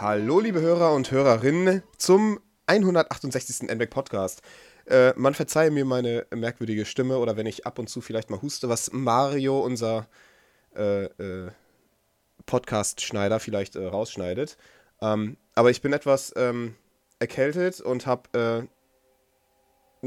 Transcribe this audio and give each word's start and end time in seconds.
Hallo, 0.00 0.40
liebe 0.40 0.62
Hörer 0.62 0.94
und 0.94 1.10
Hörerinnen, 1.10 1.82
zum 1.98 2.40
168. 2.64 3.68
NBAC 3.68 3.90
Podcast. 3.90 4.40
Äh, 4.86 5.12
man 5.14 5.34
verzeihe 5.34 5.70
mir 5.70 5.84
meine 5.84 6.26
merkwürdige 6.34 6.86
Stimme 6.86 7.18
oder 7.18 7.36
wenn 7.36 7.44
ich 7.44 7.66
ab 7.66 7.78
und 7.78 7.90
zu 7.90 8.00
vielleicht 8.00 8.30
mal 8.30 8.40
huste, 8.40 8.70
was 8.70 8.94
Mario, 8.94 9.60
unser 9.60 10.08
äh, 10.74 11.04
äh, 11.04 11.50
Podcast-Schneider, 12.46 13.40
vielleicht 13.40 13.76
äh, 13.76 13.84
rausschneidet. 13.84 14.56
Ähm, 15.02 15.36
aber 15.54 15.68
ich 15.68 15.82
bin 15.82 15.92
etwas 15.92 16.32
ähm, 16.34 16.76
erkältet 17.18 17.82
und 17.82 18.06
hab, 18.06 18.34
äh, 18.34 18.62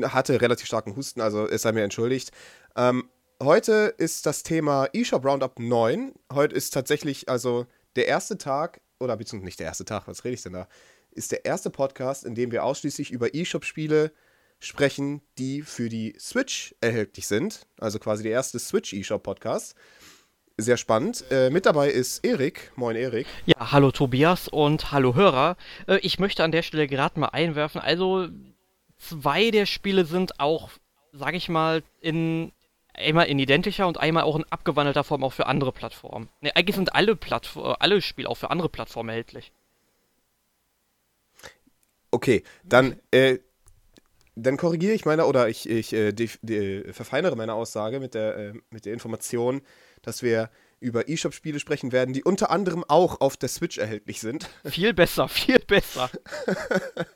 hatte 0.01 0.41
relativ 0.41 0.65
starken 0.65 0.95
Husten, 0.95 1.21
also 1.21 1.47
es 1.47 1.61
sei 1.61 1.71
mir 1.71 1.83
entschuldigt. 1.83 2.31
Ähm, 2.75 3.11
heute 3.39 3.93
ist 3.95 4.25
das 4.25 4.41
Thema 4.41 4.87
eShop 4.91 5.23
Roundup 5.23 5.59
9. 5.59 6.13
Heute 6.33 6.55
ist 6.55 6.71
tatsächlich 6.71 7.29
also 7.29 7.67
der 7.95 8.07
erste 8.07 8.39
Tag, 8.39 8.81
oder 9.03 9.17
beziehungsweise 9.17 9.45
nicht 9.45 9.59
der 9.59 9.67
erste 9.67 9.85
Tag, 9.85 10.07
was 10.07 10.23
rede 10.23 10.35
ich 10.35 10.43
denn 10.43 10.53
da? 10.53 10.67
Ist 11.11 11.31
der 11.31 11.45
erste 11.45 11.69
Podcast, 11.69 12.23
in 12.23 12.35
dem 12.35 12.51
wir 12.51 12.63
ausschließlich 12.63 13.11
über 13.11 13.35
eShop-Spiele 13.35 14.11
sprechen, 14.59 15.21
die 15.37 15.61
für 15.61 15.89
die 15.89 16.15
Switch 16.19 16.73
erhältlich 16.81 17.27
sind. 17.27 17.67
Also 17.79 17.99
quasi 17.99 18.23
der 18.23 18.31
erste 18.31 18.59
Switch 18.59 18.93
eShop-Podcast. 18.93 19.75
Sehr 20.57 20.77
spannend. 20.77 21.25
Äh, 21.31 21.49
mit 21.49 21.65
dabei 21.65 21.89
ist 21.89 22.23
Erik. 22.23 22.71
Moin, 22.75 22.95
Erik. 22.95 23.25
Ja, 23.45 23.71
hallo 23.71 23.91
Tobias 23.91 24.47
und 24.47 24.91
hallo 24.91 25.15
Hörer. 25.15 25.57
Äh, 25.87 25.97
ich 25.97 26.19
möchte 26.19 26.43
an 26.43 26.51
der 26.51 26.61
Stelle 26.61 26.87
gerade 26.87 27.19
mal 27.19 27.29
einwerfen. 27.29 27.81
Also, 27.81 28.27
zwei 28.97 29.49
der 29.49 29.65
Spiele 29.65 30.05
sind 30.05 30.39
auch, 30.39 30.69
sag 31.11 31.33
ich 31.33 31.49
mal, 31.49 31.81
in 32.01 32.51
einmal 32.93 33.27
in 33.27 33.39
identischer 33.39 33.87
und 33.87 33.99
einmal 33.99 34.23
auch 34.23 34.35
in 34.35 34.45
abgewandelter 34.49 35.03
Form 35.03 35.23
auch 35.23 35.33
für 35.33 35.47
andere 35.47 35.71
Plattformen. 35.71 36.29
Ne, 36.41 36.55
eigentlich 36.55 36.75
sind 36.75 36.95
alle, 36.95 37.15
Plattform, 37.15 37.75
alle 37.79 38.01
Spiele 38.01 38.29
auch 38.29 38.37
für 38.37 38.51
andere 38.51 38.69
Plattformen 38.69 39.09
erhältlich. 39.09 39.51
Okay, 42.11 42.43
dann, 42.63 42.99
äh, 43.11 43.39
dann 44.35 44.57
korrigiere 44.57 44.93
ich 44.93 45.05
meine, 45.05 45.25
oder 45.25 45.49
ich, 45.49 45.67
ich 45.67 45.93
äh, 45.93 46.11
die, 46.11 46.29
die, 46.41 46.93
verfeinere 46.93 47.35
meine 47.35 47.55
Aussage 47.55 47.99
mit 47.99 48.13
der, 48.13 48.37
äh, 48.37 48.53
mit 48.69 48.85
der 48.85 48.93
Information, 48.93 49.61
dass 50.03 50.21
wir 50.21 50.51
über 50.79 51.09
eShop-Spiele 51.09 51.59
sprechen 51.59 51.91
werden, 51.91 52.13
die 52.13 52.23
unter 52.23 52.51
anderem 52.51 52.83
auch 52.87 53.21
auf 53.21 53.37
der 53.37 53.49
Switch 53.49 53.77
erhältlich 53.77 54.19
sind. 54.19 54.49
Viel 54.65 54.93
besser, 54.93 55.27
viel 55.27 55.59
besser. 55.59 56.09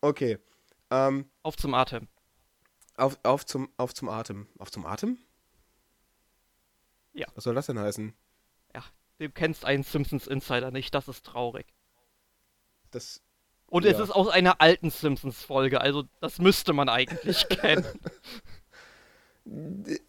okay. 0.00 0.38
Ähm, 0.90 1.30
auf 1.42 1.56
zum 1.56 1.74
Atem. 1.74 2.08
Auf, 2.96 3.18
auf, 3.22 3.44
zum, 3.44 3.68
auf 3.76 3.94
zum 3.94 4.08
Atem. 4.08 4.46
Auf 4.58 4.70
zum 4.70 4.86
Atem? 4.86 5.18
Ja. 7.12 7.26
Was 7.34 7.44
soll 7.44 7.54
das 7.54 7.66
denn 7.66 7.78
heißen? 7.78 8.14
Ja, 8.74 8.82
du 9.18 9.30
kennst 9.30 9.64
einen 9.64 9.82
Simpsons 9.82 10.26
Insider 10.26 10.70
nicht, 10.70 10.94
das 10.94 11.08
ist 11.08 11.24
traurig. 11.24 11.66
Das. 12.90 13.22
Und 13.66 13.84
ja. 13.84 13.90
es 13.90 13.98
ist 13.98 14.10
aus 14.10 14.28
einer 14.28 14.60
alten 14.60 14.90
Simpsons-Folge, 14.90 15.80
also 15.80 16.04
das 16.20 16.38
müsste 16.38 16.72
man 16.72 16.88
eigentlich 16.88 17.48
kennen. 17.48 17.86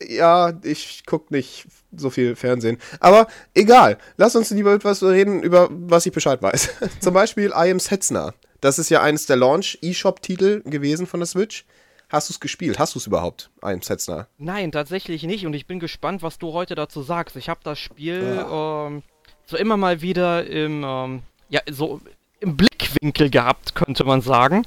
Ja, 0.02 0.54
ich 0.64 1.06
gucke 1.06 1.34
nicht 1.34 1.68
so 1.96 2.10
viel 2.10 2.36
Fernsehen. 2.36 2.80
Aber 3.00 3.28
egal. 3.54 4.00
Lass 4.18 4.36
uns 4.36 4.50
lieber 4.50 4.74
etwas 4.74 5.04
reden, 5.04 5.44
über 5.44 5.70
was 5.72 6.06
ich 6.06 6.12
Bescheid 6.12 6.42
weiß. 6.42 6.70
Zum 7.02 7.14
Beispiel 7.14 7.50
I 7.50 7.70
Am 7.72 7.80
Setzner. 7.80 8.34
Das 8.62 8.80
ist 8.80 8.90
ja 8.90 9.02
eines 9.02 9.28
der 9.28 9.36
Launch-eShop-Titel 9.36 10.64
gewesen 10.64 11.06
von 11.06 11.20
der 11.20 11.28
Switch. 11.28 11.66
Hast 12.10 12.30
du 12.30 12.34
es 12.34 12.40
gespielt? 12.40 12.80
Hast 12.80 12.96
du 12.96 13.00
es 13.00 13.08
überhaupt, 13.08 13.50
ein 13.62 13.82
Setzner? 13.82 14.28
Nein, 14.38 14.72
tatsächlich 14.72 15.24
nicht. 15.24 15.46
Und 15.46 15.54
ich 15.54 15.66
bin 15.66 15.80
gespannt, 15.80 16.24
was 16.24 16.38
du 16.38 16.54
heute 16.54 16.76
dazu 16.76 17.02
sagst. 17.02 17.36
Ich 17.36 17.50
habe 17.50 17.60
das 17.64 17.80
Spiel 17.80 18.24
ja. 18.24 18.88
ähm, 18.88 19.04
so 19.46 19.58
immer 19.58 19.76
mal 19.76 20.02
wieder 20.02 20.46
im, 20.48 20.86
ähm, 20.86 21.22
ja, 21.50 21.62
so 21.70 22.00
im 22.40 22.56
Blickwinkel 22.56 23.30
gehabt, 23.30 23.76
könnte 23.76 24.06
man 24.06 24.22
sagen. 24.22 24.66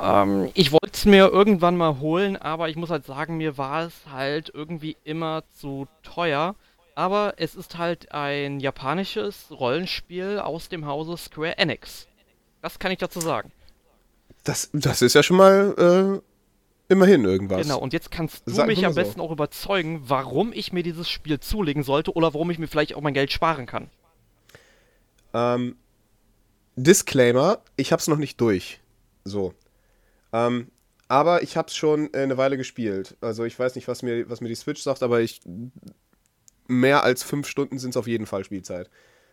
Ähm, 0.00 0.50
ich 0.54 0.72
wollte 0.72 0.90
es 0.92 1.04
mir 1.04 1.28
irgendwann 1.28 1.76
mal 1.76 2.00
holen, 2.00 2.36
aber 2.36 2.68
ich 2.68 2.76
muss 2.76 2.90
halt 2.90 3.06
sagen, 3.06 3.36
mir 3.36 3.56
war 3.58 3.86
es 3.86 3.94
halt 4.10 4.50
irgendwie 4.52 4.96
immer 5.04 5.44
zu 5.52 5.86
teuer. 6.02 6.56
Aber 6.96 7.34
es 7.36 7.54
ist 7.54 7.78
halt 7.78 8.10
ein 8.12 8.58
japanisches 8.58 9.50
Rollenspiel 9.50 10.40
aus 10.40 10.68
dem 10.68 10.86
Hause 10.86 11.16
Square 11.16 11.58
Enix. 11.58 12.08
Das 12.62 12.78
kann 12.78 12.90
ich 12.90 12.98
dazu 12.98 13.20
sagen. 13.20 13.52
Das, 14.44 14.70
das 14.72 15.02
ist 15.02 15.14
ja 15.14 15.22
schon 15.22 15.36
mal 15.36 16.20
äh, 16.22 16.35
Immerhin 16.88 17.24
irgendwas. 17.24 17.62
Genau, 17.62 17.78
und 17.78 17.92
jetzt 17.92 18.10
kannst 18.10 18.46
du 18.46 18.52
Sag 18.52 18.68
mich 18.68 18.86
am 18.86 18.94
besten 18.94 19.18
so. 19.18 19.24
auch 19.24 19.32
überzeugen, 19.32 20.02
warum 20.04 20.52
ich 20.52 20.72
mir 20.72 20.84
dieses 20.84 21.10
Spiel 21.10 21.40
zulegen 21.40 21.82
sollte 21.82 22.12
oder 22.12 22.32
warum 22.32 22.50
ich 22.50 22.58
mir 22.58 22.68
vielleicht 22.68 22.94
auch 22.94 23.00
mein 23.00 23.14
Geld 23.14 23.32
sparen 23.32 23.66
kann. 23.66 23.90
Ähm, 25.34 25.76
Disclaimer, 26.76 27.58
ich 27.76 27.92
hab's 27.92 28.06
noch 28.06 28.18
nicht 28.18 28.40
durch. 28.40 28.80
So. 29.24 29.52
Ähm, 30.32 30.70
aber 31.08 31.42
ich 31.42 31.56
hab's 31.56 31.74
schon 31.74 32.14
eine 32.14 32.36
Weile 32.36 32.56
gespielt. 32.56 33.16
Also 33.20 33.44
ich 33.44 33.58
weiß 33.58 33.74
nicht, 33.74 33.88
was 33.88 34.02
mir, 34.02 34.30
was 34.30 34.40
mir 34.40 34.48
die 34.48 34.54
Switch 34.54 34.82
sagt, 34.82 35.02
aber 35.02 35.20
ich. 35.20 35.40
Mehr 36.68 37.04
als 37.04 37.22
fünf 37.22 37.46
Stunden 37.46 37.78
sind 37.78 37.90
es 37.90 37.96
auf 37.96 38.08
jeden 38.08 38.26
Fall 38.26 38.42
Spielzeit. 38.42 38.90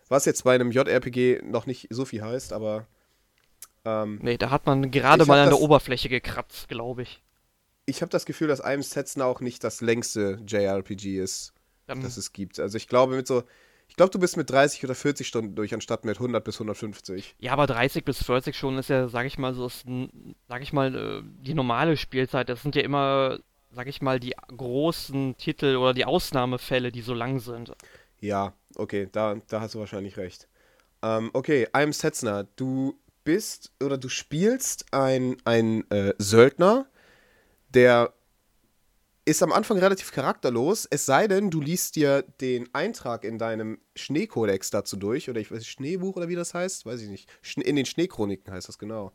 Was 0.08 0.24
jetzt 0.24 0.44
bei 0.44 0.54
einem 0.54 0.70
JRPG 0.70 1.42
noch 1.42 1.66
nicht 1.66 1.88
so 1.90 2.04
viel 2.04 2.22
heißt, 2.22 2.52
aber. 2.52 2.86
Ähm, 3.84 4.20
nee, 4.22 4.38
da 4.38 4.50
hat 4.50 4.66
man 4.66 4.92
gerade 4.92 5.26
mal 5.26 5.40
an 5.40 5.48
der 5.48 5.58
Oberfläche 5.58 6.08
gekratzt, 6.08 6.68
glaube 6.68 7.02
ich 7.02 7.22
ich 7.86 8.02
habe 8.02 8.10
das 8.10 8.24
Gefühl, 8.24 8.48
dass 8.48 8.62
I'm 8.62 8.82
Setzen 8.82 9.22
auch 9.22 9.40
nicht 9.40 9.64
das 9.64 9.80
längste 9.80 10.40
JRPG 10.46 11.18
ist, 11.18 11.52
um. 11.88 12.02
das 12.02 12.16
es 12.16 12.32
gibt. 12.32 12.58
Also 12.60 12.76
ich 12.76 12.88
glaube 12.88 13.16
mit 13.16 13.26
so, 13.26 13.44
ich 13.88 13.96
glaube, 13.96 14.10
du 14.10 14.18
bist 14.18 14.36
mit 14.36 14.50
30 14.50 14.84
oder 14.84 14.94
40 14.94 15.26
Stunden 15.26 15.54
durch, 15.54 15.74
anstatt 15.74 16.04
mit 16.04 16.16
100 16.16 16.42
bis 16.42 16.56
150. 16.56 17.36
Ja, 17.38 17.52
aber 17.52 17.66
30 17.66 18.04
bis 18.04 18.22
40 18.24 18.56
Stunden 18.56 18.78
ist 18.78 18.88
ja, 18.88 19.08
sag 19.08 19.26
ich 19.26 19.38
mal, 19.38 19.54
so, 19.54 19.66
ist, 19.66 19.84
sag 20.48 20.62
ich 20.62 20.72
mal, 20.72 20.94
äh, 20.94 21.22
die 21.44 21.54
normale 21.54 21.96
Spielzeit. 21.96 22.48
Das 22.48 22.62
sind 22.62 22.74
ja 22.74 22.82
immer, 22.82 23.38
sag 23.70 23.86
ich 23.86 24.02
mal, 24.02 24.18
die 24.18 24.34
großen 24.56 25.36
Titel 25.36 25.76
oder 25.76 25.94
die 25.94 26.06
Ausnahmefälle, 26.06 26.90
die 26.90 27.02
so 27.02 27.14
lang 27.14 27.38
sind. 27.40 27.72
Ja, 28.20 28.54
okay, 28.76 29.08
da, 29.12 29.36
da 29.48 29.60
hast 29.60 29.74
du 29.74 29.78
wahrscheinlich 29.78 30.16
recht. 30.16 30.48
Ähm, 31.02 31.30
okay, 31.34 31.68
I'm 31.72 31.92
Setzner, 31.92 32.48
du 32.56 32.98
bist 33.24 33.72
oder 33.82 33.98
du 33.98 34.08
spielst 34.08 34.92
ein, 34.92 35.36
ein 35.44 35.88
äh, 35.90 36.14
Söldner, 36.18 36.86
der 37.74 38.12
ist 39.26 39.42
am 39.42 39.52
Anfang 39.52 39.78
relativ 39.78 40.12
charakterlos, 40.12 40.86
es 40.90 41.06
sei 41.06 41.26
denn, 41.28 41.50
du 41.50 41.60
liest 41.60 41.96
dir 41.96 42.22
den 42.40 42.68
Eintrag 42.74 43.24
in 43.24 43.38
deinem 43.38 43.78
Schneekodex 43.96 44.70
dazu 44.70 44.96
durch, 44.96 45.30
oder 45.30 45.40
ich 45.40 45.50
weiß 45.50 45.66
Schneebuch 45.66 46.16
oder 46.16 46.28
wie 46.28 46.34
das 46.34 46.52
heißt, 46.52 46.84
weiß 46.84 47.00
ich 47.00 47.08
nicht. 47.08 47.28
In 47.56 47.76
den 47.76 47.86
Schneechroniken 47.86 48.52
heißt 48.52 48.68
das 48.68 48.78
genau. 48.78 49.12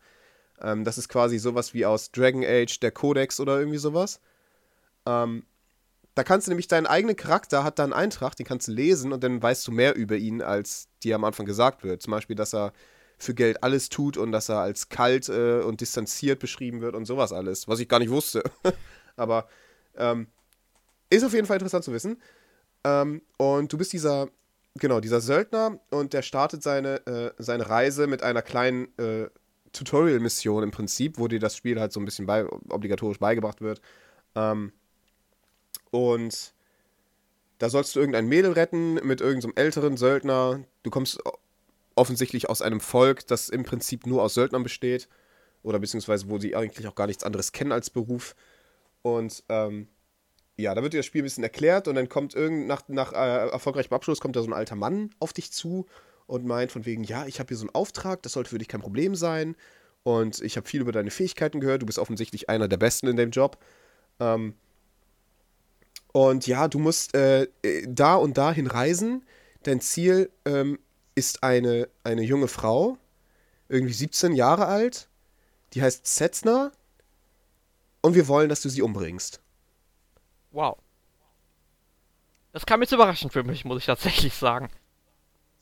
Ähm, 0.62 0.84
das 0.84 0.98
ist 0.98 1.10
quasi 1.10 1.38
sowas 1.38 1.74
wie 1.74 1.86
aus 1.86 2.12
Dragon 2.12 2.44
Age, 2.44 2.80
der 2.80 2.92
Kodex 2.92 3.40
oder 3.40 3.60
irgendwie 3.60 3.78
sowas. 3.78 4.20
Ähm, 5.06 5.44
da 6.16 6.24
kannst 6.24 6.48
du 6.48 6.52
nämlich 6.52 6.68
deinen 6.68 6.88
eigenen 6.88 7.16
Charakter 7.16 7.64
hat 7.64 7.78
da 7.78 7.84
einen 7.84 7.94
Eintrag, 7.94 8.36
den 8.36 8.46
kannst 8.46 8.68
du 8.68 8.72
lesen 8.72 9.14
und 9.14 9.24
dann 9.24 9.42
weißt 9.42 9.68
du 9.68 9.72
mehr 9.72 9.96
über 9.96 10.18
ihn, 10.18 10.42
als 10.42 10.90
dir 11.04 11.16
am 11.16 11.24
Anfang 11.24 11.46
gesagt 11.46 11.84
wird. 11.84 12.02
Zum 12.02 12.12
Beispiel, 12.12 12.36
dass 12.36 12.54
er 12.54 12.74
für 13.20 13.34
Geld 13.34 13.64
alles 13.64 13.90
tut 13.90 14.18
und 14.18 14.32
dass 14.32 14.50
er 14.50 14.60
als 14.60 14.90
kalt 14.90 15.30
äh, 15.30 15.60
und 15.60 15.82
distanziert 15.82 16.40
beschrieben 16.40 16.82
wird 16.82 16.96
und 16.96 17.06
sowas 17.06 17.34
alles, 17.34 17.68
was 17.68 17.80
ich 17.80 17.90
gar 17.90 18.00
nicht 18.00 18.10
wusste. 18.10 18.42
Aber 19.18 19.48
ähm, 19.98 20.28
ist 21.10 21.24
auf 21.24 21.34
jeden 21.34 21.46
Fall 21.46 21.58
interessant 21.58 21.84
zu 21.84 21.92
wissen. 21.92 22.22
Ähm, 22.86 23.22
und 23.38 23.72
du 23.74 23.78
bist 23.78 23.92
dieser, 23.92 24.30
genau, 24.76 25.02
dieser 25.02 25.20
Söldner 25.20 25.80
und 25.90 26.14
der 26.14 26.22
startet 26.22 26.64
seine, 26.64 27.06
äh, 27.06 27.32
seine 27.38 27.70
Reise 27.70 28.08
mit 28.08 28.24
einer 28.24 28.42
kleinen 28.42 28.98
äh, 28.98 29.28
Tutorial-Mission 29.74 30.64
im 30.64 30.72
Prinzip, 30.72 31.20
wo 31.20 31.28
dir 31.28 31.40
das 31.40 31.56
Spiel 31.56 31.80
halt 31.80 31.92
so 31.92 32.00
ein 32.00 32.06
bisschen 32.06 32.26
bei, 32.26 32.46
obligatorisch 32.70 33.20
beigebracht 33.20 33.62
wird. 33.62 33.82
Ähm, 34.36 34.72
und 35.92 36.54
da 37.58 37.70
sollst 37.70 37.96
du 37.96 38.00
irgendein 38.00 38.28
Mädel 38.28 38.54
retten 38.54 38.94
mit 39.06 39.20
irgendeinem 39.20 39.52
so 39.56 39.62
älteren 39.62 39.98
Söldner. 39.98 40.64
Du 40.84 40.90
kommst 40.90 41.20
offensichtlich 42.00 42.50
aus 42.50 42.62
einem 42.62 42.80
Volk, 42.80 43.28
das 43.28 43.50
im 43.50 43.64
Prinzip 43.64 44.08
nur 44.08 44.24
aus 44.24 44.34
Söldnern 44.34 44.64
besteht. 44.64 45.10
Oder 45.62 45.80
beziehungsweise 45.80 46.30
wo 46.30 46.40
sie 46.40 46.56
eigentlich 46.56 46.88
auch 46.88 46.96
gar 46.96 47.08
nichts 47.08 47.24
anderes 47.24 47.52
kennen 47.52 47.74
als 47.74 47.90
Beruf. 47.90 48.36
Und 49.02 49.44
ähm, 49.50 49.88
ja, 50.56 50.74
da 50.74 50.82
wird 50.82 50.94
dir 50.94 51.00
das 51.00 51.06
Spiel 51.06 51.22
ein 51.22 51.26
bisschen 51.26 51.44
erklärt 51.44 51.88
und 51.88 51.96
dann 51.96 52.10
kommt 52.10 52.34
irgend 52.34 52.68
nach, 52.68 52.88
nach 52.88 53.14
äh, 53.14 53.50
erfolgreichem 53.50 53.94
Abschluss 53.94 54.22
kommt 54.22 54.36
da 54.36 54.42
so 54.42 54.48
ein 54.48 54.54
alter 54.54 54.76
Mann 54.76 55.10
auf 55.20 55.34
dich 55.34 55.52
zu 55.52 55.86
und 56.28 56.46
meint 56.46 56.72
von 56.72 56.86
wegen, 56.86 57.04
ja, 57.04 57.26
ich 57.26 57.40
habe 57.40 57.50
hier 57.50 57.58
so 57.58 57.64
einen 57.64 57.76
Auftrag, 57.76 58.22
das 58.24 58.34
sollte 58.34 58.52
für 58.52 58.58
dich 58.58 58.68
kein 58.68 58.82
Problem 58.82 59.16
sein. 59.16 59.56
Und 60.04 60.42
ich 60.42 60.58
habe 60.58 60.68
viel 60.68 60.82
über 60.82 60.92
deine 60.92 61.12
Fähigkeiten 61.12 61.60
gehört, 61.60 61.82
du 61.82 61.86
bist 61.86 62.00
offensichtlich 62.00 62.50
einer 62.50 62.68
der 62.68 62.78
Besten 62.78 63.08
in 63.08 63.18
dem 63.18 63.32
Job. 63.32 63.58
Ähm, 64.20 64.54
und 66.14 66.48
ja, 66.48 66.68
du 66.68 66.80
musst 66.80 67.16
äh, 67.16 67.44
äh 67.62 67.86
da 67.88 68.16
und 68.16 68.38
dahin 68.38 68.68
reisen. 68.68 69.26
Dein 69.64 69.82
Ziel 69.82 70.32
ähm, 70.46 70.80
ist 71.20 71.44
eine, 71.44 71.90
eine 72.04 72.24
junge 72.24 72.48
Frau, 72.48 72.98
irgendwie 73.68 73.94
17 73.94 74.34
Jahre 74.34 74.66
alt, 74.66 75.10
die 75.74 75.82
heißt 75.82 76.08
Setzner 76.08 76.72
und 78.02 78.16
wir 78.16 78.28
wollen, 78.28 78.50
dass 78.50 78.62
du 78.62 78.70
sie 78.70 78.82
umbringst. 78.82 79.42
Wow. 80.52 80.78
Das 82.54 82.66
kam 82.66 82.82
jetzt 82.82 82.94
überraschend 82.94 83.34
für 83.34 83.44
mich, 83.44 83.66
muss 83.66 83.80
ich 83.80 83.86
tatsächlich 83.86 84.34
sagen. 84.34 84.70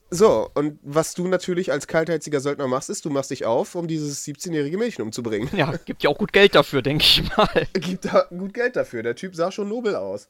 So, 0.10 0.50
und 0.54 0.80
was 0.84 1.16
du 1.16 1.28
natürlich 1.28 1.72
als 1.72 1.88
kaltherziger 1.88 2.40
Söldner 2.40 2.68
machst, 2.68 2.90
ist, 2.90 3.04
du 3.04 3.10
machst 3.10 3.32
dich 3.32 3.46
auf, 3.46 3.76
um 3.76 3.88
dieses 3.90 4.26
17-jährige 4.26 4.78
Mädchen 4.78 5.04
umzubringen. 5.04 5.50
Ja, 5.54 5.76
gibt 5.76 6.04
ja 6.04 6.10
auch 6.10 6.18
gut 6.18 6.32
Geld 6.32 6.56
dafür, 6.56 6.82
denke 6.82 7.04
ich 7.04 7.36
mal. 7.36 7.68
Gibt 7.74 8.06
da 8.06 8.28
gut 8.30 8.54
Geld 8.54 8.78
dafür. 8.78 9.04
Der 9.04 9.16
Typ 9.16 9.36
sah 9.36 9.52
schon 9.52 9.68
nobel 9.68 9.96
aus. 9.96 10.30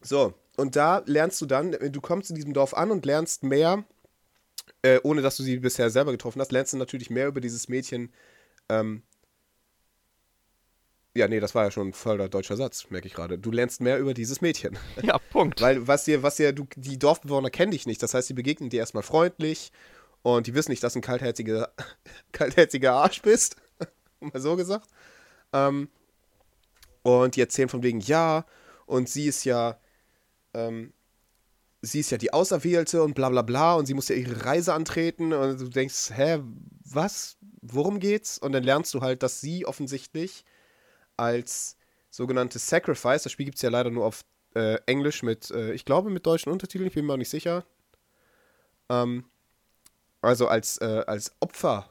So, 0.00 0.34
und 0.56 0.76
da 0.76 1.02
lernst 1.06 1.40
du 1.40 1.46
dann, 1.46 1.72
du 1.72 2.00
kommst 2.00 2.30
in 2.30 2.36
diesem 2.36 2.54
Dorf 2.54 2.74
an 2.74 2.90
und 2.90 3.04
lernst 3.04 3.42
mehr, 3.42 3.84
äh, 4.82 5.00
ohne 5.02 5.22
dass 5.22 5.36
du 5.36 5.42
sie 5.42 5.58
bisher 5.58 5.90
selber 5.90 6.12
getroffen 6.12 6.40
hast, 6.40 6.52
lernst 6.52 6.72
du 6.72 6.76
natürlich 6.76 7.10
mehr 7.10 7.26
über 7.26 7.40
dieses 7.40 7.68
Mädchen. 7.68 8.12
Ähm, 8.68 9.02
ja, 11.16 11.28
nee, 11.28 11.38
das 11.38 11.54
war 11.54 11.64
ja 11.64 11.70
schon 11.70 11.88
ein 11.88 11.92
voller 11.92 12.28
deutscher 12.28 12.56
Satz, 12.56 12.90
merke 12.90 13.06
ich 13.06 13.14
gerade. 13.14 13.38
Du 13.38 13.52
lernst 13.52 13.80
mehr 13.80 13.98
über 13.98 14.14
dieses 14.14 14.40
Mädchen. 14.40 14.76
Ja, 15.02 15.18
Punkt. 15.18 15.60
Weil 15.60 15.86
was 15.86 16.04
dir, 16.04 16.22
was 16.22 16.36
dir, 16.36 16.52
du, 16.52 16.66
die 16.76 16.98
Dorfbewohner 16.98 17.50
kennen 17.50 17.70
dich 17.70 17.86
nicht. 17.86 18.02
Das 18.02 18.14
heißt, 18.14 18.28
sie 18.28 18.34
begegnen 18.34 18.68
dir 18.68 18.80
erstmal 18.80 19.04
freundlich 19.04 19.70
und 20.22 20.46
die 20.46 20.54
wissen 20.54 20.72
nicht, 20.72 20.82
dass 20.82 20.94
du 20.94 20.98
ein 20.98 21.02
kaltherziger, 21.02 21.72
kaltherziger 22.32 22.94
Arsch 22.94 23.22
bist. 23.22 23.56
mal 24.20 24.40
so 24.40 24.56
gesagt. 24.56 24.88
Ähm, 25.52 25.88
und 27.02 27.36
die 27.36 27.40
erzählen 27.40 27.68
von 27.68 27.82
wegen, 27.82 28.00
ja, 28.00 28.44
und 28.86 29.08
sie 29.08 29.26
ist 29.26 29.44
ja, 29.44 29.78
ähm, 30.54 30.92
sie 31.82 32.00
ist 32.00 32.10
ja 32.10 32.18
die 32.18 32.32
Auserwählte 32.32 33.02
und 33.02 33.14
bla 33.14 33.28
bla 33.28 33.42
bla 33.42 33.74
und 33.74 33.86
sie 33.86 33.94
muss 33.94 34.08
ja 34.08 34.16
ihre 34.16 34.44
Reise 34.44 34.72
antreten 34.74 35.32
und 35.32 35.60
du 35.60 35.68
denkst, 35.68 36.10
hä, 36.14 36.40
was? 36.84 37.36
Worum 37.62 37.98
geht's? 37.98 38.38
Und 38.38 38.52
dann 38.52 38.62
lernst 38.62 38.92
du 38.94 39.00
halt, 39.00 39.22
dass 39.22 39.40
sie 39.40 39.66
offensichtlich 39.66 40.44
als 41.16 41.76
sogenannte 42.10 42.58
Sacrifice, 42.58 43.22
das 43.22 43.32
Spiel 43.32 43.46
gibt 43.46 43.56
es 43.56 43.62
ja 43.62 43.70
leider 43.70 43.90
nur 43.90 44.06
auf 44.06 44.24
äh, 44.54 44.78
Englisch 44.86 45.22
mit, 45.22 45.50
äh, 45.50 45.72
ich 45.72 45.84
glaube 45.84 46.10
mit 46.10 46.26
deutschen 46.26 46.52
Untertiteln, 46.52 46.86
ich 46.86 46.94
bin 46.94 47.06
mir 47.06 47.14
auch 47.14 47.18
nicht 47.18 47.30
sicher. 47.30 47.64
Ähm, 48.88 49.24
also 50.20 50.46
als, 50.46 50.78
äh, 50.78 51.04
als 51.06 51.32
Opfer 51.40 51.90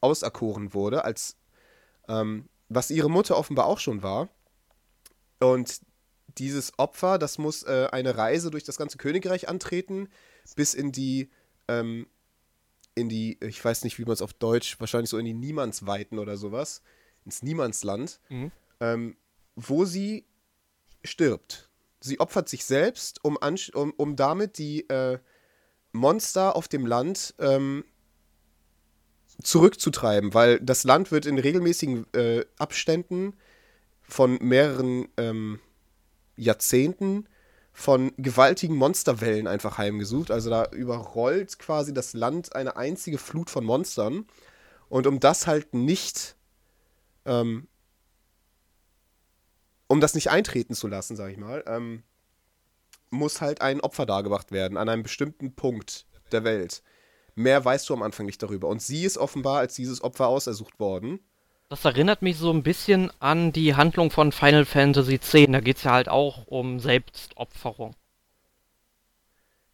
auserkoren 0.00 0.72
wurde, 0.74 1.04
als 1.04 1.36
ähm, 2.08 2.48
was 2.68 2.90
ihre 2.90 3.10
Mutter 3.10 3.36
offenbar 3.36 3.66
auch 3.66 3.78
schon 3.78 4.02
war. 4.02 4.28
Und 5.40 5.80
dieses 6.38 6.78
Opfer, 6.78 7.18
das 7.18 7.38
muss 7.38 7.62
äh, 7.62 7.88
eine 7.90 8.16
Reise 8.16 8.50
durch 8.50 8.64
das 8.64 8.76
ganze 8.76 8.98
Königreich 8.98 9.48
antreten, 9.48 10.08
bis 10.56 10.74
in 10.74 10.92
die, 10.92 11.30
ähm, 11.68 12.06
in 12.94 13.08
die, 13.08 13.38
ich 13.40 13.64
weiß 13.64 13.84
nicht, 13.84 13.98
wie 13.98 14.04
man 14.04 14.12
es 14.12 14.22
auf 14.22 14.32
Deutsch, 14.32 14.78
wahrscheinlich 14.80 15.10
so 15.10 15.18
in 15.18 15.24
die 15.24 15.34
Niemandsweiten 15.34 16.18
oder 16.18 16.36
sowas, 16.36 16.82
ins 17.24 17.42
Niemandsland, 17.42 18.20
mhm. 18.28 18.52
ähm, 18.80 19.16
wo 19.56 19.84
sie 19.84 20.24
stirbt. 21.04 21.68
Sie 22.00 22.20
opfert 22.20 22.48
sich 22.48 22.64
selbst, 22.64 23.24
um, 23.24 23.36
um, 23.74 23.92
um 23.96 24.16
damit 24.16 24.58
die 24.58 24.88
äh, 24.88 25.18
Monster 25.92 26.54
auf 26.54 26.68
dem 26.68 26.86
Land 26.86 27.34
ähm, 27.38 27.84
zurückzutreiben, 29.42 30.34
weil 30.34 30.60
das 30.60 30.84
Land 30.84 31.10
wird 31.10 31.26
in 31.26 31.38
regelmäßigen 31.38 32.12
äh, 32.12 32.44
Abständen 32.58 33.34
von 34.02 34.38
mehreren 34.40 35.08
ähm, 35.16 35.60
Jahrzehnten 36.38 37.28
von 37.72 38.12
gewaltigen 38.16 38.74
Monsterwellen 38.74 39.46
einfach 39.46 39.78
heimgesucht. 39.78 40.30
Also 40.30 40.50
da 40.50 40.66
überrollt 40.72 41.58
quasi 41.58 41.94
das 41.94 42.12
Land 42.12 42.54
eine 42.54 42.76
einzige 42.76 43.18
Flut 43.18 43.50
von 43.50 43.64
Monstern. 43.64 44.26
Und 44.88 45.06
um 45.06 45.20
das 45.20 45.46
halt 45.46 45.74
nicht, 45.74 46.36
ähm, 47.24 47.68
um 49.86 50.00
das 50.00 50.14
nicht 50.14 50.30
eintreten 50.30 50.74
zu 50.74 50.88
lassen, 50.88 51.16
sag 51.16 51.30
ich 51.30 51.36
mal, 51.38 51.62
ähm, 51.66 52.02
muss 53.10 53.40
halt 53.40 53.60
ein 53.60 53.80
Opfer 53.80 54.06
dargebracht 54.06 54.52
werden 54.52 54.76
an 54.76 54.88
einem 54.88 55.02
bestimmten 55.02 55.54
Punkt 55.54 56.06
der 56.32 56.44
Welt. 56.44 56.82
Mehr 57.34 57.64
weißt 57.64 57.88
du 57.88 57.94
am 57.94 58.02
Anfang 58.02 58.26
nicht 58.26 58.42
darüber. 58.42 58.68
Und 58.68 58.82
sie 58.82 59.04
ist 59.04 59.18
offenbar 59.18 59.58
als 59.58 59.74
dieses 59.74 60.02
Opfer 60.02 60.26
ausersucht 60.26 60.80
worden. 60.80 61.20
Das 61.70 61.84
erinnert 61.84 62.22
mich 62.22 62.38
so 62.38 62.50
ein 62.50 62.62
bisschen 62.62 63.10
an 63.20 63.52
die 63.52 63.74
Handlung 63.74 64.10
von 64.10 64.32
Final 64.32 64.64
Fantasy 64.64 65.16
X. 65.16 65.32
Da 65.32 65.60
geht 65.60 65.76
es 65.76 65.82
ja 65.82 65.92
halt 65.92 66.08
auch 66.08 66.46
um 66.46 66.80
Selbstopferung. 66.80 67.94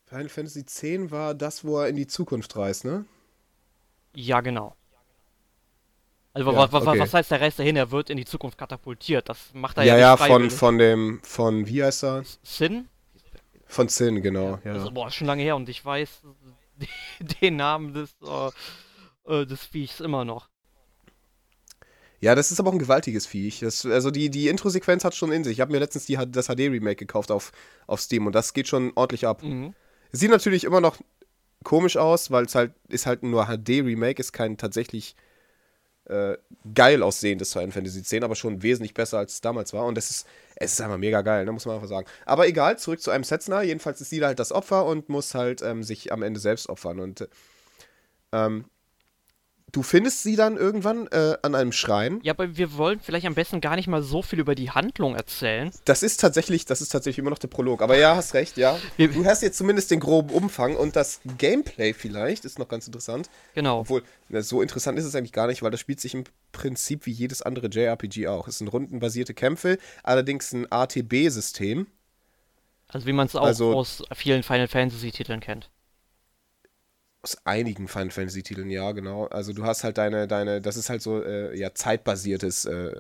Final 0.06 0.29
Fantasy 0.29 0.61
X 0.61 0.82
war 1.12 1.35
das, 1.35 1.64
wo 1.64 1.79
er 1.79 1.88
in 1.88 1.96
die 1.96 2.08
Zukunft 2.08 2.56
reist, 2.56 2.85
ne? 2.85 3.05
Ja, 4.14 4.41
genau. 4.41 4.75
Also 6.32 6.50
ja, 6.50 6.73
was, 6.73 6.87
okay. 6.87 6.99
was 6.99 7.14
heißt 7.14 7.31
der 7.31 7.41
Reis 7.41 7.55
dahin? 7.55 7.76
Er 7.76 7.93
wird 7.93 8.11
in 8.11 8.17
die 8.17 8.25
Zukunft 8.25 8.58
katapultiert. 8.58 9.29
Das 9.29 9.55
macht 9.55 9.76
er 9.76 9.85
ja, 9.85 9.94
ja. 9.94 10.00
Ja, 10.00 10.17
von, 10.17 10.50
von 10.50 10.79
dem, 10.79 11.20
von, 11.23 11.69
wie 11.69 11.85
heißt 11.85 12.02
er? 12.02 12.25
Sin? 12.43 12.88
Von 13.67 13.88
Sin, 13.88 14.20
genau. 14.20 14.58
Ja, 14.64 14.73
ja. 14.73 14.73
Also, 14.73 14.91
boah, 14.91 15.12
schon 15.12 15.29
lange 15.29 15.44
her 15.44 15.55
und 15.55 15.69
ich 15.69 15.85
weiß 15.85 16.23
den 17.41 17.55
Namen 17.55 17.94
des, 17.94 18.17
äh, 19.26 19.46
des 19.46 19.64
Viechs 19.64 20.00
immer 20.00 20.25
noch. 20.25 20.49
Ja, 22.24 22.34
das 22.34 22.50
ist 22.50 22.58
aber 22.58 22.70
auch 22.70 22.72
ein 22.72 22.78
gewaltiges 22.78 23.26
Viech. 23.26 23.60
Das, 23.60 23.84
also 23.84 24.10
die, 24.10 24.30
die 24.30 24.48
Intro-Sequenz 24.48 25.04
hat 25.04 25.14
schon 25.14 25.30
in 25.30 25.44
sich. 25.44 25.52
Ich 25.52 25.60
habe 25.60 25.72
mir 25.72 25.78
letztens 25.78 26.06
die, 26.06 26.18
das 26.28 26.46
HD-Remake 26.46 26.96
gekauft 26.96 27.30
auf, 27.30 27.52
auf 27.86 28.00
Steam 28.00 28.24
und 28.24 28.34
das 28.34 28.54
geht 28.54 28.66
schon 28.66 28.92
ordentlich 28.94 29.26
ab. 29.26 29.42
Mhm. 29.42 29.74
Sieht 30.10 30.30
natürlich 30.30 30.64
immer 30.64 30.80
noch 30.80 30.96
komisch 31.64 31.98
aus, 31.98 32.30
weil 32.30 32.46
es 32.46 32.54
halt 32.54 32.72
ist 32.88 33.04
halt 33.04 33.24
nur 33.24 33.44
HD-Remake, 33.44 34.18
ist 34.18 34.32
kein 34.32 34.56
tatsächlich 34.56 35.16
äh, 36.06 36.38
geil 36.74 37.02
aussehendes 37.02 37.52
Final 37.52 37.72
Fantasy 37.72 37.98
X, 37.98 38.14
aber 38.22 38.36
schon 38.36 38.62
wesentlich 38.62 38.94
besser 38.94 39.18
als 39.18 39.34
es 39.34 39.40
damals 39.42 39.74
war. 39.74 39.84
Und 39.84 39.98
es 39.98 40.08
ist, 40.08 40.26
es 40.56 40.72
ist 40.72 40.80
einfach 40.80 40.96
mega 40.96 41.20
geil, 41.20 41.44
ne, 41.44 41.52
muss 41.52 41.66
man 41.66 41.74
einfach 41.74 41.88
sagen. 41.88 42.06
Aber 42.24 42.48
egal, 42.48 42.78
zurück 42.78 43.02
zu 43.02 43.10
einem 43.10 43.24
Setzner. 43.24 43.60
Jedenfalls 43.60 44.00
ist 44.00 44.08
sie 44.08 44.24
halt 44.24 44.38
das 44.38 44.50
Opfer 44.50 44.86
und 44.86 45.10
muss 45.10 45.34
halt 45.34 45.60
ähm, 45.60 45.82
sich 45.82 46.10
am 46.10 46.22
Ende 46.22 46.40
selbst 46.40 46.70
opfern. 46.70 47.00
Und 47.00 47.28
ähm, 48.32 48.64
Du 49.74 49.82
findest 49.82 50.22
sie 50.22 50.36
dann 50.36 50.56
irgendwann 50.56 51.08
äh, 51.08 51.36
an 51.42 51.56
einem 51.56 51.72
Schrein. 51.72 52.20
Ja, 52.22 52.32
aber 52.34 52.56
wir 52.56 52.76
wollen 52.76 53.00
vielleicht 53.00 53.26
am 53.26 53.34
besten 53.34 53.60
gar 53.60 53.74
nicht 53.74 53.88
mal 53.88 54.04
so 54.04 54.22
viel 54.22 54.38
über 54.38 54.54
die 54.54 54.70
Handlung 54.70 55.16
erzählen. 55.16 55.72
Das 55.84 56.04
ist 56.04 56.20
tatsächlich, 56.20 56.64
das 56.64 56.80
ist 56.80 56.90
tatsächlich 56.90 57.18
immer 57.18 57.30
noch 57.30 57.40
der 57.40 57.48
Prolog. 57.48 57.82
Aber 57.82 57.98
ja, 57.98 58.14
hast 58.14 58.34
recht, 58.34 58.56
ja. 58.56 58.78
Du 58.96 59.24
hast 59.24 59.42
jetzt 59.42 59.58
zumindest 59.58 59.90
den 59.90 59.98
groben 59.98 60.30
Umfang 60.30 60.76
und 60.76 60.94
das 60.94 61.20
Gameplay 61.38 61.92
vielleicht 61.92 62.44
ist 62.44 62.60
noch 62.60 62.68
ganz 62.68 62.86
interessant. 62.86 63.28
Genau. 63.56 63.80
Obwohl, 63.80 64.04
so 64.43 64.62
interessant 64.62 64.96
ist 64.96 65.06
es 65.06 65.16
eigentlich 65.16 65.32
gar 65.32 65.48
nicht, 65.48 65.64
weil 65.64 65.72
das 65.72 65.81
spielt 65.81 65.98
sich 65.98 66.14
im 66.14 66.22
Prinzip 66.52 67.04
wie 67.06 67.10
jedes 67.10 67.43
andere 67.43 67.66
JRPG 67.66 68.28
auch. 68.28 68.46
Es 68.46 68.58
sind 68.58 68.69
rundenbasierte 68.69 69.34
Kämpfe, 69.34 69.78
allerdings 70.04 70.52
ein 70.52 70.70
ATB-System. 70.70 71.88
Also 72.86 73.08
wie 73.08 73.12
man 73.12 73.26
es 73.26 73.34
auch 73.34 73.43
also, 73.43 73.74
aus 73.74 74.04
vielen 74.14 74.44
Final 74.44 74.69
Fantasy-Titeln 74.69 75.40
kennt. 75.40 75.69
Aus 77.24 77.38
einigen 77.44 77.88
Final 77.88 78.10
Fantasy 78.10 78.43
Titeln, 78.43 78.69
ja, 78.69 78.93
genau. 78.93 79.26
Also 79.26 79.54
du 79.54 79.64
hast 79.64 79.82
halt 79.82 79.96
deine, 79.96 80.28
deine, 80.28 80.60
das 80.60 80.76
ist 80.76 80.90
halt 80.90 81.00
so, 81.00 81.22
äh, 81.22 81.58
ja, 81.58 81.72
zeitbasiertes 81.74 82.66
äh, 82.66 82.90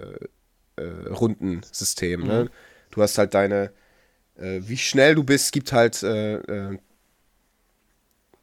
äh, 0.76 1.08
Rundensystem, 1.10 2.20
ne? 2.20 2.26
mhm. 2.26 2.30
ne? 2.44 2.50
Du 2.90 3.02
hast 3.02 3.18
halt 3.18 3.34
deine, 3.34 3.70
äh, 4.36 4.60
wie 4.62 4.78
schnell 4.78 5.14
du 5.14 5.24
bist, 5.24 5.52
gibt 5.52 5.72
halt 5.72 6.02
äh, 6.02 6.36
äh, 6.36 6.78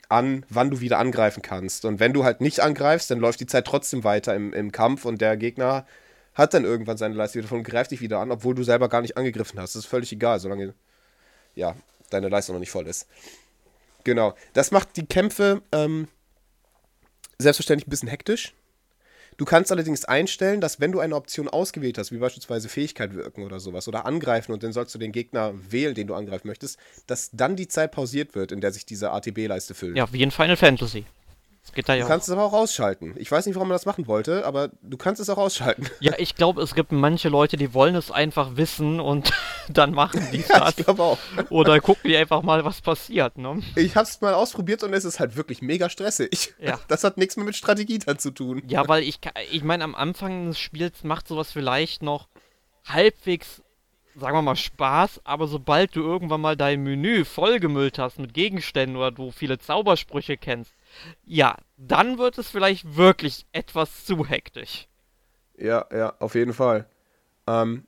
an, 0.08 0.46
wann 0.50 0.70
du 0.70 0.82
wieder 0.82 1.00
angreifen 1.00 1.42
kannst. 1.42 1.84
Und 1.86 2.00
wenn 2.00 2.14
du 2.14 2.24
halt 2.24 2.42
nicht 2.42 2.60
angreifst, 2.60 3.10
dann 3.10 3.20
läuft 3.20 3.40
die 3.40 3.48
Zeit 3.48 3.66
trotzdem 3.66 4.04
weiter 4.04 4.36
im, 4.36 4.54
im 4.54 4.72
Kampf 4.72 5.06
und 5.06 5.20
der 5.20 5.36
Gegner 5.36 5.88
hat 6.36 6.54
dann 6.54 6.64
irgendwann 6.64 6.98
seine 6.98 7.16
Leiste 7.16 7.40
wieder 7.40 7.52
und 7.52 7.64
greift 7.64 7.92
dich 7.92 8.02
wieder 8.02 8.20
an, 8.20 8.32
obwohl 8.32 8.54
du 8.54 8.64
selber 8.64 8.88
gar 8.88 9.02
nicht 9.02 9.18
angegriffen 9.18 9.60
hast. 9.60 9.76
Das 9.76 9.86
ist 9.86 9.90
völlig 9.90 10.12
egal, 10.12 10.40
solange 10.40 10.76
ja, 11.56 11.76
deine 12.10 12.30
Leistung 12.30 12.56
noch 12.56 12.60
nicht 12.60 12.72
voll 12.72 12.88
ist. 12.88 13.08
Genau. 14.04 14.36
Das 14.54 14.72
macht 14.72 14.98
die 14.98 15.06
Kämpfe 15.06 15.62
ähm, 15.72 16.08
selbstverständlich 17.38 17.88
ein 17.88 17.90
bisschen 17.90 18.10
hektisch. 18.10 18.54
Du 19.38 19.46
kannst 19.46 19.72
allerdings 19.72 20.06
einstellen, 20.06 20.62
dass 20.62 20.80
wenn 20.80 20.92
du 20.92 21.00
eine 21.00 21.16
Option 21.16 21.48
ausgewählt 21.48 21.98
hast, 21.98 22.12
wie 22.12 22.18
beispielsweise 22.18 22.70
Fähigkeit 22.70 23.16
wirken 23.16 23.44
oder 23.44 23.60
sowas, 23.60 23.88
oder 23.88 24.06
angreifen 24.06 24.52
und 24.52 24.62
dann 24.62 24.74
sollst 24.74 24.94
du 24.94 25.00
den 25.00 25.12
Gegner 25.12 25.54
wählen, 25.70 25.96
den 25.96 26.08
du 26.08 26.14
angreifen 26.14 26.48
möchtest, 26.48 26.78
dass 27.08 27.32
dann 27.32 27.56
die 27.56 27.68
Zeit 27.68 27.92
pausiert 27.92 28.36
wird, 28.36 28.52
in 28.52 28.62
der 28.62 28.72
sich 28.72 28.86
diese 28.86 29.12
ATB-Leiste 29.12 29.74
füllt. 29.74 29.98
Ja, 29.98 30.12
wie 30.14 30.22
in 30.22 30.32
Final 30.32 30.58
Fantasy. 30.58 31.06
Das 31.64 31.74
geht 31.74 31.88
da 31.88 31.94
ja 31.94 32.02
du 32.04 32.08
kannst 32.08 32.28
auch. 32.28 32.34
es 32.34 32.38
aber 32.38 32.46
auch 32.46 32.54
ausschalten. 32.54 33.14
Ich 33.18 33.32
weiß 33.32 33.46
nicht, 33.46 33.56
warum 33.56 33.68
man 33.68 33.76
das 33.76 33.86
machen 33.86 34.08
wollte, 34.08 34.46
aber 34.46 34.72
du 34.82 34.98
kannst 34.98 35.22
es 35.22 35.30
auch 35.30 35.38
ausschalten. 35.38 35.88
Ja, 36.00 36.14
ich 36.18 36.36
glaube, 36.36 36.62
es 36.64 36.74
gibt 36.74 36.92
manche 36.92 37.30
Leute, 37.30 37.58
die 37.58 37.76
wollen 37.76 37.96
es 37.96 38.10
einfach 38.10 38.56
wissen 38.56 39.00
und 39.00 39.32
dann 39.70 39.94
machen 39.94 40.28
die 40.32 40.38
ja, 40.50 40.60
das. 40.60 40.78
Ich 40.78 40.86
glaube 40.86 41.04
auch. 41.04 41.18
Oder 41.50 41.80
gucken 41.80 42.10
die 42.10 42.18
einfach 42.18 42.42
mal, 42.42 42.66
was 42.66 42.82
passiert, 42.82 43.38
ne? 43.38 43.62
Ich 43.76 43.96
habe 43.96 44.08
es 44.08 44.20
mal 44.20 44.34
ausprobiert 44.34 44.84
und 44.84 44.94
es 44.94 45.06
ist 45.06 45.20
halt 45.20 45.36
wirklich 45.36 45.62
mega 45.62 45.90
stressig. 45.90 46.56
Ja. 46.60 46.80
Das 46.88 47.04
hat 47.04 47.18
nichts 47.18 47.38
mehr 47.38 47.46
mit 47.46 47.56
Strategie 47.56 48.00
dann 48.00 48.18
zu 48.18 48.32
tun. 48.32 48.64
Ja, 48.68 48.88
weil 48.88 49.04
ich, 49.04 49.20
ich 49.52 49.64
meine, 49.64 49.84
am 49.84 49.94
Anfang 49.94 50.48
des 50.48 50.60
Spiels 50.60 51.04
macht 51.04 51.28
sowas 51.28 51.52
vielleicht 51.52 52.02
noch 52.02 52.28
halbwegs 52.88 53.62
sagen 54.16 54.36
wir 54.36 54.42
mal, 54.42 54.56
Spaß, 54.56 55.22
aber 55.24 55.48
sobald 55.48 55.96
du 55.96 56.02
irgendwann 56.02 56.42
mal 56.42 56.58
dein 56.58 56.84
Menü 56.84 57.24
vollgemüllt 57.24 57.98
hast 57.98 58.20
mit 58.20 58.34
Gegenständen 58.34 58.98
oder 58.98 59.12
du 59.12 59.32
viele 59.32 59.58
Zaubersprüche 59.58 60.36
kennst, 60.38 60.74
ja, 61.26 61.58
dann 61.78 62.18
wird 62.18 62.38
es 62.38 62.50
vielleicht 62.50 62.96
wirklich 62.96 63.46
etwas 63.52 64.06
zu 64.06 64.26
hektisch. 64.28 64.88
Ja, 65.58 65.86
ja, 65.92 66.16
auf 66.20 66.36
jeden 66.36 66.54
Fall. 66.54 66.88
Ähm, 67.48 67.86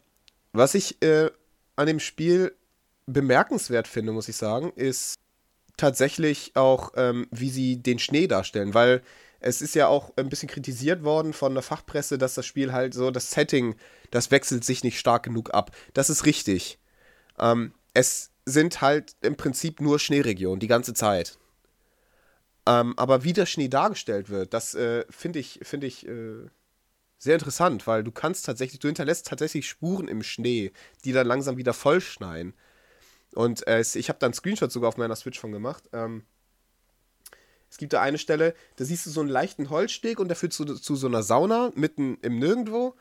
was 0.51 0.75
ich 0.75 1.01
äh, 1.01 1.31
an 1.75 1.87
dem 1.87 1.99
Spiel 1.99 2.55
bemerkenswert 3.05 3.87
finde, 3.87 4.11
muss 4.11 4.29
ich 4.29 4.35
sagen, 4.35 4.71
ist 4.75 5.15
tatsächlich 5.77 6.55
auch, 6.55 6.91
ähm, 6.95 7.27
wie 7.31 7.49
sie 7.49 7.77
den 7.81 7.99
Schnee 7.99 8.27
darstellen, 8.27 8.73
weil 8.73 9.01
es 9.39 9.61
ist 9.61 9.75
ja 9.75 9.87
auch 9.87 10.13
ein 10.15 10.29
bisschen 10.29 10.47
kritisiert 10.47 11.03
worden 11.03 11.33
von 11.33 11.53
der 11.53 11.63
Fachpresse, 11.63 12.17
dass 12.17 12.35
das 12.35 12.45
Spiel 12.45 12.71
halt 12.71 12.93
so, 12.93 13.11
das 13.11 13.31
Setting, 13.31 13.75
das 14.09 14.31
wechselt 14.31 14.63
sich 14.63 14.83
nicht 14.83 14.99
stark 14.99 15.23
genug 15.23 15.53
ab. 15.53 15.75
Das 15.93 16.09
ist 16.09 16.25
richtig. 16.25 16.79
Ähm, 17.37 17.73
es 17.93 18.31
sind 18.45 18.81
halt 18.81 19.15
im 19.21 19.35
Prinzip 19.35 19.81
nur 19.81 19.99
Schneeregionen 19.99 20.59
die 20.59 20.67
ganze 20.67 20.93
Zeit. 20.93 21.37
Ähm, 22.65 22.93
aber 22.97 23.23
wie 23.23 23.33
der 23.33 23.45
Schnee 23.45 23.67
dargestellt 23.67 24.29
wird, 24.29 24.53
das 24.53 24.73
äh, 24.73 25.05
finde 25.09 25.39
ich, 25.39 25.59
find 25.63 25.83
ich 25.83 26.07
äh, 26.07 26.47
sehr 27.17 27.35
interessant, 27.35 27.87
weil 27.87 28.03
du 28.03 28.11
kannst 28.11 28.45
tatsächlich, 28.45 28.79
du 28.79 28.87
hinterlässt 28.87 29.27
tatsächlich 29.27 29.67
Spuren 29.67 30.07
im 30.07 30.23
Schnee, 30.23 30.71
die 31.03 31.11
dann 31.11 31.27
langsam 31.27 31.57
wieder 31.57 31.73
vollschneien. 31.73 32.53
Und 33.33 33.65
äh, 33.67 33.81
ich 33.81 34.09
habe 34.09 34.19
da 34.19 34.27
einen 34.27 34.33
Screenshot 34.33 34.71
sogar 34.71 34.89
auf 34.89 34.97
meiner 34.97 35.15
Switch 35.15 35.39
von 35.39 35.51
gemacht. 35.51 35.89
Ähm, 35.93 36.23
es 37.69 37.77
gibt 37.77 37.93
da 37.93 38.01
eine 38.01 38.17
Stelle, 38.19 38.53
da 38.75 38.85
siehst 38.85 39.05
du 39.05 39.09
so 39.09 39.19
einen 39.19 39.29
leichten 39.29 39.69
Holzsteg 39.69 40.19
und 40.19 40.27
der 40.27 40.35
führt 40.35 40.53
zu, 40.53 40.65
zu 40.65 40.95
so 40.95 41.07
einer 41.07 41.23
Sauna 41.23 41.71
mitten 41.75 42.17
im 42.21 42.37
Nirgendwo. 42.39 42.95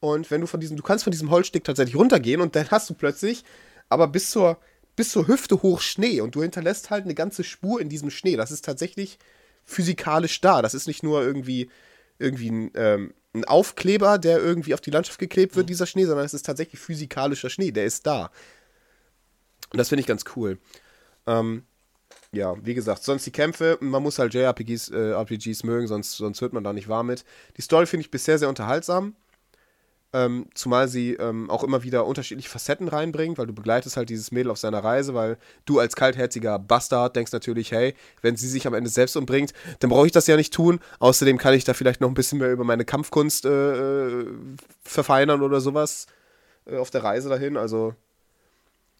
Und 0.00 0.30
wenn 0.30 0.42
du 0.42 0.46
von 0.46 0.60
diesem, 0.60 0.76
du 0.76 0.82
kannst 0.82 1.04
von 1.04 1.10
diesem 1.10 1.30
Holzsteg 1.30 1.64
tatsächlich 1.64 1.96
runtergehen 1.96 2.40
und 2.40 2.54
dann 2.54 2.70
hast 2.70 2.90
du 2.90 2.94
plötzlich 2.94 3.44
aber 3.88 4.06
bis 4.06 4.30
zur, 4.30 4.58
bis 4.98 5.12
zur 5.12 5.28
Hüfte 5.28 5.62
hoch 5.62 5.80
Schnee 5.80 6.20
und 6.20 6.34
du 6.34 6.42
hinterlässt 6.42 6.90
halt 6.90 7.04
eine 7.04 7.14
ganze 7.14 7.44
Spur 7.44 7.80
in 7.80 7.88
diesem 7.88 8.10
Schnee. 8.10 8.34
Das 8.34 8.50
ist 8.50 8.64
tatsächlich 8.64 9.20
physikalisch 9.64 10.40
da. 10.40 10.60
Das 10.60 10.74
ist 10.74 10.88
nicht 10.88 11.04
nur 11.04 11.22
irgendwie, 11.22 11.70
irgendwie 12.18 12.50
ein, 12.50 12.70
ähm, 12.74 13.14
ein 13.32 13.44
Aufkleber, 13.44 14.18
der 14.18 14.38
irgendwie 14.38 14.74
auf 14.74 14.80
die 14.80 14.90
Landschaft 14.90 15.20
geklebt 15.20 15.54
wird, 15.54 15.66
mhm. 15.66 15.68
dieser 15.68 15.86
Schnee, 15.86 16.04
sondern 16.04 16.26
es 16.26 16.34
ist 16.34 16.44
tatsächlich 16.44 16.80
physikalischer 16.80 17.48
Schnee. 17.48 17.70
Der 17.70 17.84
ist 17.84 18.08
da. 18.08 18.32
Und 19.70 19.78
das 19.78 19.88
finde 19.88 20.00
ich 20.00 20.08
ganz 20.08 20.24
cool. 20.34 20.58
Ähm, 21.28 21.62
ja, 22.32 22.56
wie 22.66 22.74
gesagt, 22.74 23.04
sonst 23.04 23.24
die 23.24 23.30
Kämpfe, 23.30 23.78
man 23.80 24.02
muss 24.02 24.18
halt 24.18 24.34
JRPGs 24.34 24.88
äh, 24.88 25.12
RPGs 25.12 25.62
mögen, 25.62 25.86
sonst, 25.86 26.16
sonst 26.16 26.42
wird 26.42 26.52
man 26.52 26.64
da 26.64 26.72
nicht 26.72 26.88
warm 26.88 27.06
mit. 27.06 27.24
Die 27.56 27.62
Story 27.62 27.86
finde 27.86 28.00
ich 28.00 28.10
bisher 28.10 28.36
sehr 28.40 28.48
unterhaltsam. 28.48 29.14
Ähm, 30.14 30.46
zumal 30.54 30.88
sie 30.88 31.14
ähm, 31.14 31.50
auch 31.50 31.62
immer 31.62 31.82
wieder 31.82 32.06
unterschiedliche 32.06 32.48
Facetten 32.48 32.88
reinbringt, 32.88 33.36
weil 33.36 33.46
du 33.46 33.52
begleitest 33.52 33.98
halt 33.98 34.08
dieses 34.08 34.32
Mädel 34.32 34.50
auf 34.50 34.56
seiner 34.56 34.82
Reise, 34.82 35.12
weil 35.12 35.36
du 35.66 35.80
als 35.80 35.96
kaltherziger 35.96 36.58
Bastard 36.58 37.14
denkst 37.14 37.32
natürlich, 37.32 37.72
hey, 37.72 37.94
wenn 38.22 38.34
sie 38.34 38.48
sich 38.48 38.66
am 38.66 38.72
Ende 38.72 38.88
selbst 38.88 39.16
umbringt, 39.16 39.52
dann 39.80 39.90
brauche 39.90 40.06
ich 40.06 40.12
das 40.12 40.26
ja 40.26 40.36
nicht 40.36 40.54
tun. 40.54 40.80
Außerdem 40.98 41.36
kann 41.36 41.52
ich 41.52 41.64
da 41.64 41.74
vielleicht 41.74 42.00
noch 42.00 42.08
ein 42.08 42.14
bisschen 42.14 42.38
mehr 42.38 42.50
über 42.50 42.64
meine 42.64 42.86
Kampfkunst 42.86 43.44
äh, 43.44 44.20
äh 44.20 44.26
verfeinern 44.82 45.42
oder 45.42 45.60
sowas 45.60 46.06
äh, 46.64 46.78
auf 46.78 46.90
der 46.90 47.04
Reise 47.04 47.28
dahin. 47.28 47.58
Also 47.58 47.94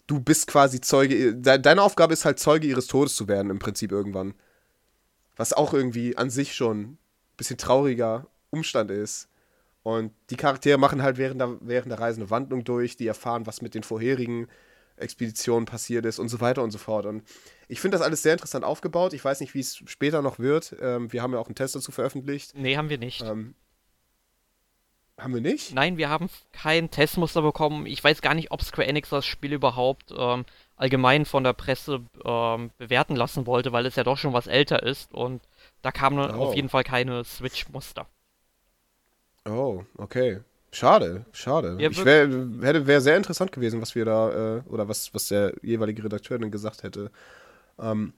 du 0.09 0.21
bist 0.21 0.47
quasi 0.47 0.81
Zeuge, 0.83 1.35
deine 1.35 1.83
Aufgabe 1.83 2.13
ist 2.13 2.27
halt 2.27 2.39
Zeuge 2.39 2.67
ihres 2.67 2.87
Todes 2.87 3.17
zu 3.17 3.29
werden 3.29 3.51
im 3.51 3.59
Prinzip 3.59 3.93
irgendwann. 3.93 4.35
Was 5.37 5.55
auch 5.55 5.73
irgendwie 5.73 6.19
an 6.19 6.29
sich 6.29 6.55
schon 6.55 6.81
ein 6.81 6.99
bisschen 7.39 7.57
trauriger 7.57 8.27
Umstand 8.51 8.91
ist. 8.91 9.29
Und 9.89 10.13
die 10.29 10.37
Charaktere 10.37 10.77
machen 10.77 11.03
halt 11.03 11.17
während 11.17 11.41
der, 11.41 11.57
während 11.63 11.91
der 11.91 11.99
Reise 11.99 12.21
eine 12.21 12.29
Wandlung 12.29 12.63
durch, 12.63 12.99
die 12.99 13.07
erfahren, 13.07 13.47
was 13.47 13.63
mit 13.63 13.75
den 13.75 13.83
vorherigen 13.83 14.47
Expeditionen 14.97 15.65
passiert 15.65 16.05
ist 16.05 16.19
und 16.19 16.29
so 16.29 16.43
weiter 16.43 16.63
und 16.63 16.73
so 16.73 16.77
fort. 16.77 17.07
Und 17.07 17.23
ich 17.69 17.81
finde 17.81 17.97
das 17.97 18.05
alles 18.05 18.23
sehr 18.23 18.35
interessant 18.35 18.67
aufgebaut. 18.67 19.15
Ich 19.15 19.25
weiß 19.25 19.41
nicht, 19.41 19.55
wie 19.55 19.61
es 19.61 19.77
später 19.87 20.21
noch 20.21 20.39
wird. 20.39 20.77
Ähm, 20.83 21.11
wir 21.11 21.23
haben 21.23 21.33
ja 21.33 21.39
auch 21.39 21.47
einen 21.47 21.55
Test 21.55 21.75
dazu 21.75 21.91
veröffentlicht. 21.91 22.55
Nee, 22.55 22.77
haben 22.77 22.91
wir 22.91 22.99
nicht. 22.99 23.23
Ähm, 23.23 23.55
haben 25.17 25.33
wir 25.33 25.41
nicht? 25.41 25.73
Nein, 25.75 25.97
wir 25.97 26.11
haben 26.11 26.29
kein 26.53 26.91
Testmuster 26.91 27.41
bekommen. 27.41 27.87
Ich 27.87 28.05
weiß 28.05 28.21
gar 28.21 28.35
nicht, 28.35 28.51
ob 28.51 28.63
Square 28.63 28.89
Enix 28.89 29.09
das 29.09 29.25
Spiel 29.25 29.55
überhaupt 29.55 30.13
ähm, 30.15 30.45
allgemein 30.77 31.25
von 31.25 31.45
der 31.45 31.55
Presse 31.55 32.03
ähm, 32.27 32.73
bewerten 32.77 33.17
lassen 33.17 33.47
wollte, 33.47 33.73
weil 33.73 33.87
es 33.87 33.97
ja 33.97 34.05
doch 34.05 34.19
schon 34.19 34.35
was 34.35 34.49
älter 34.49 34.83
ist 34.83 35.15
und 35.15 35.41
da 35.81 35.93
kamen 35.93 36.19
oh. 36.19 36.45
auf 36.45 36.55
jeden 36.55 36.69
Fall 36.69 36.85
keine 36.85 37.25
Switch-Muster. 37.25 38.07
Oh, 39.49 39.85
okay. 39.97 40.41
Schade, 40.71 41.25
schade. 41.33 41.77
Ja, 41.81 41.89
ich 41.89 42.05
wär, 42.05 42.29
hätte 42.63 42.87
wäre 42.87 43.01
sehr 43.01 43.17
interessant 43.17 43.53
gewesen, 43.53 43.81
was 43.81 43.95
wir 43.95 44.05
da 44.05 44.59
äh, 44.59 44.63
oder 44.69 44.87
was 44.87 45.15
was 45.15 45.29
der 45.29 45.55
jeweilige 45.63 46.05
Redakteur 46.05 46.39
denn 46.39 46.51
gesagt 46.51 46.83
hätte. 46.83 47.11
Ähm, 47.79 48.13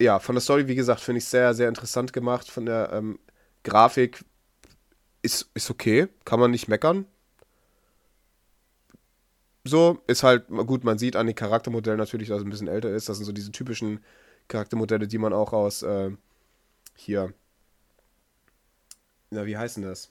ja, 0.00 0.18
von 0.18 0.34
der 0.34 0.42
Story, 0.42 0.66
wie 0.68 0.74
gesagt, 0.74 1.00
finde 1.00 1.18
ich 1.18 1.24
sehr, 1.26 1.54
sehr 1.54 1.68
interessant 1.68 2.12
gemacht. 2.12 2.50
Von 2.50 2.66
der 2.66 2.90
ähm, 2.92 3.18
Grafik 3.64 4.24
ist, 5.22 5.50
ist 5.54 5.70
okay, 5.70 6.08
kann 6.24 6.40
man 6.40 6.50
nicht 6.50 6.68
meckern. 6.68 7.06
So, 9.64 10.00
ist 10.06 10.22
halt, 10.22 10.48
gut, 10.48 10.84
man 10.84 10.98
sieht 10.98 11.16
an 11.16 11.26
den 11.26 11.34
Charaktermodellen 11.36 11.98
natürlich, 11.98 12.28
dass 12.28 12.38
es 12.38 12.44
ein 12.44 12.50
bisschen 12.50 12.68
älter 12.68 12.90
ist. 12.90 13.08
Das 13.08 13.18
sind 13.18 13.26
so 13.26 13.32
diese 13.32 13.52
typischen 13.52 14.00
Charaktermodelle, 14.48 15.06
die 15.08 15.18
man 15.18 15.32
auch 15.32 15.52
aus 15.52 15.82
äh, 15.82 16.10
hier. 16.96 17.34
Na, 19.30 19.46
wie 19.46 19.56
heißen 19.56 19.82
das? 19.82 20.10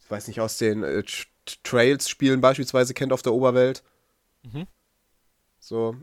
Ich 0.00 0.10
weiß 0.10 0.28
nicht, 0.28 0.40
aus 0.40 0.58
den 0.58 0.82
äh, 0.82 1.02
Trails-Spielen 1.64 2.40
beispielsweise 2.40 2.94
kennt 2.94 3.12
auf 3.12 3.22
der 3.22 3.32
Oberwelt. 3.32 3.82
Mhm. 4.42 4.66
So, 5.60 5.96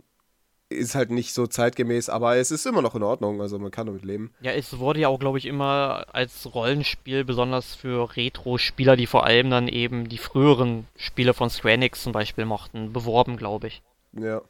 ist 0.69 0.95
halt 0.95 1.11
nicht 1.11 1.33
so 1.33 1.47
zeitgemäß, 1.47 2.09
aber 2.09 2.37
es 2.37 2.51
ist 2.51 2.65
immer 2.65 2.81
noch 2.81 2.95
in 2.95 3.03
Ordnung, 3.03 3.41
also 3.41 3.59
man 3.59 3.71
kann 3.71 3.87
damit 3.87 4.03
leben. 4.03 4.33
Ja, 4.41 4.51
es 4.51 4.77
wurde 4.79 4.99
ja 4.99 5.07
auch, 5.07 5.19
glaube 5.19 5.37
ich, 5.37 5.45
immer 5.45 6.07
als 6.11 6.53
Rollenspiel, 6.53 7.23
besonders 7.23 7.75
für 7.75 8.15
Retro-Spieler, 8.15 8.95
die 8.95 9.07
vor 9.07 9.25
allem 9.25 9.49
dann 9.49 9.67
eben 9.67 10.09
die 10.09 10.17
früheren 10.17 10.87
Spiele 10.97 11.33
von 11.33 11.49
Square 11.49 11.75
Enix 11.75 12.03
zum 12.03 12.13
Beispiel 12.13 12.45
mochten, 12.45 12.93
beworben, 12.93 13.37
glaube 13.37 13.67
ich. 13.67 13.81
Ja. 14.13 14.41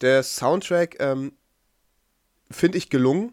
Der 0.00 0.22
Soundtrack 0.22 0.96
ähm, 1.00 1.32
finde 2.50 2.78
ich 2.78 2.90
gelungen, 2.90 3.32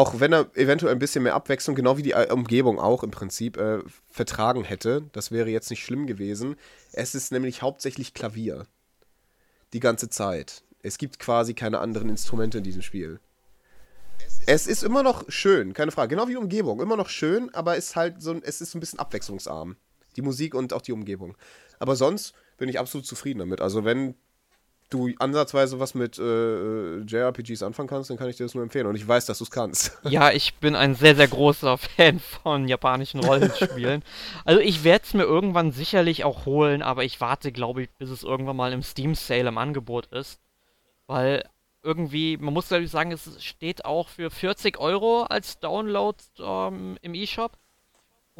auch 0.00 0.18
wenn 0.18 0.32
er 0.32 0.46
eventuell 0.56 0.92
ein 0.92 0.98
bisschen 0.98 1.24
mehr 1.24 1.34
Abwechslung, 1.34 1.76
genau 1.76 1.98
wie 1.98 2.02
die 2.02 2.14
Umgebung 2.14 2.80
auch 2.80 3.02
im 3.02 3.10
Prinzip, 3.10 3.58
äh, 3.58 3.80
vertragen 4.10 4.64
hätte. 4.64 5.02
Das 5.12 5.30
wäre 5.30 5.50
jetzt 5.50 5.68
nicht 5.68 5.84
schlimm 5.84 6.06
gewesen. 6.06 6.56
Es 6.92 7.14
ist 7.14 7.32
nämlich 7.32 7.60
hauptsächlich 7.60 8.14
Klavier 8.14 8.66
die 9.74 9.80
ganze 9.80 10.08
Zeit. 10.08 10.62
Es 10.82 10.96
gibt 10.96 11.18
quasi 11.18 11.52
keine 11.52 11.80
anderen 11.80 12.08
Instrumente 12.08 12.56
in 12.56 12.64
diesem 12.64 12.80
Spiel. 12.80 13.20
Es 14.46 14.66
ist 14.66 14.82
immer 14.82 15.02
noch 15.02 15.24
schön, 15.28 15.74
keine 15.74 15.90
Frage. 15.90 16.16
Genau 16.16 16.28
wie 16.28 16.32
die 16.32 16.38
Umgebung. 16.38 16.80
Immer 16.80 16.96
noch 16.96 17.10
schön, 17.10 17.54
aber 17.54 17.76
ist 17.76 17.94
halt 17.94 18.22
so, 18.22 18.34
es 18.42 18.62
ist 18.62 18.74
ein 18.74 18.80
bisschen 18.80 19.00
abwechslungsarm. 19.00 19.76
Die 20.16 20.22
Musik 20.22 20.54
und 20.54 20.72
auch 20.72 20.82
die 20.82 20.92
Umgebung. 20.92 21.36
Aber 21.78 21.94
sonst 21.94 22.32
bin 22.56 22.70
ich 22.70 22.78
absolut 22.78 23.06
zufrieden 23.06 23.40
damit. 23.40 23.60
Also, 23.60 23.84
wenn 23.84 24.14
du 24.90 25.10
ansatzweise 25.18 25.80
was 25.80 25.94
mit 25.94 26.18
äh, 26.18 26.98
JRPGs 26.98 27.62
anfangen 27.62 27.88
kannst, 27.88 28.10
dann 28.10 28.16
kann 28.16 28.28
ich 28.28 28.36
dir 28.36 28.44
das 28.44 28.54
nur 28.54 28.62
empfehlen. 28.62 28.86
Und 28.86 28.96
ich 28.96 29.06
weiß, 29.06 29.26
dass 29.26 29.38
du 29.38 29.44
es 29.44 29.50
kannst. 29.50 29.98
Ja, 30.10 30.32
ich 30.32 30.56
bin 30.56 30.74
ein 30.74 30.96
sehr, 30.96 31.14
sehr 31.14 31.28
großer 31.28 31.78
Fan 31.78 32.18
von 32.18 32.66
japanischen 32.66 33.20
Rollenspielen. 33.20 34.02
also 34.44 34.60
ich 34.60 34.82
werde 34.82 35.04
es 35.04 35.14
mir 35.14 35.22
irgendwann 35.22 35.70
sicherlich 35.70 36.24
auch 36.24 36.46
holen, 36.46 36.82
aber 36.82 37.04
ich 37.04 37.20
warte, 37.20 37.52
glaube 37.52 37.82
ich, 37.82 37.90
bis 37.90 38.10
es 38.10 38.24
irgendwann 38.24 38.56
mal 38.56 38.72
im 38.72 38.82
Steam 38.82 39.14
Sale 39.14 39.48
im 39.48 39.58
Angebot 39.58 40.06
ist. 40.06 40.40
Weil 41.06 41.44
irgendwie, 41.82 42.36
man 42.36 42.52
muss 42.52 42.68
glaube 42.68 42.84
ich 42.84 42.90
sagen, 42.90 43.12
es 43.12 43.42
steht 43.42 43.84
auch 43.84 44.08
für 44.08 44.30
40 44.30 44.78
Euro 44.78 45.22
als 45.22 45.60
Download 45.60 46.18
ähm, 46.38 46.98
im 47.02 47.14
eShop. 47.14 47.52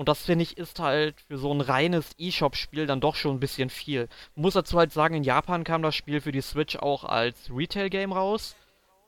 Und 0.00 0.08
das 0.08 0.22
finde 0.22 0.44
ich 0.44 0.56
ist 0.56 0.78
halt 0.78 1.20
für 1.20 1.36
so 1.36 1.52
ein 1.52 1.60
reines 1.60 2.12
E-Shop-Spiel 2.16 2.86
dann 2.86 3.02
doch 3.02 3.14
schon 3.14 3.36
ein 3.36 3.40
bisschen 3.40 3.68
viel. 3.68 4.08
Man 4.34 4.44
muss 4.44 4.54
dazu 4.54 4.78
halt 4.78 4.94
sagen, 4.94 5.14
in 5.14 5.24
Japan 5.24 5.62
kam 5.62 5.82
das 5.82 5.94
Spiel 5.94 6.22
für 6.22 6.32
die 6.32 6.40
Switch 6.40 6.76
auch 6.76 7.04
als 7.04 7.50
Retail-Game 7.54 8.10
raus. 8.10 8.56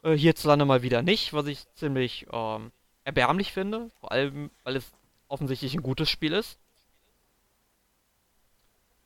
Äh, 0.02 0.12
hierzulande 0.18 0.66
mal 0.66 0.82
wieder 0.82 1.00
nicht, 1.00 1.32
was 1.32 1.46
ich 1.46 1.64
ziemlich 1.76 2.26
ähm, 2.30 2.72
erbärmlich 3.04 3.54
finde. 3.54 3.90
Vor 4.00 4.12
allem, 4.12 4.50
weil 4.64 4.76
es 4.76 4.92
offensichtlich 5.28 5.72
ein 5.72 5.82
gutes 5.82 6.10
Spiel 6.10 6.34
ist. 6.34 6.58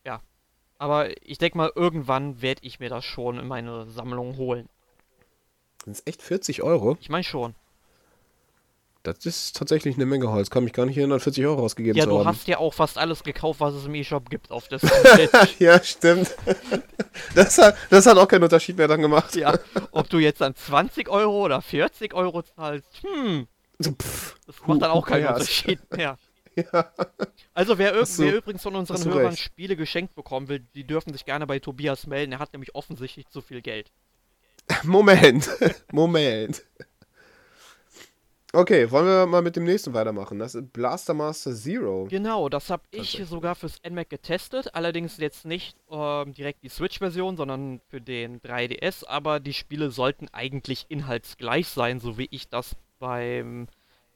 Ja. 0.05 0.21
Aber 0.79 1.11
ich 1.23 1.39
denke 1.39 1.57
mal, 1.57 1.71
irgendwann 1.73 2.43
werde 2.43 2.63
ich 2.65 2.81
mir 2.81 2.89
das 2.89 3.05
schon 3.05 3.39
in 3.39 3.47
meine 3.47 3.89
Sammlung 3.89 4.37
holen. 4.39 4.69
Sind 5.85 5.93
es 5.93 6.03
echt 6.05 6.21
40 6.21 6.65
Euro? 6.65 6.99
Ich 7.01 7.11
meine 7.11 7.23
schon. 7.23 7.55
Das 9.13 9.27
ist 9.27 9.57
tatsächlich 9.57 9.97
eine 9.97 10.07
Menge 10.07 10.31
Holz. 10.31 10.51
Kann 10.51 10.65
mich 10.65 10.73
gar 10.73 10.87
nicht 10.87 10.97
erinnern, 10.99 11.21
40 11.21 11.45
Euro 11.47 11.63
ausgegeben 11.63 11.97
ja, 11.97 12.05
zu 12.05 12.11
haben. 12.11 12.19
Ja, 12.19 12.23
du 12.25 12.29
hast 12.29 12.49
ja 12.49 12.59
auch 12.59 12.75
fast 12.75 12.99
alles 12.99 13.23
gekauft, 13.23 13.61
was 13.61 13.75
es 13.75 13.87
im 13.87 13.95
E-Shop 13.95 14.31
gibt 14.31 14.51
auf 14.51 14.69
der 14.69 14.81
Ja, 15.59 15.83
stimmt. 15.83 16.35
Das 17.35 17.57
hat, 17.57 17.77
das 17.89 18.05
hat 18.05 18.19
auch 18.19 18.29
keinen 18.29 18.43
Unterschied 18.45 18.77
mehr 18.77 18.89
dann 18.89 19.01
gemacht. 19.01 19.35
Ja, 19.37 19.59
ob 19.91 20.09
du 20.11 20.19
jetzt 20.19 20.43
dann 20.43 20.55
20 20.55 21.09
Euro 21.09 21.45
oder 21.45 21.63
40 21.63 22.13
Euro 22.13 22.43
zahlst, 22.43 22.89
hm. 23.03 23.47
So, 23.79 23.93
pff, 23.93 24.37
das 24.47 24.57
macht 24.67 24.83
dann 24.83 24.91
auch 24.91 25.07
keinen 25.07 25.27
Unterschied 25.27 25.81
mehr. 25.97 26.19
Ja. 26.55 26.93
Also 27.53 27.77
wer, 27.77 28.05
so, 28.07 28.23
wer, 28.23 28.37
übrigens 28.37 28.63
von 28.63 28.75
unseren 28.75 29.05
Hörern 29.05 29.27
recht. 29.27 29.43
Spiele 29.43 29.77
geschenkt 29.77 30.15
bekommen 30.15 30.49
will, 30.49 30.61
die 30.75 30.87
dürfen 30.87 31.13
sich 31.13 31.25
gerne 31.25 31.47
bei 31.47 31.59
Tobias 31.59 32.07
melden. 32.07 32.33
Er 32.33 32.39
hat 32.39 32.53
nämlich 32.53 32.75
offensichtlich 32.75 33.29
zu 33.29 33.43
viel 33.43 33.61
Geld. 33.61 33.91
Moment, 34.83 35.49
Moment. 35.93 36.63
Okay, 38.57 38.91
wollen 38.91 39.05
wir 39.05 39.27
mal 39.27 39.43
mit 39.43 39.55
dem 39.55 39.65
nächsten 39.65 39.93
weitermachen? 39.93 40.39
Das 40.39 40.55
ist 40.55 40.73
Blaster 40.73 41.13
Master 41.13 41.55
Zero. 41.55 42.07
Genau, 42.09 42.49
das 42.49 42.71
habe 42.71 42.85
ich 42.91 43.21
sogar 43.27 43.55
fürs 43.55 43.83
NMAC 43.87 44.09
getestet. 44.09 44.75
Allerdings 44.75 45.19
jetzt 45.19 45.45
nicht 45.45 45.77
ähm, 45.91 46.33
direkt 46.33 46.63
die 46.63 46.71
Switch-Version, 46.71 47.37
sondern 47.37 47.83
für 47.91 48.01
den 48.01 48.41
3DS. 48.41 49.07
Aber 49.07 49.41
die 49.41 49.53
Spiele 49.53 49.91
sollten 49.91 50.29
eigentlich 50.33 50.87
inhaltsgleich 50.89 51.69
sein, 51.69 52.01
so 52.01 52.17
wie 52.17 52.29
ich 52.31 52.49
das 52.49 52.77
beim 52.99 53.69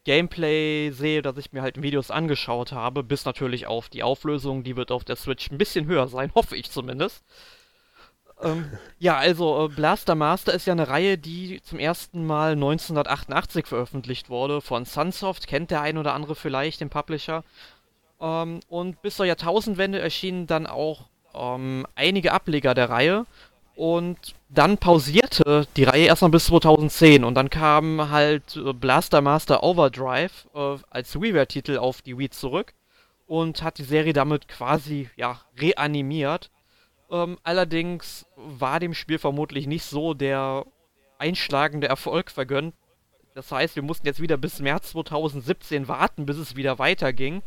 Gameplay 0.05 0.91
sehe, 0.91 1.21
das 1.21 1.37
ich 1.37 1.53
mir 1.53 1.61
halt 1.61 1.77
in 1.77 1.83
Videos 1.83 2.11
angeschaut 2.11 2.73
habe. 2.73 3.03
Bis 3.03 3.27
natürlich 3.27 3.67
auf 3.67 3.91
die 3.91 4.03
Auflösung, 4.03 4.65
die 4.65 4.75
wird 4.75 4.91
auf 4.91 5.05
der 5.05 5.17
Switch 5.17 5.51
ein 5.51 5.59
bisschen 5.59 5.85
höher 5.85 6.09
sein, 6.09 6.33
hoffe 6.35 6.57
ich 6.57 6.71
zumindest. 6.71 7.23
Ähm, 8.43 8.71
ja, 8.99 9.17
also 9.17 9.67
äh, 9.67 9.69
Blaster 9.69 10.15
Master 10.15 10.55
ist 10.55 10.67
ja 10.67 10.73
eine 10.73 10.89
Reihe, 10.89 11.19
die 11.19 11.61
zum 11.63 11.79
ersten 11.79 12.27
Mal 12.27 12.53
1988 12.53 13.67
veröffentlicht 13.67 14.31
wurde 14.31 14.61
von 14.61 14.85
Sunsoft. 14.85 15.47
Kennt 15.47 15.71
der 15.71 15.83
ein 15.83 15.99
oder 15.99 16.15
andere 16.15 16.35
vielleicht, 16.35 16.81
den 16.81 16.91
Publisher. 16.91 17.45
Ähm, 18.21 18.61
und 18.69 19.03
bis 19.03 19.17
zur 19.17 19.27
Jahrtausendwende 19.27 20.01
erschienen 20.01 20.47
dann 20.47 20.67
auch 20.67 21.09
ähm, 21.35 21.87
einige 21.95 22.33
Ableger 22.33 22.75
der 22.75 22.91
Reihe. 22.91 23.27
Und 23.77 24.19
dann 24.51 24.77
pausierte 24.79 25.67
die 25.77 25.85
Reihe 25.85 26.07
erstmal 26.07 26.31
bis 26.31 26.47
2010 26.47 27.25
und 27.25 27.35
dann 27.35 27.49
kam 27.49 28.11
halt 28.11 28.57
äh, 28.57 28.75
Blaster 28.75 29.23
Master 29.23 29.63
Overdrive 29.63 30.49
äh, 30.55 30.77
als 30.91 31.19
WiiWare-Titel 31.19 31.79
auf 31.79 32.03
die 32.03 32.19
Wii 32.19 32.29
zurück 32.29 32.75
und 33.27 33.63
hat 33.63 33.79
die 33.79 33.85
Serie 33.85 34.13
damit 34.13 34.49
quasi 34.49 35.09
ja 35.17 35.41
reanimiert 35.57 36.51
ähm, 37.11 37.39
allerdings 37.43 38.27
war 38.37 38.81
dem 38.81 38.95
Spiel 38.95 39.19
vermutlich 39.19 39.67
nicht 39.67 39.85
so 39.85 40.15
der 40.15 40.65
einschlagende 41.19 41.89
Erfolg 41.89 42.31
vergönnt. 42.31 42.75
Das 43.35 43.53
heißt, 43.53 43.77
wir 43.77 43.83
mussten 43.83 44.07
jetzt 44.07 44.21
wieder 44.21 44.37
bis 44.37 44.61
März 44.61 44.91
2017 44.91 45.89
warten, 45.89 46.27
bis 46.27 46.37
es 46.37 46.57
wieder 46.57 46.79
weiterging. 46.79 47.43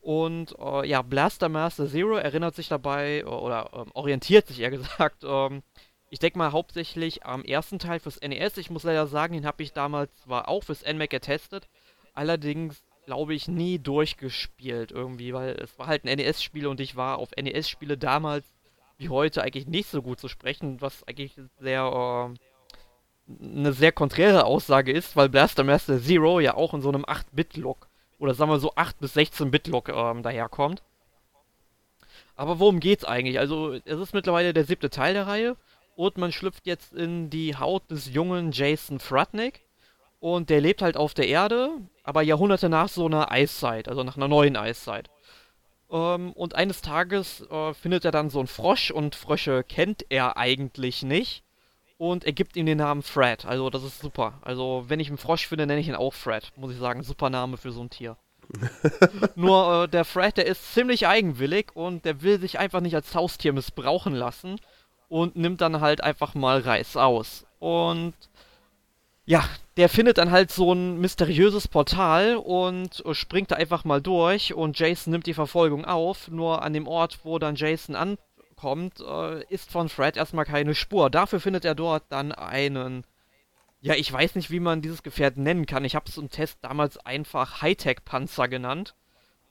Und 0.00 0.54
äh, 0.58 0.86
ja, 0.86 1.02
Blaster 1.02 1.48
Master 1.48 1.88
Zero 1.88 2.16
erinnert 2.16 2.54
sich 2.54 2.68
dabei, 2.68 3.18
äh, 3.18 3.24
oder 3.24 3.70
äh, 3.72 3.90
orientiert 3.92 4.46
sich 4.46 4.60
eher 4.60 4.70
gesagt, 4.70 5.24
ähm, 5.24 5.62
ich 6.10 6.18
denke 6.18 6.38
mal 6.38 6.52
hauptsächlich 6.52 7.24
am 7.24 7.44
ersten 7.44 7.78
Teil 7.78 8.00
fürs 8.00 8.20
NES. 8.20 8.56
Ich 8.56 8.70
muss 8.70 8.82
leider 8.82 9.06
sagen, 9.06 9.34
den 9.34 9.46
habe 9.46 9.62
ich 9.62 9.72
damals 9.72 10.14
zwar 10.16 10.48
auch 10.48 10.64
fürs 10.64 10.84
NMAC 10.84 11.10
getestet, 11.10 11.68
allerdings 12.14 12.82
glaube 13.06 13.34
ich 13.34 13.48
nie 13.48 13.78
durchgespielt 13.78 14.90
irgendwie, 14.90 15.32
weil 15.32 15.50
es 15.50 15.78
war 15.78 15.86
halt 15.86 16.04
ein 16.04 16.16
NES-Spiel 16.16 16.66
und 16.66 16.80
ich 16.80 16.96
war 16.96 17.18
auf 17.18 17.30
NES-Spiele 17.36 17.96
damals 17.96 18.46
wie 19.00 19.08
heute 19.08 19.42
eigentlich 19.42 19.66
nicht 19.66 19.90
so 19.90 20.02
gut 20.02 20.20
zu 20.20 20.28
sprechen, 20.28 20.80
was 20.80 21.06
eigentlich 21.08 21.34
sehr 21.58 22.34
äh, 22.38 23.42
eine 23.42 23.72
sehr 23.72 23.92
konträre 23.92 24.44
Aussage 24.44 24.92
ist, 24.92 25.16
weil 25.16 25.28
Blaster 25.28 25.64
Master 25.64 26.00
Zero 26.00 26.38
ja 26.38 26.54
auch 26.54 26.74
in 26.74 26.82
so 26.82 26.90
einem 26.90 27.04
8-Bit-Look 27.04 27.88
oder 28.18 28.34
sagen 28.34 28.50
wir 28.50 28.58
so 28.58 28.72
8 28.76 28.98
bis 29.00 29.16
16-Bit-Look 29.16 29.88
ähm, 29.88 30.22
daherkommt. 30.22 30.82
Aber 32.36 32.58
worum 32.58 32.80
geht's 32.80 33.04
eigentlich? 33.04 33.38
Also, 33.38 33.72
es 33.72 33.98
ist 33.98 34.12
mittlerweile 34.12 34.52
der 34.52 34.64
siebte 34.64 34.90
Teil 34.90 35.14
der 35.14 35.26
Reihe 35.26 35.56
und 35.96 36.18
man 36.18 36.32
schlüpft 36.32 36.66
jetzt 36.66 36.92
in 36.92 37.30
die 37.30 37.56
Haut 37.56 37.90
des 37.90 38.12
jungen 38.12 38.52
Jason 38.52 39.00
Frutnik 39.00 39.64
und 40.18 40.50
der 40.50 40.60
lebt 40.60 40.82
halt 40.82 40.98
auf 40.98 41.14
der 41.14 41.28
Erde, 41.28 41.70
aber 42.04 42.20
Jahrhunderte 42.20 42.68
nach 42.68 42.88
so 42.88 43.06
einer 43.06 43.30
Eiszeit, 43.30 43.88
also 43.88 44.04
nach 44.04 44.16
einer 44.16 44.28
neuen 44.28 44.56
Eiszeit. 44.56 45.08
Ähm, 45.90 46.32
und 46.32 46.54
eines 46.54 46.82
Tages 46.82 47.42
äh, 47.50 47.74
findet 47.74 48.04
er 48.04 48.12
dann 48.12 48.30
so 48.30 48.38
einen 48.38 48.48
Frosch 48.48 48.90
und 48.90 49.14
Frösche 49.14 49.64
kennt 49.64 50.06
er 50.08 50.36
eigentlich 50.36 51.02
nicht. 51.02 51.42
Und 51.98 52.24
er 52.24 52.32
gibt 52.32 52.56
ihm 52.56 52.64
den 52.64 52.78
Namen 52.78 53.02
Fred. 53.02 53.44
Also 53.44 53.68
das 53.68 53.82
ist 53.82 54.00
super. 54.00 54.38
Also 54.40 54.84
wenn 54.88 55.00
ich 55.00 55.08
einen 55.08 55.18
Frosch 55.18 55.46
finde, 55.46 55.66
nenne 55.66 55.80
ich 55.80 55.88
ihn 55.88 55.94
auch 55.94 56.14
Fred. 56.14 56.50
Muss 56.56 56.72
ich 56.72 56.78
sagen, 56.78 57.02
super 57.02 57.28
Name 57.28 57.58
für 57.58 57.72
so 57.72 57.82
ein 57.82 57.90
Tier. 57.90 58.16
Nur 59.34 59.84
äh, 59.84 59.88
der 59.88 60.04
Fred, 60.04 60.36
der 60.36 60.46
ist 60.46 60.72
ziemlich 60.72 61.06
eigenwillig 61.06 61.74
und 61.74 62.04
der 62.04 62.22
will 62.22 62.40
sich 62.40 62.58
einfach 62.58 62.80
nicht 62.80 62.94
als 62.94 63.14
Haustier 63.14 63.52
missbrauchen 63.52 64.14
lassen 64.14 64.56
und 65.08 65.36
nimmt 65.36 65.60
dann 65.60 65.80
halt 65.80 66.02
einfach 66.02 66.34
mal 66.34 66.60
Reis 66.60 66.96
aus. 66.96 67.44
Und 67.58 68.14
ja, 69.30 69.48
der 69.76 69.88
findet 69.88 70.18
dann 70.18 70.32
halt 70.32 70.50
so 70.50 70.72
ein 70.72 70.98
mysteriöses 70.98 71.68
Portal 71.68 72.34
und 72.34 73.06
äh, 73.06 73.14
springt 73.14 73.52
da 73.52 73.54
einfach 73.54 73.84
mal 73.84 74.02
durch 74.02 74.54
und 74.54 74.76
Jason 74.76 75.12
nimmt 75.12 75.26
die 75.26 75.34
Verfolgung 75.34 75.84
auf. 75.84 76.26
Nur 76.26 76.62
an 76.64 76.72
dem 76.72 76.88
Ort, 76.88 77.20
wo 77.22 77.38
dann 77.38 77.54
Jason 77.54 77.94
ankommt, 77.94 78.98
äh, 78.98 79.44
ist 79.44 79.70
von 79.70 79.88
Fred 79.88 80.16
erstmal 80.16 80.46
keine 80.46 80.74
Spur. 80.74 81.10
Dafür 81.10 81.38
findet 81.38 81.64
er 81.64 81.76
dort 81.76 82.02
dann 82.08 82.32
einen, 82.32 83.04
ja, 83.80 83.94
ich 83.94 84.12
weiß 84.12 84.34
nicht, 84.34 84.50
wie 84.50 84.58
man 84.58 84.82
dieses 84.82 85.04
Gefährt 85.04 85.36
nennen 85.36 85.64
kann. 85.64 85.84
Ich 85.84 85.94
habe 85.94 86.06
es 86.08 86.18
im 86.18 86.28
Test 86.28 86.58
damals 86.62 86.98
einfach 86.98 87.62
Hightech-Panzer 87.62 88.48
genannt. 88.48 88.96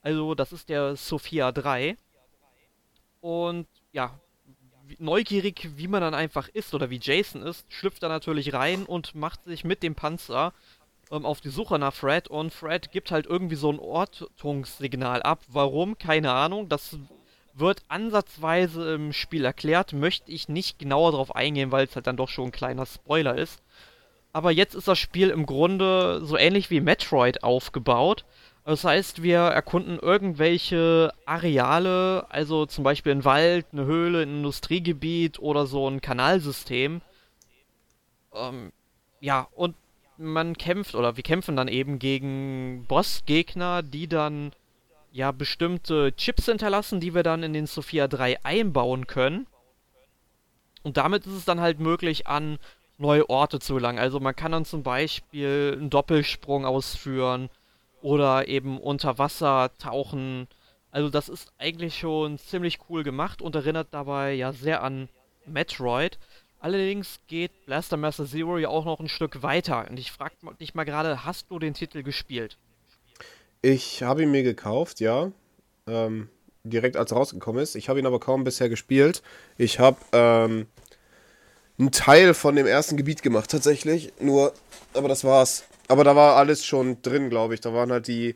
Also, 0.01 0.35
das 0.35 0.51
ist 0.51 0.67
der 0.67 0.97
Sophia 0.97 1.53
3. 1.53 1.95
Und 3.21 3.65
ja, 3.93 4.19
neugierig, 4.97 5.69
wie 5.75 5.87
man 5.87 6.01
dann 6.01 6.13
einfach 6.13 6.47
ist 6.47 6.73
oder 6.73 6.89
wie 6.89 6.99
Jason 7.01 7.43
ist, 7.43 7.65
schlüpft 7.71 8.03
er 8.03 8.09
natürlich 8.09 8.53
rein 8.53 8.85
und 8.85 9.15
macht 9.15 9.43
sich 9.43 9.63
mit 9.63 9.83
dem 9.83 9.95
Panzer 9.95 10.53
ähm, 11.11 11.25
auf 11.25 11.41
die 11.41 11.49
Suche 11.49 11.79
nach 11.79 11.93
Fred 11.93 12.27
und 12.27 12.53
Fred 12.53 12.91
gibt 12.91 13.11
halt 13.11 13.25
irgendwie 13.25 13.55
so 13.55 13.71
ein 13.71 13.79
Ortungssignal 13.79 15.21
ab. 15.23 15.41
Warum? 15.47 15.97
Keine 15.97 16.31
Ahnung. 16.31 16.69
Das 16.69 16.97
wird 17.53 17.83
ansatzweise 17.87 18.93
im 18.93 19.13
Spiel 19.13 19.45
erklärt, 19.45 19.93
möchte 19.93 20.31
ich 20.31 20.49
nicht 20.49 20.79
genauer 20.79 21.11
darauf 21.11 21.35
eingehen, 21.35 21.71
weil 21.71 21.85
es 21.85 21.95
halt 21.95 22.07
dann 22.07 22.17
doch 22.17 22.29
schon 22.29 22.45
ein 22.45 22.51
kleiner 22.51 22.85
Spoiler 22.85 23.37
ist. 23.37 23.61
Aber 24.31 24.51
jetzt 24.51 24.75
ist 24.75 24.87
das 24.87 24.99
Spiel 24.99 25.29
im 25.29 25.45
Grunde 25.45 26.23
so 26.23 26.37
ähnlich 26.37 26.69
wie 26.69 26.81
Metroid 26.81 27.43
aufgebaut. 27.43 28.25
Das 28.69 28.83
heißt, 28.83 29.23
wir 29.23 29.39
erkunden 29.39 29.97
irgendwelche 29.97 31.11
Areale, 31.25 32.27
also 32.29 32.67
zum 32.67 32.83
Beispiel 32.83 33.13
ein 33.13 33.25
Wald, 33.25 33.65
eine 33.71 33.85
Höhle, 33.85 34.21
ein 34.21 34.29
Industriegebiet 34.29 35.39
oder 35.39 35.65
so 35.65 35.89
ein 35.89 36.01
Kanalsystem. 36.01 37.01
Ähm, 38.31 38.71
ja, 39.21 39.47
und 39.55 39.75
man 40.17 40.55
kämpft 40.55 40.93
oder 40.93 41.17
wir 41.17 41.23
kämpfen 41.23 41.55
dann 41.55 41.67
eben 41.67 41.97
gegen 41.97 42.85
Bossgegner, 42.87 43.81
die 43.81 44.07
dann 44.07 44.51
ja 45.11 45.31
bestimmte 45.31 46.15
Chips 46.15 46.45
hinterlassen, 46.45 46.99
die 46.99 47.15
wir 47.15 47.23
dann 47.23 47.41
in 47.41 47.53
den 47.53 47.65
Sophia 47.65 48.07
3 48.07 48.45
einbauen 48.45 49.07
können. 49.07 49.47
Und 50.83 50.97
damit 50.97 51.25
ist 51.25 51.33
es 51.33 51.45
dann 51.45 51.59
halt 51.59 51.79
möglich, 51.79 52.27
an 52.27 52.59
neue 52.99 53.27
Orte 53.31 53.59
zu 53.59 53.73
gelangen. 53.73 53.97
Also 53.97 54.19
man 54.19 54.35
kann 54.35 54.51
dann 54.51 54.65
zum 54.65 54.83
Beispiel 54.83 55.75
einen 55.75 55.89
Doppelsprung 55.89 56.67
ausführen 56.67 57.49
oder 58.01 58.47
eben 58.47 58.79
unter 58.79 59.17
Wasser 59.17 59.71
tauchen. 59.77 60.47
Also 60.91 61.09
das 61.09 61.29
ist 61.29 61.51
eigentlich 61.57 61.99
schon 61.99 62.37
ziemlich 62.37 62.79
cool 62.89 63.03
gemacht 63.03 63.41
und 63.41 63.55
erinnert 63.55 63.89
dabei 63.91 64.33
ja 64.33 64.53
sehr 64.53 64.83
an 64.83 65.09
Metroid. 65.45 66.17
Allerdings 66.59 67.19
geht 67.27 67.51
Blaster 67.65 67.95
Master 67.95 68.25
Zero 68.25 68.57
ja 68.57 68.67
auch 68.67 68.85
noch 68.85 68.99
ein 68.99 69.07
Stück 69.07 69.41
weiter. 69.43 69.87
Und 69.89 69.97
ich 69.97 70.11
frage 70.11 70.35
dich 70.59 70.75
mal 70.75 70.83
gerade, 70.83 71.23
hast 71.23 71.49
du 71.49 71.59
den 71.59 71.73
Titel 71.73 72.03
gespielt? 72.03 72.57
Ich 73.61 74.03
habe 74.03 74.23
ihn 74.23 74.31
mir 74.31 74.43
gekauft, 74.43 74.99
ja. 74.99 75.31
Ähm, 75.87 76.29
direkt 76.63 76.97
als 76.97 77.11
er 77.11 77.17
rausgekommen 77.17 77.61
ist. 77.61 77.75
Ich 77.75 77.87
habe 77.87 77.99
ihn 77.99 78.05
aber 78.05 78.19
kaum 78.19 78.43
bisher 78.43 78.67
gespielt. 78.67 79.21
Ich 79.57 79.79
habe 79.79 79.97
ähm, 80.11 80.67
einen 81.77 81.91
Teil 81.91 82.33
von 82.33 82.55
dem 82.55 82.67
ersten 82.67 82.97
Gebiet 82.97 83.23
gemacht, 83.23 83.49
tatsächlich. 83.49 84.11
Nur, 84.19 84.53
aber 84.93 85.07
das 85.07 85.23
war's. 85.23 85.63
Aber 85.89 86.03
da 86.03 86.15
war 86.15 86.37
alles 86.37 86.65
schon 86.65 87.01
drin, 87.01 87.29
glaube 87.29 87.55
ich. 87.55 87.61
Da 87.61 87.73
waren 87.73 87.91
halt 87.91 88.07
die 88.07 88.35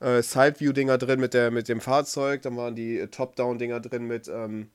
äh, 0.00 0.22
Side-View-Dinger 0.22 0.98
drin 0.98 1.18
mit, 1.18 1.34
der, 1.34 1.50
mit 1.50 1.68
dem 1.68 1.80
Fahrzeug, 1.80 2.42
dann 2.42 2.56
waren 2.56 2.74
die 2.74 2.98
äh, 2.98 3.08
Top-Down-Dinger 3.08 3.80
drin 3.80 4.04
mit, 4.04 4.28
ähm, 4.28 4.70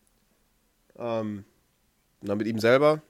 ähm, 0.97 1.45
na, 2.21 2.35
mit 2.35 2.47
ihm 2.47 2.59
selber. 2.59 3.01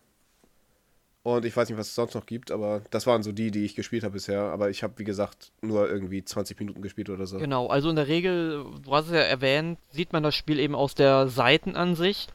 Und 1.23 1.43
ich 1.43 1.58
weiß 1.58 1.69
nicht, 1.69 1.78
was 1.78 1.88
es 1.88 1.95
sonst 1.95 2.13
noch 2.13 2.28
gibt, 2.28 2.51
aber 2.51 2.84
das 2.91 3.08
waren 3.08 3.23
so 3.23 3.32
die, 3.32 3.49
die 3.49 3.65
ich 3.65 3.73
gespielt 3.73 4.04
habe 4.04 4.13
bisher. 4.13 4.41
Aber 4.41 4.69
ich 4.69 4.84
habe, 4.84 4.93
wie 4.97 5.04
gesagt, 5.04 5.51
nur 5.62 5.89
irgendwie 5.89 6.23
20 6.23 6.60
Minuten 6.60 6.84
gespielt 6.84 7.10
oder 7.10 7.25
so. 7.25 7.39
Genau, 7.39 7.65
also 7.67 7.89
in 7.89 7.95
der 7.95 8.08
Regel, 8.08 8.63
du 8.84 8.91
hast 8.91 9.08
es 9.08 9.13
ja 9.13 9.21
erwähnt, 9.21 9.80
sieht 9.89 10.13
man 10.13 10.21
das 10.21 10.36
Spiel 10.36 10.60
eben 10.60 10.75
aus 10.75 10.93
der 10.93 11.28
Seitenansicht. 11.28 12.32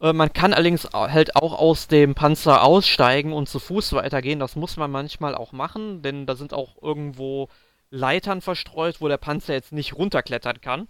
Äh, 0.00 0.12
man 0.12 0.32
kann 0.32 0.52
allerdings 0.52 0.88
halt 0.92 1.36
auch 1.36 1.58
aus 1.58 1.88
dem 1.88 2.14
Panzer 2.14 2.62
aussteigen 2.62 3.32
und 3.32 3.48
zu 3.48 3.58
Fuß 3.58 3.92
weitergehen. 3.94 4.38
Das 4.38 4.56
muss 4.56 4.76
man 4.76 4.90
manchmal 4.90 5.34
auch 5.34 5.52
machen, 5.52 6.02
denn 6.02 6.26
da 6.26 6.36
sind 6.36 6.52
auch 6.52 6.82
irgendwo 6.82 7.48
Leitern 7.90 8.40
verstreut, 8.40 9.00
wo 9.00 9.08
der 9.08 9.18
Panzer 9.18 9.54
jetzt 9.54 9.72
nicht 9.72 9.94
runterklettern 9.94 10.60
kann. 10.60 10.88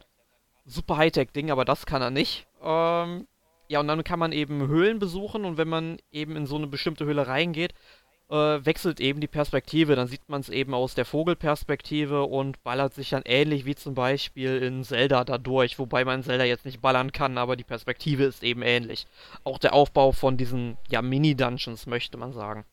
Super 0.65 0.97
Hightech-Ding, 0.97 1.51
aber 1.51 1.65
das 1.65 1.87
kann 1.87 2.03
er 2.03 2.11
nicht. 2.11 2.47
Ähm, 2.63 3.29
ja, 3.69 3.81
und 3.81 3.89
dann 3.89 4.05
kann 4.05 4.19
man 4.19 4.33
eben 4.33 4.67
Höhlen 4.67 4.99
besuchen 4.99 5.45
und 5.45 5.57
wenn 5.57 5.69
man 5.69 5.99
eben 6.11 6.37
in 6.37 6.47
so 6.47 6.57
eine 6.57 6.67
bestimmte 6.67 7.05
Höhle 7.05 7.27
reingeht, 7.27 7.75
wechselt 8.29 9.01
eben 9.01 9.21
die 9.21 9.29
Perspektive. 9.29 9.95
Dann 9.95 10.09
sieht 10.09 10.29
man 10.29 10.41
es 10.41 10.49
eben 10.49 10.75
aus 10.75 10.95
der 10.95 11.05
Vogelperspektive 11.05 12.25
und 12.25 12.63
ballert 12.65 12.95
sich 12.95 13.11
dann 13.11 13.23
ähnlich 13.25 13.65
wie 13.67 13.75
zum 13.77 13.95
Beispiel 13.95 14.57
in 14.63 14.83
Zelda 14.83 15.25
dadurch, 15.25 15.79
wobei 15.79 16.05
man 16.05 16.23
Zelda 16.23 16.45
jetzt 16.45 16.65
nicht 16.65 16.81
ballern 16.81 17.13
kann, 17.13 17.39
aber 17.39 17.57
die 17.57 17.65
Perspektive 17.65 18.25
ist 18.25 18.43
eben 18.43 18.63
ähnlich. 18.63 19.07
Auch 19.45 19.59
der 19.59 19.75
Aufbau 19.75 20.13
von 20.13 20.37
diesen, 20.37 20.77
ja, 20.91 21.03
Mini-Dungeons, 21.03 21.87
möchte 21.87 22.17
man 22.19 22.33
sagen. 22.33 22.65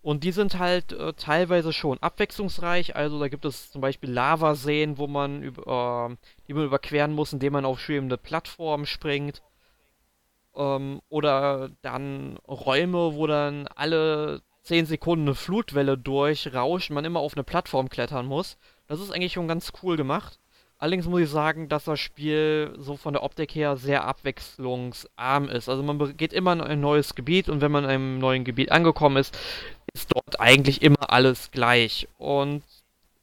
Und 0.00 0.24
die 0.24 0.32
sind 0.32 0.58
halt 0.58 0.92
äh, 0.92 1.12
teilweise 1.14 1.72
schon 1.72 1.98
abwechslungsreich. 1.98 2.96
Also 2.96 3.18
da 3.18 3.28
gibt 3.28 3.44
es 3.44 3.70
zum 3.70 3.80
Beispiel 3.80 4.10
Lavaseen, 4.10 4.96
wo 4.96 5.06
man 5.06 5.42
über, 5.42 6.10
äh, 6.12 6.16
die 6.46 6.54
man 6.54 6.64
überqueren 6.64 7.12
muss, 7.12 7.32
indem 7.32 7.52
man 7.54 7.64
auf 7.64 7.80
schwebende 7.80 8.16
Plattformen 8.16 8.86
springt. 8.86 9.42
Ähm, 10.54 11.00
oder 11.08 11.70
dann 11.82 12.38
Räume, 12.48 13.14
wo 13.16 13.26
dann 13.26 13.66
alle 13.68 14.42
10 14.68 14.84
Sekunden 14.84 15.26
eine 15.26 15.34
Flutwelle 15.34 15.96
durchrauscht 15.96 16.90
man 16.90 17.06
immer 17.06 17.20
auf 17.20 17.34
eine 17.34 17.42
Plattform 17.42 17.88
klettern 17.88 18.26
muss. 18.26 18.58
Das 18.86 19.00
ist 19.00 19.10
eigentlich 19.10 19.32
schon 19.32 19.48
ganz 19.48 19.72
cool 19.82 19.96
gemacht. 19.96 20.38
Allerdings 20.76 21.06
muss 21.06 21.22
ich 21.22 21.30
sagen, 21.30 21.70
dass 21.70 21.84
das 21.84 21.98
Spiel 21.98 22.74
so 22.76 22.96
von 22.96 23.14
der 23.14 23.22
Optik 23.22 23.54
her 23.54 23.78
sehr 23.78 24.04
abwechslungsarm 24.04 25.48
ist. 25.48 25.70
Also 25.70 25.82
man 25.82 26.16
geht 26.18 26.34
immer 26.34 26.52
in 26.52 26.60
ein 26.60 26.80
neues 26.80 27.14
Gebiet 27.14 27.48
und 27.48 27.62
wenn 27.62 27.72
man 27.72 27.84
in 27.84 27.90
einem 27.90 28.18
neuen 28.18 28.44
Gebiet 28.44 28.70
angekommen 28.70 29.16
ist, 29.16 29.36
ist 29.94 30.14
dort 30.14 30.38
eigentlich 30.38 30.82
immer 30.82 31.10
alles 31.10 31.50
gleich. 31.50 32.06
Und 32.18 32.62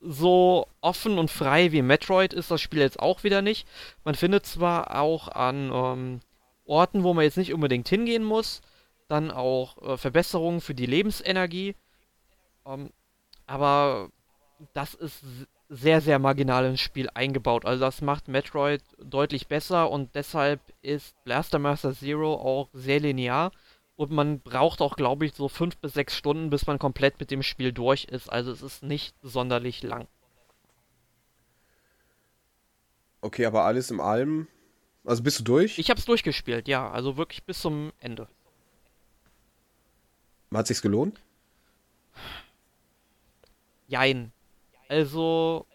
so 0.01 0.67
offen 0.81 1.19
und 1.19 1.29
frei 1.29 1.71
wie 1.71 1.83
Metroid 1.83 2.33
ist 2.33 2.49
das 2.49 2.59
Spiel 2.59 2.79
jetzt 2.79 2.99
auch 2.99 3.23
wieder 3.23 3.43
nicht. 3.43 3.67
Man 4.03 4.15
findet 4.15 4.47
zwar 4.47 4.99
auch 4.99 5.27
an 5.27 5.71
ähm, 5.71 6.19
Orten, 6.65 7.03
wo 7.03 7.13
man 7.13 7.23
jetzt 7.23 7.37
nicht 7.37 7.53
unbedingt 7.53 7.87
hingehen 7.87 8.23
muss, 8.23 8.61
dann 9.07 9.31
auch 9.31 9.81
äh, 9.81 9.97
Verbesserungen 9.97 10.61
für 10.61 10.75
die 10.75 10.85
Lebensenergie. 10.85 11.75
Ähm, 12.65 12.91
aber 13.47 14.09
das 14.73 14.93
ist 14.93 15.23
sehr, 15.69 16.01
sehr 16.01 16.19
marginal 16.19 16.65
ins 16.65 16.81
Spiel 16.81 17.09
eingebaut. 17.13 17.65
Also 17.65 17.81
das 17.81 18.01
macht 18.01 18.27
Metroid 18.27 18.81
deutlich 18.99 19.47
besser 19.47 19.89
und 19.89 20.13
deshalb 20.15 20.61
ist 20.81 21.15
Blaster 21.23 21.59
Master 21.59 21.93
Zero 21.93 22.35
auch 22.35 22.69
sehr 22.73 22.99
linear. 22.99 23.51
Und 23.97 24.11
man 24.11 24.41
braucht 24.41 24.81
auch, 24.81 24.97
glaube 24.97 25.25
ich, 25.25 25.33
so 25.33 25.47
fünf 25.47 25.77
bis 25.77 25.93
sechs 25.93 26.15
Stunden, 26.15 26.49
bis 26.49 26.67
man 26.67 26.79
komplett 26.79 27.19
mit 27.19 27.31
dem 27.31 27.43
Spiel 27.43 27.71
durch 27.71 28.05
ist. 28.05 28.29
Also 28.29 28.51
es 28.51 28.61
ist 28.61 28.83
nicht 28.83 29.15
sonderlich 29.21 29.83
lang. 29.83 30.07
Okay, 33.21 33.45
aber 33.45 33.63
alles 33.63 33.89
im 33.91 34.01
allem. 34.01 34.47
Also 35.05 35.23
bist 35.23 35.39
du 35.39 35.43
durch? 35.43 35.79
Ich 35.79 35.89
habe 35.89 35.99
es 35.99 36.05
durchgespielt, 36.05 36.67
ja. 36.67 36.91
Also 36.91 37.15
wirklich 37.15 37.43
bis 37.43 37.61
zum 37.61 37.91
Ende. 37.99 38.27
Hat 40.53 40.67
sich's 40.67 40.81
gelohnt? 40.81 41.19
Jein. 43.87 44.31
Also, 44.87 45.65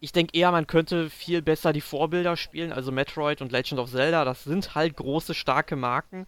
ich 0.00 0.12
denke 0.12 0.36
eher, 0.36 0.52
man 0.52 0.66
könnte 0.66 1.10
viel 1.10 1.42
besser 1.42 1.72
die 1.72 1.80
Vorbilder 1.80 2.36
spielen, 2.36 2.72
also 2.72 2.92
Metroid 2.92 3.42
und 3.42 3.52
Legend 3.52 3.80
of 3.80 3.90
Zelda. 3.90 4.24
Das 4.24 4.44
sind 4.44 4.74
halt 4.74 4.96
große, 4.96 5.34
starke 5.34 5.76
Marken. 5.76 6.26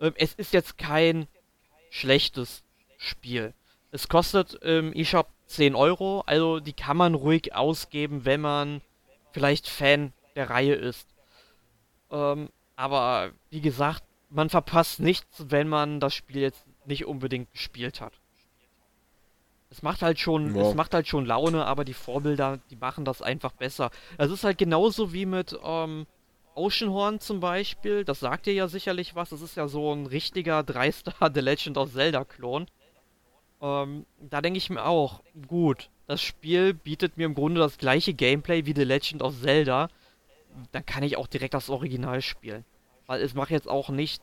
Ähm, 0.00 0.14
es 0.16 0.34
ist 0.34 0.52
jetzt 0.52 0.78
kein 0.78 1.26
schlechtes 1.90 2.62
Spiel. 2.96 3.52
Es 3.90 4.08
kostet 4.08 4.54
im 4.54 4.92
eShop 4.94 5.28
10 5.46 5.74
Euro, 5.74 6.22
also 6.26 6.60
die 6.60 6.72
kann 6.72 6.96
man 6.96 7.14
ruhig 7.14 7.54
ausgeben, 7.54 8.24
wenn 8.24 8.40
man 8.40 8.80
vielleicht 9.32 9.68
Fan 9.68 10.14
der 10.34 10.48
Reihe 10.48 10.74
ist. 10.74 11.06
Ähm, 12.10 12.48
aber 12.76 13.32
wie 13.50 13.60
gesagt, 13.60 14.02
man 14.32 14.50
verpasst 14.50 15.00
nichts, 15.00 15.44
wenn 15.48 15.68
man 15.68 16.00
das 16.00 16.14
Spiel 16.14 16.40
jetzt 16.40 16.64
nicht 16.86 17.06
unbedingt 17.06 17.52
gespielt 17.52 18.00
hat. 18.00 18.12
Es 19.70 19.82
macht 19.82 20.02
halt 20.02 20.18
schon, 20.18 20.54
ja. 20.54 20.68
es 20.68 20.74
macht 20.74 20.92
halt 20.92 21.08
schon 21.08 21.24
Laune, 21.24 21.64
aber 21.64 21.84
die 21.84 21.94
Vorbilder, 21.94 22.58
die 22.70 22.76
machen 22.76 23.04
das 23.04 23.22
einfach 23.22 23.52
besser. 23.52 23.90
Es 24.18 24.30
ist 24.30 24.44
halt 24.44 24.58
genauso 24.58 25.12
wie 25.12 25.24
mit 25.24 25.58
ähm, 25.64 26.06
Oceanhorn 26.54 27.20
zum 27.20 27.40
Beispiel. 27.40 28.04
Das 28.04 28.20
sagt 28.20 28.46
dir 28.46 28.52
ja 28.52 28.68
sicherlich 28.68 29.14
was. 29.14 29.30
Das 29.30 29.40
ist 29.40 29.56
ja 29.56 29.68
so 29.68 29.92
ein 29.92 30.06
richtiger 30.06 30.62
dreister 30.64 31.14
The 31.32 31.40
Legend 31.40 31.78
of 31.78 31.92
Zelda 31.92 32.24
Klon. 32.24 32.66
Ähm, 33.62 34.04
da 34.20 34.42
denke 34.42 34.58
ich 34.58 34.68
mir 34.68 34.84
auch, 34.84 35.22
gut, 35.48 35.88
das 36.06 36.20
Spiel 36.20 36.74
bietet 36.74 37.16
mir 37.16 37.24
im 37.24 37.34
Grunde 37.34 37.60
das 37.60 37.78
gleiche 37.78 38.12
Gameplay 38.12 38.66
wie 38.66 38.74
The 38.74 38.84
Legend 38.84 39.22
of 39.22 39.40
Zelda. 39.40 39.88
Dann 40.72 40.84
kann 40.84 41.02
ich 41.02 41.16
auch 41.16 41.28
direkt 41.28 41.54
das 41.54 41.70
Original 41.70 42.20
spielen. 42.20 42.66
Weil 43.06 43.20
es 43.22 43.34
macht 43.34 43.50
jetzt 43.50 43.68
auch 43.68 43.88
nicht 43.88 44.22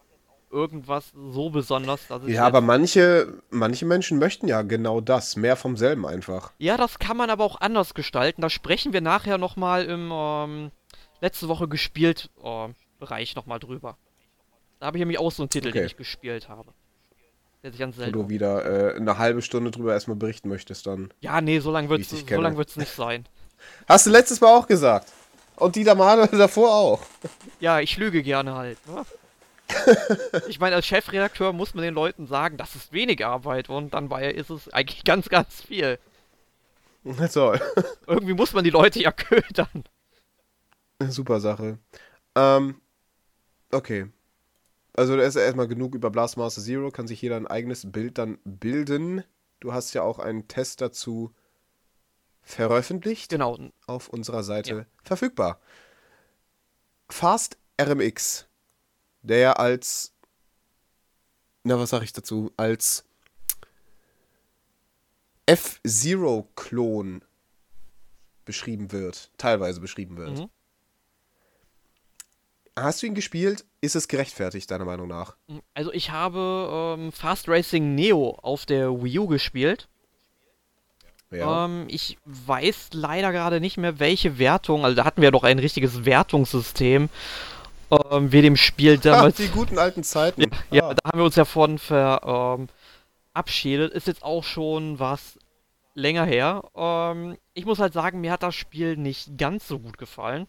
irgendwas 0.52 1.12
so 1.14 1.50
besonders, 1.50 2.08
dass 2.08 2.24
es. 2.24 2.30
Ja, 2.30 2.46
aber 2.46 2.62
manche, 2.62 3.42
manche 3.50 3.86
Menschen 3.86 4.20
möchten 4.20 4.48
ja 4.48 4.62
genau 4.62 5.02
das, 5.02 5.36
mehr 5.36 5.56
vom 5.56 5.78
selben 5.78 6.06
einfach. 6.06 6.52
Ja, 6.58 6.78
das 6.78 7.00
kann 7.00 7.18
man 7.18 7.30
aber 7.30 7.44
auch 7.44 7.62
anders 7.62 7.94
gestalten. 7.94 8.42
Da 8.42 8.50
sprechen 8.50 8.94
wir 8.94 9.02
nachher 9.02 9.38
nochmal 9.38 9.86
im 9.86 10.10
ähm, 10.12 10.72
letzte 11.22 11.48
Woche 11.48 11.68
gespielt 11.68 12.30
äh, 12.44 12.70
Bereich 13.00 13.36
nochmal 13.36 13.60
drüber. 13.60 13.98
Da 14.80 14.88
habe 14.88 14.98
ich 14.98 15.02
nämlich 15.02 15.20
auch 15.20 15.32
so 15.32 15.44
einen 15.44 15.50
Titel, 15.50 15.70
okay. 15.70 15.80
den 15.80 15.88
ich 15.88 15.98
gespielt 15.98 16.50
habe. 16.50 16.74
Der 17.64 17.72
sich 17.72 17.84
an 17.84 17.94
Zelda. 17.94 18.18
Wo 18.18 18.24
du 18.24 18.30
wieder 18.30 18.94
äh, 18.94 18.96
eine 18.96 19.18
halbe 19.18 19.42
Stunde 19.42 19.72
drüber 19.72 19.94
erstmal 19.94 20.18
berichten 20.18 20.50
möchtest 20.50 20.86
dann. 20.86 21.14
Ja, 21.20 21.42
nee, 21.42 21.60
so 21.60 21.72
lange 21.72 21.90
wird 21.90 22.02
es 22.02 22.10
so 22.10 22.42
lang 22.42 22.58
wird's 22.58 22.78
nicht 22.78 22.92
sein. 22.92 23.26
Hast 23.88 24.06
du 24.06 24.10
letztes 24.12 24.40
Mal 24.40 24.56
auch 24.56 24.68
gesagt. 24.68 25.12
Und 25.60 25.76
die 25.76 25.84
Male 25.84 26.28
davor 26.32 26.74
auch. 26.74 27.02
Ja, 27.60 27.80
ich 27.80 27.98
lüge 27.98 28.24
gerne 28.24 28.56
halt. 28.56 28.78
Ne? 28.88 29.06
ich 30.48 30.60
meine, 30.60 30.76
als 30.76 30.86
Chefredakteur 30.86 31.54
muss 31.54 31.74
man 31.74 31.84
den 31.84 31.94
Leuten 31.94 32.28
sagen, 32.28 32.58
das 32.58 32.76
ist 32.76 32.92
wenig 32.92 33.26
Arbeit 33.26 33.70
und 33.70 33.94
dann 33.94 34.10
bei 34.10 34.32
ist 34.32 34.50
es 34.50 34.70
eigentlich 34.70 35.04
ganz, 35.06 35.30
ganz 35.30 35.62
viel. 35.62 36.00
Toll. 37.34 37.62
Irgendwie 38.08 38.34
muss 38.34 38.54
man 38.54 38.64
die 38.64 38.70
Leute 38.70 39.02
ja 39.02 39.12
ködern. 39.12 39.86
Super 41.08 41.40
Sache. 41.40 41.80
Ähm, 42.36 42.82
okay. 43.72 44.08
Also 44.94 45.16
da 45.16 45.24
ist 45.24 45.36
ja 45.36 45.42
erstmal 45.42 45.70
genug 45.70 45.96
über 45.96 46.10
Blastmaster 46.10 46.62
Zero, 46.62 46.92
kann 46.92 47.08
sich 47.08 47.22
jeder 47.22 47.38
ein 47.38 47.48
eigenes 47.48 47.90
Bild 47.90 48.18
dann 48.18 48.38
bilden. 48.44 49.24
Du 49.62 49.72
hast 49.72 49.94
ja 49.94 50.02
auch 50.02 50.20
einen 50.20 50.50
Test 50.50 50.82
dazu 50.82 51.34
veröffentlicht. 52.42 53.30
Genau. 53.30 53.58
Auf 53.88 54.10
unserer 54.10 54.44
Seite 54.44 54.76
ja. 54.76 54.86
verfügbar. 55.04 55.60
Fast 57.10 57.58
RMX 57.82 58.50
der 59.22 59.60
als, 59.60 60.14
na, 61.64 61.78
was 61.80 61.90
sag 61.90 62.04
ich 62.04 62.14
dazu, 62.14 62.52
als 62.58 63.06
F-Zero-Klon 65.46 67.24
beschrieben 68.46 68.92
wird, 68.92 69.32
teilweise 69.38 69.80
beschrieben 69.80 70.18
wird. 70.18 70.40
Mhm. 70.40 70.50
Hast 72.76 73.02
du 73.02 73.08
ihn 73.08 73.16
gespielt? 73.16 73.66
Ist 73.82 73.96
es 73.96 74.08
gerechtfertigt, 74.08 74.72
deiner 74.72 74.86
Meinung 74.86 75.08
nach? 75.08 75.36
Also 75.74 75.92
ich 75.92 76.12
habe 76.12 76.98
ähm, 76.98 77.12
Fast 77.12 77.50
Racing 77.50 77.94
Neo 77.94 78.32
auf 78.42 78.66
der 78.66 79.04
Wii 79.04 79.20
U 79.20 79.28
gespielt. 79.28 79.90
Ja. 81.32 81.66
Ähm, 81.66 81.86
ich 81.90 82.18
weiß 82.26 82.90
leider 82.94 83.32
gerade 83.32 83.60
nicht 83.60 83.78
mehr, 83.78 84.00
welche 84.00 84.40
Wertung, 84.40 84.84
also 84.84 84.96
da 84.96 85.06
hatten 85.06 85.22
wir 85.22 85.32
doch 85.32 85.44
ein 85.44 85.60
richtiges 85.60 86.06
Wertungssystem 86.06 87.10
ähm, 87.92 88.32
wir 88.32 88.42
dem 88.42 88.56
Spiel 88.56 88.98
damals. 89.02 89.36
Ach, 89.36 89.44
die 89.44 89.50
guten 89.50 89.78
alten 89.78 90.04
Zeiten. 90.04 90.42
Ja, 90.42 90.48
ah. 90.52 90.76
ja, 90.76 90.94
da 90.94 91.10
haben 91.10 91.20
wir 91.20 91.26
uns 91.26 91.36
ja 91.36 91.46
von 91.46 91.78
verabschiedet. 91.78 92.72
Ähm, 93.92 93.98
Ist 93.98 94.08
jetzt 94.08 94.24
auch 94.24 94.44
schon 94.44 95.00
was 95.00 95.38
länger 95.94 96.26
her. 96.26 96.64
Ähm, 96.76 97.38
ich 97.54 97.66
muss 97.66 97.80
halt 97.80 97.94
sagen, 97.94 98.22
mir 98.22 98.32
hat 98.32 98.44
das 98.44 98.56
Spiel 98.56 98.98
nicht 98.98 99.38
ganz 99.38 99.68
so 99.68 99.80
gut 99.80 99.98
gefallen. 99.98 100.48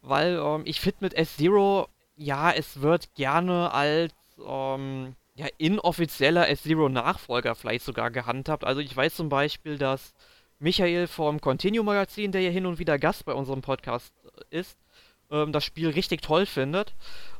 Weil 0.00 0.40
ähm, 0.42 0.62
ich 0.64 0.80
finde 0.80 0.98
mit 1.00 1.14
S-Zero, 1.14 1.88
ja, 2.16 2.50
es 2.50 2.80
wird 2.80 3.14
gerne 3.14 3.72
als 3.72 4.12
ähm, 4.46 5.14
ja, 5.38 5.46
inoffizieller 5.56 6.48
S-Zero-Nachfolger 6.48 7.54
vielleicht 7.54 7.84
sogar 7.84 8.10
gehandhabt. 8.10 8.64
Also 8.64 8.80
ich 8.80 8.94
weiß 8.94 9.14
zum 9.14 9.28
Beispiel, 9.28 9.78
dass 9.78 10.12
Michael 10.58 11.06
vom 11.06 11.40
Continue 11.40 11.84
Magazin, 11.84 12.32
der 12.32 12.40
ja 12.40 12.50
hin 12.50 12.66
und 12.66 12.80
wieder 12.80 12.98
Gast 12.98 13.24
bei 13.24 13.32
unserem 13.32 13.62
Podcast 13.62 14.12
ist, 14.50 14.76
ähm, 15.30 15.52
das 15.52 15.64
Spiel 15.64 15.90
richtig 15.90 16.22
toll 16.22 16.44
findet. 16.44 16.92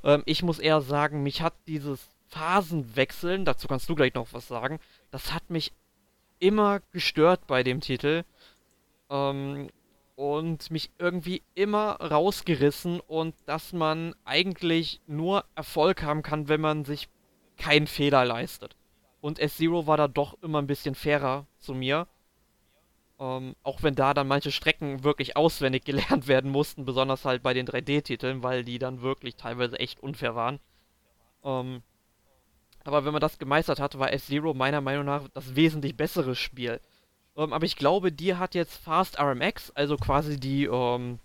Ähm, 0.05 0.23
ich 0.27 0.45
muss 0.45 0.61
eher 0.61 0.81
sagen, 0.81 1.25
mich 1.25 1.43
hat 1.43 1.55
dieses 1.67 2.09
Phasenwechseln, 2.29 3.45
dazu 3.45 3.67
kannst 3.67 3.89
du 3.89 3.97
gleich 3.97 4.15
noch 4.15 4.33
was 4.33 4.47
sagen, 4.47 4.79
das 5.11 5.33
hat 5.33 5.51
mich 5.51 5.73
immer 6.39 6.81
gestört 6.93 7.49
bei 7.49 7.65
dem 7.65 7.81
Titel. 7.81 8.23
Ähm, 9.11 9.71
und 10.15 10.73
mich 10.73 10.91
irgendwie 10.99 11.43
immer 11.55 11.93
rausgerissen 12.01 12.99
und 12.99 13.37
dass 13.47 13.73
man 13.73 14.17
eigentlich 14.25 15.01
nur 15.07 15.45
Erfolg 15.55 16.03
haben 16.03 16.23
kann, 16.23 16.49
wenn 16.49 16.61
man 16.61 16.85
sich 16.85 17.09
keinen 17.59 17.87
Fehler 17.87 18.25
leistet. 18.25 18.77
Und 19.21 19.39
S-Zero 19.39 19.87
war 19.87 19.97
da 19.97 20.09
doch 20.09 20.41
immer 20.43 20.61
ein 20.61 20.67
bisschen 20.67 20.95
fairer 20.95 21.47
zu 21.59 21.75
mir. 21.75 22.07
Ähm, 23.21 23.57
auch 23.65 23.83
wenn 23.83 23.97
da 23.97 24.15
dann 24.15 24.29
manche 24.29 24.53
Strecken 24.53 25.03
wirklich 25.03 25.37
auswendig 25.37 25.85
gelernt 25.85 26.29
werden 26.29 26.51
mussten, 26.51 26.85
besonders 26.85 27.25
halt 27.25 27.43
bei 27.43 27.53
den 27.53 27.67
3D-Titeln, 27.67 28.43
weil 28.43 28.65
die 28.65 28.79
dann 28.79 29.03
wirklich 29.03 29.37
teilweise 29.37 29.79
echt 29.79 30.01
unfair 30.01 30.35
waren. 30.35 30.61
Ähm, 31.45 31.83
aber 32.85 33.05
wenn 33.05 33.13
man 33.13 33.21
das 33.21 33.39
gemeistert 33.39 33.81
hat, 33.81 33.99
war 33.99 34.13
F-Zero 34.13 34.55
meiner 34.55 34.81
Meinung 34.81 35.05
nach 35.05 35.29
das 35.35 35.57
wesentlich 35.57 35.97
bessere 35.97 36.35
Spiel. 36.35 36.81
Ähm, 37.37 37.53
aber 37.53 37.67
ich 37.67 37.77
glaube, 37.77 38.13
dir 38.13 38.39
hat 38.39 38.55
jetzt 38.55 38.77
Fast 38.77 39.19
RMX, 39.19 39.73
also 39.73 39.97
quasi 39.97 40.39
die 40.39 40.65
ähm, 40.65 41.19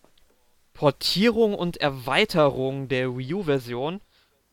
Portierung 0.73 1.53
und 1.53 1.77
Erweiterung 1.77 2.87
der 2.87 3.15
Wii 3.15 3.35
U-Version, 3.35 4.01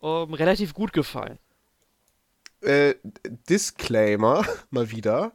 ähm, 0.03 0.35
relativ 0.35 0.75
gut 0.75 0.93
gefallen. 0.93 1.39
Äh, 2.63 2.95
Disclaimer 3.49 4.45
mal 4.71 4.91
wieder. 4.91 5.33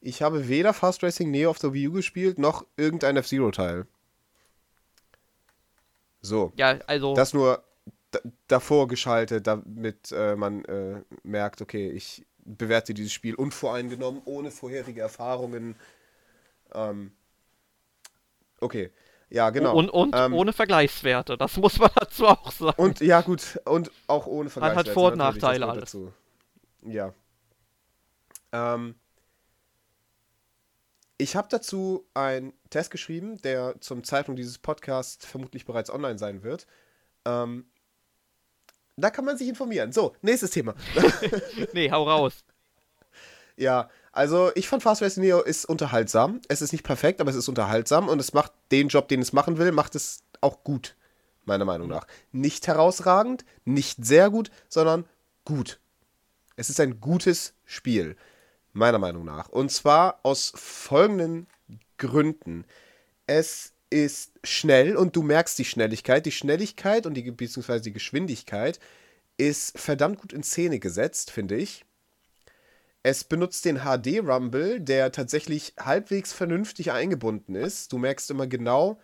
Ich 0.00 0.22
habe 0.22 0.48
weder 0.48 0.74
Fast 0.74 1.02
Racing 1.02 1.30
Neo 1.30 1.50
auf 1.50 1.58
der 1.58 1.72
Wii 1.72 1.88
U 1.88 1.92
gespielt, 1.92 2.38
noch 2.38 2.66
irgendein 2.76 3.16
F-Zero-Teil. 3.16 3.86
So. 6.20 6.52
Ja, 6.56 6.78
also. 6.86 7.14
Das 7.14 7.32
nur 7.32 7.62
davor 8.46 8.88
geschaltet, 8.88 9.46
damit 9.46 10.12
äh, 10.12 10.36
man 10.36 10.64
äh, 10.66 11.02
merkt, 11.22 11.60
okay, 11.62 11.90
ich 11.90 12.24
bewerte 12.44 12.94
dieses 12.94 13.12
Spiel 13.12 13.34
unvoreingenommen, 13.34 14.22
ohne 14.24 14.50
vorherige 14.50 15.00
Erfahrungen. 15.00 15.76
Ähm, 16.74 17.12
okay. 18.60 18.90
Ja, 19.30 19.50
genau. 19.50 19.74
Und, 19.74 19.90
und 19.90 20.14
ähm, 20.14 20.34
ohne 20.34 20.52
Vergleichswerte, 20.52 21.36
das 21.36 21.56
muss 21.56 21.78
man 21.78 21.90
dazu 21.96 22.26
auch 22.26 22.52
sagen. 22.52 22.80
Und 22.80 23.00
ja, 23.00 23.20
gut, 23.22 23.58
und 23.64 23.90
auch 24.06 24.26
ohne 24.26 24.50
Vergleichswerte. 24.50 24.90
Hat 24.90 24.94
Vor- 24.94 25.12
und 25.12 25.18
Nachteile 25.18 25.66
alles. 25.66 25.84
Dazu. 25.92 26.12
Ja. 26.84 27.14
Ähm, 28.52 28.94
ich 31.18 31.36
habe 31.36 31.48
dazu 31.50 32.06
einen 32.14 32.52
Test 32.70 32.90
geschrieben, 32.90 33.40
der 33.42 33.80
zum 33.80 34.04
Zeitpunkt 34.04 34.38
dieses 34.38 34.58
Podcasts 34.58 35.24
vermutlich 35.26 35.64
bereits 35.64 35.90
online 35.90 36.18
sein 36.18 36.42
wird. 36.42 36.66
Ähm, 37.24 37.66
da 38.96 39.10
kann 39.10 39.24
man 39.24 39.38
sich 39.38 39.48
informieren. 39.48 39.92
So, 39.92 40.14
nächstes 40.22 40.50
Thema. 40.50 40.74
nee, 41.72 41.90
hau 41.90 42.04
raus. 42.04 42.44
Ja, 43.56 43.88
also 44.12 44.50
ich 44.54 44.68
fand 44.68 44.82
Fast 44.82 45.02
Racing 45.02 45.22
Neo 45.22 45.40
ist 45.40 45.64
unterhaltsam. 45.64 46.40
Es 46.48 46.62
ist 46.62 46.72
nicht 46.72 46.84
perfekt, 46.84 47.20
aber 47.20 47.30
es 47.30 47.36
ist 47.36 47.48
unterhaltsam 47.48 48.08
und 48.08 48.18
es 48.20 48.32
macht 48.32 48.52
den 48.70 48.88
Job, 48.88 49.08
den 49.08 49.20
es 49.20 49.32
machen 49.32 49.58
will, 49.58 49.72
macht 49.72 49.94
es 49.94 50.22
auch 50.40 50.64
gut, 50.64 50.96
meiner 51.44 51.64
Meinung 51.64 51.88
nach. 51.88 52.06
Nicht 52.32 52.66
herausragend, 52.66 53.44
nicht 53.64 54.04
sehr 54.04 54.30
gut, 54.30 54.50
sondern 54.68 55.04
gut. 55.44 55.80
Es 56.56 56.70
ist 56.70 56.80
ein 56.80 57.00
gutes 57.00 57.54
Spiel, 57.64 58.16
meiner 58.72 58.98
Meinung 58.98 59.24
nach. 59.24 59.48
Und 59.48 59.70
zwar 59.70 60.20
aus 60.22 60.52
folgenden 60.54 61.46
Gründen. 61.98 62.64
Es 63.26 63.72
ist 63.90 64.32
schnell 64.42 64.96
und 64.96 65.16
du 65.16 65.22
merkst 65.22 65.58
die 65.58 65.64
Schnelligkeit. 65.64 66.26
Die 66.26 66.32
Schnelligkeit 66.32 67.06
und 67.06 67.14
die 67.14 67.30
beziehungsweise 67.30 67.84
die 67.84 67.92
Geschwindigkeit 67.92 68.78
ist 69.36 69.78
verdammt 69.78 70.20
gut 70.20 70.32
in 70.32 70.42
Szene 70.42 70.78
gesetzt, 70.78 71.30
finde 71.30 71.56
ich. 71.56 71.84
Es 73.02 73.24
benutzt 73.24 73.64
den 73.64 73.80
HD 73.80 74.20
Rumble, 74.20 74.80
der 74.80 75.12
tatsächlich 75.12 75.74
halbwegs 75.78 76.32
vernünftig 76.32 76.90
eingebunden 76.90 77.54
ist. 77.54 77.92
Du 77.92 77.98
merkst 77.98 78.30
immer 78.30 78.46
genau, 78.46 78.98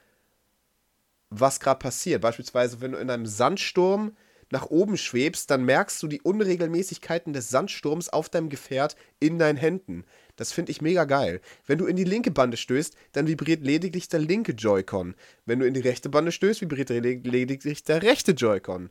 was 1.28 1.60
gerade 1.60 1.78
passiert. 1.78 2.22
Beispielsweise, 2.22 2.80
wenn 2.80 2.92
du 2.92 2.98
in 2.98 3.10
einem 3.10 3.26
Sandsturm 3.26 4.16
nach 4.50 4.66
oben 4.66 4.96
schwebst, 4.96 5.50
dann 5.50 5.64
merkst 5.64 6.02
du 6.02 6.08
die 6.08 6.20
Unregelmäßigkeiten 6.20 7.32
des 7.32 7.50
Sandsturms 7.50 8.08
auf 8.08 8.28
deinem 8.28 8.48
Gefährt 8.48 8.96
in 9.20 9.38
deinen 9.38 9.56
Händen. 9.56 10.04
Das 10.36 10.52
finde 10.52 10.72
ich 10.72 10.80
mega 10.80 11.04
geil. 11.04 11.40
Wenn 11.66 11.78
du 11.78 11.86
in 11.86 11.96
die 11.96 12.04
linke 12.04 12.30
Bande 12.30 12.56
stößt, 12.56 12.96
dann 13.12 13.26
vibriert 13.26 13.62
lediglich 13.62 14.08
der 14.08 14.20
linke 14.20 14.52
Joy-Con. 14.52 15.14
Wenn 15.46 15.60
du 15.60 15.66
in 15.66 15.74
die 15.74 15.80
rechte 15.80 16.08
Bande 16.08 16.32
stößt, 16.32 16.60
vibriert 16.60 16.90
lediglich 16.90 17.84
der 17.84 18.02
rechte 18.02 18.32
Joy-Con. 18.32 18.90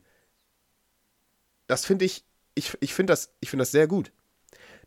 Das 1.66 1.84
finde 1.84 2.04
ich, 2.04 2.24
ich, 2.54 2.76
ich 2.80 2.94
finde 2.94 3.12
das, 3.12 3.30
find 3.44 3.60
das 3.60 3.70
sehr 3.70 3.86
gut. 3.86 4.12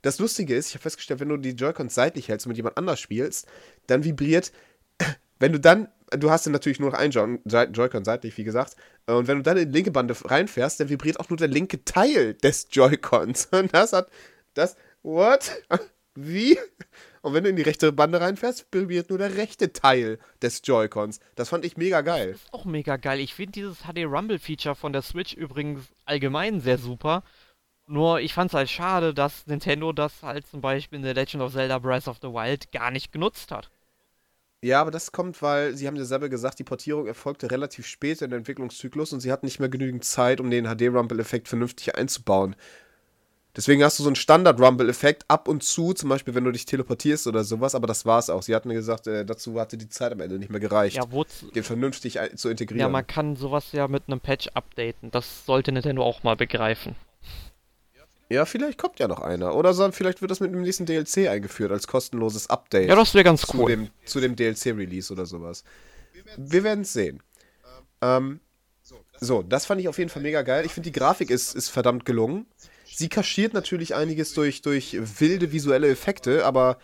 Das 0.01 0.19
Lustige 0.19 0.55
ist, 0.55 0.67
ich 0.69 0.75
habe 0.75 0.83
festgestellt, 0.83 1.21
wenn 1.21 1.29
du 1.29 1.37
die 1.37 1.51
Joy-Cons 1.51 1.95
seitlich 1.95 2.27
hältst 2.27 2.45
und 2.45 2.49
mit 2.49 2.57
jemand 2.57 2.77
anders 2.77 2.99
spielst, 2.99 3.47
dann 3.87 4.03
vibriert, 4.03 4.51
wenn 5.39 5.53
du 5.53 5.59
dann, 5.59 5.87
du 6.11 6.29
hast 6.29 6.45
dann 6.45 6.53
natürlich 6.53 6.79
nur 6.79 6.91
noch 6.91 6.97
einen 6.97 7.11
Joy-Con 7.45 8.03
seitlich, 8.03 8.37
wie 8.37 8.43
gesagt, 8.43 8.75
und 9.05 9.27
wenn 9.27 9.37
du 9.37 9.43
dann 9.43 9.57
in 9.57 9.71
die 9.71 9.77
linke 9.77 9.91
Bande 9.91 10.15
reinfährst, 10.23 10.79
dann 10.79 10.89
vibriert 10.89 11.19
auch 11.19 11.29
nur 11.29 11.37
der 11.37 11.49
linke 11.49 11.83
Teil 11.83 12.35
des 12.35 12.67
Joy-Cons. 12.71 13.47
Und 13.51 13.73
das 13.73 13.91
hat, 13.91 14.09
das, 14.53 14.77
what? 15.01 15.51
Wie? 16.15 16.57
Und 17.21 17.33
wenn 17.33 17.43
du 17.43 17.49
in 17.49 17.55
die 17.55 17.63
rechte 17.63 17.91
Bande 17.91 18.21
reinfährst, 18.21 18.67
vibriert 18.71 19.09
nur 19.09 19.17
der 19.17 19.35
rechte 19.35 19.73
Teil 19.73 20.19
des 20.41 20.61
Joy-Cons. 20.63 21.19
Das 21.35 21.49
fand 21.49 21.65
ich 21.65 21.75
mega 21.75 22.01
geil. 22.01 22.33
Das 22.33 22.43
ist 22.43 22.53
auch 22.53 22.65
mega 22.65 22.97
geil. 22.97 23.19
Ich 23.19 23.33
finde 23.33 23.53
dieses 23.53 23.79
HD 23.79 24.05
Rumble 24.05 24.39
Feature 24.39 24.75
von 24.75 24.93
der 24.93 25.01
Switch 25.01 25.33
übrigens 25.33 25.85
allgemein 26.05 26.61
sehr 26.61 26.77
super. 26.77 27.23
Nur 27.87 28.21
ich 28.21 28.33
fand 28.33 28.51
es 28.51 28.53
halt 28.53 28.69
schade, 28.69 29.13
dass 29.13 29.47
Nintendo 29.47 29.91
das 29.91 30.21
halt 30.21 30.47
zum 30.47 30.61
Beispiel 30.61 30.99
in 30.99 31.05
The 31.05 31.11
Legend 31.11 31.43
of 31.43 31.53
Zelda 31.53 31.79
Breath 31.79 32.07
of 32.07 32.19
the 32.21 32.29
Wild 32.29 32.71
gar 32.71 32.91
nicht 32.91 33.11
genutzt 33.11 33.51
hat. 33.51 33.69
Ja, 34.63 34.79
aber 34.79 34.91
das 34.91 35.11
kommt, 35.11 35.41
weil 35.41 35.75
sie 35.75 35.87
haben 35.87 35.97
ja 35.97 36.05
selber 36.05 36.29
gesagt, 36.29 36.57
die 36.57 36.63
Portierung 36.63 37.05
erfolgte 37.05 37.51
relativ 37.51 37.85
spät 37.85 38.21
in 38.21 38.29
der 38.29 38.37
Entwicklungszyklus 38.37 39.11
und 39.11 39.19
sie 39.19 39.29
hatten 39.29 39.45
nicht 39.45 39.59
mehr 39.59 39.67
genügend 39.67 40.05
Zeit, 40.05 40.39
um 40.39 40.49
den 40.49 40.65
HD-Rumble-Effekt 40.65 41.49
vernünftig 41.49 41.95
einzubauen. 41.95 42.55
Deswegen 43.57 43.83
hast 43.83 43.99
du 43.99 44.03
so 44.03 44.09
einen 44.09 44.15
Standard-Rumble-Effekt 44.15 45.25
ab 45.27 45.49
und 45.49 45.63
zu, 45.63 45.91
zum 45.91 46.07
Beispiel, 46.07 46.33
wenn 46.33 46.45
du 46.45 46.51
dich 46.51 46.65
teleportierst 46.65 47.27
oder 47.27 47.43
sowas, 47.43 47.75
aber 47.75 47.87
das 47.87 48.05
war's 48.05 48.29
auch. 48.29 48.41
Sie 48.41 48.55
hatten 48.55 48.69
gesagt, 48.69 49.05
äh, 49.05 49.25
dazu 49.25 49.59
hatte 49.59 49.77
die 49.77 49.89
Zeit 49.89 50.13
am 50.13 50.21
Ende 50.21 50.39
nicht 50.39 50.49
mehr 50.49 50.61
gereicht, 50.61 50.95
ja, 50.95 51.03
den 51.53 51.63
vernünftig 51.63 52.17
zu 52.35 52.47
integrieren. 52.47 52.79
Ja, 52.79 52.87
man 52.87 53.05
kann 53.05 53.35
sowas 53.35 53.73
ja 53.73 53.89
mit 53.89 54.03
einem 54.07 54.21
Patch 54.21 54.47
updaten. 54.53 55.11
Das 55.11 55.45
sollte 55.45 55.73
Nintendo 55.73 56.03
auch 56.03 56.23
mal 56.23 56.37
begreifen. 56.37 56.95
Ja, 58.29 58.45
vielleicht 58.45 58.77
kommt 58.77 58.99
ja 58.99 59.07
noch 59.07 59.19
einer. 59.19 59.55
Oder 59.55 59.73
so, 59.73 59.91
vielleicht 59.91 60.21
wird 60.21 60.31
das 60.31 60.39
mit 60.39 60.51
dem 60.51 60.61
nächsten 60.61 60.85
DLC 60.85 61.29
eingeführt 61.29 61.71
als 61.71 61.87
kostenloses 61.87 62.49
Update. 62.49 62.89
Ja, 62.89 62.95
das 62.95 63.13
wäre 63.13 63.23
ganz 63.23 63.41
zu 63.41 63.57
cool. 63.57 63.69
Dem, 63.69 63.89
zu 64.05 64.19
dem 64.19 64.35
DLC-Release 64.35 65.11
oder 65.11 65.25
sowas. 65.25 65.63
Wir 66.37 66.63
werden 66.63 66.81
es 66.81 66.93
sehen. 66.93 67.21
Ähm, 68.01 68.39
so, 69.19 69.41
das 69.41 69.65
fand 69.65 69.79
ich 69.81 69.87
auf 69.87 69.97
jeden 69.97 70.09
Fall 70.09 70.21
mega 70.21 70.41
geil. 70.41 70.65
Ich 70.65 70.73
finde, 70.73 70.89
die 70.89 70.97
Grafik 70.97 71.29
ist, 71.29 71.55
ist 71.55 71.69
verdammt 71.69 72.05
gelungen. 72.05 72.45
Sie 72.85 73.09
kaschiert 73.09 73.53
natürlich 73.53 73.95
einiges 73.95 74.33
durch, 74.33 74.61
durch 74.61 74.97
wilde 75.19 75.51
visuelle 75.51 75.89
Effekte, 75.89 76.45
aber 76.45 76.77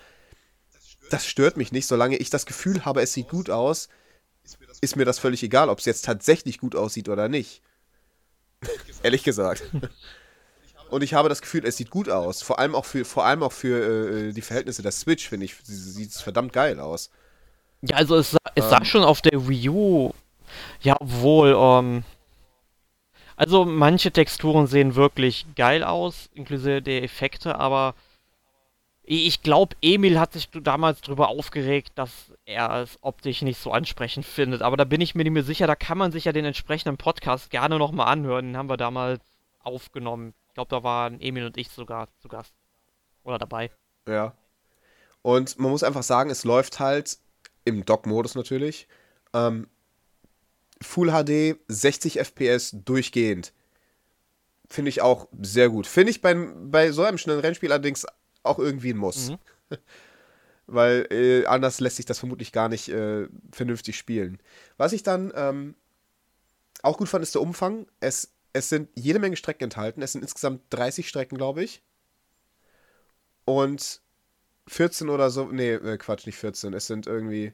das 1.10 1.26
stört 1.26 1.58
mich 1.58 1.72
nicht. 1.72 1.88
Solange 1.88 2.18
ich 2.18 2.30
das 2.30 2.46
Gefühl 2.46 2.86
habe, 2.86 3.02
es 3.02 3.14
sieht 3.14 3.30
gut 3.30 3.50
aus, 3.50 3.90
ist 4.82 4.96
mir 4.96 5.06
das 5.06 5.20
völlig 5.20 5.44
egal, 5.44 5.70
ob 5.70 5.80
es 5.80 5.86
jetzt 5.86 6.06
tatsächlich 6.06 6.60
gut 6.60 6.76
aussieht 6.76 7.10
oder 7.10 7.28
nicht. 7.28 7.62
Ehrlich 9.04 9.24
gesagt. 9.24 9.64
Und 10.90 11.04
ich 11.04 11.14
habe 11.14 11.30
das 11.30 11.42
Gefühl, 11.42 11.66
es 11.66 11.78
sieht 11.78 11.90
gut 11.90 12.10
aus. 12.10 12.42
Vor 12.42 12.60
allem 12.60 12.76
auch 12.76 12.86
für, 12.86 13.06
vor 13.06 13.26
allem 13.26 13.44
auch 13.44 13.52
für 13.52 14.30
äh, 14.30 14.34
die 14.34 14.42
Verhältnisse 14.42 14.82
der 14.82 14.92
Switch, 14.92 15.30
finde 15.30 15.46
ich, 15.46 15.56
sieht 15.64 16.10
es 16.10 16.22
verdammt 16.22 16.54
geil 16.54 16.80
aus. 16.80 17.10
Ja, 17.82 17.98
also 17.98 18.18
es 18.18 18.32
sah, 18.32 18.40
es 18.56 18.70
sah 18.70 18.80
ähm, 18.80 18.86
schon 18.86 19.04
auf 19.04 19.22
der 19.22 19.48
Wii 19.48 19.70
U, 19.70 20.12
ja 20.82 20.98
wohl, 21.00 21.56
ähm, 21.58 22.04
also 23.38 23.64
manche 23.64 24.12
Texturen 24.12 24.68
sehen 24.68 24.96
wirklich 24.96 25.46
geil 25.56 25.82
aus, 25.84 26.30
inklusive 26.34 26.82
der 26.82 27.04
Effekte, 27.04 27.58
aber 27.58 27.96
ich 29.12 29.42
glaube, 29.42 29.78
Emil 29.82 30.20
hat 30.20 30.34
sich 30.34 30.50
damals 30.52 31.02
darüber 31.02 31.30
aufgeregt, 31.30 31.94
dass 31.96 32.34
er 32.46 32.82
es 32.82 33.00
optisch 33.02 33.42
nicht 33.42 33.60
so 33.60 33.72
ansprechend 33.72 34.26
findet. 34.26 34.62
Aber 34.62 34.78
da 34.78 34.84
bin 34.84 35.02
ich 35.02 35.16
mir 35.16 35.24
nicht 35.24 35.34
mehr 35.34 35.44
sicher, 35.44 35.66
da 35.66 35.76
kann 35.76 35.98
man 35.98 36.12
sich 36.12 36.26
ja 36.26 36.32
den 36.32 36.46
entsprechenden 36.46 36.98
Podcast 36.98 37.50
gerne 37.50 37.80
nochmal 37.80 38.08
anhören. 38.08 38.48
Den 38.48 38.58
haben 38.58 38.70
wir 38.70 38.78
damals 38.78 39.22
aufgenommen. 39.62 40.36
Ich 40.60 40.68
glaube, 40.68 40.82
da 40.82 40.84
waren 40.84 41.22
Emil 41.22 41.46
und 41.46 41.56
ich 41.56 41.70
sogar 41.70 42.10
zu 42.18 42.28
Gast. 42.28 42.54
Oder 43.24 43.38
dabei. 43.38 43.72
Ja. 44.10 44.36
Und 45.22 45.58
man 45.58 45.72
muss 45.72 45.84
einfach 45.84 46.04
sagen, 46.04 46.30
es 46.30 46.44
läuft 46.44 46.82
halt 46.82 47.18
im 47.64 47.86
Dock-Modus 47.86 48.36
natürlich. 48.36 48.90
Ähm, 49.34 49.70
Full 50.82 51.12
HD, 51.12 51.58
60 51.70 52.20
FPS 52.20 52.72
durchgehend. 52.74 53.54
Finde 54.68 54.90
ich 54.90 55.02
auch 55.02 55.30
sehr 55.42 55.70
gut. 55.70 55.88
Finde 55.88 56.12
ich 56.12 56.20
beim, 56.20 56.70
bei 56.70 56.92
so 56.92 57.04
einem 57.04 57.18
schnellen 57.18 57.40
Rennspiel 57.40 57.72
allerdings 57.72 58.06
auch 58.44 58.60
irgendwie 58.60 58.92
ein 58.92 58.98
Muss. 58.98 59.30
Mhm. 59.30 59.38
Weil 60.68 61.08
äh, 61.10 61.46
anders 61.46 61.80
lässt 61.80 61.96
sich 61.96 62.06
das 62.06 62.20
vermutlich 62.20 62.52
gar 62.52 62.68
nicht 62.68 62.90
äh, 62.90 63.30
vernünftig 63.54 63.98
spielen. 63.98 64.40
Was 64.76 64.92
ich 64.92 65.04
dann 65.04 65.32
ähm, 65.38 65.76
auch 66.82 66.98
gut 66.98 67.08
fand, 67.08 67.24
ist 67.24 67.36
der 67.36 67.42
Umfang. 67.42 67.88
Es 68.02 68.34
es 68.60 68.70
sind 68.70 68.90
jede 68.96 69.20
Menge 69.20 69.38
Strecken 69.38 69.64
enthalten. 69.64 70.02
Es 70.02 70.12
sind 70.12 70.22
insgesamt 70.22 70.62
30 70.70 71.08
Strecken, 71.08 71.38
glaube 71.38 71.64
ich. 71.64 71.82
Und 73.46 74.02
14 74.68 75.10
oder 75.10 75.30
so. 75.30 75.46
Nee, 75.46 75.74
äh, 75.74 75.98
Quatsch, 75.98 76.26
nicht 76.26 76.38
14. 76.38 76.74
Es 76.74 76.86
sind 76.88 77.08
irgendwie. 77.08 77.54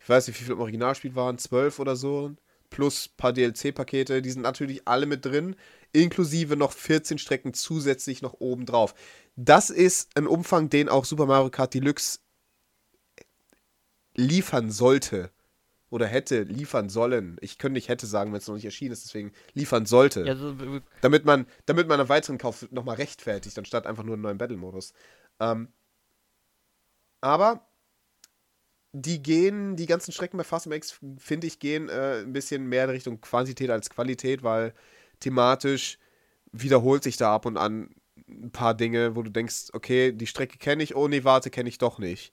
Ich 0.00 0.08
weiß 0.08 0.28
nicht, 0.28 0.38
wie 0.38 0.44
viele 0.44 0.54
im 0.54 0.60
Originalspiel 0.60 1.14
waren. 1.16 1.38
12 1.38 1.80
oder 1.80 1.96
so. 1.96 2.34
Plus 2.70 3.08
ein 3.08 3.16
paar 3.16 3.32
DLC-Pakete. 3.32 4.22
Die 4.22 4.30
sind 4.30 4.42
natürlich 4.42 4.86
alle 4.86 5.06
mit 5.06 5.24
drin. 5.24 5.56
Inklusive 5.92 6.56
noch 6.56 6.72
14 6.72 7.18
Strecken 7.18 7.52
zusätzlich 7.52 8.22
noch 8.22 8.34
oben 8.34 8.64
drauf. 8.64 8.94
Das 9.34 9.70
ist 9.70 10.16
ein 10.16 10.26
Umfang, 10.26 10.70
den 10.70 10.88
auch 10.88 11.04
Super 11.04 11.26
Mario 11.26 11.50
Kart 11.50 11.74
Deluxe 11.74 12.20
liefern 14.14 14.70
sollte 14.70 15.30
oder 15.90 16.06
hätte 16.06 16.42
liefern 16.42 16.88
sollen. 16.88 17.36
Ich 17.40 17.58
könnte 17.58 17.74
nicht 17.74 17.88
hätte 17.88 18.06
sagen, 18.06 18.32
wenn 18.32 18.38
es 18.38 18.46
noch 18.46 18.54
nicht 18.54 18.64
erschienen 18.64 18.92
ist, 18.92 19.04
deswegen 19.04 19.32
liefern 19.54 19.86
sollte. 19.86 20.24
Ja, 20.24 20.36
so, 20.36 20.54
damit 21.00 21.24
man, 21.24 21.46
damit 21.66 21.88
man 21.88 22.00
einen 22.00 22.08
weiteren 22.08 22.38
Kauf 22.38 22.70
nochmal 22.70 22.96
rechtfertigt, 22.96 23.58
anstatt 23.58 23.86
einfach 23.86 24.04
nur 24.04 24.14
einen 24.14 24.22
neuen 24.22 24.38
Battle-Modus. 24.38 24.92
Ähm, 25.40 25.68
aber 27.20 27.66
die 28.92 29.22
gehen, 29.22 29.76
die 29.76 29.86
ganzen 29.86 30.12
Strecken 30.12 30.38
bei 30.38 30.44
Fast 30.44 30.66
MX, 30.66 30.98
finde 31.18 31.46
ich, 31.46 31.58
gehen 31.58 31.88
äh, 31.88 32.20
ein 32.20 32.32
bisschen 32.32 32.66
mehr 32.66 32.84
in 32.84 32.90
Richtung 32.90 33.20
Quantität 33.20 33.70
als 33.70 33.90
Qualität, 33.90 34.42
weil 34.42 34.74
thematisch 35.20 35.98
wiederholt 36.52 37.02
sich 37.02 37.16
da 37.16 37.34
ab 37.34 37.46
und 37.46 37.56
an 37.56 37.94
ein 38.28 38.50
paar 38.50 38.74
Dinge, 38.74 39.16
wo 39.16 39.22
du 39.22 39.30
denkst, 39.30 39.68
okay, 39.72 40.12
die 40.12 40.26
Strecke 40.26 40.58
kenne 40.58 40.82
ich, 40.82 40.96
oh 40.96 41.08
nee, 41.08 41.24
warte, 41.24 41.50
kenne 41.50 41.68
ich 41.68 41.78
doch 41.78 41.98
nicht. 41.98 42.32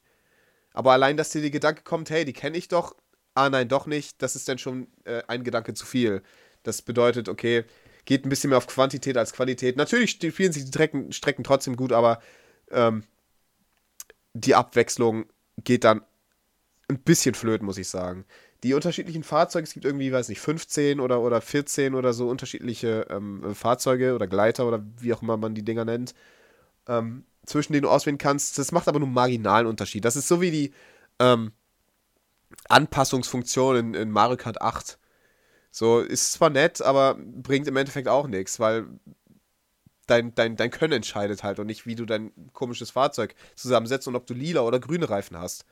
Aber 0.72 0.92
allein, 0.92 1.16
dass 1.16 1.30
dir 1.30 1.42
die 1.42 1.50
Gedanke 1.50 1.82
kommt, 1.82 2.10
hey, 2.10 2.24
die 2.24 2.32
kenne 2.32 2.58
ich 2.58 2.68
doch, 2.68 2.94
ah 3.36 3.50
nein, 3.50 3.68
doch 3.68 3.86
nicht, 3.86 4.20
das 4.22 4.34
ist 4.34 4.48
dann 4.48 4.58
schon 4.58 4.88
äh, 5.04 5.22
ein 5.28 5.44
Gedanke 5.44 5.74
zu 5.74 5.86
viel. 5.86 6.22
Das 6.62 6.82
bedeutet, 6.82 7.28
okay, 7.28 7.64
geht 8.06 8.24
ein 8.24 8.28
bisschen 8.28 8.50
mehr 8.50 8.58
auf 8.58 8.66
Quantität 8.66 9.16
als 9.16 9.32
Qualität. 9.32 9.76
Natürlich 9.76 10.12
spielen 10.12 10.52
sich 10.52 10.64
die 10.64 10.68
Strecken, 10.68 11.12
Strecken 11.12 11.44
trotzdem 11.44 11.76
gut, 11.76 11.92
aber 11.92 12.20
ähm, 12.70 13.04
die 14.32 14.54
Abwechslung 14.54 15.26
geht 15.62 15.84
dann 15.84 16.02
ein 16.88 16.98
bisschen 17.00 17.34
flöten, 17.34 17.66
muss 17.66 17.78
ich 17.78 17.88
sagen. 17.88 18.24
Die 18.62 18.74
unterschiedlichen 18.74 19.22
Fahrzeuge, 19.22 19.64
es 19.64 19.74
gibt 19.74 19.84
irgendwie, 19.84 20.12
weiß 20.12 20.28
nicht, 20.28 20.40
15 20.40 21.00
oder, 21.00 21.20
oder 21.20 21.40
14 21.40 21.94
oder 21.94 22.12
so 22.12 22.28
unterschiedliche 22.28 23.06
ähm, 23.10 23.54
Fahrzeuge 23.54 24.14
oder 24.14 24.26
Gleiter 24.26 24.66
oder 24.66 24.84
wie 24.98 25.12
auch 25.12 25.22
immer 25.22 25.36
man 25.36 25.54
die 25.54 25.64
Dinger 25.64 25.84
nennt, 25.84 26.14
ähm, 26.88 27.24
zwischen 27.44 27.74
denen 27.74 27.82
du 27.82 27.90
auswählen 27.90 28.18
kannst. 28.18 28.58
Das 28.58 28.72
macht 28.72 28.88
aber 28.88 28.98
nur 28.98 29.06
einen 29.06 29.14
marginalen 29.14 29.66
Unterschied. 29.66 30.04
Das 30.04 30.16
ist 30.16 30.28
so 30.28 30.40
wie 30.40 30.50
die 30.50 30.72
ähm, 31.18 31.52
Anpassungsfunktion 32.68 33.76
in, 33.76 33.94
in 33.94 34.10
Mario 34.10 34.36
Kart 34.36 34.60
8. 34.60 34.98
So, 35.70 36.00
ist 36.00 36.32
zwar 36.32 36.50
nett, 36.50 36.80
aber 36.80 37.16
bringt 37.18 37.66
im 37.68 37.76
Endeffekt 37.76 38.08
auch 38.08 38.26
nichts, 38.28 38.58
weil 38.58 38.86
dein, 40.06 40.34
dein, 40.34 40.56
dein 40.56 40.70
Können 40.70 40.94
entscheidet 40.94 41.42
halt 41.42 41.58
und 41.58 41.66
nicht, 41.66 41.86
wie 41.86 41.94
du 41.94 42.06
dein 42.06 42.32
komisches 42.52 42.90
Fahrzeug 42.90 43.34
zusammensetzt 43.54 44.08
und 44.08 44.16
ob 44.16 44.26
du 44.26 44.34
lila 44.34 44.62
oder 44.62 44.78
grüne 44.78 45.10
Reifen 45.10 45.36
hast. 45.36 45.66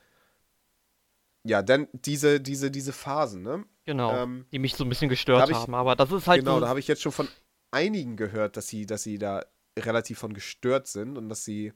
Ja, 1.43 1.61
dann 1.61 1.87
diese, 1.93 2.41
diese, 2.41 2.71
diese 2.71 2.91
Phasen, 2.91 3.43
ne? 3.43 3.65
Genau, 3.85 4.15
ähm, 4.15 4.45
die 4.51 4.59
mich 4.59 4.75
so 4.75 4.83
ein 4.83 4.89
bisschen 4.89 5.09
gestört 5.09 5.49
ich, 5.49 5.55
haben, 5.55 5.75
aber 5.75 5.95
das 5.95 6.11
ist 6.11 6.27
halt 6.27 6.39
Genau, 6.39 6.55
so 6.55 6.61
da 6.61 6.67
habe 6.67 6.79
ich 6.79 6.87
jetzt 6.87 7.03
schon 7.03 7.11
von 7.11 7.27
einigen 7.71 8.17
gehört, 8.17 8.57
dass 8.57 8.67
sie, 8.67 8.85
dass 8.85 9.03
sie 9.03 9.19
da 9.19 9.45
relativ 9.77 10.17
von 10.17 10.33
gestört 10.33 10.87
sind 10.87 11.17
und 11.17 11.29
dass 11.29 11.45
sie 11.45 11.73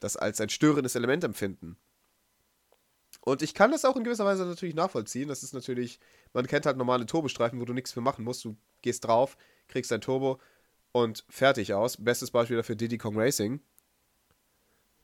das 0.00 0.16
als 0.16 0.40
ein 0.40 0.48
störendes 0.48 0.94
Element 0.96 1.22
empfinden. 1.24 1.76
Und 3.26 3.42
ich 3.42 3.54
kann 3.54 3.72
das 3.72 3.84
auch 3.84 3.96
in 3.96 4.04
gewisser 4.04 4.24
Weise 4.24 4.46
natürlich 4.46 4.76
nachvollziehen. 4.76 5.26
Das 5.28 5.42
ist 5.42 5.52
natürlich, 5.52 5.98
man 6.32 6.46
kennt 6.46 6.64
halt 6.64 6.76
normale 6.76 7.06
Turbostreifen, 7.06 7.60
wo 7.60 7.64
du 7.64 7.72
nichts 7.72 7.90
für 7.90 8.00
machen 8.00 8.24
musst. 8.24 8.44
Du 8.44 8.56
gehst 8.82 9.04
drauf, 9.04 9.36
kriegst 9.66 9.90
dein 9.90 10.00
Turbo 10.00 10.38
und 10.92 11.24
fertig 11.28 11.74
aus. 11.74 11.96
Bestes 11.96 12.30
Beispiel 12.30 12.56
dafür 12.56 12.76
Diddy 12.76 12.98
Kong 12.98 13.18
Racing. 13.18 13.58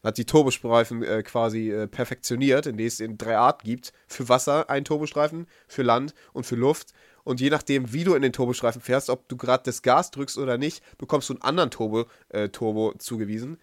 Hat 0.04 0.18
die 0.18 0.24
Turbostreifen 0.24 1.02
äh, 1.02 1.24
quasi 1.24 1.72
äh, 1.72 1.88
perfektioniert, 1.88 2.66
indem 2.66 2.86
es 2.86 3.00
in 3.00 3.18
drei 3.18 3.36
Arten 3.36 3.64
gibt. 3.64 3.92
Für 4.06 4.28
Wasser 4.28 4.70
einen 4.70 4.84
Turbostreifen, 4.84 5.48
für 5.66 5.82
Land 5.82 6.14
und 6.32 6.46
für 6.46 6.54
Luft. 6.54 6.92
Und 7.24 7.40
je 7.40 7.50
nachdem, 7.50 7.92
wie 7.92 8.04
du 8.04 8.14
in 8.14 8.22
den 8.22 8.32
Turbostreifen 8.32 8.80
fährst, 8.80 9.10
ob 9.10 9.28
du 9.28 9.36
gerade 9.36 9.64
das 9.64 9.82
Gas 9.82 10.12
drückst 10.12 10.38
oder 10.38 10.58
nicht, 10.58 10.80
bekommst 10.96 11.28
du 11.28 11.34
einen 11.34 11.42
anderen 11.42 11.72
Turbo, 11.72 12.04
äh, 12.28 12.50
Turbo 12.50 12.94
zugewiesen. 12.98 13.58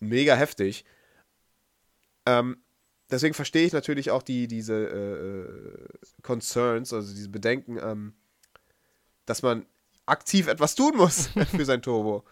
Mega 0.00 0.34
heftig. 0.34 0.84
Ähm, 2.26 2.63
deswegen 3.10 3.34
verstehe 3.34 3.66
ich 3.66 3.72
natürlich 3.72 4.10
auch 4.10 4.22
die, 4.22 4.48
diese 4.48 4.74
äh, 4.74 6.22
Concerns, 6.22 6.92
also 6.92 7.12
diese 7.12 7.28
Bedenken, 7.28 7.78
ähm, 7.78 8.14
dass 9.26 9.42
man 9.42 9.66
aktiv 10.06 10.48
etwas 10.48 10.74
tun 10.74 10.96
muss 10.96 11.28
für 11.56 11.64
sein 11.64 11.82
Turbo. 11.82 12.24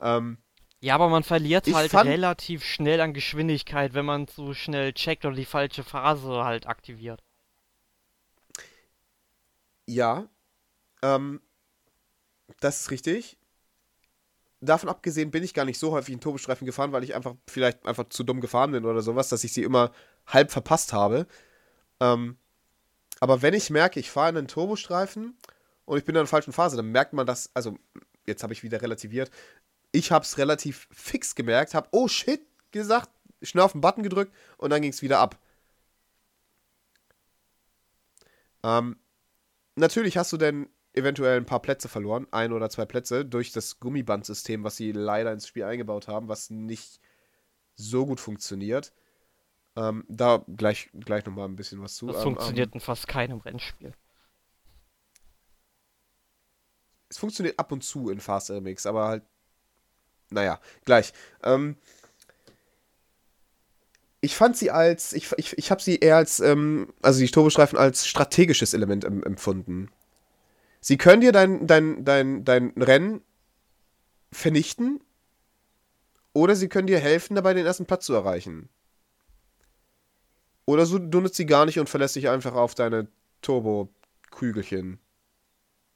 Ähm, 0.00 0.38
ja, 0.80 0.94
aber 0.94 1.08
man 1.08 1.24
verliert 1.24 1.66
halt 1.72 1.92
relativ 1.92 2.64
schnell 2.64 3.00
an 3.00 3.12
Geschwindigkeit, 3.12 3.94
wenn 3.94 4.04
man 4.04 4.28
zu 4.28 4.54
schnell 4.54 4.92
checkt 4.92 5.24
oder 5.24 5.34
die 5.34 5.44
falsche 5.44 5.82
Phase 5.82 6.44
halt 6.44 6.66
aktiviert. 6.66 7.20
Ja, 9.86 10.28
ähm, 11.02 11.40
das 12.60 12.82
ist 12.82 12.90
richtig 12.90 13.38
davon 14.60 14.88
abgesehen 14.88 15.30
bin 15.30 15.44
ich 15.44 15.54
gar 15.54 15.64
nicht 15.64 15.78
so 15.78 15.92
häufig 15.92 16.12
in 16.12 16.20
Turbostreifen 16.20 16.66
gefahren, 16.66 16.92
weil 16.92 17.04
ich 17.04 17.14
einfach 17.14 17.34
vielleicht 17.46 17.86
einfach 17.86 18.08
zu 18.08 18.24
dumm 18.24 18.40
gefahren 18.40 18.72
bin 18.72 18.84
oder 18.84 19.02
sowas, 19.02 19.28
dass 19.28 19.44
ich 19.44 19.52
sie 19.52 19.62
immer 19.62 19.92
halb 20.26 20.50
verpasst 20.50 20.92
habe. 20.92 21.26
Ähm, 22.00 22.36
aber 23.20 23.42
wenn 23.42 23.54
ich 23.54 23.70
merke, 23.70 24.00
ich 24.00 24.10
fahre 24.10 24.30
in 24.30 24.36
einen 24.36 24.48
Turbostreifen 24.48 25.36
und 25.84 25.98
ich 25.98 26.04
bin 26.04 26.14
in 26.14 26.20
einer 26.20 26.26
falschen 26.26 26.52
Phase, 26.52 26.76
dann 26.76 26.90
merkt 26.90 27.12
man 27.12 27.26
das, 27.26 27.50
also 27.54 27.78
jetzt 28.26 28.42
habe 28.42 28.52
ich 28.52 28.62
wieder 28.62 28.82
relativiert, 28.82 29.30
ich 29.92 30.12
habe 30.12 30.24
es 30.24 30.38
relativ 30.38 30.88
fix 30.90 31.34
gemerkt, 31.34 31.74
habe, 31.74 31.88
oh 31.92 32.08
shit, 32.08 32.42
gesagt, 32.72 33.10
schnell 33.42 33.64
auf 33.64 33.72
den 33.72 33.80
Button 33.80 34.02
gedrückt 34.02 34.34
und 34.58 34.70
dann 34.70 34.82
ging 34.82 34.92
es 34.92 35.02
wieder 35.02 35.18
ab. 35.20 35.38
Ähm, 38.62 38.96
natürlich 39.76 40.16
hast 40.16 40.32
du 40.32 40.36
denn 40.36 40.68
eventuell 40.98 41.38
ein 41.38 41.46
paar 41.46 41.62
Plätze 41.62 41.88
verloren, 41.88 42.26
ein 42.30 42.52
oder 42.52 42.68
zwei 42.70 42.84
Plätze, 42.84 43.24
durch 43.24 43.52
das 43.52 43.80
Gummibandsystem, 43.80 44.64
was 44.64 44.76
sie 44.76 44.92
leider 44.92 45.32
ins 45.32 45.46
Spiel 45.46 45.64
eingebaut 45.64 46.08
haben, 46.08 46.28
was 46.28 46.50
nicht 46.50 47.00
so 47.76 48.06
gut 48.06 48.20
funktioniert. 48.20 48.92
Ähm, 49.76 50.04
da 50.08 50.44
gleich, 50.48 50.90
gleich 50.92 51.24
nochmal 51.24 51.48
ein 51.48 51.56
bisschen 51.56 51.80
was 51.80 51.94
zu. 51.94 52.08
Das 52.08 52.16
ähm, 52.16 52.22
funktioniert 52.22 52.68
ähm, 52.68 52.74
in 52.74 52.80
fast 52.80 53.06
keinem 53.06 53.38
Rennspiel. 53.38 53.94
Es 57.08 57.18
funktioniert 57.18 57.58
ab 57.58 57.72
und 57.72 57.82
zu 57.82 58.10
in 58.10 58.20
Fast 58.20 58.50
RMX, 58.50 58.84
aber 58.84 59.06
halt, 59.08 59.22
naja, 60.30 60.60
gleich. 60.84 61.12
Ähm, 61.42 61.76
ich 64.20 64.34
fand 64.34 64.56
sie 64.56 64.70
als, 64.70 65.12
ich, 65.12 65.32
ich, 65.36 65.56
ich 65.56 65.70
habe 65.70 65.80
sie 65.80 65.96
eher 65.96 66.16
als, 66.16 66.40
ähm, 66.40 66.92
also 67.00 67.20
die 67.20 67.30
Turbostreifen 67.30 67.78
als 67.78 68.06
strategisches 68.06 68.74
Element 68.74 69.04
empfunden. 69.04 69.90
Sie 70.88 70.96
können 70.96 71.20
dir 71.20 71.32
dein, 71.32 71.66
dein, 71.66 72.02
dein, 72.02 72.46
dein 72.46 72.70
Rennen 72.70 73.22
vernichten 74.32 75.04
oder 76.32 76.56
sie 76.56 76.70
können 76.70 76.86
dir 76.86 76.98
helfen, 76.98 77.34
dabei 77.34 77.52
den 77.52 77.66
ersten 77.66 77.84
Platz 77.84 78.06
zu 78.06 78.14
erreichen. 78.14 78.70
Oder 80.64 80.86
so, 80.86 80.98
du 80.98 81.20
nutzt 81.20 81.34
sie 81.34 81.44
gar 81.44 81.66
nicht 81.66 81.78
und 81.78 81.90
verlässt 81.90 82.16
dich 82.16 82.30
einfach 82.30 82.54
auf 82.54 82.74
deine 82.74 83.06
Turbo-Kügelchen. 83.42 84.98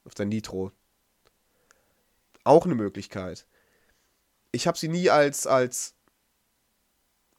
Auf 0.04 0.14
dein 0.14 0.28
Nitro. 0.28 0.72
Auch 2.44 2.66
eine 2.66 2.74
Möglichkeit. 2.74 3.46
Ich 4.50 4.66
habe 4.66 4.76
sie 4.76 4.88
nie 4.88 5.08
als, 5.08 5.46
als, 5.46 5.94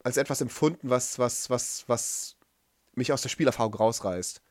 als 0.03 0.17
etwas 0.17 0.41
empfunden, 0.41 0.89
was, 0.89 1.19
was, 1.19 1.51
was, 1.51 1.83
was 1.85 2.35
mich 2.95 3.13
aus 3.13 3.21
der 3.21 3.29
Spielerfahrung 3.29 3.75
rausreißt. 3.75 4.41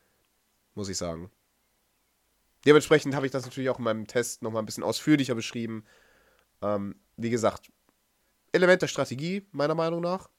Muss 0.73 0.87
ich 0.87 0.95
sagen. 0.95 1.29
Dementsprechend 2.65 3.15
habe 3.15 3.25
ich 3.25 3.31
das 3.31 3.45
natürlich 3.45 3.69
auch 3.69 3.77
in 3.77 3.83
meinem 3.83 4.07
Test 4.07 4.41
nochmal 4.41 4.61
ein 4.61 4.65
bisschen 4.65 4.83
ausführlicher 4.83 5.35
beschrieben. 5.35 5.83
Ähm, 6.61 6.95
wie 7.17 7.29
gesagt, 7.29 7.71
Element 8.51 8.81
der 8.81 8.87
Strategie, 8.87 9.45
meiner 9.51 9.75
Meinung 9.75 10.01
nach. 10.01 10.29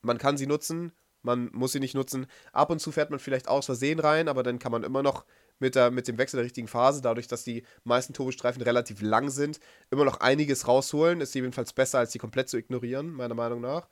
Man 0.00 0.18
kann 0.18 0.38
sie 0.38 0.46
nutzen, 0.46 0.92
man 1.22 1.50
muss 1.52 1.72
sie 1.72 1.80
nicht 1.80 1.94
nutzen. 1.94 2.26
Ab 2.52 2.70
und 2.70 2.78
zu 2.78 2.92
fährt 2.92 3.10
man 3.10 3.18
vielleicht 3.18 3.48
aus 3.48 3.66
Versehen 3.66 3.98
rein, 3.98 4.28
aber 4.28 4.42
dann 4.42 4.58
kann 4.58 4.72
man 4.72 4.84
immer 4.84 5.02
noch 5.02 5.24
mit, 5.58 5.74
der, 5.74 5.90
mit 5.90 6.06
dem 6.06 6.18
Wechsel 6.18 6.36
der 6.36 6.44
richtigen 6.44 6.68
Phase, 6.68 7.02
dadurch, 7.02 7.26
dass 7.26 7.42
die 7.42 7.64
meisten 7.84 8.14
Turbostreifen 8.14 8.62
relativ 8.62 9.02
lang 9.02 9.28
sind, 9.28 9.58
immer 9.90 10.04
noch 10.04 10.20
einiges 10.20 10.68
rausholen. 10.68 11.20
Ist 11.20 11.34
jedenfalls 11.34 11.72
besser, 11.72 11.98
als 11.98 12.12
sie 12.12 12.18
komplett 12.18 12.48
zu 12.48 12.56
ignorieren, 12.56 13.10
meiner 13.10 13.34
Meinung 13.34 13.60
nach. 13.60 13.88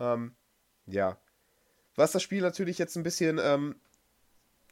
Ähm, 0.00 0.34
ja. 0.86 1.18
Was 1.94 2.12
das 2.12 2.22
Spiel 2.22 2.42
natürlich 2.42 2.78
jetzt 2.78 2.96
ein 2.96 3.04
bisschen, 3.04 3.38
ähm, 3.40 3.76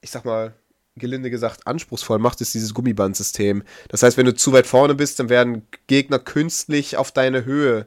ich 0.01 0.11
sag 0.11 0.25
mal, 0.25 0.55
gelinde 0.97 1.31
gesagt, 1.31 1.67
anspruchsvoll 1.67 2.19
macht, 2.19 2.41
ist 2.41 2.55
dieses 2.55 2.75
Gummibandsystem. 2.75 3.63
Das 3.89 4.03
heißt, 4.03 4.17
wenn 4.17 4.27
du 4.27 4.35
zu 4.35 4.53
weit 4.53 4.67
vorne 4.67 4.95
bist, 4.95 5.19
dann 5.19 5.29
werden 5.29 5.67
Gegner 5.87 6.19
künstlich 6.19 6.97
auf 6.97 7.11
deine 7.13 7.45
Höhe 7.45 7.87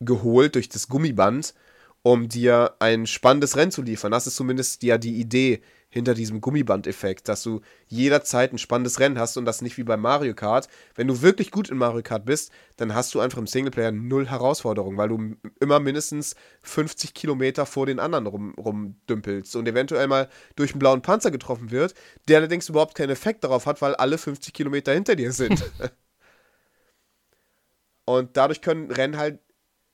geholt 0.00 0.54
durch 0.54 0.68
das 0.68 0.88
Gummiband, 0.88 1.54
um 2.02 2.28
dir 2.28 2.74
ein 2.78 3.06
spannendes 3.06 3.56
Rennen 3.56 3.70
zu 3.70 3.82
liefern. 3.82 4.12
Das 4.12 4.26
ist 4.26 4.36
zumindest 4.36 4.82
ja 4.82 4.98
die 4.98 5.18
Idee 5.18 5.62
hinter 5.88 6.14
diesem 6.14 6.40
Gummibandeffekt, 6.40 7.28
dass 7.28 7.42
du 7.42 7.60
jederzeit 7.86 8.52
ein 8.52 8.58
spannendes 8.58 9.00
Rennen 9.00 9.18
hast 9.18 9.36
und 9.36 9.44
das 9.44 9.62
nicht 9.62 9.78
wie 9.78 9.84
bei 9.84 9.96
Mario 9.96 10.34
Kart. 10.34 10.68
Wenn 10.94 11.06
du 11.06 11.22
wirklich 11.22 11.50
gut 11.50 11.70
in 11.70 11.78
Mario 11.78 12.02
Kart 12.02 12.24
bist, 12.24 12.50
dann 12.76 12.94
hast 12.94 13.14
du 13.14 13.20
einfach 13.20 13.38
im 13.38 13.46
Singleplayer 13.46 13.92
null 13.92 14.28
Herausforderung, 14.28 14.96
weil 14.96 15.08
du 15.08 15.36
immer 15.60 15.80
mindestens 15.80 16.34
50 16.62 17.14
Kilometer 17.14 17.66
vor 17.66 17.86
den 17.86 18.00
anderen 18.00 18.26
rum, 18.26 18.54
rumdümpelst 18.54 19.54
und 19.56 19.68
eventuell 19.68 20.08
mal 20.08 20.28
durch 20.56 20.72
einen 20.72 20.80
blauen 20.80 21.02
Panzer 21.02 21.30
getroffen 21.30 21.70
wird, 21.70 21.94
der 22.28 22.38
allerdings 22.38 22.68
überhaupt 22.68 22.94
keinen 22.94 23.10
Effekt 23.10 23.44
darauf 23.44 23.66
hat, 23.66 23.80
weil 23.80 23.94
alle 23.94 24.18
50 24.18 24.52
Kilometer 24.52 24.92
hinter 24.92 25.16
dir 25.16 25.32
sind. 25.32 25.64
und 28.04 28.36
dadurch 28.36 28.60
können 28.60 28.90
Rennen 28.90 29.16
halt 29.16 29.40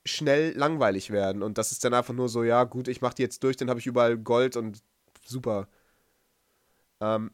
schnell 0.05 0.53
langweilig 0.57 1.11
werden 1.11 1.45
und 1.45 1.59
das 1.59 1.71
ist 1.71 1.85
dann 1.85 1.95
einfach 1.95 2.15
nur 2.15 2.29
so, 2.29 2.43
ja 2.43 2.65
gut, 2.65 2.89
ich 2.89 3.03
mach 3.03 3.15
die 3.15 3.23
jetzt 3.23 3.45
durch, 3.45 3.57
dann 3.57 3.71
habe 3.71 3.79
ich 3.79 3.87
überall 3.87 4.19
Gold 4.19 4.57
und 4.57 4.83
super. 5.25 5.69
Ähm, 7.03 7.33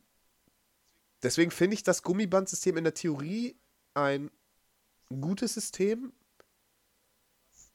deswegen 1.23 1.51
finde 1.51 1.75
ich 1.75 1.83
das 1.83 2.03
Gummibandsystem 2.03 2.77
in 2.77 2.85
der 2.85 2.95
Theorie 2.95 3.57
ein 3.95 4.31
gutes 5.21 5.55
System, 5.55 6.13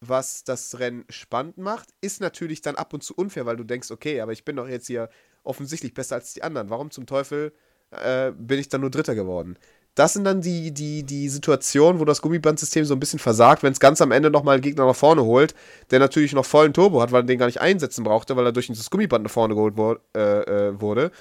was 0.02 0.44
das 0.44 0.80
Rennen 0.80 1.06
spannend 1.10 1.58
macht. 1.58 1.90
Ist 2.02 2.20
natürlich 2.20 2.62
dann 2.62 2.76
ab 2.76 2.94
und 2.94 3.04
zu 3.04 3.14
unfair, 3.16 3.46
weil 3.46 3.58
du 3.58 3.64
denkst, 3.64 3.92
okay, 3.92 4.20
aber 4.20 4.32
ich 4.32 4.44
bin 4.44 4.56
doch 4.56 4.68
jetzt 4.68 4.88
hier 4.88 5.10
offensichtlich 5.44 5.94
besser 5.94 6.16
als 6.16 6.34
die 6.34 6.44
anderen. 6.44 6.70
Warum 6.70 6.92
zum 6.92 7.06
Teufel 7.06 7.54
äh, 7.92 8.32
bin 8.32 8.60
ich 8.60 8.70
dann 8.70 8.82
nur 8.82 8.90
Dritter 8.90 9.16
geworden? 9.16 9.58
das 9.96 10.14
sind 10.14 10.24
dann 10.24 10.42
die, 10.42 10.72
die, 10.74 11.04
die 11.04 11.30
Situationen, 11.30 12.00
wo 12.00 12.06
das 12.06 12.22
Gummibandsystem 12.22 12.86
so 12.86 12.96
ein 12.96 13.00
bisschen 13.00 13.20
versagt, 13.20 13.62
wenn 13.62 13.74
es 13.74 13.80
ganz 13.80 14.02
am 14.02 14.12
Ende 14.12 14.32
nochmal 14.32 14.56
einen 14.56 14.64
Gegner 14.64 14.86
nach 14.88 14.96
vorne 14.96 15.24
holt, 15.24 15.54
der 15.92 16.00
natürlich 16.00 16.34
noch 16.34 16.46
vollen 16.46 16.74
Turbo 16.74 17.02
hat, 17.02 17.12
weil 17.12 17.22
er 17.22 17.28
den 17.28 17.38
gar 17.38 17.46
nicht 17.46 17.62
einsetzen 17.62 18.04
brauchte, 18.04 18.36
weil 18.36 18.46
er 18.46 18.52
durch 18.52 18.68
das 18.68 18.90
Gummiband 18.90 19.24
nach 19.24 19.32
vorne 19.32 19.54
geholt 19.54 19.78
wo, 19.78 19.96
äh, 20.16 20.20
äh, 20.20 20.82
wurde. 20.82 21.12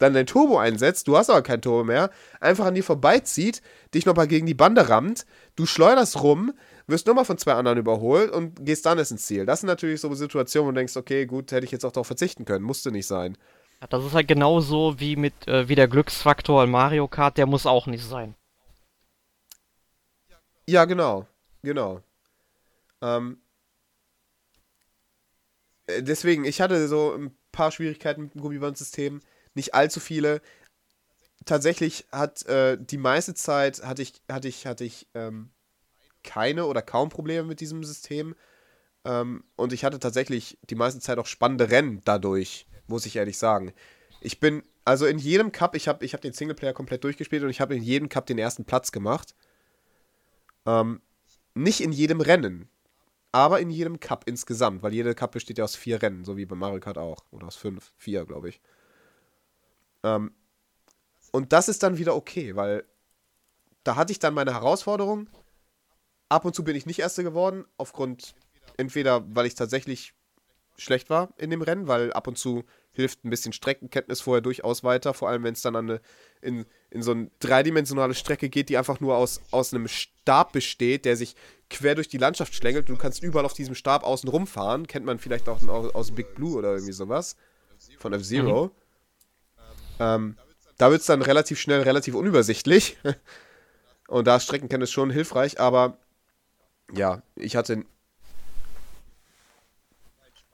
Dann 0.00 0.14
den 0.14 0.26
Turbo 0.26 0.58
einsetzt, 0.58 1.06
du 1.08 1.16
hast 1.16 1.28
aber 1.28 1.42
kein 1.42 1.60
Turbo 1.60 1.84
mehr, 1.84 2.10
einfach 2.40 2.64
an 2.64 2.74
dir 2.74 2.82
vorbeizieht, 2.82 3.60
dich 3.94 4.06
nochmal 4.06 4.26
gegen 4.26 4.46
die 4.46 4.54
Bande 4.54 4.88
rammt, 4.88 5.26
du 5.56 5.66
schleuderst 5.66 6.22
rum, 6.22 6.54
wirst 6.86 7.06
nochmal 7.06 7.26
von 7.26 7.36
zwei 7.36 7.52
anderen 7.52 7.78
überholt 7.78 8.32
und 8.32 8.64
gehst 8.64 8.86
dann 8.86 8.98
erst 8.98 9.12
ins 9.12 9.26
Ziel. 9.26 9.44
Das 9.44 9.60
sind 9.60 9.66
natürlich 9.66 10.00
so 10.00 10.12
Situationen, 10.14 10.68
wo 10.68 10.72
du 10.72 10.78
denkst, 10.78 10.96
okay, 10.96 11.26
gut, 11.26 11.52
hätte 11.52 11.66
ich 11.66 11.70
jetzt 11.70 11.84
auch 11.84 11.92
darauf 11.92 12.06
verzichten 12.06 12.46
können, 12.46 12.64
musste 12.64 12.90
nicht 12.90 13.06
sein. 13.06 13.36
Das 13.90 14.04
ist 14.04 14.14
halt 14.14 14.26
genauso 14.26 14.98
wie 14.98 15.16
mit 15.16 15.46
äh, 15.46 15.68
wie 15.68 15.74
der 15.74 15.88
Glücksfaktor 15.88 16.64
in 16.64 16.70
Mario 16.70 17.06
Kart, 17.06 17.36
der 17.36 17.46
muss 17.46 17.66
auch 17.66 17.86
nicht 17.86 18.04
sein. 18.04 18.34
Ja, 20.66 20.86
genau. 20.86 21.26
Genau. 21.62 22.00
Ähm, 23.02 23.38
äh, 25.86 26.02
deswegen, 26.02 26.44
ich 26.44 26.60
hatte 26.60 26.88
so 26.88 27.12
ein 27.14 27.36
paar 27.52 27.70
Schwierigkeiten 27.70 28.22
mit 28.22 28.34
dem 28.34 28.40
Gummibandsystem, 28.40 29.20
nicht 29.60 29.74
allzu 29.74 30.00
viele. 30.00 30.40
Tatsächlich 31.44 32.06
hat 32.10 32.44
äh, 32.46 32.76
die 32.78 32.98
meiste 32.98 33.34
Zeit 33.34 33.82
hatte 33.82 34.02
ich, 34.02 34.14
hatte 34.30 34.48
ich, 34.48 34.66
hatte 34.66 34.84
ich 34.84 35.08
ähm, 35.14 35.50
keine 36.24 36.66
oder 36.66 36.82
kaum 36.82 37.08
Probleme 37.08 37.46
mit 37.46 37.60
diesem 37.60 37.84
System. 37.84 38.34
Ähm, 39.04 39.44
und 39.56 39.72
ich 39.72 39.84
hatte 39.84 39.98
tatsächlich 39.98 40.58
die 40.68 40.74
meiste 40.74 41.00
Zeit 41.00 41.18
auch 41.18 41.26
spannende 41.26 41.70
Rennen 41.70 42.02
dadurch 42.04 42.66
muss 42.90 43.06
ich 43.06 43.16
ehrlich 43.16 43.38
sagen. 43.38 43.72
Ich 44.20 44.40
bin, 44.40 44.62
also 44.84 45.06
in 45.06 45.18
jedem 45.18 45.52
Cup, 45.52 45.74
ich 45.74 45.88
habe 45.88 46.04
ich 46.04 46.12
hab 46.12 46.20
den 46.20 46.34
Singleplayer 46.34 46.74
komplett 46.74 47.04
durchgespielt 47.04 47.42
und 47.42 47.48
ich 47.48 47.62
habe 47.62 47.74
in 47.74 47.82
jedem 47.82 48.10
Cup 48.10 48.26
den 48.26 48.38
ersten 48.38 48.66
Platz 48.66 48.92
gemacht. 48.92 49.34
Ähm, 50.66 51.00
nicht 51.54 51.80
in 51.80 51.92
jedem 51.92 52.20
Rennen, 52.20 52.68
aber 53.32 53.60
in 53.60 53.70
jedem 53.70 54.00
Cup 54.00 54.24
insgesamt, 54.26 54.82
weil 54.82 54.92
jeder 54.92 55.14
Cup 55.14 55.32
besteht 55.32 55.58
ja 55.58 55.64
aus 55.64 55.76
vier 55.76 56.02
Rennen, 56.02 56.24
so 56.24 56.36
wie 56.36 56.44
bei 56.44 56.56
Mario 56.56 56.80
Kart 56.80 56.98
auch. 56.98 57.24
Oder 57.30 57.46
aus 57.46 57.56
fünf, 57.56 57.92
vier, 57.96 58.26
glaube 58.26 58.50
ich. 58.50 58.60
Ähm, 60.02 60.32
und 61.32 61.52
das 61.52 61.68
ist 61.68 61.82
dann 61.82 61.98
wieder 61.98 62.16
okay, 62.16 62.56
weil 62.56 62.84
da 63.84 63.96
hatte 63.96 64.12
ich 64.12 64.18
dann 64.18 64.34
meine 64.34 64.54
Herausforderung. 64.54 65.28
Ab 66.28 66.44
und 66.44 66.54
zu 66.54 66.64
bin 66.64 66.76
ich 66.76 66.86
nicht 66.86 67.00
Erster 67.00 67.22
geworden, 67.22 67.64
aufgrund 67.76 68.34
entweder, 68.76 69.24
weil 69.34 69.46
ich 69.46 69.54
tatsächlich 69.54 70.14
schlecht 70.76 71.10
war 71.10 71.34
in 71.36 71.50
dem 71.50 71.62
Rennen, 71.62 71.88
weil 71.88 72.12
ab 72.12 72.26
und 72.26 72.38
zu 72.38 72.64
hilft 72.92 73.24
ein 73.24 73.30
bisschen 73.30 73.52
Streckenkenntnis 73.52 74.20
vorher 74.20 74.40
durchaus 74.40 74.82
weiter, 74.82 75.14
vor 75.14 75.28
allem 75.28 75.44
wenn 75.44 75.52
es 75.52 75.62
dann 75.62 75.76
eine, 75.76 76.00
in, 76.40 76.64
in 76.90 77.02
so 77.02 77.12
eine 77.12 77.30
dreidimensionale 77.38 78.14
Strecke 78.14 78.48
geht, 78.48 78.68
die 78.68 78.78
einfach 78.78 79.00
nur 79.00 79.16
aus, 79.16 79.40
aus 79.50 79.72
einem 79.72 79.88
Stab 79.88 80.52
besteht, 80.52 81.04
der 81.04 81.16
sich 81.16 81.36
quer 81.68 81.94
durch 81.94 82.08
die 82.08 82.18
Landschaft 82.18 82.54
schlängelt. 82.54 82.88
Du 82.88 82.96
kannst 82.96 83.22
überall 83.22 83.44
auf 83.44 83.52
diesem 83.52 83.74
Stab 83.74 84.02
außen 84.04 84.28
rumfahren. 84.28 84.86
Kennt 84.86 85.06
man 85.06 85.18
vielleicht 85.18 85.48
auch 85.48 85.62
aus, 85.68 85.94
aus 85.94 86.10
Big 86.12 86.34
Blue 86.34 86.56
oder 86.56 86.72
irgendwie 86.72 86.92
sowas. 86.92 87.36
Von 87.98 88.12
F-Zero. 88.12 88.66
Mhm. 88.66 88.79
Ähm, 90.00 90.36
da 90.78 90.90
wird 90.90 91.02
es 91.02 91.06
dann 91.06 91.22
relativ 91.22 91.60
schnell 91.60 91.82
relativ 91.82 92.14
unübersichtlich. 92.14 92.96
Und 94.08 94.26
da 94.26 94.36
ist 94.36 94.44
Streckenkenntnis 94.44 94.90
schon 94.90 95.10
hilfreich, 95.10 95.60
aber 95.60 95.96
ja, 96.92 97.22
ich 97.36 97.54
hatte 97.54 97.84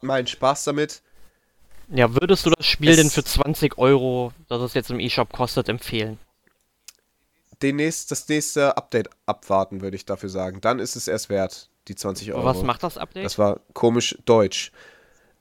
meinen 0.03 0.27
Spaß 0.27 0.65
damit. 0.65 1.01
Ja, 1.89 2.13
würdest 2.13 2.45
du 2.45 2.51
das 2.51 2.67
Spiel 2.67 2.91
es 2.91 2.97
denn 2.97 3.11
für 3.11 3.25
20 3.25 3.79
Euro, 3.79 4.33
das 4.49 4.61
es 4.61 4.75
jetzt 4.75 4.91
im 4.91 5.01
eShop 5.01 5.33
kostet, 5.33 5.69
empfehlen? 5.69 6.19
Den 7.63 7.77
nächst, 7.77 8.11
das 8.11 8.29
nächste 8.29 8.77
Update 8.77 9.09
abwarten, 9.25 9.81
würde 9.81 9.97
ich 9.97 10.05
dafür 10.05 10.29
sagen. 10.29 10.61
Dann 10.61 10.79
ist 10.79 10.97
es 10.97 11.09
erst 11.09 11.31
wert, 11.31 11.71
die 11.89 11.95
20 11.95 12.35
Euro. 12.35 12.45
Was 12.45 12.63
macht 12.63 12.83
das 12.83 12.99
Update? 12.99 13.25
Das 13.25 13.39
war 13.39 13.61
komisch 13.73 14.19
deutsch. 14.25 14.73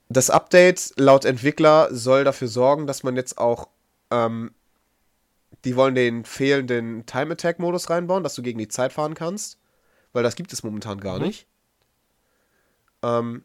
Das 0.08 0.30
Update 0.30 0.94
laut 0.96 1.24
Entwickler 1.24 1.88
soll 1.90 2.24
dafür 2.24 2.48
sorgen, 2.48 2.86
dass 2.86 3.02
man 3.02 3.16
jetzt 3.16 3.38
auch. 3.38 3.68
Ähm, 4.10 4.52
die 5.64 5.76
wollen 5.76 5.94
den 5.94 6.24
fehlenden 6.24 7.06
Time 7.06 7.32
Attack 7.32 7.58
Modus 7.58 7.90
reinbauen, 7.90 8.22
dass 8.22 8.34
du 8.34 8.42
gegen 8.42 8.58
die 8.58 8.68
Zeit 8.68 8.92
fahren 8.92 9.14
kannst. 9.14 9.58
Weil 10.12 10.22
das 10.22 10.36
gibt 10.36 10.52
es 10.52 10.62
momentan 10.62 11.00
gar 11.00 11.18
mhm. 11.18 11.26
nicht. 11.26 11.46
Ähm, 13.02 13.44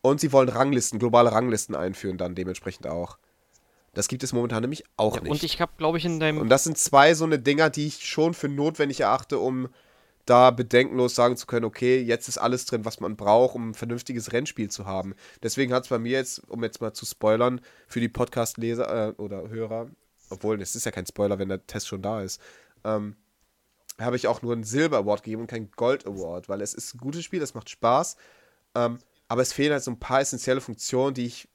und 0.00 0.20
sie 0.20 0.32
wollen 0.32 0.48
Ranglisten, 0.48 0.98
globale 0.98 1.32
Ranglisten 1.32 1.74
einführen, 1.74 2.18
dann 2.18 2.34
dementsprechend 2.34 2.86
auch. 2.86 3.18
Das 3.94 4.08
gibt 4.08 4.22
es 4.22 4.32
momentan 4.32 4.62
nämlich 4.62 4.84
auch 4.96 5.16
ja, 5.16 5.22
nicht. 5.22 5.30
Und 5.30 5.42
ich 5.42 5.60
habe, 5.60 5.72
glaube 5.76 5.98
ich, 5.98 6.04
in 6.04 6.20
deinem. 6.20 6.38
Und 6.38 6.48
das 6.48 6.64
sind 6.64 6.78
zwei 6.78 7.14
so 7.14 7.24
eine 7.24 7.38
Dinger, 7.38 7.70
die 7.70 7.86
ich 7.86 8.06
schon 8.06 8.34
für 8.34 8.48
notwendig 8.48 9.00
erachte, 9.00 9.38
um 9.38 9.68
da 10.28 10.50
bedenkenlos 10.50 11.14
sagen 11.14 11.36
zu 11.36 11.46
können, 11.46 11.64
okay, 11.64 12.00
jetzt 12.00 12.28
ist 12.28 12.38
alles 12.38 12.66
drin, 12.66 12.84
was 12.84 13.00
man 13.00 13.16
braucht, 13.16 13.54
um 13.54 13.70
ein 13.70 13.74
vernünftiges 13.74 14.32
Rennspiel 14.32 14.70
zu 14.70 14.84
haben. 14.84 15.14
Deswegen 15.42 15.72
hat 15.72 15.84
es 15.84 15.88
bei 15.88 15.98
mir 15.98 16.12
jetzt, 16.12 16.40
um 16.48 16.62
jetzt 16.62 16.80
mal 16.80 16.92
zu 16.92 17.06
spoilern, 17.06 17.60
für 17.86 18.00
die 18.00 18.08
Podcast-Leser 18.08 19.08
äh, 19.08 19.12
oder 19.12 19.48
Hörer, 19.48 19.88
obwohl 20.30 20.60
es 20.60 20.76
ist 20.76 20.84
ja 20.84 20.92
kein 20.92 21.06
Spoiler, 21.06 21.38
wenn 21.38 21.48
der 21.48 21.66
Test 21.66 21.88
schon 21.88 22.02
da 22.02 22.20
ist, 22.20 22.40
ähm, 22.84 23.16
habe 23.98 24.16
ich 24.16 24.28
auch 24.28 24.42
nur 24.42 24.52
einen 24.52 24.64
Silber-Award 24.64 25.22
gegeben 25.22 25.42
und 25.42 25.50
keinen 25.50 25.70
Gold-Award, 25.72 26.48
weil 26.48 26.60
es 26.60 26.74
ist 26.74 26.94
ein 26.94 26.98
gutes 26.98 27.24
Spiel, 27.24 27.42
es 27.42 27.54
macht 27.54 27.70
Spaß. 27.70 28.16
Ähm, 28.74 28.98
aber 29.28 29.42
es 29.42 29.52
fehlen 29.52 29.72
halt 29.72 29.82
so 29.82 29.90
ein 29.90 29.98
paar 29.98 30.20
essentielle 30.20 30.60
Funktionen, 30.60 31.14
die 31.14 31.26
ich 31.26 31.48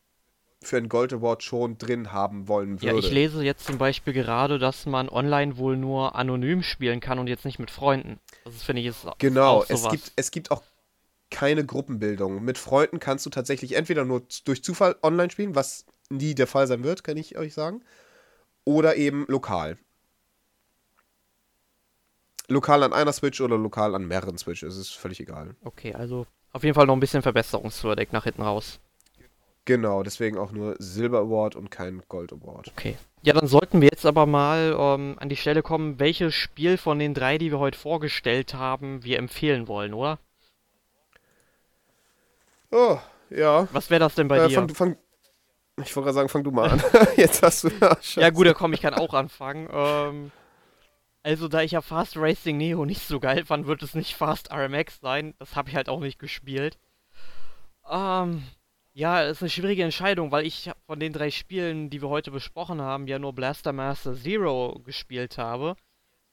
für 0.67 0.77
einen 0.77 0.89
Gold 0.89 1.13
Award 1.13 1.43
schon 1.43 1.77
drin 1.77 2.11
haben 2.11 2.47
wollen 2.47 2.81
würde. 2.81 2.93
Ja, 2.93 2.97
ich 2.97 3.11
lese 3.11 3.43
jetzt 3.43 3.65
zum 3.65 3.77
Beispiel 3.77 4.13
gerade, 4.13 4.59
dass 4.59 4.85
man 4.85 5.09
online 5.09 5.57
wohl 5.57 5.77
nur 5.77 6.15
anonym 6.15 6.63
spielen 6.63 6.99
kann 6.99 7.19
und 7.19 7.27
jetzt 7.27 7.45
nicht 7.45 7.59
mit 7.59 7.71
Freunden. 7.71 8.19
Das 8.45 8.63
finde 8.63 8.81
ich 8.81 8.87
ist 8.87 9.07
Genau, 9.19 9.59
auch 9.59 9.65
es 9.69 9.89
gibt, 9.89 10.11
es 10.15 10.31
gibt 10.31 10.51
auch 10.51 10.63
keine 11.29 11.65
Gruppenbildung. 11.65 12.43
Mit 12.43 12.57
Freunden 12.57 12.99
kannst 12.99 13.25
du 13.25 13.29
tatsächlich 13.29 13.75
entweder 13.75 14.05
nur 14.05 14.23
durch 14.45 14.63
Zufall 14.63 14.95
online 15.01 15.31
spielen, 15.31 15.55
was 15.55 15.85
nie 16.09 16.35
der 16.35 16.47
Fall 16.47 16.67
sein 16.67 16.83
wird, 16.83 17.03
kann 17.03 17.17
ich 17.17 17.37
euch 17.37 17.53
sagen, 17.53 17.83
oder 18.65 18.95
eben 18.95 19.25
lokal. 19.27 19.77
Lokal 22.49 22.83
an 22.83 22.93
einer 22.93 23.13
Switch 23.13 23.41
oder 23.41 23.57
lokal 23.57 23.95
an 23.95 24.05
mehreren 24.05 24.37
Switches, 24.37 24.77
ist 24.77 24.91
völlig 24.91 25.19
egal. 25.19 25.55
Okay, 25.63 25.93
also 25.93 26.27
auf 26.51 26.63
jeden 26.63 26.75
Fall 26.75 26.85
noch 26.85 26.93
ein 26.93 26.99
bisschen 26.99 27.23
verbesserungswürdig 27.23 28.11
nach 28.11 28.25
hinten 28.25 28.43
raus. 28.43 28.79
Genau, 29.65 30.03
deswegen 30.03 30.37
auch 30.37 30.51
nur 30.51 30.75
Silber 30.79 31.19
Award 31.19 31.55
und 31.55 31.71
kein 31.71 32.03
Gold 32.09 32.33
Award. 32.33 32.69
Okay. 32.75 32.97
Ja, 33.21 33.33
dann 33.33 33.47
sollten 33.47 33.79
wir 33.79 33.87
jetzt 33.89 34.05
aber 34.05 34.25
mal 34.25 34.75
ähm, 34.77 35.15
an 35.19 35.29
die 35.29 35.37
Stelle 35.37 35.63
kommen, 35.63 35.99
welches 35.99 36.35
Spiel 36.35 36.77
von 36.77 36.99
den 36.99 37.13
drei, 37.13 37.37
die 37.37 37.51
wir 37.51 37.59
heute 37.59 37.79
vorgestellt 37.79 38.53
haben, 38.53 39.03
wir 39.05 39.19
empfehlen 39.19 39.69
wollen, 39.69 39.93
oder? 39.93 40.19
Oh, 42.71 42.97
ja. 43.29 43.69
Was 43.71 43.89
wäre 43.89 44.01
das 44.01 44.15
denn 44.15 44.27
bei 44.27 44.39
äh, 44.39 44.49
dir? 44.49 44.55
Fang, 44.55 44.69
fang, 44.69 44.97
ich 45.77 45.95
wollte 45.95 46.05
gerade 46.05 46.15
sagen, 46.15 46.29
fang 46.29 46.43
du 46.43 46.51
mal 46.51 46.69
an. 46.69 46.83
jetzt 47.15 47.41
hast 47.41 47.63
du. 47.63 47.69
ja, 48.15 48.29
gut, 48.31 48.47
da 48.47 48.53
komm, 48.53 48.73
ich 48.73 48.81
kann 48.81 48.93
auch 48.93 49.13
anfangen. 49.13 49.69
Ähm, 49.71 50.31
also, 51.23 51.47
da 51.47 51.61
ich 51.61 51.71
ja 51.71 51.81
Fast 51.81 52.17
Racing 52.17 52.57
Neo 52.57 52.83
nicht 52.83 53.07
so 53.07 53.21
geil 53.21 53.45
fand, 53.45 53.65
wird 53.65 53.81
es 53.81 53.95
nicht 53.95 54.15
Fast 54.15 54.51
RMX 54.51 54.99
sein. 54.99 55.33
Das 55.39 55.55
habe 55.55 55.69
ich 55.69 55.75
halt 55.77 55.87
auch 55.87 56.01
nicht 56.01 56.19
gespielt. 56.19 56.77
Ähm, 57.89 58.43
ja, 58.93 59.23
ist 59.23 59.41
eine 59.41 59.49
schwierige 59.49 59.83
Entscheidung, 59.83 60.31
weil 60.31 60.45
ich 60.45 60.69
von 60.85 60.99
den 60.99 61.13
drei 61.13 61.31
Spielen, 61.31 61.89
die 61.89 62.01
wir 62.01 62.09
heute 62.09 62.31
besprochen 62.31 62.81
haben, 62.81 63.07
ja 63.07 63.17
nur 63.17 63.33
Blaster 63.33 63.73
Master 63.73 64.15
Zero 64.15 64.79
gespielt 64.85 65.37
habe. 65.37 65.75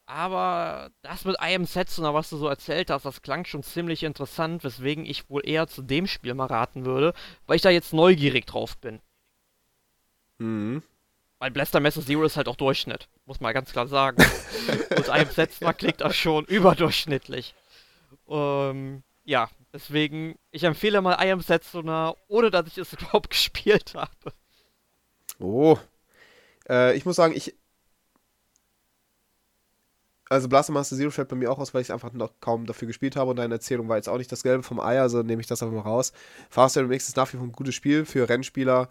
Aber 0.05 0.91
das 1.03 1.25
mit 1.25 1.37
I 1.41 1.55
Am 1.55 1.65
Setsuna, 1.65 2.13
was 2.13 2.29
du 2.31 2.37
so 2.37 2.49
erzählt 2.49 2.91
hast, 2.91 3.05
das 3.05 3.23
klang 3.23 3.45
schon 3.45 3.63
ziemlich 3.63 4.03
interessant, 4.03 4.65
weswegen 4.65 5.07
ich 5.07 5.31
wohl 5.31 5.47
eher 5.47 5.69
zu 5.69 5.83
dem 5.83 6.07
Spiel 6.07 6.35
mal 6.35 6.47
raten 6.47 6.85
würde, 6.85 7.15
weil 7.47 7.57
ich 7.57 7.63
da 7.63 7.71
jetzt 7.71 7.93
neugierig 7.93 8.47
drauf 8.47 8.77
bin. 8.79 9.01
Mhm. 10.39 10.83
Weil 11.39 11.53
Blaster 11.53 11.81
Master 11.81 12.03
Zero 12.03 12.25
ist 12.25 12.37
halt 12.37 12.49
auch 12.49 12.57
Durchschnitt, 12.57 13.09
muss 13.25 13.41
man 13.41 13.55
ganz 13.55 13.73
klar 13.73 13.87
sagen. 13.87 14.23
Und 14.97 15.09
einem 15.09 15.31
Setzner 15.31 15.73
klingt 15.73 16.03
das 16.03 16.17
schon 16.17 16.45
überdurchschnittlich. 16.45 17.55
Ähm, 18.29 19.03
ja, 19.25 19.49
deswegen, 19.73 20.39
ich 20.51 20.65
empfehle 20.65 21.01
mal 21.01 21.25
I 21.25 21.31
Am 21.31 21.41
Setsuna, 21.41 22.15
ohne 22.29 22.51
dass 22.51 22.67
ich 22.67 22.79
es 22.79 22.93
überhaupt 22.93 23.31
gespielt 23.31 23.95
habe. 23.95 24.33
Oh. 25.39 25.79
Äh, 26.69 26.97
ich 26.97 27.05
muss 27.05 27.17
sagen, 27.17 27.35
ich. 27.35 27.57
Also 30.29 30.49
Blaster 30.49 30.73
Master 30.73 30.97
Zero 30.97 31.11
fällt 31.11 31.29
bei 31.29 31.35
mir 31.35 31.51
auch 31.51 31.59
aus, 31.59 31.75
weil 31.75 31.83
ich 31.83 31.93
einfach 31.93 32.13
noch 32.13 32.39
kaum 32.41 32.65
dafür 32.65 32.87
gespielt 32.87 33.17
habe 33.17 33.31
und 33.31 33.37
deine 33.37 33.55
Erzählung 33.55 33.89
war 33.89 33.97
jetzt 33.97 34.09
auch 34.09 34.19
nicht 34.19 34.31
das 34.31 34.45
Gelbe 34.45 34.63
vom 34.63 34.79
Ei, 34.79 35.01
also 35.01 35.23
nehme 35.25 35.41
ich 35.41 35.49
das 35.49 35.61
einfach 35.61 35.75
mal 35.75 35.81
raus. 35.83 36.13
Fast 36.49 36.77
MX 36.77 37.09
ist 37.09 37.17
nach 37.17 37.33
wie 37.33 37.37
vor 37.37 37.47
ein 37.47 37.53
gutes 37.53 37.75
Spiel 37.75 38.05
für 38.05 38.29
Rennspieler. 38.29 38.89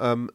Ähm, 0.00 0.30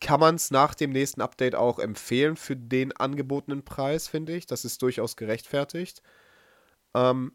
kann 0.00 0.20
man 0.20 0.36
es 0.36 0.52
nach 0.52 0.74
dem 0.74 0.92
nächsten 0.92 1.20
Update 1.20 1.56
auch 1.56 1.80
empfehlen 1.80 2.36
für 2.36 2.56
den 2.56 2.96
angebotenen 2.96 3.64
Preis, 3.64 4.06
finde 4.06 4.34
ich. 4.36 4.46
Das 4.46 4.64
ist 4.64 4.80
durchaus 4.82 5.16
gerechtfertigt. 5.16 6.02
Ähm, 6.94 7.32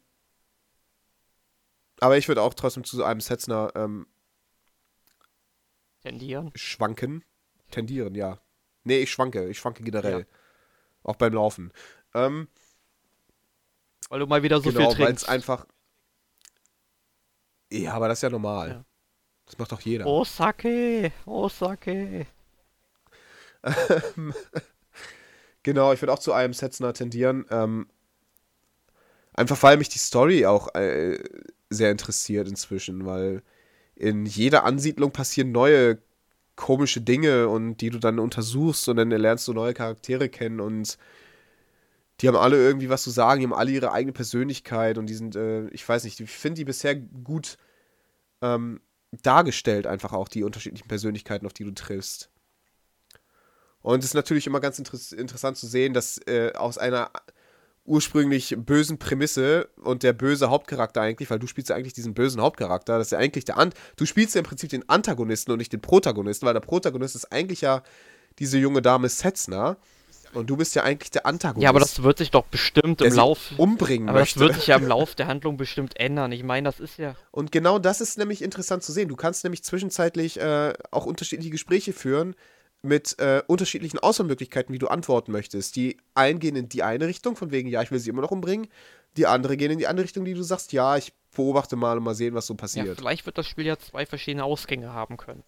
aber 2.00 2.18
ich 2.18 2.28
würde 2.28 2.42
auch 2.42 2.54
trotzdem 2.54 2.84
zu 2.84 3.04
einem 3.04 3.22
Setzner 3.22 3.72
ähm, 3.76 4.08
tendieren. 6.02 6.52
Schwanken. 6.56 7.24
Tendieren, 7.72 8.16
ja. 8.16 8.40
Nee, 8.84 9.00
ich 9.00 9.12
schwanke. 9.12 9.50
Ich 9.50 9.58
schwanke 9.58 9.84
generell. 9.84 10.20
Ja. 10.20 10.26
Auch 11.04 11.16
beim 11.16 11.34
Laufen. 11.34 11.72
Ähm, 12.14 12.48
weil 14.10 14.20
du 14.20 14.28
mal 14.28 14.44
wieder 14.44 14.62
so 14.62 14.72
genau, 14.72 14.92
viel 14.92 15.06
trinkst. 15.06 15.28
einfach. 15.28 15.66
Ja, 17.72 17.94
aber 17.94 18.08
das 18.08 18.20
ist 18.20 18.24
ja 18.24 18.30
normal. 18.30 18.70
Ja. 18.70 18.86
Das 19.46 19.58
macht 19.58 19.72
doch 19.72 19.82
jeder. 19.82 20.06
Osake, 20.06 21.12
Osake. 21.26 22.28
genau, 25.64 25.94
ich 25.94 26.02
würde 26.02 26.14
auch 26.14 26.20
zu 26.20 26.34
einem 26.34 26.54
Setzner 26.54 26.94
tendieren. 26.94 27.46
Ähm, 27.50 27.90
einfach 29.34 29.62
weil 29.64 29.78
mich 29.78 29.90
die 29.90 30.00
Story 30.00 30.46
auch 30.46 30.74
äh, 30.76 31.24
sehr 31.70 31.92
interessiert 31.92 32.48
inzwischen, 32.48 33.06
weil 33.06 33.44
in 33.96 34.26
jeder 34.26 34.66
Ansiedlung 34.66 35.12
passieren 35.12 35.52
neue 35.52 36.00
komische 36.56 37.02
Dinge 37.02 37.50
und 37.50 37.78
die 37.78 37.90
du 37.90 38.00
dann 38.00 38.20
untersuchst 38.20 38.88
und 38.88 38.98
dann 38.98 39.10
lernst 39.10 39.48
du 39.48 39.54
neue 39.54 39.74
Charaktere 39.74 40.30
kennen 40.30 40.60
und 40.60 40.98
die 42.22 42.28
haben 42.30 42.38
alle 42.38 42.56
irgendwie 42.56 42.90
was 42.90 43.04
zu 43.04 43.10
sagen, 43.10 43.42
die 43.42 43.48
haben 43.48 43.54
alle 43.54 43.72
ihre 43.72 43.92
eigene 43.92 44.14
Persönlichkeit 44.14 44.98
und 44.98 45.08
die 45.08 45.16
sind, 45.16 45.36
äh, 45.36 45.68
ich 45.70 45.88
weiß 45.88 46.06
nicht, 46.06 46.20
ich 46.20 46.32
finde 46.32 46.60
die 46.60 46.66
bisher 46.66 46.96
gut 46.96 47.58
ähm, 48.42 48.80
dargestellt, 49.22 49.86
einfach 49.86 50.14
auch 50.14 50.30
die 50.30 50.44
unterschiedlichen 50.44 50.88
Persönlichkeiten, 50.88 51.46
auf 51.46 51.54
die 51.54 51.66
du 51.66 51.72
triffst. 51.72 52.30
Und 53.82 54.00
es 54.00 54.06
ist 54.06 54.14
natürlich 54.14 54.48
immer 54.48 54.62
ganz 54.62 54.80
inter 54.80 54.98
interessant 55.16 55.58
zu 55.58 55.68
sehen, 55.68 55.94
dass 55.94 56.18
äh, 56.26 56.54
aus 56.56 56.78
einer 56.78 57.12
ursprünglich 57.86 58.56
bösen 58.58 58.98
Prämisse 58.98 59.70
und 59.84 60.04
der 60.04 60.14
böse 60.14 60.50
Hauptcharakter 60.50 61.02
eigentlich, 61.02 61.30
weil 61.30 61.40
du 61.40 61.48
spielst 61.48 61.70
ja 61.70 61.76
eigentlich 61.76 61.94
diesen 61.94 62.14
bösen 62.14 62.42
Hauptcharakter, 62.42 62.98
das 62.98 63.08
ist 63.08 63.12
ja 63.12 63.20
eigentlich 63.20 63.46
der 63.46 63.58
Ant 63.58 63.76
du 63.96 64.06
spielst 64.06 64.36
ja 64.36 64.40
im 64.40 64.46
Prinzip 64.46 64.70
den 64.70 64.88
Antagonisten 64.90 65.52
und 65.52 65.60
nicht 65.60 65.72
den 65.72 65.82
Protagonisten, 65.82 66.46
weil 66.46 66.54
der 66.54 66.62
Protagonist 66.62 67.16
ist 67.16 67.32
eigentlich 67.32 67.62
ja 67.62 67.84
diese 68.40 68.58
junge 68.58 68.82
Dame 68.82 69.08
Setzner 69.10 69.78
und 70.34 70.50
du 70.50 70.58
bist 70.58 70.76
ja 70.76 70.84
eigentlich 70.84 71.12
der 71.12 71.26
Antagonist. 71.26 71.64
Ja, 71.64 71.70
aber 71.70 71.80
das 71.80 72.04
wird 72.04 72.18
sich 72.18 72.32
doch 72.32 72.46
bestimmt 72.46 73.02
im 73.02 73.14
Lauf 73.14 73.54
umbringen 73.58 74.10
aber 74.10 74.20
möchte. 74.20 74.40
das 74.40 74.48
wird 74.48 74.56
sich 74.56 74.68
ja 74.68 74.76
im 74.76 74.88
Lauf 74.88 75.16
der 75.16 75.28
Handlung 75.28 75.56
bestimmt 75.56 75.98
ändern. 75.98 76.32
Ich 76.32 76.44
meine, 76.44 76.68
das 76.68 76.80
ist 76.80 76.98
ja 76.98 77.16
Und 77.32 77.52
genau 77.52 77.80
das 77.80 78.02
ist 78.02 78.18
nämlich 78.18 78.42
interessant 78.42 78.84
zu 78.84 78.92
sehen. 78.92 79.08
Du 79.08 79.16
kannst 79.16 79.44
nämlich 79.44 79.64
zwischenzeitlich 79.64 80.40
äh, 80.40 80.74
auch 80.92 81.06
unterschiedliche 81.06 81.52
Gespräche 81.52 81.94
führen 81.94 82.36
mit 82.86 83.20
äh, 83.20 83.42
unterschiedlichen 83.48 84.00
Auswahlmöglichkeiten, 84.00 84.74
wie 84.74 84.80
du 84.80 84.88
antworten 84.88 85.32
möchtest. 85.32 85.76
Die 85.76 85.98
einen 86.14 86.40
gehen 86.40 86.56
in 86.56 86.70
die 86.70 86.84
eine 86.84 87.08
Richtung, 87.08 87.36
von 87.36 87.52
wegen, 87.52 87.68
ja, 87.68 87.82
ich 87.82 87.92
will 87.92 88.00
sie 88.00 88.10
immer 88.10 88.22
noch 88.22 88.32
umbringen. 88.32 88.68
Die 89.18 89.28
andere 89.28 89.58
gehen 89.58 89.72
in 89.72 89.80
die 89.80 89.88
andere 89.88 90.06
Richtung, 90.06 90.26
die 90.26 90.34
du 90.34 90.44
sagst, 90.44 90.74
ja, 90.74 90.98
ich 90.98 91.14
beobachte 91.36 91.76
mal 91.76 91.98
und 91.98 92.04
mal 92.04 92.16
sehen, 92.16 92.34
was 92.34 92.48
so 92.48 92.56
passiert. 92.56 92.88
Ja, 92.88 92.96
vielleicht 92.96 93.26
wird 93.26 93.38
das 93.38 93.48
Spiel 93.48 93.66
ja 93.66 93.78
zwei 93.78 94.06
verschiedene 94.06 94.44
Ausgänge 94.44 94.94
haben 94.94 95.18
können. 95.18 95.44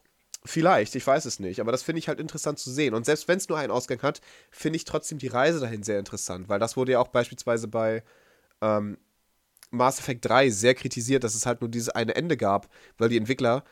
Vielleicht, 0.46 0.96
ich 0.96 1.06
weiß 1.06 1.26
es 1.26 1.40
nicht, 1.40 1.60
aber 1.60 1.72
das 1.72 1.84
finde 1.84 2.00
ich 2.00 2.08
halt 2.08 2.20
interessant 2.20 2.60
zu 2.60 2.72
sehen. 2.72 2.94
Und 2.94 3.06
selbst 3.06 3.28
wenn 3.28 3.38
es 3.38 3.50
nur 3.50 3.58
einen 3.58 3.72
Ausgang 3.72 4.02
hat, 4.02 4.22
finde 4.50 4.78
ich 4.78 4.86
trotzdem 4.86 5.18
die 5.18 5.28
Reise 5.28 5.60
dahin 5.60 5.84
sehr 5.84 6.00
interessant, 6.00 6.48
weil 6.48 6.60
das 6.60 6.78
wurde 6.78 6.94
ja 6.94 7.00
auch 7.00 7.10
beispielsweise 7.10 7.68
bei 7.68 8.04
ähm, 8.62 8.98
Mass 9.72 10.00
Effect 10.00 10.24
3 10.26 10.50
sehr 10.50 10.76
kritisiert, 10.76 11.24
dass 11.24 11.36
es 11.36 11.46
halt 11.46 11.62
nur 11.62 11.70
dieses 11.70 11.90
eine 11.90 12.16
Ende 12.16 12.38
gab, 12.38 12.70
weil 12.98 13.10
die 13.10 13.18
Entwickler 13.18 13.64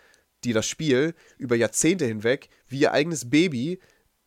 die 0.46 0.54
das 0.54 0.68
Spiel 0.68 1.16
über 1.38 1.56
Jahrzehnte 1.56 2.06
hinweg 2.06 2.50
wie 2.68 2.80
ihr 2.80 2.94
eigenes 2.94 3.30
Baby 3.30 3.80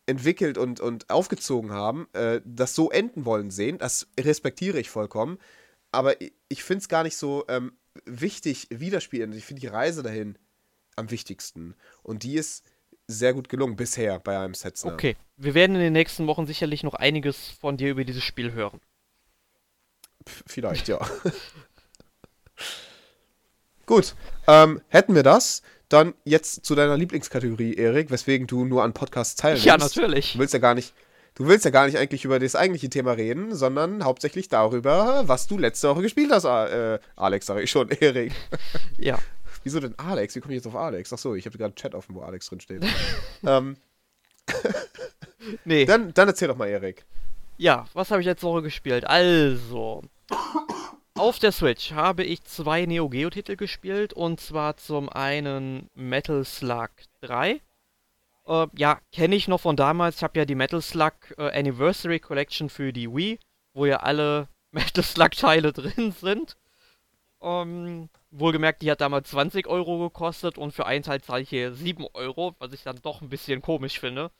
entwickelt 0.06 0.58
und, 0.58 0.80
und 0.80 1.10
aufgezogen 1.10 1.70
haben, 1.70 2.08
äh, 2.14 2.40
das 2.44 2.74
so 2.74 2.90
enden 2.90 3.24
wollen 3.24 3.50
sehen. 3.50 3.78
Das 3.78 4.08
respektiere 4.18 4.80
ich 4.80 4.90
vollkommen. 4.90 5.38
Aber 5.92 6.20
ich, 6.48 6.64
finde 6.64 6.82
es 6.82 6.88
gar 6.88 7.02
nicht 7.02 7.16
so 7.16 7.44
ähm, 7.48 7.72
wichtig, 8.04 8.68
wie 8.70 8.90
das 8.90 9.04
Spiel 9.04 9.22
endet. 9.22 9.38
Ich 9.38 9.44
finde 9.44 9.60
die 9.60 9.66
Reise 9.66 10.02
dahin 10.02 10.38
am 10.96 11.10
wichtigsten. 11.10 11.74
Und 12.02 12.22
die 12.22 12.34
ist 12.34 12.64
sehr 13.06 13.34
gut 13.34 13.48
gelungen 13.48 13.76
bisher 13.76 14.18
bei 14.18 14.38
einem 14.38 14.54
Setzner. 14.54 14.92
Okay, 14.92 15.16
wir 15.36 15.54
werden 15.54 15.76
in 15.76 15.82
den 15.82 15.92
nächsten 15.92 16.26
Wochen 16.26 16.46
sicherlich 16.46 16.82
noch 16.82 16.94
einiges 16.94 17.50
von 17.60 17.76
dir 17.76 17.90
über 17.90 18.04
dieses 18.04 18.24
Spiel 18.24 18.52
hören. 18.52 18.80
Vielleicht, 20.46 20.88
ja. 20.88 20.98
gut, 23.86 24.14
ähm, 24.46 24.82
hätten 24.88 25.14
wir 25.14 25.22
das. 25.22 25.62
Dann 25.88 26.14
jetzt 26.24 26.66
zu 26.66 26.74
deiner 26.74 26.96
Lieblingskategorie, 26.96 27.74
Erik, 27.74 28.10
weswegen 28.10 28.46
du 28.46 28.64
nur 28.64 28.82
an 28.82 28.92
Podcasts 28.92 29.36
teilnimmst. 29.36 29.64
Ja, 29.64 29.78
natürlich. 29.78 30.34
Du 30.34 30.38
willst 30.38 30.52
ja 30.52 30.60
gar 30.60 30.74
nicht, 30.74 30.92
du 31.34 31.46
willst 31.46 31.64
ja 31.64 31.70
gar 31.70 31.86
nicht 31.86 31.96
eigentlich 31.96 32.26
über 32.26 32.38
das 32.38 32.54
eigentliche 32.56 32.90
Thema 32.90 33.12
reden, 33.12 33.54
sondern 33.54 34.04
hauptsächlich 34.04 34.48
darüber, 34.48 35.26
was 35.26 35.46
du 35.46 35.56
letzte 35.56 35.88
Woche 35.88 36.02
gespielt 36.02 36.30
hast, 36.30 36.44
äh, 36.44 36.98
Alex, 37.16 37.46
sage 37.46 37.62
ich 37.62 37.70
schon, 37.70 37.88
Erik. 38.00 38.32
Ja. 38.98 39.18
Wieso 39.64 39.80
denn 39.80 39.98
Alex? 39.98 40.34
Wie 40.36 40.40
komme 40.40 40.54
ich 40.54 40.58
jetzt 40.58 40.66
auf 40.66 40.76
Alex? 40.76 41.12
Achso, 41.12 41.34
ich 41.34 41.46
habe 41.46 41.56
gerade 41.56 41.74
Chat 41.74 41.94
offen, 41.94 42.14
wo 42.14 42.20
Alex 42.20 42.48
drin 42.48 42.60
steht. 42.60 42.84
ähm. 43.46 43.76
nee. 45.64 45.84
Dann, 45.86 46.12
dann 46.12 46.28
erzähl 46.28 46.48
doch 46.48 46.56
mal, 46.56 46.68
Erik. 46.68 47.04
Ja, 47.56 47.86
was 47.92 48.10
habe 48.10 48.20
ich 48.20 48.26
letzte 48.26 48.46
Woche 48.46 48.62
gespielt? 48.62 49.04
Also, 49.06 50.02
auf 51.18 51.38
der 51.38 51.52
Switch 51.52 51.92
habe 51.92 52.22
ich 52.22 52.44
zwei 52.44 52.86
Neo 52.86 53.08
Geo 53.08 53.28
Titel 53.28 53.56
gespielt 53.56 54.12
und 54.12 54.40
zwar 54.40 54.76
zum 54.76 55.08
einen 55.08 55.90
Metal 55.94 56.44
Slug 56.44 56.90
3. 57.22 57.60
Äh, 58.46 58.66
ja, 58.76 59.00
kenne 59.12 59.34
ich 59.34 59.48
noch 59.48 59.60
von 59.60 59.76
damals. 59.76 60.16
Ich 60.16 60.22
habe 60.22 60.38
ja 60.38 60.44
die 60.44 60.54
Metal 60.54 60.80
Slug 60.80 61.12
äh, 61.36 61.50
Anniversary 61.58 62.20
Collection 62.20 62.68
für 62.70 62.92
die 62.92 63.12
Wii, 63.12 63.38
wo 63.74 63.86
ja 63.86 63.98
alle 63.98 64.48
Metal 64.70 65.02
Slug 65.02 65.32
Teile 65.32 65.72
drin 65.72 66.12
sind. 66.12 66.56
Ähm, 67.40 68.08
wohlgemerkt, 68.30 68.82
die 68.82 68.90
hat 68.90 69.00
damals 69.00 69.30
20 69.30 69.66
Euro 69.66 69.98
gekostet 69.98 70.56
und 70.56 70.72
für 70.72 70.86
einen 70.86 71.02
Teil 71.02 71.20
zahle 71.20 71.42
ich 71.42 71.48
hier 71.48 71.72
7 71.72 72.06
Euro, 72.14 72.54
was 72.58 72.72
ich 72.72 72.82
dann 72.84 73.00
doch 73.02 73.22
ein 73.22 73.28
bisschen 73.28 73.60
komisch 73.60 73.98
finde. 73.98 74.30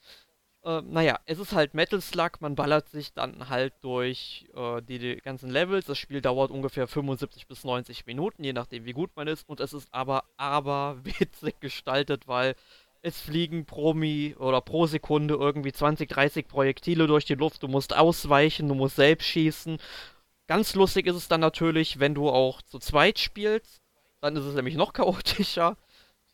Äh, 0.65 0.83
naja, 0.83 1.19
es 1.27 1.39
ist 1.39 1.53
halt 1.53 1.75
Metal 1.75 2.01
Slug, 2.01 2.41
man 2.41 2.55
ballert 2.55 2.89
sich 2.89 3.13
dann 3.13 3.49
halt 3.49 3.75
durch 3.83 4.47
äh, 4.55 4.83
die, 4.83 4.99
die, 4.99 5.17
ganzen 5.17 5.51
Levels. 5.51 5.87
Das 5.87 5.99
Spiel 5.99 6.21
dauert 6.21 6.51
ungefähr 6.51 6.89
75 6.89 7.47
bis 7.47 7.65
90 7.65 8.07
Minuten, 8.07 8.45
je 8.45 8.53
nachdem 8.53 8.85
wie 8.85 8.93
gut 8.93 9.11
man 9.17 9.29
ist. 9.29 9.49
Und 9.49 9.61
es 9.61 9.73
ist 9.73 9.89
aber, 9.93 10.25
aber 10.37 10.99
witzig 11.05 11.61
gestaltet, 11.61 12.27
weil 12.27 12.55
es 13.03 13.21
fliegen 13.21 13.65
pro 13.65 13.95
Mi 13.95 14.35
oder 14.39 14.61
pro 14.61 14.87
Sekunde 14.87 15.35
irgendwie 15.35 15.73
20, 15.73 16.09
30 16.09 16.49
Projektile 16.49 17.07
durch 17.07 17.25
die 17.25 17.35
Luft. 17.35 17.63
Du 17.63 17.69
musst 17.69 17.95
ausweichen, 17.97 18.69
du 18.69 18.75
musst 18.75 18.97
selbst 18.97 19.27
schießen. 19.29 19.79
Ganz 20.49 20.75
lustig 20.75 21.07
ist 21.07 21.17
es 21.17 21.29
dann 21.29 21.41
natürlich, 21.41 22.01
wenn 22.01 22.15
du 22.15 22.29
auch 22.31 22.63
zu 22.63 22.79
zweit 22.79 23.19
spielst. 23.19 23.81
Dann 24.21 24.35
ist 24.35 24.45
es 24.45 24.55
nämlich 24.55 24.75
noch 24.75 24.93
chaotischer. 24.95 25.77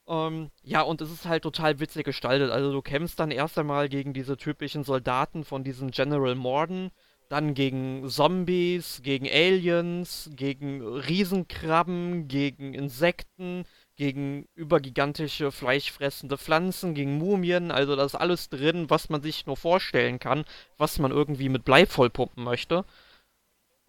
Ähm, 0.06 0.50
ja, 0.62 0.82
und 0.82 1.00
es 1.00 1.10
ist 1.10 1.26
halt 1.26 1.42
total 1.44 1.80
witzig 1.80 2.04
gestaltet. 2.04 2.50
Also 2.50 2.72
du 2.72 2.82
kämpfst 2.82 3.18
dann 3.18 3.30
erst 3.30 3.58
einmal 3.58 3.88
gegen 3.88 4.12
diese 4.12 4.36
typischen 4.36 4.84
Soldaten 4.84 5.44
von 5.44 5.64
diesem 5.64 5.90
General 5.90 6.34
Morden, 6.34 6.90
dann 7.28 7.54
gegen 7.54 8.08
Zombies, 8.08 9.00
gegen 9.02 9.26
Aliens, 9.26 10.30
gegen 10.34 10.82
Riesenkrabben, 10.82 12.28
gegen 12.28 12.74
Insekten, 12.74 13.64
gegen 13.96 14.46
übergigantische 14.54 15.50
fleischfressende 15.50 16.36
Pflanzen, 16.36 16.94
gegen 16.94 17.16
Mumien. 17.16 17.70
Also 17.70 17.96
da 17.96 18.04
ist 18.04 18.14
alles 18.14 18.50
drin, 18.50 18.90
was 18.90 19.08
man 19.08 19.22
sich 19.22 19.46
nur 19.46 19.56
vorstellen 19.56 20.18
kann, 20.18 20.44
was 20.76 20.98
man 20.98 21.12
irgendwie 21.12 21.48
mit 21.48 21.64
Blei 21.64 21.86
vollpumpen 21.86 22.44
möchte. 22.44 22.84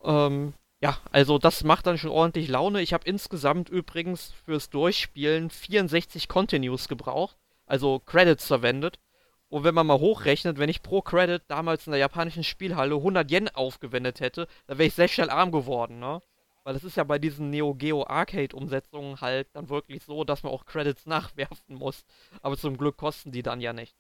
Ähm, 0.04 0.54
ja, 0.82 0.98
also 1.12 1.38
das 1.38 1.64
macht 1.64 1.88
dann 1.88 1.98
schon 1.98 2.12
ordentlich 2.12 2.48
Laune. 2.48 2.82
Ich 2.82 2.94
habe 2.94 3.08
insgesamt 3.08 3.70
übrigens 3.70 4.34
fürs 4.46 4.70
Durchspielen 4.70 5.50
64 5.50 6.28
Continues 6.28 6.88
gebraucht, 6.88 7.38
also 7.66 8.00
Credits 8.00 8.48
verwendet. 8.48 9.00
Und 9.48 9.64
wenn 9.64 9.76
man 9.76 9.88
mal 9.88 10.00
hochrechnet, 10.00 10.58
wenn 10.58 10.70
ich 10.70 10.82
pro 10.82 11.02
Credit 11.02 11.42
damals 11.48 11.88
in 11.88 11.92
der 11.92 12.00
japanischen 12.00 12.44
Spielhalle 12.44 12.96
100 12.96 13.32
Yen 13.32 13.50
aufgewendet 13.50 14.20
hätte, 14.20 14.48
dann 14.68 14.78
wäre 14.78 14.88
ich 14.88 14.96
sehr 14.96 15.08
schnell 15.08 15.30
arm 15.30 15.52
geworden, 15.52 16.00
ne? 16.00 16.22
Weil 16.64 16.76
es 16.76 16.84
ist 16.84 16.98
ja 16.98 17.04
bei 17.04 17.20
diesen 17.20 17.52
Neo 17.52 17.76
Geo 17.76 18.06
Arcade 18.08 18.56
Umsetzungen 18.56 19.22
halt 19.22 19.48
dann 19.54 19.70
wirklich 19.70 20.04
so, 20.04 20.24
dass 20.24 20.42
man 20.42 20.52
auch 20.52 20.66
Credits 20.66 21.06
nachwerfen 21.08 21.76
muss. 21.76 22.06
Aber 22.42 22.58
zum 22.58 22.76
Glück 22.76 22.98
kosten 22.98 23.32
die 23.32 23.44
dann 23.44 23.62
ja 23.62 23.72
nicht. 23.72 23.96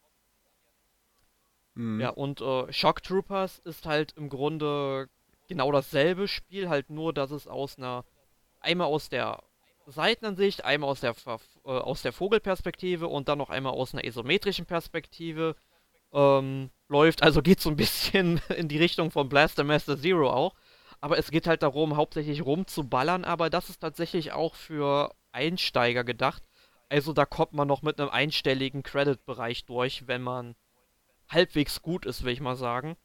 Mhm. 1.75 2.01
Ja, 2.01 2.09
und 2.09 2.41
äh, 2.41 2.73
Shock 2.73 3.03
Troopers 3.03 3.59
ist 3.59 3.85
halt 3.85 4.13
im 4.17 4.29
Grunde 4.29 5.09
genau 5.47 5.71
dasselbe 5.71 6.27
Spiel, 6.27 6.69
halt 6.69 6.89
nur, 6.89 7.13
dass 7.13 7.31
es 7.31 7.47
aus 7.47 7.77
einer, 7.77 8.05
einmal 8.59 8.87
aus 8.87 9.09
der 9.09 9.43
Seitenansicht, 9.87 10.65
einmal 10.65 10.89
aus 10.89 11.01
der, 11.01 11.15
äh, 11.25 11.69
aus 11.69 12.01
der 12.01 12.13
Vogelperspektive 12.13 13.07
und 13.07 13.29
dann 13.29 13.37
noch 13.37 13.49
einmal 13.49 13.73
aus 13.73 13.93
einer 13.93 14.03
isometrischen 14.03 14.65
Perspektive 14.65 15.55
ähm, 16.13 16.71
läuft. 16.87 17.23
Also 17.23 17.41
geht 17.41 17.59
so 17.59 17.69
ein 17.69 17.75
bisschen 17.75 18.41
in 18.57 18.67
die 18.67 18.77
Richtung 18.77 19.11
von 19.11 19.29
Blaster 19.29 19.63
Master 19.63 19.97
Zero 19.97 20.31
auch. 20.31 20.55
Aber 21.01 21.17
es 21.17 21.29
geht 21.29 21.45
halt 21.45 21.61
darum, 21.61 21.97
hauptsächlich 21.97 22.43
rumzuballern, 22.43 23.25
aber 23.25 23.49
das 23.49 23.69
ist 23.69 23.79
tatsächlich 23.79 24.31
auch 24.31 24.55
für 24.55 25.13
Einsteiger 25.31 26.03
gedacht. 26.03 26.43
Also 26.89 27.13
da 27.13 27.25
kommt 27.25 27.53
man 27.53 27.67
noch 27.67 27.81
mit 27.81 27.99
einem 27.99 28.09
einstelligen 28.09 28.81
Credit-Bereich 28.81 29.65
durch, 29.65 30.07
wenn 30.07 30.21
man 30.21 30.55
halbwegs 31.29 31.81
gut 31.81 32.05
ist, 32.05 32.23
will 32.23 32.33
ich 32.33 32.41
mal 32.41 32.55
sagen. 32.55 32.95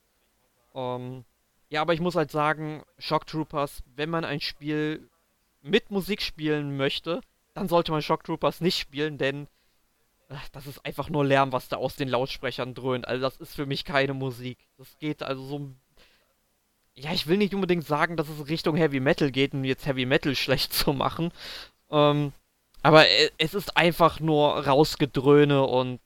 Ähm, 0.75 1.25
ja, 1.71 1.81
aber 1.81 1.95
ich 1.95 2.01
muss 2.01 2.17
halt 2.17 2.31
sagen, 2.31 2.83
Shock 2.99 3.27
Troopers, 3.27 3.83
wenn 3.97 4.11
man 4.11 4.25
ein 4.25 4.41
Spiel 4.41 5.09
mit 5.63 5.91
Musik 5.91 6.21
spielen 6.21 6.77
möchte, 6.77 7.21
dann 7.55 7.69
sollte 7.69 7.93
man 7.93 8.03
Shock 8.03 8.25
Troopers 8.25 8.61
nicht 8.61 8.79
spielen, 8.79 9.17
denn 9.17 9.49
ach, 10.29 10.49
das 10.51 10.67
ist 10.67 10.85
einfach 10.85 11.09
nur 11.09 11.25
Lärm, 11.25 11.53
was 11.53 11.69
da 11.69 11.77
aus 11.77 11.97
den 11.97 12.09
Lautsprechern 12.09 12.75
dröhnt. 12.75 13.09
Also 13.09 13.23
das 13.23 13.39
ist 13.39 13.55
für 13.55 13.67
mich 13.67 13.85
keine 13.85 14.15
Musik. 14.15 14.59
Das 14.77 14.99
geht 14.99 15.23
also 15.23 15.43
so 15.43 15.71
ja, 16.95 17.13
ich 17.13 17.27
will 17.27 17.39
nicht 17.39 17.55
unbedingt 17.55 17.87
sagen, 17.87 18.17
dass 18.17 18.29
es 18.29 18.49
Richtung 18.49 18.77
Heavy 18.77 19.01
Metal 19.01 19.31
geht, 19.31 19.55
um 19.55 19.65
jetzt 19.65 19.87
Heavy 19.87 20.07
Metal 20.07 20.35
schlecht 20.37 20.73
zu 20.73 20.93
machen. 20.93 21.33
Ähm, 21.91 22.33
aber 22.83 23.09
e, 23.09 23.31
es 23.39 23.55
ist 23.55 23.77
einfach 23.77 24.21
nur 24.21 24.67
rausgedröhne 24.67 25.63
und 25.63 26.01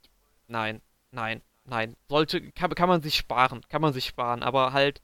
nein, 0.49 0.81
nein, 1.11 1.43
nein. 1.65 1.97
Sollte, 2.09 2.51
kann, 2.53 2.75
kann 2.75 2.89
man 2.89 3.03
sich 3.03 3.17
sparen, 3.17 3.63
kann 3.69 3.83
man 3.83 3.93
sich 3.93 4.07
sparen, 4.07 4.43
aber 4.43 4.73
halt 4.73 5.01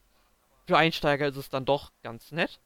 für 0.67 0.77
Einsteiger 0.77 1.29
ist 1.29 1.37
es 1.37 1.49
dann 1.49 1.65
doch 1.65 1.93
ganz 2.03 2.33
nett. 2.33 2.61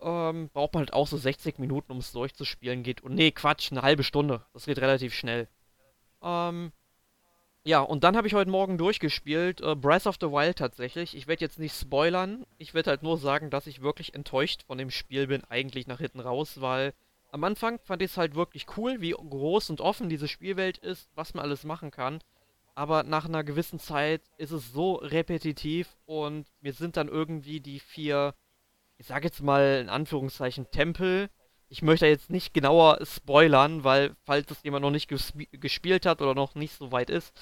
Ähm, 0.00 0.50
braucht 0.52 0.74
man 0.74 0.80
halt 0.80 0.92
auch 0.92 1.06
so 1.06 1.16
60 1.16 1.58
Minuten, 1.58 1.92
um 1.92 1.98
es 1.98 2.12
durchzuspielen. 2.12 2.82
Geht. 2.82 3.02
Und 3.02 3.14
nee, 3.14 3.30
Quatsch, 3.30 3.70
eine 3.70 3.82
halbe 3.82 4.02
Stunde. 4.02 4.44
Das 4.52 4.66
geht 4.66 4.78
relativ 4.78 5.14
schnell. 5.14 5.48
Ähm, 6.22 6.72
ja, 7.64 7.80
und 7.80 8.02
dann 8.02 8.16
habe 8.16 8.26
ich 8.26 8.34
heute 8.34 8.50
Morgen 8.50 8.76
durchgespielt, 8.76 9.60
äh, 9.60 9.76
Breath 9.76 10.06
of 10.08 10.16
the 10.20 10.26
Wild 10.26 10.58
tatsächlich. 10.58 11.16
Ich 11.16 11.28
werde 11.28 11.44
jetzt 11.44 11.60
nicht 11.60 11.78
spoilern, 11.78 12.44
ich 12.58 12.74
werde 12.74 12.90
halt 12.90 13.04
nur 13.04 13.18
sagen, 13.18 13.50
dass 13.50 13.68
ich 13.68 13.82
wirklich 13.82 14.14
enttäuscht 14.14 14.64
von 14.64 14.78
dem 14.78 14.90
Spiel 14.90 15.28
bin, 15.28 15.44
eigentlich 15.44 15.86
nach 15.86 15.98
hinten 15.98 16.18
raus, 16.18 16.60
weil 16.60 16.92
am 17.30 17.44
Anfang 17.44 17.78
fand 17.84 18.02
ich 18.02 18.10
es 18.10 18.16
halt 18.16 18.34
wirklich 18.34 18.66
cool, 18.76 19.00
wie 19.00 19.12
groß 19.12 19.70
und 19.70 19.80
offen 19.80 20.08
diese 20.08 20.26
Spielwelt 20.26 20.78
ist, 20.78 21.08
was 21.14 21.34
man 21.34 21.44
alles 21.44 21.62
machen 21.62 21.92
kann. 21.92 22.20
Aber 22.74 23.02
nach 23.02 23.26
einer 23.26 23.44
gewissen 23.44 23.78
Zeit 23.78 24.22
ist 24.38 24.50
es 24.50 24.72
so 24.72 24.94
repetitiv 24.94 25.88
und 26.06 26.46
mir 26.60 26.72
sind 26.72 26.96
dann 26.96 27.08
irgendwie 27.08 27.60
die 27.60 27.80
vier, 27.80 28.34
ich 28.96 29.06
sage 29.06 29.26
jetzt 29.26 29.42
mal 29.42 29.80
in 29.82 29.90
Anführungszeichen, 29.90 30.70
Tempel. 30.70 31.28
Ich 31.68 31.82
möchte 31.82 32.06
jetzt 32.06 32.30
nicht 32.30 32.54
genauer 32.54 32.98
spoilern, 33.04 33.84
weil, 33.84 34.14
falls 34.24 34.50
es 34.50 34.62
jemand 34.62 34.82
noch 34.82 34.90
nicht 34.90 35.08
gesp 35.08 35.34
gespielt 35.52 36.06
hat 36.06 36.22
oder 36.22 36.34
noch 36.34 36.54
nicht 36.54 36.74
so 36.74 36.92
weit 36.92 37.10
ist. 37.10 37.32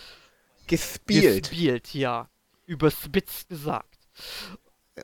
Gespielt. 0.67 1.49
Gespielt, 1.49 1.95
ja. 1.95 2.29
Überspitzt 2.67 3.49
gesagt. 3.49 3.99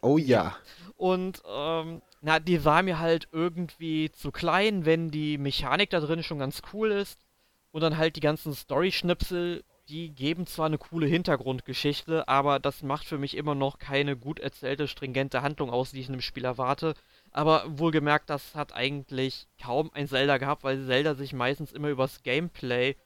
Oh 0.02 0.18
ja. 0.18 0.56
Und, 0.96 1.42
ähm, 1.48 2.02
na, 2.20 2.38
die 2.40 2.64
war 2.64 2.82
mir 2.82 2.98
halt 2.98 3.28
irgendwie 3.32 4.10
zu 4.10 4.32
klein, 4.32 4.84
wenn 4.84 5.10
die 5.10 5.38
Mechanik 5.38 5.90
da 5.90 6.00
drin 6.00 6.22
schon 6.22 6.38
ganz 6.38 6.62
cool 6.72 6.90
ist. 6.90 7.20
Und 7.70 7.82
dann 7.82 7.98
halt 7.98 8.16
die 8.16 8.20
ganzen 8.20 8.54
Story-Schnipsel 8.54 9.62
die 9.88 10.10
geben 10.10 10.46
zwar 10.46 10.66
eine 10.66 10.78
coole 10.78 11.06
Hintergrundgeschichte, 11.06 12.26
aber 12.28 12.58
das 12.58 12.82
macht 12.82 13.06
für 13.06 13.18
mich 13.18 13.36
immer 13.36 13.54
noch 13.54 13.78
keine 13.78 14.16
gut 14.16 14.40
erzählte, 14.40 14.88
stringente 14.88 15.42
Handlung 15.42 15.70
aus, 15.70 15.92
die 15.92 16.00
ich 16.00 16.08
in 16.08 16.14
einem 16.14 16.22
Spiel 16.22 16.44
erwarte. 16.44 16.94
Aber 17.30 17.64
wohlgemerkt, 17.66 18.28
das 18.30 18.54
hat 18.54 18.74
eigentlich 18.74 19.46
kaum 19.62 19.90
ein 19.94 20.08
Zelda 20.08 20.38
gehabt, 20.38 20.64
weil 20.64 20.86
Zelda 20.86 21.14
sich 21.14 21.32
meistens 21.32 21.72
immer 21.72 21.88
übers 21.88 22.22
Gameplay 22.22 22.96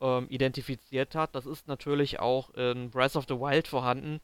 ähm, 0.00 0.26
identifiziert 0.28 1.14
hat. 1.14 1.34
Das 1.34 1.46
ist 1.46 1.68
natürlich 1.68 2.18
auch 2.18 2.50
in 2.50 2.90
Breath 2.90 3.16
of 3.16 3.26
the 3.28 3.38
Wild 3.38 3.68
vorhanden, 3.68 4.20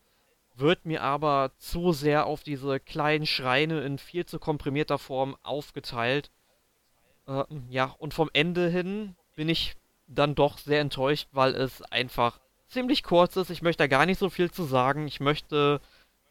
wird 0.56 0.84
mir 0.86 1.02
aber 1.02 1.52
zu 1.58 1.92
sehr 1.92 2.26
auf 2.26 2.42
diese 2.42 2.80
kleinen 2.80 3.26
Schreine 3.26 3.82
in 3.82 3.98
viel 3.98 4.26
zu 4.26 4.38
komprimierter 4.38 4.98
Form 4.98 5.36
aufgeteilt. 5.42 6.30
Äh, 7.28 7.44
ja, 7.68 7.94
und 7.98 8.14
vom 8.14 8.30
Ende 8.32 8.68
hin 8.68 9.14
bin 9.36 9.48
ich 9.48 9.76
dann 10.10 10.34
doch 10.34 10.58
sehr 10.58 10.80
enttäuscht, 10.80 11.28
weil 11.32 11.54
es 11.54 11.82
einfach 11.82 12.40
ziemlich 12.68 13.02
kurz 13.02 13.36
ist. 13.36 13.50
Ich 13.50 13.62
möchte 13.62 13.82
da 13.82 13.86
gar 13.86 14.06
nicht 14.06 14.18
so 14.18 14.30
viel 14.30 14.50
zu 14.50 14.64
sagen. 14.64 15.06
Ich 15.06 15.20
möchte 15.20 15.80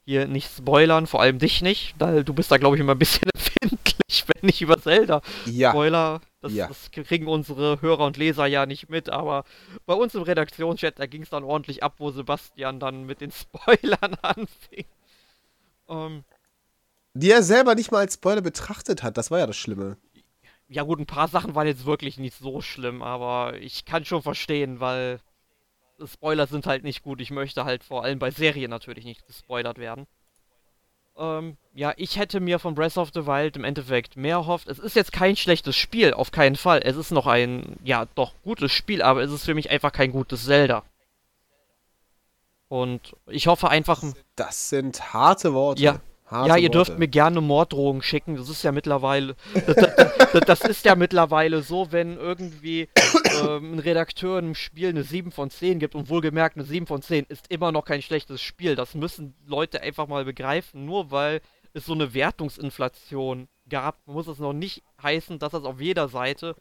hier 0.05 0.27
nicht 0.27 0.49
spoilern, 0.51 1.07
vor 1.07 1.21
allem 1.21 1.39
dich 1.39 1.61
nicht, 1.61 1.95
weil 1.99 2.23
du 2.23 2.33
bist 2.33 2.51
da, 2.51 2.57
glaube 2.57 2.75
ich, 2.75 2.81
immer 2.81 2.95
ein 2.95 2.99
bisschen 2.99 3.29
empfindlich, 3.33 4.25
wenn 4.27 4.49
ich 4.49 4.61
über 4.61 4.81
Zelda 4.81 5.21
ja. 5.45 5.69
spoiler. 5.69 6.21
Das, 6.41 6.53
ja. 6.53 6.67
das, 6.67 6.89
kriegen 6.91 7.27
unsere 7.27 7.81
Hörer 7.81 8.05
und 8.05 8.15
Leser 8.15 8.45
ja 8.45 8.65
nicht 8.65 8.89
mit, 8.89 9.09
aber 9.09 9.43
bei 9.85 9.93
uns 9.93 10.15
im 10.15 10.21
Redaktionschat, 10.21 10.97
da 10.97 11.05
ging 11.05 11.23
es 11.23 11.29
dann 11.29 11.43
ordentlich 11.43 11.83
ab, 11.83 11.95
wo 11.97 12.11
Sebastian 12.11 12.79
dann 12.79 13.05
mit 13.05 13.19
den 13.19 13.31
Spoilern 13.33 14.15
anfing. 14.21 14.85
Ähm, 15.89 16.23
Die 17.13 17.29
er 17.29 17.43
selber 17.43 17.75
nicht 17.75 17.91
mal 17.91 17.99
als 17.99 18.13
Spoiler 18.13 18.41
betrachtet 18.41 19.03
hat, 19.03 19.17
das 19.17 19.31
war 19.31 19.39
ja 19.39 19.47
das 19.47 19.57
Schlimme 19.57 19.97
ja 20.69 20.83
gut, 20.83 20.99
ein 20.99 21.05
paar 21.07 21.27
Sachen 21.27 21.55
waren 21.55 21.67
jetzt 21.67 21.85
wirklich 21.85 22.17
nicht 22.17 22.37
so 22.37 22.61
schlimm, 22.61 23.01
aber 23.01 23.57
ich 23.59 23.85
kann 23.85 24.05
schon 24.05 24.21
verstehen, 24.21 24.79
weil 24.79 25.19
Spoiler 26.05 26.47
sind 26.47 26.65
halt 26.67 26.83
nicht 26.83 27.03
gut. 27.03 27.19
Ich 27.19 27.31
möchte 27.31 27.65
halt 27.65 27.83
vor 27.83 28.03
allem 28.03 28.19
bei 28.19 28.31
Serien 28.31 28.69
natürlich 28.69 29.03
nicht 29.03 29.25
gespoilert 29.25 29.79
werden. 29.79 30.07
Ähm, 31.17 31.57
ja, 31.73 31.93
ich 31.97 32.17
hätte 32.17 32.39
mir 32.39 32.59
von 32.59 32.75
Breath 32.75 32.97
of 32.97 33.09
the 33.13 33.25
Wild 33.25 33.57
im 33.57 33.65
Endeffekt 33.65 34.15
mehr 34.15 34.37
erhofft. 34.37 34.67
Es 34.67 34.79
ist 34.79 34.95
jetzt 34.95 35.11
kein 35.11 35.35
schlechtes 35.35 35.75
Spiel, 35.75 36.13
auf 36.13 36.31
keinen 36.31 36.55
Fall. 36.55 36.81
Es 36.83 36.95
ist 36.95 37.11
noch 37.11 37.27
ein, 37.27 37.77
ja, 37.83 38.05
doch 38.15 38.33
gutes 38.43 38.71
Spiel, 38.71 39.01
aber 39.01 39.21
es 39.21 39.31
ist 39.31 39.45
für 39.45 39.55
mich 39.55 39.69
einfach 39.71 39.91
kein 39.91 40.11
gutes 40.11 40.45
Zelda. 40.45 40.83
Und 42.69 43.15
ich 43.25 43.47
hoffe 43.47 43.69
einfach. 43.69 44.01
Das 44.35 44.69
sind 44.69 45.13
harte 45.13 45.53
Worte. 45.53 45.81
Ja, 45.81 45.99
Harte 46.29 46.49
ja, 46.49 46.57
ihr 46.57 46.69
dürft 46.69 46.99
mir 46.99 47.07
gerne 47.07 47.41
Morddrohungen 47.41 48.03
schicken. 48.03 48.35
Das 48.35 48.49
ist 48.49 48.63
ja 48.63 48.71
mittlerweile, 48.71 49.35
das, 49.65 49.75
das, 50.31 50.41
das, 50.45 50.61
ist 50.61 50.85
ja 50.85 50.95
mittlerweile 50.95 51.63
so, 51.63 51.91
wenn 51.91 52.17
irgendwie 52.17 52.87
ähm, 53.43 53.73
ein 53.73 53.79
Redakteur 53.79 54.37
einem 54.37 54.53
Spiel 54.53 54.89
eine 54.89 55.03
7 55.03 55.31
von 55.31 55.49
10 55.49 55.79
gibt 55.79 55.95
und 55.95 56.09
wohlgemerkt 56.09 56.55
eine 56.55 56.65
7 56.65 56.85
von 56.85 57.01
10 57.01 57.25
ist 57.29 57.51
immer 57.51 57.71
noch 57.71 57.83
kein 57.83 58.03
schlechtes 58.03 58.41
Spiel. 58.41 58.75
Das 58.75 58.93
müssen 58.93 59.33
Leute 59.47 59.81
einfach 59.81 60.07
mal 60.07 60.23
begreifen. 60.23 60.85
Nur 60.85 61.09
weil 61.09 61.41
es 61.73 61.85
so 61.85 61.93
eine 61.93 62.13
Wertungsinflation 62.13 63.47
gab, 63.67 64.05
muss 64.05 64.27
es 64.27 64.37
noch 64.37 64.53
nicht 64.53 64.83
heißen, 65.01 65.39
dass 65.39 65.53
das 65.53 65.63
auf 65.63 65.81
jeder 65.81 66.09
Seite 66.09 66.55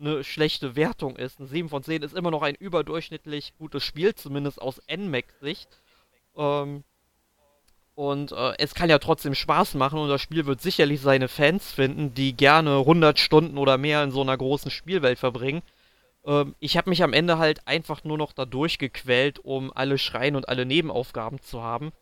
eine 0.00 0.24
schlechte 0.24 0.74
Wertung 0.74 1.14
ist. 1.14 1.38
Eine 1.38 1.48
7 1.48 1.68
von 1.68 1.84
10 1.84 2.02
ist 2.02 2.14
immer 2.14 2.32
noch 2.32 2.42
ein 2.42 2.56
überdurchschnittlich 2.56 3.54
gutes 3.56 3.84
Spiel, 3.84 4.16
zumindest 4.16 4.60
aus 4.60 4.80
NMAX-Sicht. 4.92 5.68
Ähm, 6.36 6.82
und 7.94 8.32
äh, 8.32 8.54
es 8.58 8.74
kann 8.74 8.90
ja 8.90 8.98
trotzdem 8.98 9.34
Spaß 9.34 9.74
machen 9.74 9.98
und 9.98 10.08
das 10.08 10.20
Spiel 10.20 10.46
wird 10.46 10.60
sicherlich 10.60 11.00
seine 11.00 11.28
Fans 11.28 11.72
finden, 11.72 12.14
die 12.14 12.34
gerne 12.34 12.78
100 12.78 13.18
Stunden 13.18 13.58
oder 13.58 13.76
mehr 13.76 14.02
in 14.02 14.10
so 14.10 14.22
einer 14.22 14.36
großen 14.36 14.70
Spielwelt 14.70 15.18
verbringen. 15.18 15.62
Ähm, 16.24 16.54
ich 16.58 16.76
habe 16.76 16.90
mich 16.90 17.02
am 17.02 17.12
Ende 17.12 17.38
halt 17.38 17.66
einfach 17.66 18.04
nur 18.04 18.16
noch 18.16 18.32
da 18.32 18.46
durchgequält, 18.46 19.40
um 19.40 19.72
alle 19.74 19.98
Schreien 19.98 20.36
und 20.36 20.48
alle 20.48 20.64
Nebenaufgaben 20.64 21.40
zu 21.40 21.62
haben. 21.62 21.92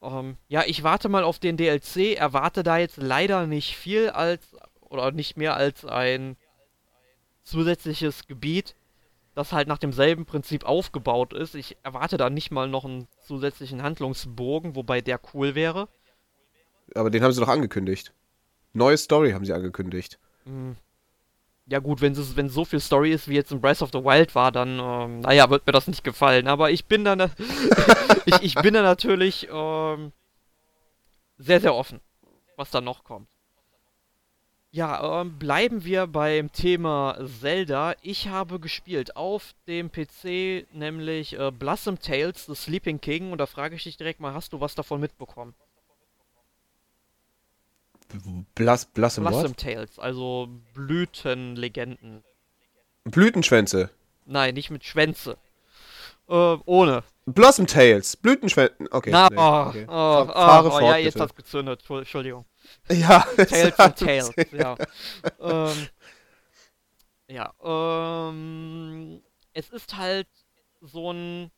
Ähm, 0.00 0.36
ja, 0.48 0.62
ich 0.64 0.84
warte 0.84 1.08
mal 1.08 1.24
auf 1.24 1.40
den 1.40 1.56
DLC, 1.56 2.16
erwarte 2.16 2.62
da 2.62 2.78
jetzt 2.78 2.98
leider 2.98 3.46
nicht 3.46 3.76
viel 3.76 4.10
als, 4.10 4.54
oder 4.80 5.10
nicht 5.10 5.36
mehr 5.36 5.56
als 5.56 5.84
ein 5.84 6.36
zusätzliches 7.42 8.28
Gebiet 8.28 8.76
das 9.38 9.52
halt 9.52 9.68
nach 9.68 9.78
demselben 9.78 10.26
Prinzip 10.26 10.64
aufgebaut 10.64 11.32
ist. 11.32 11.54
Ich 11.54 11.76
erwarte 11.84 12.16
da 12.16 12.28
nicht 12.28 12.50
mal 12.50 12.68
noch 12.68 12.84
einen 12.84 13.06
zusätzlichen 13.24 13.82
Handlungsbogen, 13.82 14.74
wobei 14.74 15.00
der 15.00 15.20
cool 15.32 15.54
wäre. 15.54 15.88
Aber 16.94 17.08
den 17.08 17.22
haben 17.22 17.32
sie 17.32 17.40
doch 17.40 17.48
angekündigt. 17.48 18.12
Neue 18.72 18.96
Story 18.98 19.30
haben 19.30 19.44
sie 19.44 19.52
angekündigt. 19.52 20.18
Hm. 20.44 20.76
Ja 21.66 21.78
gut, 21.78 22.00
wenn 22.00 22.12
es 22.12 22.34
wenn 22.34 22.48
so 22.48 22.64
viel 22.64 22.80
Story 22.80 23.12
ist, 23.12 23.28
wie 23.28 23.34
jetzt 23.34 23.52
in 23.52 23.60
Breath 23.60 23.82
of 23.82 23.90
the 23.92 24.02
Wild 24.02 24.34
war, 24.34 24.50
dann, 24.50 24.80
ähm, 24.80 25.20
naja, 25.20 25.50
wird 25.50 25.66
mir 25.66 25.72
das 25.72 25.86
nicht 25.86 26.02
gefallen. 26.02 26.48
Aber 26.48 26.70
ich 26.70 26.86
bin 26.86 27.04
da, 27.04 27.14
ich, 28.26 28.42
ich 28.42 28.54
bin 28.56 28.74
da 28.74 28.82
natürlich 28.82 29.48
ähm, 29.52 30.12
sehr, 31.36 31.60
sehr 31.60 31.74
offen, 31.74 32.00
was 32.56 32.70
da 32.70 32.80
noch 32.80 33.04
kommt. 33.04 33.28
Ja, 34.70 35.22
ähm, 35.22 35.38
bleiben 35.38 35.84
wir 35.84 36.06
beim 36.06 36.52
Thema 36.52 37.18
Zelda. 37.40 37.94
Ich 38.02 38.28
habe 38.28 38.60
gespielt 38.60 39.16
auf 39.16 39.54
dem 39.66 39.90
PC, 39.90 40.66
nämlich 40.74 41.38
äh, 41.38 41.50
Blossom 41.50 41.98
Tales, 41.98 42.44
The 42.46 42.54
Sleeping 42.54 43.00
King. 43.00 43.32
Und 43.32 43.38
da 43.38 43.46
frage 43.46 43.76
ich 43.76 43.84
dich 43.84 43.96
direkt 43.96 44.20
mal, 44.20 44.34
hast 44.34 44.52
du 44.52 44.60
was 44.60 44.74
davon 44.74 45.00
mitbekommen? 45.00 45.54
Blas, 48.54 48.86
Blossom, 48.86 49.24
Blossom 49.24 49.56
Tales, 49.56 49.98
also 49.98 50.48
Blütenlegenden. 50.74 52.22
Blütenschwänze? 53.04 53.90
Nein, 54.26 54.54
nicht 54.54 54.70
mit 54.70 54.84
Schwänze. 54.84 55.36
Äh, 56.28 56.56
ohne. 56.64 57.02
Blossom 57.26 57.66
Tales, 57.66 58.16
Blütenschwänze. 58.16 58.74
Okay. 58.90 59.10
Na, 59.10 59.28
nee, 59.30 59.36
oh, 59.38 59.68
okay. 59.68 59.86
oh, 59.88 60.26
oh, 60.28 60.70
oh, 60.72 60.80
ja, 60.80 60.96
jetzt 60.96 61.20
hat's 61.20 61.34
gezündet. 61.34 61.82
Entschuldigung. 61.88 62.44
Ja. 62.90 63.20
Tales 63.36 63.78
and 63.78 63.98
Tales, 63.98 64.32
ja. 64.52 64.76
ähm, 65.40 65.88
ja, 67.28 67.52
ähm, 67.62 69.22
es 69.52 69.68
ist 69.68 69.96
halt 69.96 70.28
so 70.80 71.12
ein 71.12 71.50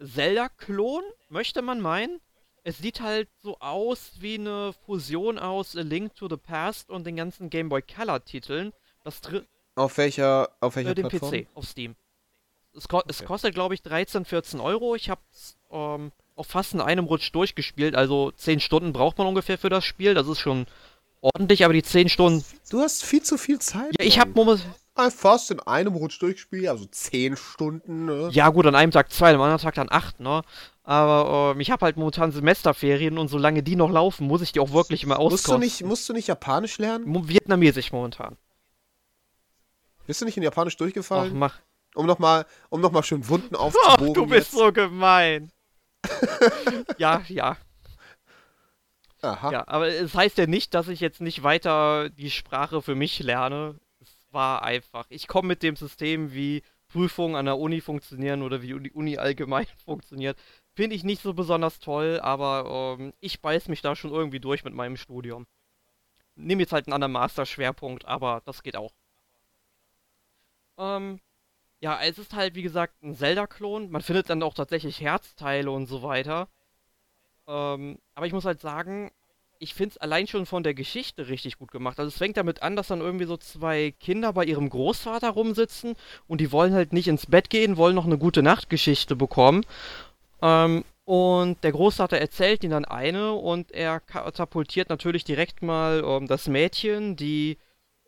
Zelda-Klon, 0.00 1.04
möchte 1.28 1.62
man 1.62 1.80
meinen. 1.80 2.20
Es 2.64 2.78
sieht 2.78 3.00
halt 3.00 3.28
so 3.40 3.58
aus 3.60 4.12
wie 4.18 4.34
eine 4.34 4.72
Fusion 4.84 5.38
aus 5.38 5.76
A 5.76 5.80
Link 5.80 6.14
to 6.14 6.28
the 6.28 6.36
Past 6.36 6.90
und 6.90 7.04
den 7.04 7.16
ganzen 7.16 7.50
Game 7.50 7.68
Boy 7.68 7.82
Color 7.82 8.24
Titeln. 8.24 8.72
Das 9.04 9.20
auf 9.74 9.96
welcher 9.96 10.50
auf 10.60 10.76
welcher 10.76 10.90
äh, 10.90 10.94
den 10.94 11.08
Plattform? 11.08 11.32
PC 11.32 11.46
auf 11.54 11.64
Steam. 11.64 11.96
Es, 12.74 12.88
ko 12.88 12.98
okay. 12.98 13.06
es 13.08 13.24
kostet 13.24 13.54
glaube 13.54 13.74
ich 13.74 13.82
13, 13.82 14.24
14 14.24 14.60
Euro. 14.60 14.94
Ich 14.94 15.10
hab's 15.10 15.56
ähm, 15.70 16.12
auch 16.36 16.46
fast 16.46 16.74
in 16.74 16.80
einem 16.80 17.06
Rutsch 17.06 17.30
durchgespielt. 17.32 17.94
Also 17.94 18.30
10 18.32 18.60
Stunden 18.60 18.92
braucht 18.92 19.18
man 19.18 19.26
ungefähr 19.26 19.58
für 19.58 19.68
das 19.68 19.84
Spiel. 19.84 20.14
Das 20.14 20.28
ist 20.28 20.38
schon 20.38 20.66
ordentlich, 21.20 21.64
aber 21.64 21.74
die 21.74 21.82
10 21.82 22.08
Stunden. 22.08 22.44
Du 22.70 22.80
hast 22.80 23.04
viel 23.04 23.22
zu 23.22 23.38
viel 23.38 23.58
Zeit. 23.58 23.92
Ja, 23.98 24.04
ich 24.04 24.18
habe 24.18 24.32
momentan. 24.34 24.72
Fast 25.10 25.50
in 25.50 25.58
einem 25.60 25.94
Rutsch 25.94 26.20
durchgespielt, 26.20 26.68
also 26.68 26.84
10 26.84 27.38
Stunden, 27.38 28.04
ne? 28.04 28.28
Ja, 28.30 28.50
gut, 28.50 28.66
an 28.66 28.74
einem 28.74 28.92
Tag 28.92 29.10
zwei, 29.10 29.34
am 29.34 29.40
anderen 29.40 29.62
Tag 29.62 29.74
dann 29.74 29.90
8, 29.90 30.20
ne? 30.20 30.42
Aber 30.82 31.54
äh, 31.56 31.62
ich 31.62 31.70
habe 31.70 31.86
halt 31.86 31.96
momentan 31.96 32.30
Semesterferien 32.30 33.16
und 33.16 33.28
solange 33.28 33.62
die 33.62 33.74
noch 33.74 33.90
laufen, 33.90 34.26
muss 34.26 34.42
ich 34.42 34.52
die 34.52 34.60
auch 34.60 34.72
wirklich 34.72 35.02
immer 35.04 35.18
auskosten. 35.18 35.54
Musst 35.54 35.80
du 35.80 35.84
nicht, 35.84 35.88
musst 35.88 36.08
du 36.10 36.12
nicht 36.12 36.26
Japanisch 36.26 36.76
lernen? 36.76 37.26
Vietnamesisch 37.26 37.90
momentan. 37.90 38.36
Bist 40.06 40.20
du 40.20 40.24
nicht 40.26 40.36
in 40.36 40.42
Japanisch 40.42 40.76
durchgefallen? 40.76 41.30
Ach, 41.32 41.38
mach. 41.38 41.58
Um 41.94 42.06
nochmal 42.06 42.46
um 42.68 42.80
noch 42.80 43.04
schön 43.04 43.26
Wunden 43.28 43.54
aufzubogen. 43.54 44.08
Ach, 44.10 44.12
du 44.14 44.26
bist 44.26 44.52
jetzt. 44.52 44.58
so 44.58 44.72
gemein. 44.72 45.50
Ja, 46.98 47.22
ja. 47.28 47.56
Aha. 49.22 49.52
Ja, 49.52 49.68
aber 49.68 49.86
es 49.88 50.14
heißt 50.14 50.38
ja 50.38 50.46
nicht, 50.46 50.74
dass 50.74 50.88
ich 50.88 51.00
jetzt 51.00 51.20
nicht 51.20 51.42
weiter 51.44 52.10
die 52.10 52.30
Sprache 52.30 52.82
für 52.82 52.96
mich 52.96 53.20
lerne. 53.20 53.78
Es 54.00 54.10
war 54.32 54.62
einfach. 54.62 55.06
Ich 55.10 55.28
komme 55.28 55.48
mit 55.48 55.62
dem 55.62 55.76
System, 55.76 56.32
wie 56.32 56.62
Prüfungen 56.88 57.36
an 57.36 57.46
der 57.46 57.58
Uni 57.58 57.80
funktionieren 57.80 58.42
oder 58.42 58.62
wie 58.62 58.78
die 58.80 58.92
Uni 58.92 59.16
allgemein 59.18 59.66
funktioniert, 59.84 60.38
finde 60.74 60.96
ich 60.96 61.04
nicht 61.04 61.22
so 61.22 61.34
besonders 61.34 61.78
toll, 61.80 62.20
aber 62.20 62.96
ähm, 62.98 63.12
ich 63.20 63.40
beiß 63.40 63.68
mich 63.68 63.80
da 63.80 63.96
schon 63.96 64.10
irgendwie 64.10 64.40
durch 64.40 64.64
mit 64.64 64.74
meinem 64.74 64.96
Studium. 64.96 65.46
Nehme 66.34 66.62
jetzt 66.62 66.72
halt 66.72 66.86
einen 66.86 66.94
anderen 66.94 67.12
Master-Schwerpunkt, 67.12 68.04
aber 68.06 68.42
das 68.44 68.62
geht 68.62 68.76
auch. 68.76 68.92
Ähm, 70.78 71.20
ja, 71.82 71.98
es 72.00 72.16
ist 72.18 72.32
halt, 72.32 72.54
wie 72.54 72.62
gesagt, 72.62 73.02
ein 73.02 73.16
Zelda-Klon. 73.16 73.90
Man 73.90 74.02
findet 74.02 74.30
dann 74.30 74.42
auch 74.44 74.54
tatsächlich 74.54 75.00
Herzteile 75.00 75.70
und 75.70 75.86
so 75.86 76.04
weiter. 76.04 76.48
Ähm, 77.48 77.98
aber 78.14 78.26
ich 78.26 78.32
muss 78.32 78.44
halt 78.44 78.60
sagen, 78.60 79.10
ich 79.58 79.74
finde 79.74 79.90
es 79.90 79.98
allein 79.98 80.28
schon 80.28 80.46
von 80.46 80.62
der 80.62 80.74
Geschichte 80.74 81.26
richtig 81.28 81.58
gut 81.58 81.72
gemacht. 81.72 81.98
Also 81.98 82.08
es 82.08 82.18
fängt 82.18 82.36
damit 82.36 82.62
an, 82.62 82.76
dass 82.76 82.86
dann 82.86 83.00
irgendwie 83.00 83.24
so 83.24 83.36
zwei 83.36 83.92
Kinder 83.98 84.32
bei 84.32 84.44
ihrem 84.44 84.70
Großvater 84.70 85.30
rumsitzen 85.30 85.96
und 86.28 86.40
die 86.40 86.52
wollen 86.52 86.72
halt 86.72 86.92
nicht 86.92 87.08
ins 87.08 87.26
Bett 87.26 87.50
gehen, 87.50 87.76
wollen 87.76 87.96
noch 87.96 88.06
eine 88.06 88.18
gute 88.18 88.44
Nachtgeschichte 88.44 89.16
bekommen. 89.16 89.66
Ähm, 90.40 90.84
und 91.04 91.64
der 91.64 91.72
Großvater 91.72 92.18
erzählt 92.18 92.62
ihnen 92.62 92.72
dann 92.72 92.84
eine 92.84 93.32
und 93.32 93.72
er 93.72 93.98
katapultiert 93.98 94.88
natürlich 94.88 95.24
direkt 95.24 95.62
mal 95.62 96.04
ähm, 96.06 96.28
das 96.28 96.46
Mädchen, 96.46 97.16
die 97.16 97.58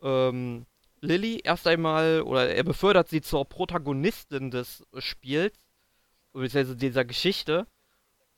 ähm, 0.01 0.65
Lilly, 1.05 1.41
erst 1.43 1.67
einmal, 1.67 2.21
oder 2.21 2.49
er 2.49 2.63
befördert 2.63 3.09
sie 3.09 3.21
zur 3.21 3.45
Protagonistin 3.45 4.51
des 4.51 4.83
Spiels, 4.97 5.55
beziehungsweise 6.33 6.75
dieser 6.75 7.05
Geschichte. 7.05 7.67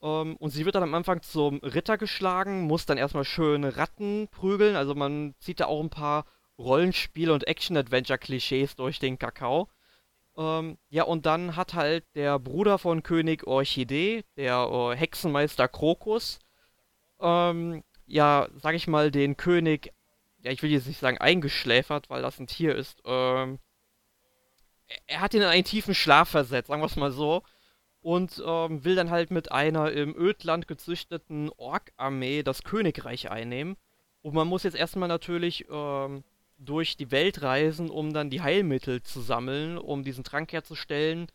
Ähm, 0.01 0.36
und 0.38 0.51
sie 0.51 0.65
wird 0.65 0.76
dann 0.76 0.84
am 0.84 0.93
Anfang 0.93 1.22
zum 1.22 1.57
Ritter 1.59 1.97
geschlagen, 1.97 2.61
muss 2.61 2.86
dann 2.86 2.97
erstmal 2.97 3.26
schöne 3.26 3.78
Ratten 3.78 4.28
prügeln. 4.30 4.76
Also 4.76 4.95
man 4.95 5.36
zieht 5.39 5.59
da 5.59 5.65
auch 5.65 5.82
ein 5.82 5.89
paar 5.89 6.26
Rollenspiel- 6.57 7.32
und 7.32 7.47
Action-Adventure-Klischees 7.47 8.76
durch 8.76 8.99
den 8.99 9.20
Kakao. 9.20 9.70
Ähm, 10.38 10.78
ja, 10.89 11.03
und 11.03 11.26
dann 11.26 11.55
hat 11.55 11.74
halt 11.74 12.05
der 12.15 12.38
Bruder 12.39 12.78
von 12.78 13.03
König 13.03 13.47
Orchidee, 13.47 14.24
der 14.38 14.72
uh, 14.72 14.91
Hexenmeister 14.93 15.68
Krokus, 15.68 16.39
ähm, 17.20 17.84
ja, 18.05 18.47
sag 18.55 18.76
ich 18.76 18.88
mal, 18.88 19.11
den 19.11 19.36
König, 19.38 19.93
ja, 20.43 20.51
ich 20.51 20.61
will 20.63 20.71
jetzt 20.71 20.88
nicht 20.88 20.99
sagen 20.99 21.17
eingeschläfert, 21.17 22.09
weil 22.09 22.21
das 22.21 22.39
ein 22.39 22.47
Tier 22.47 22.75
ist. 22.75 23.01
Ähm, 23.05 23.59
er 25.05 25.21
hat 25.21 25.33
ihn 25.33 25.41
in 25.41 25.47
einen 25.47 25.63
tiefen 25.63 25.95
Schlaf 25.95 26.29
versetzt, 26.29 26.67
sagen 26.67 26.81
wir 26.81 26.85
es 26.85 26.95
mal 26.95 27.11
so 27.11 27.43
und 28.07 28.41
ähm, 28.45 28.85
will 28.85 28.95
dann 28.95 29.09
halt 29.09 29.31
mit 29.31 29.51
einer 29.51 29.91
im 29.91 30.15
Ödland 30.15 30.67
gezüchteten 30.67 31.49
Ork-Armee 31.57 32.41
das 32.41 32.63
Königreich 32.63 33.29
einnehmen. 33.29 33.75
Und 34.21 34.33
man 34.33 34.47
muss 34.47 34.63
jetzt 34.63 34.77
erstmal 34.77 35.09
natürlich 35.09 35.65
ähm, 35.69 36.23
durch 36.57 36.95
die 36.95 37.11
Welt 37.11 37.41
reisen, 37.41 37.89
um 37.89 38.13
dann 38.13 38.29
die 38.29 38.41
Heilmittel 38.41 39.01
zu 39.01 39.19
sammeln, 39.19 39.77
um 39.77 40.03
diesen 40.03 40.23
Trank 40.23 40.53
herzustellen, 40.53 41.27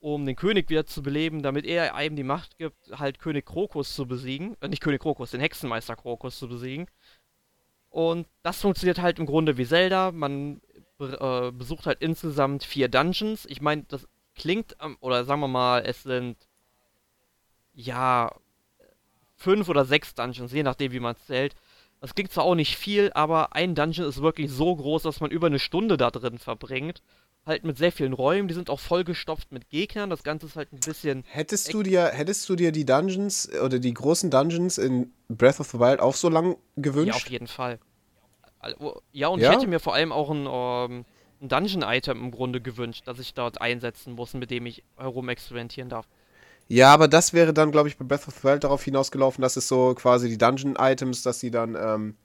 um 0.00 0.24
den 0.24 0.36
König 0.36 0.70
wieder 0.70 0.86
zu 0.86 1.02
beleben, 1.02 1.42
damit 1.42 1.66
er 1.66 1.94
einem 1.94 2.16
die 2.16 2.22
Macht 2.22 2.58
gibt, 2.58 2.98
halt 2.98 3.18
König 3.18 3.44
Krokus 3.44 3.94
zu 3.94 4.06
besiegen. 4.06 4.56
Äh, 4.62 4.68
nicht 4.68 4.82
König 4.82 5.02
Krokus, 5.02 5.30
den 5.30 5.40
Hexenmeister 5.40 5.96
Krokus 5.96 6.38
zu 6.38 6.48
besiegen. 6.48 6.86
Und 7.94 8.26
das 8.42 8.60
funktioniert 8.60 9.00
halt 9.00 9.20
im 9.20 9.26
Grunde 9.26 9.56
wie 9.56 9.64
Zelda. 9.64 10.10
Man 10.10 10.60
äh, 10.98 11.52
besucht 11.52 11.86
halt 11.86 12.02
insgesamt 12.02 12.64
vier 12.64 12.88
Dungeons. 12.88 13.46
Ich 13.46 13.60
meine, 13.60 13.84
das 13.84 14.08
klingt, 14.34 14.76
oder 14.98 15.24
sagen 15.24 15.40
wir 15.40 15.46
mal, 15.46 15.84
es 15.86 16.02
sind 16.02 16.36
ja 17.72 18.34
fünf 19.36 19.68
oder 19.68 19.84
sechs 19.84 20.12
Dungeons, 20.12 20.52
je 20.52 20.64
nachdem, 20.64 20.90
wie 20.90 20.98
man 20.98 21.16
zählt. 21.18 21.54
Das 22.00 22.16
klingt 22.16 22.32
zwar 22.32 22.42
auch 22.42 22.56
nicht 22.56 22.76
viel, 22.76 23.12
aber 23.14 23.54
ein 23.54 23.76
Dungeon 23.76 24.08
ist 24.08 24.20
wirklich 24.20 24.50
so 24.50 24.74
groß, 24.74 25.04
dass 25.04 25.20
man 25.20 25.30
über 25.30 25.46
eine 25.46 25.60
Stunde 25.60 25.96
da 25.96 26.10
drin 26.10 26.38
verbringt. 26.38 27.00
Halt 27.46 27.64
mit 27.64 27.76
sehr 27.76 27.92
vielen 27.92 28.14
Räumen, 28.14 28.48
die 28.48 28.54
sind 28.54 28.70
auch 28.70 28.80
vollgestopft 28.80 29.52
mit 29.52 29.68
Gegnern. 29.68 30.08
Das 30.08 30.22
Ganze 30.22 30.46
ist 30.46 30.56
halt 30.56 30.72
ein 30.72 30.80
bisschen. 30.80 31.24
Hättest 31.28 31.74
du 31.74 31.82
dir, 31.82 32.06
hättest 32.06 32.48
du 32.48 32.56
dir 32.56 32.72
die 32.72 32.86
Dungeons 32.86 33.50
oder 33.60 33.78
die 33.78 33.92
großen 33.92 34.30
Dungeons 34.30 34.78
in 34.78 35.12
Breath 35.28 35.60
of 35.60 35.70
the 35.70 35.78
Wild 35.78 36.00
auch 36.00 36.14
so 36.14 36.30
lang 36.30 36.56
gewünscht? 36.76 37.08
Ja, 37.08 37.14
auf 37.16 37.28
jeden 37.28 37.46
Fall. 37.46 37.78
Ja, 39.12 39.28
und 39.28 39.40
ja? 39.40 39.50
ich 39.50 39.56
hätte 39.56 39.66
mir 39.66 39.78
vor 39.78 39.94
allem 39.94 40.10
auch 40.10 40.30
ein, 40.30 40.46
ähm, 40.46 41.04
ein 41.42 41.48
Dungeon-Item 41.48 42.18
im 42.18 42.30
Grunde 42.30 42.62
gewünscht, 42.62 43.02
das 43.06 43.18
ich 43.18 43.34
dort 43.34 43.60
einsetzen 43.60 44.14
muss, 44.14 44.32
mit 44.32 44.50
dem 44.50 44.64
ich 44.64 44.82
herumexperimentieren 44.96 45.90
darf. 45.90 46.08
Ja, 46.68 46.94
aber 46.94 47.08
das 47.08 47.34
wäre 47.34 47.52
dann, 47.52 47.72
glaube 47.72 47.88
ich, 47.88 47.98
bei 47.98 48.06
Breath 48.06 48.26
of 48.26 48.36
the 48.36 48.44
Wild 48.44 48.64
darauf 48.64 48.82
hinausgelaufen, 48.82 49.42
dass 49.42 49.56
es 49.56 49.68
so 49.68 49.94
quasi 49.94 50.30
die 50.30 50.38
Dungeon-Items, 50.38 51.22
dass 51.22 51.40
sie 51.40 51.50
dann 51.50 51.74
ähm, 51.74 52.16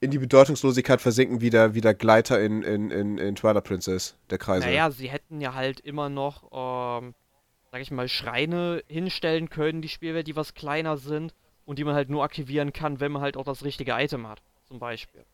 in 0.00 0.10
die 0.10 0.18
Bedeutungslosigkeit 0.18 1.00
versinken, 1.00 1.40
wie 1.40 1.50
der, 1.50 1.74
wie 1.74 1.80
der 1.80 1.94
Gleiter 1.94 2.40
in, 2.40 2.62
in, 2.62 2.90
in, 2.90 3.18
in 3.18 3.34
Twilight 3.34 3.64
Princess, 3.64 4.16
der 4.30 4.38
Kreise. 4.38 4.66
Naja, 4.66 4.90
sie 4.90 5.08
hätten 5.08 5.40
ja 5.40 5.54
halt 5.54 5.80
immer 5.80 6.08
noch, 6.08 6.44
ähm, 6.52 7.14
sag 7.70 7.80
ich 7.80 7.90
mal, 7.90 8.08
Schreine 8.08 8.82
hinstellen 8.88 9.48
können, 9.48 9.82
die 9.82 9.88
Spielwelt, 9.88 10.26
die 10.26 10.36
was 10.36 10.54
kleiner 10.54 10.96
sind 10.96 11.34
und 11.64 11.78
die 11.78 11.84
man 11.84 11.94
halt 11.94 12.10
nur 12.10 12.24
aktivieren 12.24 12.72
kann, 12.72 13.00
wenn 13.00 13.12
man 13.12 13.22
halt 13.22 13.36
auch 13.36 13.44
das 13.44 13.64
richtige 13.64 13.92
Item 13.92 14.28
hat, 14.28 14.42
zum 14.68 14.78
Beispiel 14.78 15.24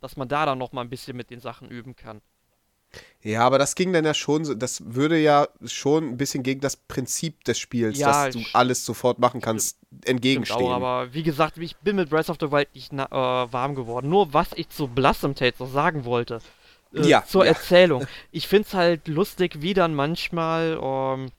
dass 0.00 0.16
man 0.16 0.28
da 0.28 0.46
dann 0.46 0.58
noch 0.58 0.72
mal 0.72 0.82
ein 0.82 0.90
bisschen 0.90 1.16
mit 1.16 1.30
den 1.30 1.40
Sachen 1.40 1.68
üben 1.68 1.96
kann. 1.96 2.20
Ja, 3.22 3.40
aber 3.44 3.58
das 3.58 3.74
ging 3.74 3.92
dann 3.92 4.04
ja 4.04 4.14
schon, 4.14 4.58
das 4.58 4.82
würde 4.86 5.18
ja 5.18 5.48
schon 5.64 6.10
ein 6.10 6.16
bisschen 6.16 6.44
gegen 6.44 6.60
das 6.60 6.76
Prinzip 6.76 7.42
des 7.42 7.58
Spiels, 7.58 7.98
ja, 7.98 8.26
dass 8.26 8.34
du 8.34 8.42
alles 8.52 8.86
sofort 8.86 9.18
machen 9.18 9.40
kannst, 9.40 9.78
entgegenstehen. 10.04 10.60
Auch, 10.60 10.70
aber 10.70 11.12
wie 11.12 11.24
gesagt, 11.24 11.58
ich 11.58 11.76
bin 11.78 11.96
mit 11.96 12.08
Breath 12.08 12.30
of 12.30 12.36
the 12.40 12.52
Wild 12.52 12.72
nicht 12.74 12.92
äh, 12.92 12.98
warm 12.98 13.74
geworden. 13.74 14.08
Nur 14.08 14.32
was 14.32 14.50
ich 14.54 14.68
zu 14.68 14.86
Blossom 14.86 15.34
Tales 15.34 15.58
noch 15.58 15.72
sagen 15.72 16.04
wollte, 16.04 16.40
äh, 16.94 17.06
ja, 17.06 17.24
zur 17.26 17.44
ja. 17.44 17.52
Erzählung. 17.52 18.06
Ich 18.30 18.46
finde 18.46 18.68
es 18.68 18.74
halt 18.74 19.08
lustig, 19.08 19.60
wie 19.60 19.74
dann 19.74 19.94
manchmal, 19.94 20.78
ähm, 20.80 21.30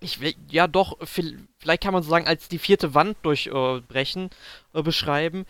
ich 0.00 0.20
will, 0.20 0.34
ja 0.50 0.66
doch, 0.66 0.98
vielleicht 1.04 1.82
kann 1.82 1.94
man 1.94 2.02
so 2.02 2.10
sagen, 2.10 2.26
als 2.26 2.48
die 2.48 2.58
vierte 2.58 2.94
Wand 2.94 3.16
durchbrechen, 3.22 4.30
äh, 4.74 4.82
beschreiben. 4.82 5.46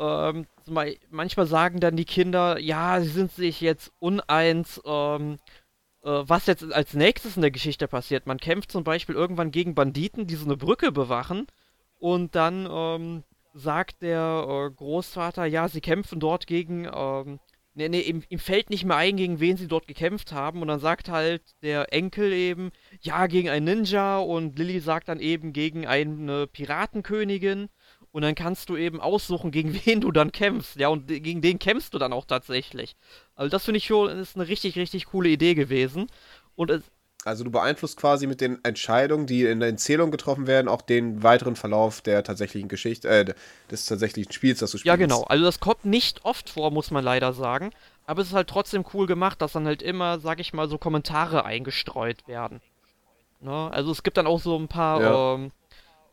Ähm, 0.00 0.46
manchmal 1.10 1.46
sagen 1.46 1.78
dann 1.78 1.94
die 1.94 2.06
Kinder, 2.06 2.58
ja, 2.58 3.00
sie 3.02 3.08
sind 3.08 3.30
sich 3.32 3.60
jetzt 3.60 3.92
uneins, 3.98 4.80
ähm, 4.86 5.36
äh, 6.02 6.08
was 6.08 6.46
jetzt 6.46 6.72
als 6.72 6.94
nächstes 6.94 7.36
in 7.36 7.42
der 7.42 7.50
Geschichte 7.50 7.86
passiert. 7.86 8.26
Man 8.26 8.38
kämpft 8.38 8.72
zum 8.72 8.82
Beispiel 8.82 9.14
irgendwann 9.14 9.50
gegen 9.50 9.74
Banditen, 9.74 10.26
die 10.26 10.36
so 10.36 10.46
eine 10.46 10.56
Brücke 10.56 10.90
bewachen 10.90 11.46
und 11.98 12.34
dann 12.34 12.66
ähm, 12.70 13.24
sagt 13.52 14.00
der 14.00 14.46
äh, 14.48 14.74
Großvater, 14.74 15.44
ja, 15.44 15.68
sie 15.68 15.82
kämpfen 15.82 16.18
dort 16.18 16.46
gegen, 16.46 16.88
ähm, 16.90 17.38
nee, 17.74 17.90
nee, 17.90 18.00
ihm, 18.00 18.22
ihm, 18.30 18.38
fällt 18.38 18.70
nicht 18.70 18.86
mehr 18.86 18.96
ein, 18.96 19.18
gegen 19.18 19.38
wen 19.38 19.58
sie 19.58 19.68
dort 19.68 19.86
gekämpft 19.86 20.32
haben 20.32 20.62
und 20.62 20.68
dann 20.68 20.80
sagt 20.80 21.10
halt 21.10 21.42
der 21.62 21.92
Enkel 21.92 22.32
eben, 22.32 22.70
ja, 23.02 23.26
gegen 23.26 23.50
einen 23.50 23.66
Ninja 23.66 24.18
und 24.18 24.58
Lilly 24.58 24.80
sagt 24.80 25.08
dann 25.08 25.20
eben 25.20 25.52
gegen 25.52 25.86
eine 25.86 26.46
Piratenkönigin 26.46 27.68
und 28.12 28.22
dann 28.22 28.34
kannst 28.34 28.68
du 28.68 28.76
eben 28.76 29.00
aussuchen, 29.00 29.50
gegen 29.50 29.74
wen 29.84 30.00
du 30.00 30.10
dann 30.12 30.32
kämpfst. 30.32 30.76
Ja, 30.76 30.88
und 30.88 31.06
gegen 31.08 31.40
den 31.40 31.58
kämpfst 31.58 31.94
du 31.94 31.98
dann 31.98 32.12
auch 32.12 32.24
tatsächlich. 32.24 32.96
Also 33.34 33.50
das 33.50 33.64
finde 33.64 33.78
ich 33.78 33.86
schon, 33.86 34.10
ist 34.10 34.36
eine 34.36 34.48
richtig, 34.48 34.76
richtig 34.76 35.06
coole 35.06 35.28
Idee 35.28 35.54
gewesen. 35.54 36.08
Und 36.56 36.70
es, 36.70 36.82
also 37.24 37.44
du 37.44 37.50
beeinflusst 37.50 37.98
quasi 37.98 38.26
mit 38.26 38.40
den 38.40 38.64
Entscheidungen, 38.64 39.26
die 39.26 39.44
in 39.44 39.60
der 39.60 39.68
Erzählung 39.68 40.10
getroffen 40.10 40.46
werden, 40.46 40.68
auch 40.68 40.80
den 40.80 41.22
weiteren 41.22 41.54
Verlauf 41.54 42.00
der 42.00 42.24
tatsächlichen 42.24 42.68
Geschichte, 42.68 43.08
äh, 43.08 43.34
des 43.70 43.84
tatsächlichen 43.84 44.32
Spiels, 44.32 44.60
das 44.60 44.70
du 44.70 44.78
spielst. 44.78 44.86
Ja, 44.86 44.96
genau. 44.96 45.22
Also 45.24 45.44
das 45.44 45.60
kommt 45.60 45.84
nicht 45.84 46.24
oft 46.24 46.48
vor, 46.48 46.70
muss 46.70 46.90
man 46.90 47.04
leider 47.04 47.32
sagen. 47.34 47.72
Aber 48.06 48.22
es 48.22 48.28
ist 48.28 48.34
halt 48.34 48.48
trotzdem 48.48 48.84
cool 48.94 49.06
gemacht, 49.06 49.40
dass 49.42 49.52
dann 49.52 49.66
halt 49.66 49.82
immer, 49.82 50.18
sag 50.18 50.40
ich 50.40 50.52
mal, 50.52 50.68
so 50.68 50.78
Kommentare 50.78 51.44
eingestreut 51.44 52.26
werden. 52.26 52.60
Ne? 53.40 53.70
Also 53.70 53.92
es 53.92 54.02
gibt 54.02 54.16
dann 54.16 54.26
auch 54.26 54.40
so 54.40 54.58
ein 54.58 54.68
paar 54.68 55.00
ja. 55.00 55.34
ähm, 55.34 55.52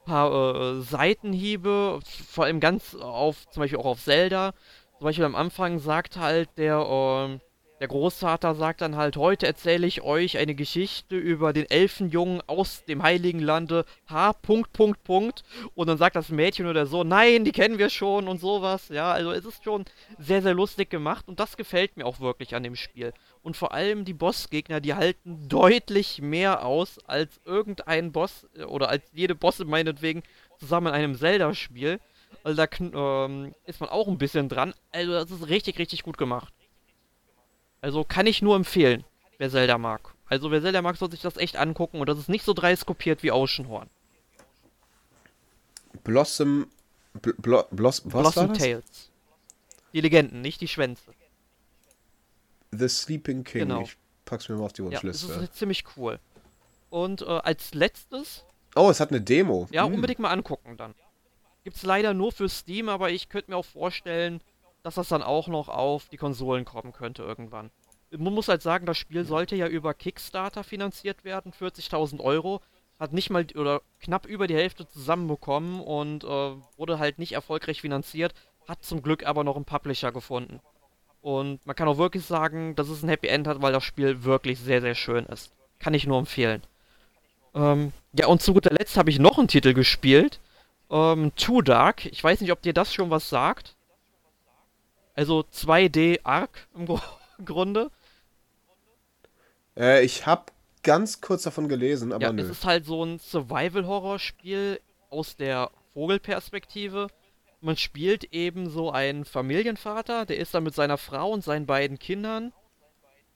paar 0.07 0.31
äh, 0.31 0.81
Seitenhiebe, 0.81 1.99
vor 2.29 2.45
allem 2.45 2.59
ganz 2.59 2.95
auf, 2.95 3.45
zum 3.51 3.61
Beispiel 3.61 3.79
auch 3.79 3.85
auf 3.85 4.03
Zelda. 4.03 4.53
Zum 4.97 5.05
Beispiel 5.05 5.25
am 5.25 5.35
Anfang 5.35 5.79
sagt 5.79 6.17
halt 6.17 6.49
der, 6.57 6.79
äh, 6.79 7.39
der 7.79 7.87
Großvater 7.87 8.55
sagt 8.55 8.81
dann 8.81 8.95
halt, 8.95 9.17
heute 9.17 9.45
erzähle 9.45 9.85
ich 9.85 10.01
euch 10.01 10.37
eine 10.37 10.55
Geschichte 10.55 11.15
über 11.15 11.53
den 11.53 11.69
Elfenjungen 11.69 12.41
aus 12.47 12.83
dem 12.85 13.03
Heiligen 13.03 13.39
Lande. 13.39 13.85
H. 14.07 14.33
Punkt, 14.33 14.73
Punkt, 14.73 15.03
Punkt. 15.03 15.43
Und 15.75 15.87
dann 15.87 15.97
sagt 15.99 16.15
das 16.15 16.29
Mädchen 16.29 16.65
oder 16.65 16.87
so, 16.87 17.03
nein, 17.03 17.45
die 17.45 17.51
kennen 17.51 17.77
wir 17.77 17.89
schon 17.89 18.27
und 18.27 18.39
sowas. 18.39 18.89
Ja, 18.89 19.11
also 19.11 19.31
es 19.31 19.45
ist 19.45 19.63
schon 19.63 19.85
sehr, 20.17 20.41
sehr 20.41 20.55
lustig 20.55 20.89
gemacht 20.89 21.27
und 21.27 21.39
das 21.39 21.55
gefällt 21.55 21.97
mir 21.97 22.05
auch 22.05 22.19
wirklich 22.19 22.55
an 22.55 22.63
dem 22.63 22.75
Spiel. 22.75 23.13
Und 23.43 23.55
vor 23.55 23.73
allem 23.73 24.05
die 24.05 24.13
Bossgegner, 24.13 24.81
die 24.81 24.95
halten 24.95 25.47
deutlich 25.47 26.21
mehr 26.21 26.65
aus 26.65 26.97
als 27.05 27.39
irgendein 27.45 28.11
Boss 28.11 28.47
äh, 28.55 28.63
oder 28.63 28.89
als 28.89 29.03
jede 29.13 29.35
Bosse 29.35 29.65
meinetwegen 29.65 30.23
zusammen 30.59 30.87
in 30.87 30.93
einem 30.93 31.15
Zelda-Spiel. 31.15 31.99
Also 32.43 32.65
da 32.65 33.25
ähm, 33.25 33.53
ist 33.65 33.79
man 33.79 33.89
auch 33.89 34.07
ein 34.07 34.17
bisschen 34.17 34.49
dran. 34.49 34.73
Also 34.91 35.11
das 35.11 35.31
ist 35.31 35.47
richtig, 35.47 35.77
richtig 35.77 36.03
gut 36.03 36.17
gemacht. 36.17 36.53
Also 37.87 38.03
kann 38.03 38.27
ich 38.27 38.41
nur 38.41 38.57
empfehlen, 38.57 39.05
wer 39.37 39.49
Zelda 39.49 39.77
mag. 39.77 40.13
Also 40.25 40.51
wer 40.51 40.61
Zelda 40.61 40.81
mag, 40.81 40.97
soll 40.97 41.09
sich 41.09 41.21
das 41.21 41.37
echt 41.37 41.55
angucken 41.55 42.01
und 42.01 42.09
das 42.09 42.17
ist 42.19 42.27
nicht 42.27 42.43
so 42.43 42.51
dreist 42.53 42.85
kopiert 42.85 43.23
wie 43.23 43.31
Oceanhorn. 43.31 43.89
Blossom. 46.03 46.67
Bl 47.21 47.33
Bl 47.37 47.63
Bloss 47.71 48.01
Blossom 48.01 48.53
Tales. 48.53 49.09
Die 49.93 50.01
Legenden, 50.01 50.41
nicht 50.41 50.59
die 50.59 50.67
Schwänze. 50.67 51.13
The 52.71 52.89
Sleeping 52.89 53.45
King. 53.45 53.61
Genau. 53.69 53.83
Ich 53.83 53.95
pack's 54.25 54.49
mir 54.49 54.57
mal 54.57 54.65
auf 54.65 54.73
die 54.73 54.81
Ja, 54.81 54.87
Wunschliste. 54.91 55.27
das 55.29 55.43
ist 55.43 55.55
ziemlich 55.55 55.85
cool. 55.95 56.19
Und 56.89 57.21
äh, 57.21 57.25
als 57.25 57.73
letztes, 57.73 58.43
oh, 58.75 58.89
es 58.89 58.99
hat 58.99 59.11
eine 59.11 59.21
Demo. 59.21 59.69
ja, 59.71 59.85
Hm. 59.85 59.93
unbedingt 59.93 60.19
mal 60.19 60.31
angucken 60.31 60.75
dann. 60.75 60.93
Gibt's 61.63 61.83
leider 61.83 62.13
nur 62.13 62.33
für 62.33 62.49
Steam, 62.49 62.89
aber 62.89 63.11
ich 63.11 63.29
könnte 63.29 63.51
mir 63.51 63.55
auch 63.55 63.65
vorstellen, 63.65 64.41
dass 64.87 64.95
das 64.95 65.09
dann 65.09 65.21
auch 65.21 65.49
noch 65.49 65.67
auf 65.67 66.07
die 66.07 66.15
Konsolen 66.15 66.63
kommen 66.63 66.93
könnte 66.93 67.21
irgendwann. 67.21 67.71
Man 68.09 68.33
muss 68.33 68.47
halt 68.47 68.61
sagen, 68.61 68.85
das 68.85 68.97
Spiel 68.97 69.25
sollte 69.25 69.57
ja 69.57 69.67
über 69.67 69.93
Kickstarter 69.93 70.63
finanziert 70.63 71.25
werden, 71.25 71.51
40.000 71.51 72.21
Euro. 72.21 72.61
Hat 72.97 73.11
nicht 73.11 73.29
mal 73.29 73.45
oder 73.55 73.81
knapp 73.99 74.25
über 74.25 74.47
die 74.47 74.55
Hälfte 74.55 74.87
zusammenbekommen 74.87 75.81
und 75.81 76.23
äh, 76.23 76.27
wurde 76.77 76.99
halt 76.99 77.19
nicht 77.19 77.33
erfolgreich 77.33 77.81
finanziert. 77.81 78.33
Hat 78.65 78.81
zum 78.81 79.01
Glück 79.01 79.25
aber 79.25 79.43
noch 79.43 79.57
einen 79.57 79.65
Publisher 79.65 80.13
gefunden. 80.13 80.61
Und 81.19 81.65
man 81.65 81.75
kann 81.75 81.89
auch 81.89 81.97
wirklich 81.97 82.23
sagen, 82.23 82.73
dass 82.77 82.87
es 82.87 83.03
ein 83.03 83.09
Happy 83.09 83.27
End 83.27 83.45
hat, 83.45 83.61
weil 83.61 83.73
das 83.73 83.83
Spiel 83.83 84.23
wirklich 84.23 84.57
sehr, 84.57 84.79
sehr 84.79 84.95
schön 84.95 85.25
ist. 85.25 85.51
Kann 85.79 85.95
ich 85.95 86.07
nur 86.07 86.17
empfehlen. 86.17 86.61
Ähm, 87.53 87.91
ja, 88.13 88.27
und 88.27 88.41
zu 88.41 88.53
guter 88.53 88.71
Letzt 88.71 88.95
habe 88.95 89.09
ich 89.09 89.19
noch 89.19 89.37
einen 89.37 89.49
Titel 89.49 89.73
gespielt. 89.73 90.39
Ähm, 90.89 91.33
Too 91.35 91.61
Dark. 91.61 92.05
Ich 92.05 92.23
weiß 92.23 92.39
nicht, 92.39 92.53
ob 92.53 92.61
dir 92.61 92.73
das 92.73 92.93
schon 92.93 93.09
was 93.09 93.27
sagt. 93.27 93.75
Also 95.17 95.39
2D 95.39 96.19
Arc 96.23 96.67
im 96.75 96.85
Gru- 96.85 96.99
Grunde. 97.43 97.89
Äh, 99.75 100.05
ich 100.05 100.27
habe 100.27 100.45
ganz 100.83 101.21
kurz 101.21 101.41
davon 101.41 101.67
gelesen, 101.67 102.13
aber 102.13 102.23
ja, 102.23 102.31
nö. 102.31 102.43
es 102.43 102.49
ist 102.49 102.65
halt 102.65 102.85
so 102.85 103.03
ein 103.03 103.17
Survival-Horror-Spiel 103.17 104.79
aus 105.09 105.35
der 105.35 105.71
Vogelperspektive. 105.93 107.07
Man 107.61 107.77
spielt 107.77 108.25
eben 108.25 108.69
so 108.69 108.91
einen 108.91 109.25
Familienvater, 109.25 110.27
der 110.27 110.37
ist 110.37 110.53
dann 110.53 110.63
mit 110.63 110.75
seiner 110.75 110.99
Frau 110.99 111.31
und 111.31 111.43
seinen 111.43 111.65
beiden 111.65 111.97
Kindern 111.97 112.53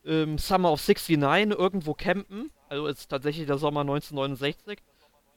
im 0.04 0.38
Summer 0.38 0.72
of 0.72 0.88
69 0.88 1.58
irgendwo 1.58 1.96
campen. 1.96 2.52
Also 2.70 2.86
ist 2.86 3.08
tatsächlich 3.10 3.48
der 3.48 3.58
Sommer 3.58 3.82
1969. 3.82 4.78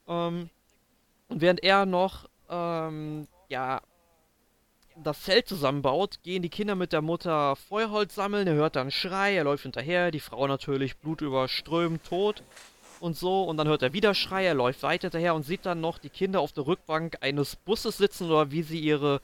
Ähm, 0.08 0.50
und 1.28 1.40
während 1.40 1.62
er 1.62 1.86
noch 1.86 2.28
ähm, 2.50 3.28
ja, 3.48 3.80
das 5.02 5.22
Zelt 5.22 5.48
zusammenbaut, 5.48 6.22
gehen 6.22 6.42
die 6.42 6.48
Kinder 6.48 6.74
mit 6.74 6.92
der 6.92 7.02
Mutter 7.02 7.56
Feuerholz 7.56 8.14
sammeln. 8.14 8.46
Er 8.46 8.54
hört 8.54 8.76
dann 8.76 8.90
Schrei, 8.90 9.34
er 9.34 9.44
läuft 9.44 9.64
hinterher, 9.64 10.10
die 10.10 10.20
Frau 10.20 10.46
natürlich 10.46 10.96
blutüberströmt, 10.98 12.04
tot 12.04 12.42
und 13.00 13.16
so. 13.16 13.42
Und 13.44 13.56
dann 13.56 13.68
hört 13.68 13.82
er 13.82 13.92
wieder 13.92 14.14
Schrei, 14.14 14.44
er 14.44 14.54
läuft 14.54 14.82
weiter 14.82 15.08
hinterher 15.08 15.34
und 15.34 15.44
sieht 15.44 15.66
dann 15.66 15.80
noch 15.80 15.98
die 15.98 16.10
Kinder 16.10 16.40
auf 16.40 16.52
der 16.52 16.66
Rückbank 16.66 17.18
eines 17.20 17.56
Busses 17.56 17.96
sitzen 17.96 18.30
oder 18.30 18.50
wie 18.50 18.62
sie 18.62 18.78
ihre 18.78 19.20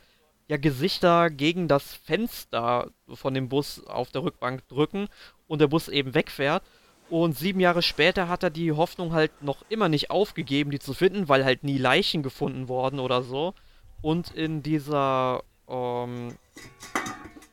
ja, 0.48 0.56
Gesichter 0.56 1.30
gegen 1.30 1.68
das 1.68 1.94
Fenster 1.94 2.90
von 3.12 3.34
dem 3.34 3.48
Bus 3.48 3.86
auf 3.86 4.10
der 4.10 4.24
Rückbank 4.24 4.66
drücken 4.68 5.08
und 5.46 5.60
der 5.60 5.68
Bus 5.68 5.88
eben 5.88 6.14
wegfährt. 6.14 6.64
Und 7.08 7.36
sieben 7.36 7.60
Jahre 7.60 7.82
später 7.82 8.28
hat 8.28 8.42
er 8.42 8.50
die 8.50 8.72
Hoffnung 8.72 9.12
halt 9.12 9.42
noch 9.42 9.64
immer 9.68 9.88
nicht 9.88 10.10
aufgegeben, 10.10 10.70
die 10.70 10.78
zu 10.78 10.94
finden, 10.94 11.28
weil 11.28 11.44
halt 11.44 11.64
nie 11.64 11.78
Leichen 11.78 12.22
gefunden 12.22 12.68
worden 12.68 13.00
oder 13.00 13.22
so. 13.22 13.54
Und 14.02 14.30
in 14.30 14.62
dieser, 14.62 15.42
ähm, 15.70 16.34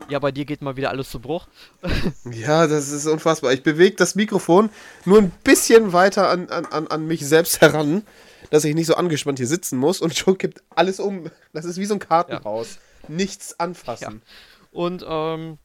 ja, 0.09 0.20
bei 0.20 0.32
dir 0.32 0.45
geht 0.45 0.61
mal 0.61 0.78
wieder 0.78 0.89
alles 0.89 1.09
zu 1.09 1.20
Bruch. 1.20 1.47
Ja, 2.32 2.68
das 2.68 2.89
ist 2.89 3.07
unfassbar. 3.07 3.53
Ich 3.53 3.63
bewege 3.63 3.95
das 3.95 4.15
Mikrofon 4.15 4.70
nur 5.05 5.20
ein 5.20 5.32
bisschen 5.43 5.93
weiter 5.93 6.30
an, 6.30 6.49
an, 6.49 6.88
an, 6.88 7.07
mich 7.07 7.26
selbst 7.26 7.61
heran, 7.61 8.03
dass 8.49 8.63
ich 8.63 8.76
nicht 8.76 8.88
so 8.88 8.95
angespannt 8.95 9.39
hier 9.39 9.47
sitzen 9.47 9.78
muss 9.78 10.01
und 10.01 10.15
schon 10.15 10.38
kippt 10.38 10.61
alles 10.76 10.99
um. 10.99 11.30
Das 11.53 11.65
ist 11.65 11.78
wie 11.78 11.86
so 11.86 11.95
ein 11.95 11.99
Kartenhaus. 11.99 12.80
Nichts 13.07 13.59
anfassen. 13.59 14.22
Und 14.72 15.05
ähm, 15.07 15.57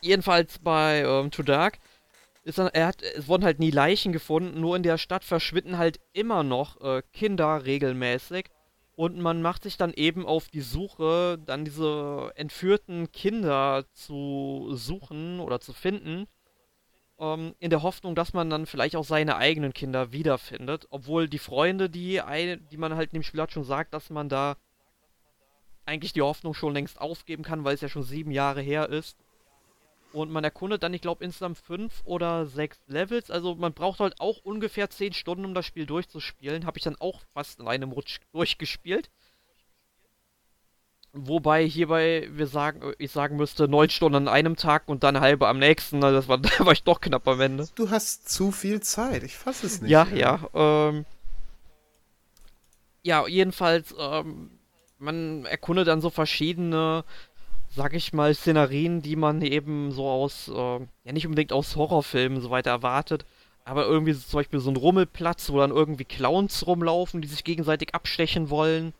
jedenfalls 0.00 0.58
bei 0.58 1.02
ähm, 1.02 1.30
Too 1.30 1.42
Dark 1.42 1.78
ist 2.44 2.58
dann, 2.58 2.68
er 2.68 2.88
hat, 2.88 3.02
es 3.02 3.28
wurden 3.28 3.44
halt 3.44 3.58
nie 3.58 3.70
Leichen 3.70 4.12
gefunden, 4.12 4.60
nur 4.60 4.76
in 4.76 4.82
der 4.82 4.98
Stadt 4.98 5.24
verschwinden 5.24 5.78
halt 5.78 6.00
immer 6.12 6.42
noch 6.42 6.80
äh, 6.80 7.02
Kinder 7.12 7.64
regelmäßig. 7.64 8.46
Und 9.02 9.18
man 9.18 9.42
macht 9.42 9.64
sich 9.64 9.76
dann 9.76 9.92
eben 9.92 10.26
auf 10.26 10.46
die 10.46 10.60
Suche, 10.60 11.36
dann 11.44 11.64
diese 11.64 12.30
entführten 12.36 13.10
Kinder 13.10 13.84
zu 13.94 14.68
suchen 14.74 15.40
oder 15.40 15.58
zu 15.58 15.72
finden. 15.72 16.28
Ähm, 17.18 17.56
in 17.58 17.70
der 17.70 17.82
Hoffnung, 17.82 18.14
dass 18.14 18.32
man 18.32 18.48
dann 18.48 18.64
vielleicht 18.64 18.94
auch 18.94 19.04
seine 19.04 19.38
eigenen 19.38 19.72
Kinder 19.72 20.12
wiederfindet. 20.12 20.86
Obwohl 20.90 21.28
die 21.28 21.40
Freunde, 21.40 21.90
die, 21.90 22.22
die 22.70 22.76
man 22.76 22.94
halt 22.94 23.12
in 23.12 23.18
dem 23.18 23.22
Spiel 23.24 23.40
hat, 23.40 23.50
schon 23.50 23.64
sagt, 23.64 23.92
dass 23.92 24.08
man 24.08 24.28
da 24.28 24.56
eigentlich 25.84 26.12
die 26.12 26.22
Hoffnung 26.22 26.54
schon 26.54 26.72
längst 26.72 27.00
aufgeben 27.00 27.42
kann, 27.42 27.64
weil 27.64 27.74
es 27.74 27.80
ja 27.80 27.88
schon 27.88 28.04
sieben 28.04 28.30
Jahre 28.30 28.60
her 28.60 28.88
ist. 28.88 29.18
Und 30.12 30.30
man 30.30 30.44
erkundet 30.44 30.82
dann, 30.82 30.94
ich 30.94 31.00
glaube, 31.00 31.24
insgesamt 31.24 31.58
fünf 31.58 32.02
oder 32.04 32.46
sechs 32.46 32.78
Levels. 32.86 33.30
Also 33.30 33.54
man 33.54 33.72
braucht 33.72 34.00
halt 34.00 34.20
auch 34.20 34.38
ungefähr 34.44 34.90
zehn 34.90 35.12
Stunden, 35.12 35.44
um 35.44 35.54
das 35.54 35.66
Spiel 35.66 35.86
durchzuspielen. 35.86 36.66
Habe 36.66 36.78
ich 36.78 36.84
dann 36.84 36.96
auch 36.96 37.20
fast 37.32 37.60
in 37.60 37.68
einem 37.68 37.92
Rutsch 37.92 38.20
durchgespielt. 38.32 39.10
Wobei 41.14 41.66
hierbei 41.66 42.26
wir 42.32 42.46
sagen, 42.46 42.94
ich 42.98 43.10
sagen 43.10 43.36
müsste, 43.36 43.68
neun 43.68 43.90
Stunden 43.90 44.16
an 44.16 44.28
einem 44.28 44.56
Tag 44.56 44.88
und 44.88 45.02
dann 45.02 45.20
halbe 45.20 45.46
am 45.46 45.58
nächsten. 45.58 46.02
Also 46.02 46.16
das 46.16 46.28
war, 46.28 46.38
da 46.58 46.64
war 46.64 46.72
ich 46.72 46.84
doch 46.84 47.00
knapp 47.00 47.28
am 47.28 47.40
Ende. 47.40 47.68
Du 47.74 47.90
hast 47.90 48.30
zu 48.30 48.50
viel 48.50 48.80
Zeit. 48.80 49.22
Ich 49.22 49.36
fasse 49.36 49.66
es 49.66 49.82
nicht. 49.82 49.90
Ja, 49.90 50.06
ja. 50.14 50.40
Ähm, 50.54 51.04
ja, 53.02 53.26
jedenfalls, 53.26 53.94
ähm, 53.98 54.50
man 54.98 55.44
erkundet 55.44 55.88
dann 55.88 56.00
so 56.00 56.08
verschiedene, 56.08 57.04
sag 57.74 57.94
ich 57.94 58.12
mal, 58.12 58.34
Szenarien, 58.34 59.00
die 59.02 59.16
man 59.16 59.40
eben 59.42 59.92
so 59.92 60.06
aus, 60.08 60.48
äh, 60.48 60.52
ja 60.54 61.12
nicht 61.12 61.26
unbedingt 61.26 61.52
aus 61.52 61.76
Horrorfilmen 61.76 62.40
so 62.40 62.50
weiter 62.50 62.70
erwartet, 62.70 63.24
aber 63.64 63.86
irgendwie 63.86 64.14
zum 64.14 64.38
Beispiel 64.38 64.60
so 64.60 64.70
ein 64.70 64.76
Rummelplatz, 64.76 65.50
wo 65.50 65.58
dann 65.58 65.70
irgendwie 65.70 66.04
Clowns 66.04 66.66
rumlaufen, 66.66 67.22
die 67.22 67.28
sich 67.28 67.44
gegenseitig 67.44 67.94
abstechen 67.94 68.50
wollen. 68.50 68.92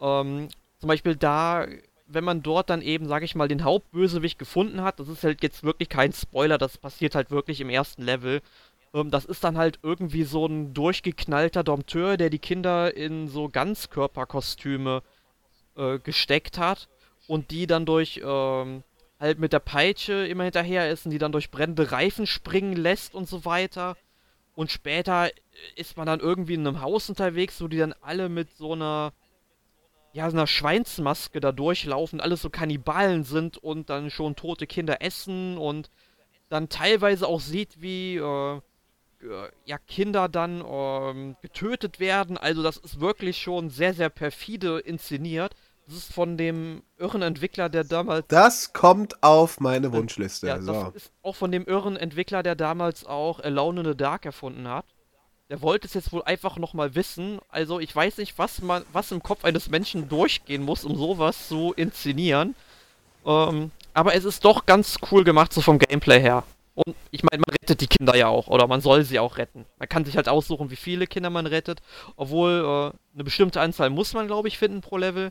Ähm, 0.00 0.48
zum 0.78 0.88
Beispiel 0.88 1.16
da, 1.16 1.66
wenn 2.06 2.24
man 2.24 2.42
dort 2.42 2.68
dann 2.68 2.82
eben, 2.82 3.08
sag 3.08 3.22
ich 3.22 3.34
mal, 3.34 3.48
den 3.48 3.64
Hauptbösewicht 3.64 4.38
gefunden 4.38 4.82
hat, 4.82 5.00
das 5.00 5.08
ist 5.08 5.24
halt 5.24 5.42
jetzt 5.42 5.62
wirklich 5.62 5.88
kein 5.88 6.12
Spoiler, 6.12 6.58
das 6.58 6.78
passiert 6.78 7.14
halt 7.14 7.30
wirklich 7.30 7.60
im 7.60 7.70
ersten 7.70 8.02
Level. 8.02 8.42
Ähm, 8.92 9.10
das 9.10 9.24
ist 9.24 9.42
dann 9.44 9.56
halt 9.56 9.78
irgendwie 9.82 10.24
so 10.24 10.46
ein 10.46 10.74
durchgeknallter 10.74 11.64
Dompteur, 11.64 12.16
der 12.18 12.28
die 12.28 12.40
Kinder 12.40 12.94
in 12.94 13.28
so 13.28 13.48
Ganzkörperkostüme 13.48 15.02
äh, 15.76 15.98
gesteckt 16.00 16.58
hat 16.58 16.88
und 17.26 17.50
die 17.50 17.66
dann 17.66 17.86
durch 17.86 18.20
ähm, 18.24 18.82
halt 19.18 19.38
mit 19.38 19.52
der 19.52 19.60
Peitsche 19.60 20.26
immer 20.26 20.44
hinterher 20.44 20.90
ist 20.90 21.06
und 21.06 21.12
die 21.12 21.18
dann 21.18 21.32
durch 21.32 21.50
brennende 21.50 21.92
Reifen 21.92 22.26
springen 22.26 22.76
lässt 22.76 23.14
und 23.14 23.28
so 23.28 23.44
weiter. 23.44 23.96
Und 24.54 24.70
später 24.70 25.30
ist 25.74 25.96
man 25.96 26.06
dann 26.06 26.20
irgendwie 26.20 26.54
in 26.54 26.66
einem 26.66 26.80
Haus 26.80 27.08
unterwegs, 27.08 27.60
wo 27.60 27.68
die 27.68 27.78
dann 27.78 27.94
alle 28.00 28.28
mit 28.28 28.50
so 28.56 28.72
einer 28.72 29.12
ja, 30.12 30.30
so 30.30 30.36
einer 30.38 30.46
Schweinsmaske 30.46 31.40
da 31.40 31.52
durchlaufen, 31.52 32.22
alles 32.22 32.40
so 32.40 32.48
Kannibalen 32.48 33.22
sind 33.22 33.58
und 33.58 33.90
dann 33.90 34.08
schon 34.08 34.34
tote 34.34 34.66
Kinder 34.66 35.02
essen 35.02 35.58
und 35.58 35.90
dann 36.48 36.70
teilweise 36.70 37.26
auch 37.28 37.40
sieht, 37.40 37.82
wie 37.82 38.16
äh, 38.16 38.56
äh, 38.56 38.60
ja, 39.66 39.76
Kinder 39.78 40.28
dann 40.28 40.64
ähm, 40.66 41.36
getötet 41.42 42.00
werden. 42.00 42.38
Also 42.38 42.62
das 42.62 42.78
ist 42.78 42.98
wirklich 42.98 43.36
schon 43.38 43.68
sehr, 43.68 43.92
sehr 43.92 44.08
perfide 44.08 44.78
inszeniert. 44.78 45.54
Das 45.86 45.96
ist 45.96 46.12
von 46.12 46.36
dem 46.36 46.82
irren 46.98 47.22
Entwickler, 47.22 47.68
der 47.68 47.84
damals. 47.84 48.26
Das 48.26 48.72
kommt 48.72 49.22
auf 49.22 49.60
meine 49.60 49.92
Wunschliste. 49.92 50.48
Ja, 50.48 50.60
so. 50.60 50.72
das 50.72 50.94
ist 50.96 51.12
auch 51.22 51.36
von 51.36 51.52
dem 51.52 51.64
irren 51.64 51.96
Entwickler, 51.96 52.42
der 52.42 52.56
damals 52.56 53.06
auch 53.06 53.38
Alone 53.38 53.80
in 53.80 53.86
the 53.86 53.96
Dark 53.96 54.24
erfunden 54.24 54.66
hat. 54.66 54.84
Der 55.48 55.62
wollte 55.62 55.86
es 55.86 55.94
jetzt 55.94 56.12
wohl 56.12 56.24
einfach 56.24 56.56
nochmal 56.56 56.96
wissen. 56.96 57.38
Also 57.48 57.78
ich 57.78 57.94
weiß 57.94 58.18
nicht, 58.18 58.36
was 58.36 58.62
man, 58.62 58.82
was 58.92 59.12
im 59.12 59.22
Kopf 59.22 59.44
eines 59.44 59.70
Menschen 59.70 60.08
durchgehen 60.08 60.64
muss, 60.64 60.84
um 60.84 60.96
sowas 60.96 61.46
zu 61.46 61.72
inszenieren. 61.76 62.56
Ähm, 63.24 63.70
aber 63.94 64.14
es 64.14 64.24
ist 64.24 64.44
doch 64.44 64.66
ganz 64.66 64.96
cool 65.12 65.22
gemacht, 65.22 65.52
so 65.52 65.60
vom 65.60 65.78
Gameplay 65.78 66.20
her. 66.20 66.42
Und 66.74 66.96
ich 67.10 67.22
meine, 67.22 67.42
man 67.46 67.54
rettet 67.54 67.80
die 67.80 67.86
Kinder 67.86 68.14
ja 68.16 68.26
auch, 68.26 68.48
oder 68.48 68.66
man 68.66 68.82
soll 68.82 69.02
sie 69.04 69.18
auch 69.18 69.38
retten. 69.38 69.64
Man 69.78 69.88
kann 69.88 70.04
sich 70.04 70.16
halt 70.16 70.28
aussuchen, 70.28 70.70
wie 70.70 70.76
viele 70.76 71.06
Kinder 71.06 71.30
man 71.30 71.46
rettet, 71.46 71.80
obwohl 72.16 72.92
äh, 72.92 73.14
eine 73.14 73.24
bestimmte 73.24 73.60
Anzahl 73.60 73.88
muss 73.88 74.12
man, 74.12 74.26
glaube 74.26 74.48
ich, 74.48 74.58
finden 74.58 74.82
pro 74.82 74.98
Level. 74.98 75.30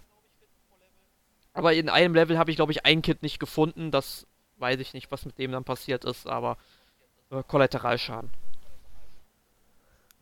Aber 1.56 1.74
in 1.74 1.90
einem 1.90 2.14
Level 2.14 2.38
habe 2.38 2.52
ich, 2.52 2.58
glaube 2.58 2.74
ich, 2.74 2.86
ein 2.86 3.02
Kind 3.02 3.24
nicht 3.24 3.40
gefunden. 3.40 3.90
Das 3.90 4.28
weiß 4.58 4.80
ich 4.82 4.94
nicht, 4.94 5.10
was 5.10 5.26
mit 5.26 5.40
dem 5.40 5.54
dann 5.54 5.64
passiert 5.64 6.04
ist, 6.04 6.28
aber 6.28 6.58
äh, 7.32 7.42
Kollateralschaden. 7.48 8.30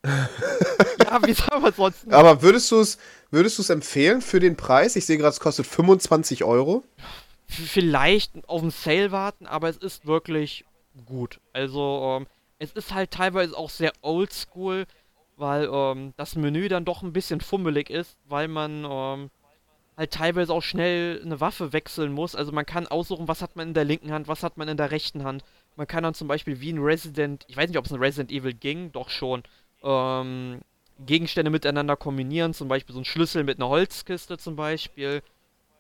ja, 0.06 1.22
wie 1.26 1.34
soll 1.34 1.60
man 1.60 1.74
sonst? 1.74 2.12
Aber 2.12 2.42
würdest 2.42 2.70
du 2.72 2.80
es 2.80 3.00
würdest 3.32 3.70
empfehlen 3.70 4.22
für 4.22 4.40
den 4.40 4.56
Preis? 4.56 4.96
Ich 4.96 5.06
sehe 5.06 5.18
gerade, 5.18 5.32
es 5.32 5.40
kostet 5.40 5.66
25 5.66 6.44
Euro. 6.44 6.84
Vielleicht 7.48 8.48
auf 8.48 8.62
den 8.62 8.72
Sale 8.72 9.12
warten, 9.12 9.48
aber 9.48 9.70
es 9.70 9.78
ist 9.78 10.06
wirklich 10.06 10.66
gut. 11.06 11.40
Also, 11.52 12.20
ähm, 12.20 12.28
es 12.60 12.74
ist 12.74 12.94
halt 12.94 13.12
teilweise 13.12 13.58
auch 13.58 13.70
sehr 13.70 13.94
oldschool, 14.02 14.86
weil 15.38 15.68
ähm, 15.72 16.14
das 16.16 16.36
Menü 16.36 16.68
dann 16.68 16.86
doch 16.86 17.02
ein 17.02 17.14
bisschen 17.14 17.42
fummelig 17.42 17.90
ist, 17.90 18.18
weil 18.26 18.48
man 18.48 18.86
ähm, 18.88 19.32
halt 19.98 20.12
teilweise 20.12 20.54
auch 20.54 20.62
schnell 20.62 21.22
eine 21.24 21.40
Waffe 21.40 21.74
wechseln 21.74 22.12
muss. 22.12 22.36
Also 22.36 22.52
man 22.52 22.66
kann 22.66 22.88
aussuchen, 22.88 23.28
was 23.28 23.42
hat 23.42 23.56
man 23.56 23.70
in 23.70 23.74
der 23.74 23.86
linken 23.86 24.12
Hand, 24.12 24.28
was 24.28 24.44
hat 24.44 24.58
man 24.58 24.68
in 24.68 24.78
der 24.78 24.92
rechten 24.92 25.24
Hand. 25.24 25.44
Man 25.76 25.88
kann 25.88 26.04
dann 26.04 26.14
zum 26.14 26.28
Beispiel 26.28 26.62
wie 26.62 26.72
ein 26.72 26.80
Resident, 26.80 27.46
ich 27.48 27.58
weiß 27.58 27.70
nicht, 27.70 27.78
ob 27.78 27.86
es 27.86 27.92
ein 27.92 28.00
Resident 28.00 28.32
Evil 28.32 28.54
ging, 28.54 28.92
doch 28.92 29.10
schon, 29.10 29.44
ähm, 29.84 30.62
Gegenstände 31.00 31.52
miteinander 31.52 31.96
kombinieren, 31.96 32.54
zum 32.54 32.68
Beispiel 32.68 32.94
so 32.94 33.02
ein 33.02 33.06
Schlüssel 33.06 33.44
mit 33.44 33.58
einer 33.58 33.70
Holzkiste 33.70 34.38
zum 34.38 34.56
Beispiel. 34.56 35.22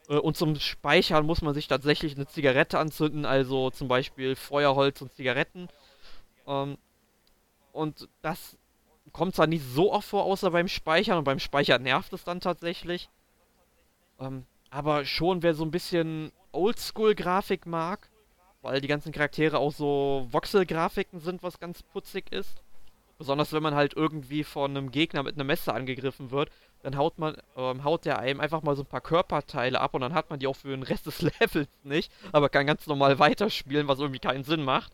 Äh, 0.09 0.17
und 0.17 0.37
zum 0.37 0.55
Speichern 0.55 1.25
muss 1.25 1.41
man 1.41 1.53
sich 1.53 1.67
tatsächlich 1.67 2.15
eine 2.15 2.27
Zigarette 2.27 2.79
anzünden, 2.79 3.25
also 3.25 3.69
zum 3.71 3.87
Beispiel 3.87 4.35
Feuerholz 4.35 5.01
und 5.01 5.13
Zigaretten. 5.13 5.69
Ähm, 6.47 6.77
und 7.71 8.07
das 8.21 8.57
kommt 9.11 9.35
zwar 9.35 9.47
nicht 9.47 9.63
so 9.63 9.91
oft 9.91 10.07
vor, 10.07 10.23
außer 10.25 10.51
beim 10.51 10.67
Speichern, 10.67 11.17
und 11.17 11.23
beim 11.23 11.39
Speichern 11.39 11.83
nervt 11.83 12.13
es 12.13 12.23
dann 12.23 12.41
tatsächlich. 12.41 13.09
Ähm, 14.19 14.45
aber 14.69 15.05
schon, 15.05 15.43
wer 15.43 15.53
so 15.53 15.63
ein 15.63 15.71
bisschen 15.71 16.31
Oldschool-Grafik 16.51 17.65
mag, 17.65 18.09
weil 18.61 18.81
die 18.81 18.87
ganzen 18.87 19.11
Charaktere 19.11 19.59
auch 19.59 19.73
so 19.73 20.27
Voxel-Grafiken 20.31 21.19
sind, 21.19 21.43
was 21.43 21.59
ganz 21.59 21.83
putzig 21.83 22.31
ist. 22.31 22.63
Besonders 23.17 23.53
wenn 23.53 23.63
man 23.63 23.75
halt 23.75 23.93
irgendwie 23.95 24.43
von 24.43 24.75
einem 24.75 24.91
Gegner 24.91 25.23
mit 25.23 25.35
einer 25.35 25.43
Messe 25.43 25.73
angegriffen 25.73 26.31
wird, 26.31 26.49
dann 26.81 26.97
haut 26.97 27.19
man, 27.19 27.37
ähm, 27.55 27.83
haut 27.83 28.05
der 28.05 28.19
einem 28.19 28.39
einfach 28.39 28.63
mal 28.63 28.75
so 28.75 28.83
ein 28.83 28.87
paar 28.87 29.01
Körperteile 29.01 29.79
ab 29.79 29.93
und 29.93 30.01
dann 30.01 30.13
hat 30.13 30.29
man 30.29 30.39
die 30.39 30.47
auch 30.47 30.55
für 30.55 30.69
den 30.69 30.83
Rest 30.83 31.05
des 31.05 31.21
Levels 31.39 31.69
nicht, 31.83 32.11
aber 32.31 32.49
kann 32.49 32.65
ganz 32.65 32.87
normal 32.87 33.19
weiterspielen, 33.19 33.87
was 33.87 33.99
irgendwie 33.99 34.19
keinen 34.19 34.43
Sinn 34.43 34.63
macht. 34.63 34.93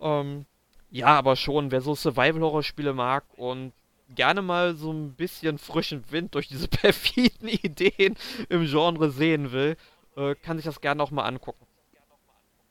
Ähm, 0.00 0.46
ja, 0.90 1.08
aber 1.08 1.36
schon, 1.36 1.70
wer 1.70 1.80
so 1.80 1.94
Survival-Horror-Spiele 1.94 2.94
mag 2.94 3.24
und 3.36 3.72
gerne 4.08 4.42
mal 4.42 4.74
so 4.76 4.92
ein 4.92 5.14
bisschen 5.14 5.58
frischen 5.58 6.10
Wind 6.10 6.34
durch 6.34 6.48
diese 6.48 6.68
perfiden 6.68 7.48
Ideen 7.48 8.16
im 8.48 8.66
Genre 8.66 9.10
sehen 9.10 9.52
will, 9.52 9.76
äh, 10.16 10.34
kann 10.34 10.56
sich 10.56 10.66
das 10.66 10.80
gerne 10.80 11.02
auch 11.02 11.10
mal 11.10 11.24
angucken. 11.24 11.66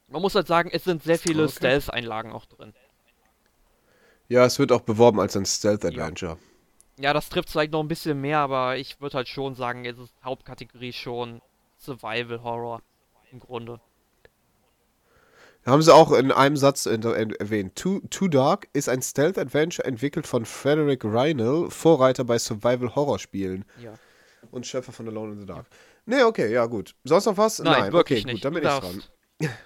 Man 0.08 0.22
muss 0.22 0.36
halt 0.36 0.48
sagen, 0.48 0.70
es 0.72 0.84
sind 0.84 1.04
sehr 1.04 1.18
viele 1.18 1.44
okay. 1.44 1.54
Stealth-Einlagen 1.54 2.32
auch 2.32 2.46
drin. 2.46 2.74
Ja, 4.30 4.46
es 4.46 4.60
wird 4.60 4.72
auch 4.72 4.82
beworben 4.82 5.20
als 5.20 5.36
ein 5.36 5.46
Stealth-Adventure. 5.46 6.38
Ja. 6.98 7.04
ja. 7.04 7.14
das 7.14 7.30
trifft 7.30 7.50
vielleicht 7.50 7.72
noch 7.72 7.82
ein 7.82 7.88
bisschen 7.88 8.22
mehr, 8.22 8.40
aber 8.40 8.78
ich 8.78 9.02
würde 9.02 9.18
halt 9.18 9.28
schon 9.28 9.56
sagen, 9.56 9.86
es 9.86 9.98
ist 9.98 10.14
Hauptkategorie 10.24 10.94
schon 10.94 11.42
Survival-Horror 11.80 12.82
im 13.32 13.40
Grunde. 13.40 13.82
Haben 15.66 15.82
sie 15.82 15.94
auch 15.94 16.12
in 16.12 16.32
einem 16.32 16.58
Satz 16.58 16.86
erwähnt. 16.86 17.76
Too, 17.76 18.02
Too 18.10 18.28
Dark 18.28 18.68
ist 18.74 18.90
ein 18.90 19.02
Stealth-Adventure 19.02 19.88
entwickelt 19.88 20.28
von 20.28 20.46
Frederick 20.46 21.06
Reinl, 21.06 21.70
Vorreiter 21.70 22.26
bei 22.26 22.38
Survival-Horror-Spielen. 22.38 23.64
Ja. 23.82 23.94
Und 24.52 24.68
Schöpfer 24.68 24.92
von 24.92 25.08
Alone 25.08 25.34
in 25.34 25.40
the 25.40 25.46
Dark. 25.46 25.66
Nee, 26.06 26.24
okay, 26.24 26.52
ja, 26.52 26.66
gut. 26.66 26.96
Sonst 27.06 27.26
noch 27.26 27.38
was? 27.38 27.60
Nein, 27.60 27.80
Nein 27.80 27.94
wirklich 27.94 28.24
okay, 28.24 28.34
nicht. 28.34 28.44
gut, 28.44 28.46
dann 28.46 28.54
bin 28.54 28.64
ich 28.64 28.70
dran. 28.70 29.04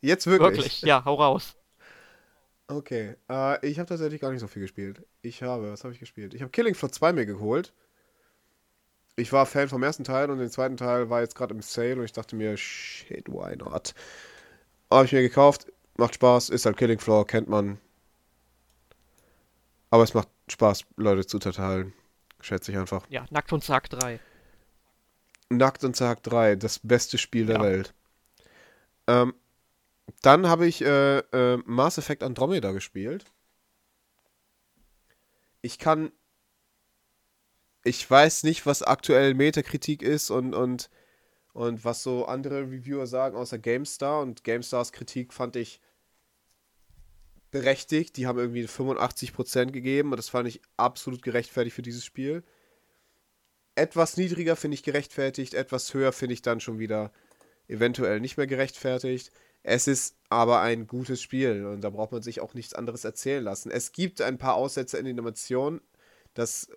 Jetzt 0.00 0.26
wirklich. 0.26 0.56
Wirklich, 0.56 0.82
ja, 0.82 1.04
hau 1.04 1.14
raus. 1.14 1.54
Okay, 2.66 3.16
äh, 3.28 3.66
ich 3.66 3.78
habe 3.78 3.88
tatsächlich 3.88 4.20
gar 4.20 4.30
nicht 4.30 4.40
so 4.40 4.46
viel 4.46 4.62
gespielt. 4.62 5.02
Ich 5.20 5.42
habe, 5.42 5.70
was 5.70 5.84
habe 5.84 5.92
ich 5.92 6.00
gespielt? 6.00 6.32
Ich 6.32 6.40
habe 6.40 6.50
Killing 6.50 6.74
Floor 6.74 6.90
2 6.90 7.12
mir 7.12 7.26
geholt. 7.26 7.74
Ich 9.16 9.32
war 9.32 9.44
Fan 9.44 9.68
vom 9.68 9.82
ersten 9.82 10.04
Teil 10.04 10.30
und 10.30 10.38
den 10.38 10.50
zweiten 10.50 10.78
Teil 10.78 11.10
war 11.10 11.20
jetzt 11.20 11.34
gerade 11.34 11.54
im 11.54 11.60
Sale 11.60 11.96
und 11.96 12.04
ich 12.04 12.12
dachte 12.12 12.34
mir, 12.34 12.56
shit, 12.56 13.28
why 13.28 13.56
not? 13.56 13.94
Habe 14.92 15.06
ich 15.06 15.12
mir 15.12 15.22
gekauft, 15.22 15.66
macht 15.96 16.14
Spaß, 16.14 16.50
ist 16.50 16.66
halt 16.66 16.76
Killing 16.76 16.98
Floor, 16.98 17.26
kennt 17.26 17.48
man. 17.48 17.78
Aber 19.90 20.02
es 20.02 20.14
macht 20.14 20.28
Spaß, 20.48 20.84
Leute 20.96 21.26
zu 21.26 21.38
zerteilen. 21.38 21.92
Schätze 22.40 22.72
ich 22.72 22.78
einfach. 22.78 23.06
Ja, 23.08 23.26
Nackt 23.30 23.52
und 23.52 23.62
Zag 23.62 23.88
3. 23.90 24.18
Nackt 25.50 25.84
und 25.84 25.94
Zag 25.94 26.22
3, 26.22 26.56
das 26.56 26.78
beste 26.80 27.18
Spiel 27.18 27.46
der 27.46 27.56
ja. 27.56 27.62
Welt. 27.62 27.94
Ähm, 29.06 29.34
dann 30.22 30.48
habe 30.48 30.66
ich 30.66 30.82
äh, 30.82 31.18
äh, 31.18 31.58
Mass 31.64 31.98
Effect 31.98 32.22
Andromeda 32.22 32.72
gespielt. 32.72 33.24
Ich 35.60 35.78
kann. 35.78 36.12
Ich 37.84 38.08
weiß 38.08 38.44
nicht, 38.44 38.64
was 38.64 38.82
aktuell 38.82 39.34
Metakritik 39.34 40.02
ist 40.02 40.30
und, 40.30 40.54
und 40.54 40.88
und 41.52 41.84
was 41.84 42.02
so 42.02 42.24
andere 42.26 42.62
Reviewer 42.62 43.06
sagen, 43.06 43.36
außer 43.36 43.58
GameStar. 43.58 44.22
Und 44.22 44.44
GameStars 44.44 44.92
Kritik 44.92 45.32
fand 45.32 45.56
ich 45.56 45.80
berechtigt. 47.50 48.16
Die 48.16 48.26
haben 48.26 48.38
irgendwie 48.38 48.64
85% 48.64 49.70
gegeben 49.70 50.10
und 50.10 50.16
das 50.16 50.30
fand 50.30 50.48
ich 50.48 50.60
absolut 50.76 51.22
gerechtfertigt 51.22 51.76
für 51.76 51.82
dieses 51.82 52.04
Spiel. 52.04 52.42
Etwas 53.74 54.16
niedriger 54.16 54.56
finde 54.56 54.74
ich 54.74 54.82
gerechtfertigt, 54.82 55.54
etwas 55.54 55.94
höher 55.94 56.12
finde 56.12 56.34
ich 56.34 56.42
dann 56.42 56.60
schon 56.60 56.78
wieder 56.78 57.10
eventuell 57.68 58.20
nicht 58.20 58.36
mehr 58.36 58.46
gerechtfertigt. 58.46 59.30
Es 59.62 59.86
ist 59.86 60.16
aber 60.28 60.60
ein 60.60 60.86
gutes 60.86 61.22
Spiel 61.22 61.64
und 61.66 61.82
da 61.82 61.90
braucht 61.90 62.12
man 62.12 62.22
sich 62.22 62.40
auch 62.40 62.52
nichts 62.52 62.74
anderes 62.74 63.04
erzählen 63.04 63.44
lassen. 63.44 63.70
Es 63.70 63.92
gibt 63.92 64.20
ein 64.20 64.36
paar 64.36 64.54
Aussätze 64.54 64.98
in 64.98 65.04
den 65.04 65.18
Animationen, 65.18 65.80
das 66.34 66.68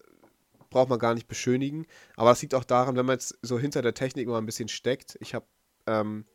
braucht 0.75 0.89
man 0.89 0.99
gar 0.99 1.13
nicht 1.13 1.29
beschönigen. 1.29 1.87
Aber 2.17 2.31
das 2.31 2.41
liegt 2.41 2.53
auch 2.53 2.65
daran, 2.65 2.97
wenn 2.97 3.05
man 3.05 3.15
jetzt 3.15 3.39
so 3.41 3.57
hinter 3.57 3.81
der 3.81 3.93
Technik 3.93 4.27
mal 4.27 4.37
ein 4.37 4.45
bisschen 4.45 4.67
steckt. 4.67 5.17
Ich 5.21 5.33
habe 5.33 5.45
ähm, 5.87 6.25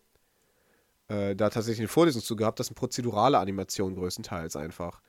äh, 1.09 1.36
da 1.36 1.51
tatsächlich 1.51 1.80
eine 1.80 1.88
Vorlesung 1.88 2.22
zu 2.22 2.36
gehabt, 2.36 2.59
das 2.59 2.68
sind 2.68 2.74
prozedurale 2.74 3.38
Animationen 3.38 3.97
größtenteils 3.97 4.57
einfach. 4.57 5.03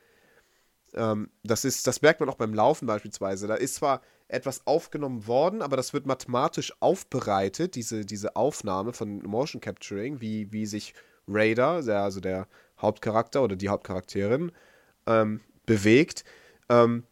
Ähm, 0.94 1.30
das, 1.44 1.64
ist, 1.64 1.88
das 1.88 2.02
merkt 2.02 2.20
man 2.20 2.28
auch 2.28 2.36
beim 2.36 2.54
Laufen 2.54 2.88
beispielsweise. 2.88 3.48
Da 3.48 3.56
ist 3.56 3.76
zwar 3.76 4.02
etwas 4.28 4.68
aufgenommen 4.68 5.28
worden, 5.28 5.62
aber 5.62 5.78
das 5.78 5.94
wird 5.94 6.06
mathematisch 6.06 6.74
aufbereitet, 6.82 7.76
diese, 7.76 8.06
diese 8.06 8.36
Aufnahme 8.36 8.92
von 8.92 9.20
Motion 9.24 9.62
Capturing, 9.62 10.20
wie, 10.20 10.52
wie 10.52 10.66
sich 10.66 10.94
Raider, 11.26 11.82
der, 11.84 12.04
also 12.04 12.20
der 12.20 12.50
Hauptcharakter 12.82 13.42
oder 13.42 13.56
die 13.56 13.70
Hauptcharakterin, 13.70 14.52
ähm, 15.06 15.40
bewegt. 15.66 16.26
Ähm, 16.68 17.06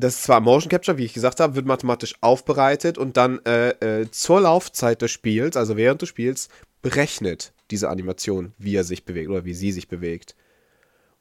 das 0.00 0.16
ist 0.16 0.22
zwar 0.24 0.40
Motion 0.40 0.70
Capture, 0.70 0.98
wie 0.98 1.04
ich 1.04 1.14
gesagt 1.14 1.40
habe, 1.40 1.54
wird 1.54 1.66
mathematisch 1.66 2.14
aufbereitet 2.20 2.98
und 2.98 3.16
dann 3.16 3.44
äh, 3.44 3.70
äh, 4.00 4.10
zur 4.10 4.40
Laufzeit 4.40 5.02
des 5.02 5.10
Spiels, 5.10 5.56
also 5.56 5.76
während 5.76 6.02
des 6.02 6.08
Spiels, 6.08 6.48
berechnet 6.82 7.52
diese 7.70 7.88
Animation, 7.88 8.52
wie 8.58 8.74
er 8.74 8.84
sich 8.84 9.04
bewegt 9.04 9.30
oder 9.30 9.44
wie 9.44 9.54
sie 9.54 9.72
sich 9.72 9.88
bewegt. 9.88 10.34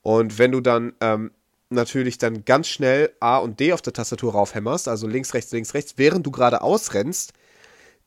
Und 0.02 0.40
wenn 0.40 0.52
du 0.52 0.62
dann 0.62 0.94
ähm, 1.02 1.32
natürlich 1.70 2.18
dann 2.18 2.46
ganz 2.46 2.68
schnell 2.68 3.12
A 3.20 3.38
und 3.38 3.60
D 3.60 3.74
auf 3.74 3.82
der 3.82 3.94
Tastatur 3.94 4.32
raufhämmerst, 4.32 4.88
also 4.88 5.08
links, 5.08 5.34
rechts, 5.34 5.52
links, 5.52 5.74
rechts, 5.74 5.94
während 5.98 6.26
du 6.26 6.32
gerade 6.32 6.62
ausrennst, 6.62 7.34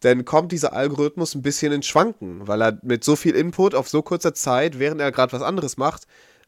dann 0.00 0.24
kommt 0.24 0.50
dieser 0.50 0.72
Algorithmus 0.72 1.34
ein 1.34 1.42
bisschen 1.42 1.72
ins 1.72 1.86
Schwanken, 1.86 2.48
weil 2.48 2.60
er 2.60 2.78
mit 2.82 3.04
so 3.04 3.14
viel 3.14 3.36
Input 3.36 3.74
auf 3.74 3.88
so 3.88 4.02
kurzer 4.02 4.34
Zeit, 4.34 4.78
während 4.78 5.00
er 5.00 5.12
gerade 5.12 5.32
was 5.32 5.42
anderes 5.42 5.76
macht, 5.76 6.06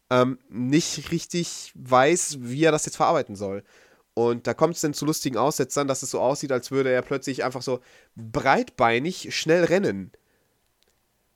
ähm, 0.09 0.37
nicht 0.49 1.11
richtig 1.11 1.71
weiß, 1.75 2.37
wie 2.41 2.65
er 2.65 2.71
das 2.71 2.85
jetzt 2.85 2.97
verarbeiten 2.97 3.35
soll. 3.35 3.63
Und 4.15 4.47
da 4.47 4.53
kommt 4.53 4.75
es 4.75 4.81
dann 4.81 4.93
zu 4.93 5.05
lustigen 5.05 5.37
Aussetzern, 5.37 5.89
dass 5.89 6.01
es 6.01 6.09
so 6.09 6.21
aussieht, 6.21 6.51
als 6.53 6.71
würde 6.71 6.89
er 6.89 7.01
plötzlich 7.01 7.43
einfach 7.43 7.61
so 7.61 7.81
breitbeinig 8.15 9.35
schnell 9.35 9.65
rennen. 9.65 10.11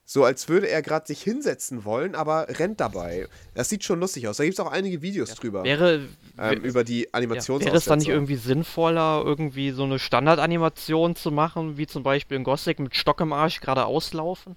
So 0.06 0.24
als 0.24 0.48
würde 0.48 0.68
er 0.68 0.80
gerade 0.82 1.06
sich 1.06 1.22
hinsetzen 1.22 1.84
wollen, 1.84 2.14
aber 2.14 2.46
rennt 2.48 2.80
dabei. 2.80 3.28
Das 3.54 3.68
sieht 3.68 3.84
schon 3.84 4.00
lustig 4.00 4.26
aus. 4.26 4.38
Da 4.38 4.44
gibt 4.44 4.54
es 4.54 4.60
auch 4.60 4.72
einige 4.72 5.02
Videos 5.02 5.28
ja, 5.28 5.34
drüber. 5.36 5.62
Wäre, 5.62 6.08
ähm, 6.38 6.62
über 6.62 6.82
die 6.82 7.12
Animations 7.14 7.60
ja, 7.60 7.66
Wäre 7.66 7.76
es 7.76 7.84
dann 7.84 7.98
nicht 7.98 8.08
irgendwie 8.08 8.36
sinnvoller, 8.36 9.22
irgendwie 9.24 9.70
so 9.72 9.84
eine 9.84 9.98
Standardanimation 9.98 11.14
zu 11.14 11.30
machen, 11.30 11.76
wie 11.76 11.86
zum 11.86 12.02
Beispiel 12.02 12.38
in 12.38 12.44
Gothic 12.44 12.80
mit 12.80 12.96
Stock 12.96 13.20
im 13.20 13.32
Arsch 13.32 13.60
gerade 13.60 13.84
auslaufen? 13.84 14.56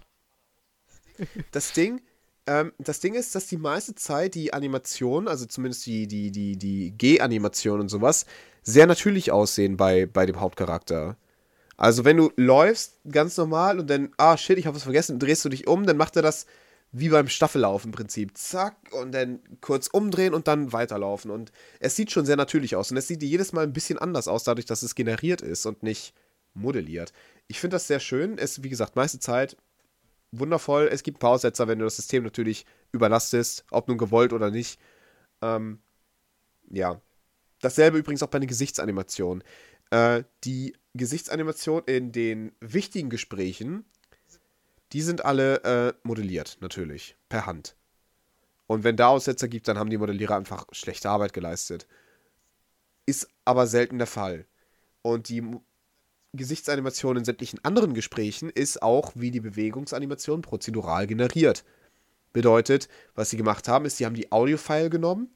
Das 1.51 1.73
Ding, 1.73 2.01
ähm, 2.47 2.73
das 2.77 2.99
Ding 2.99 3.13
ist, 3.13 3.35
dass 3.35 3.47
die 3.47 3.57
meiste 3.57 3.95
Zeit 3.95 4.35
die 4.35 4.53
Animationen, 4.53 5.27
also 5.27 5.45
zumindest 5.45 5.85
die, 5.85 6.07
die, 6.07 6.31
die, 6.31 6.57
die 6.57 6.91
G-Animationen 6.91 7.81
und 7.81 7.89
sowas, 7.89 8.25
sehr 8.63 8.87
natürlich 8.87 9.31
aussehen 9.31 9.77
bei, 9.77 10.05
bei 10.05 10.25
dem 10.25 10.39
Hauptcharakter. 10.39 11.17
Also 11.77 12.05
wenn 12.05 12.17
du 12.17 12.31
läufst, 12.35 12.99
ganz 13.09 13.35
normal, 13.37 13.79
und 13.79 13.89
dann, 13.89 14.11
ah 14.17 14.37
shit, 14.37 14.57
ich 14.57 14.65
habe 14.67 14.75
was 14.75 14.83
vergessen, 14.83 15.19
drehst 15.19 15.43
du 15.43 15.49
dich 15.49 15.67
um, 15.67 15.85
dann 15.85 15.97
macht 15.97 16.15
er 16.15 16.21
das 16.21 16.45
wie 16.93 17.09
beim 17.09 17.27
Staffellauf 17.27 17.85
im 17.85 17.91
Prinzip. 17.91 18.37
Zack, 18.37 18.77
und 18.91 19.11
dann 19.13 19.39
kurz 19.61 19.87
umdrehen 19.87 20.33
und 20.33 20.47
dann 20.47 20.71
weiterlaufen. 20.71 21.31
Und 21.31 21.51
es 21.79 21.95
sieht 21.95 22.11
schon 22.11 22.25
sehr 22.25 22.37
natürlich 22.37 22.75
aus. 22.75 22.91
Und 22.91 22.97
es 22.97 23.07
sieht 23.07 23.23
jedes 23.23 23.51
Mal 23.51 23.63
ein 23.63 23.73
bisschen 23.73 23.97
anders 23.97 24.27
aus, 24.27 24.43
dadurch, 24.43 24.67
dass 24.67 24.83
es 24.83 24.93
generiert 24.93 25.41
ist 25.41 25.65
und 25.65 25.81
nicht 25.81 26.13
modelliert. 26.53 27.11
Ich 27.47 27.59
finde 27.59 27.75
das 27.75 27.87
sehr 27.87 27.99
schön. 27.99 28.37
Es, 28.37 28.61
wie 28.63 28.69
gesagt, 28.69 28.95
meiste 28.95 29.19
Zeit 29.19 29.57
wundervoll. 30.39 30.89
Es 30.91 31.03
gibt 31.03 31.19
Pausetzer, 31.19 31.67
wenn 31.67 31.79
du 31.79 31.85
das 31.85 31.95
System 31.95 32.23
natürlich 32.23 32.65
überlastest, 32.91 33.65
ob 33.71 33.87
nun 33.87 33.97
gewollt 33.97 34.33
oder 34.33 34.51
nicht. 34.51 34.79
Ähm, 35.41 35.79
ja. 36.69 37.01
Dasselbe 37.61 37.97
übrigens 37.97 38.23
auch 38.23 38.27
bei 38.27 38.39
den 38.39 38.49
Gesichtsanimationen. 38.49 39.43
Äh, 39.91 40.23
die 40.43 40.75
Gesichtsanimation 40.93 41.83
in 41.85 42.11
den 42.11 42.51
wichtigen 42.59 43.09
Gesprächen, 43.09 43.85
die 44.91 45.01
sind 45.01 45.23
alle 45.25 45.63
äh, 45.63 45.93
modelliert, 46.03 46.57
natürlich, 46.61 47.15
per 47.29 47.45
Hand. 47.45 47.75
Und 48.67 48.83
wenn 48.83 48.97
da 48.97 49.07
Aussetzer 49.07 49.47
gibt, 49.47 49.67
dann 49.67 49.77
haben 49.77 49.89
die 49.89 49.97
Modellierer 49.97 50.35
einfach 50.35 50.65
schlechte 50.71 51.09
Arbeit 51.09 51.33
geleistet. 51.33 51.87
Ist 53.05 53.27
aber 53.45 53.67
selten 53.67 53.97
der 53.97 54.07
Fall. 54.07 54.45
Und 55.01 55.29
die 55.29 55.43
Gesichtsanimation 56.33 57.17
in 57.17 57.25
sämtlichen 57.25 57.63
anderen 57.63 57.93
Gesprächen 57.93 58.49
ist 58.49 58.81
auch 58.81 59.11
wie 59.15 59.31
die 59.31 59.39
Bewegungsanimation 59.39 60.41
prozedural 60.41 61.07
generiert. 61.07 61.63
Bedeutet, 62.33 62.89
was 63.13 63.29
sie 63.29 63.37
gemacht 63.37 63.67
haben, 63.67 63.85
ist, 63.85 63.97
sie 63.97 64.05
haben 64.05 64.15
die 64.15 64.31
Audio-File 64.31 64.89
genommen, 64.89 65.29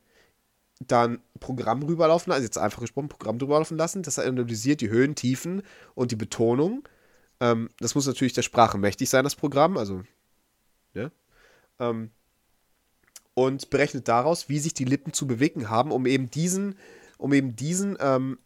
dann 0.79 1.19
Programm 1.39 1.83
rüberlaufen, 1.83 2.33
also 2.33 2.43
jetzt 2.43 2.57
einfach 2.57 2.81
gesprochen, 2.81 3.09
Programm 3.09 3.37
rüberlaufen 3.37 3.77
lassen. 3.77 4.03
Das 4.03 4.17
analysiert 4.17 4.81
die 4.81 4.89
Höhen, 4.89 5.15
Tiefen 5.15 5.61
und 5.93 6.11
die 6.11 6.15
Betonung. 6.15 6.87
Ähm, 7.39 7.69
das 7.79 7.93
muss 7.93 8.07
natürlich 8.07 8.33
der 8.33 8.41
Sprache 8.41 8.77
mächtig 8.77 9.09
sein, 9.09 9.23
das 9.23 9.35
Programm, 9.35 9.77
also, 9.77 10.03
ne? 10.93 11.11
Ähm, 11.79 12.11
und 13.35 13.69
berechnet 13.69 14.07
daraus, 14.07 14.49
wie 14.49 14.57
sich 14.57 14.73
die 14.73 14.85
Lippen 14.85 15.13
zu 15.13 15.27
bewegen 15.27 15.69
haben, 15.69 15.91
um 15.91 16.07
eben 16.07 16.31
diesen, 16.31 16.75
um 17.19 17.33
eben 17.33 17.55
diesen 17.55 17.95
ähm, 17.99 18.39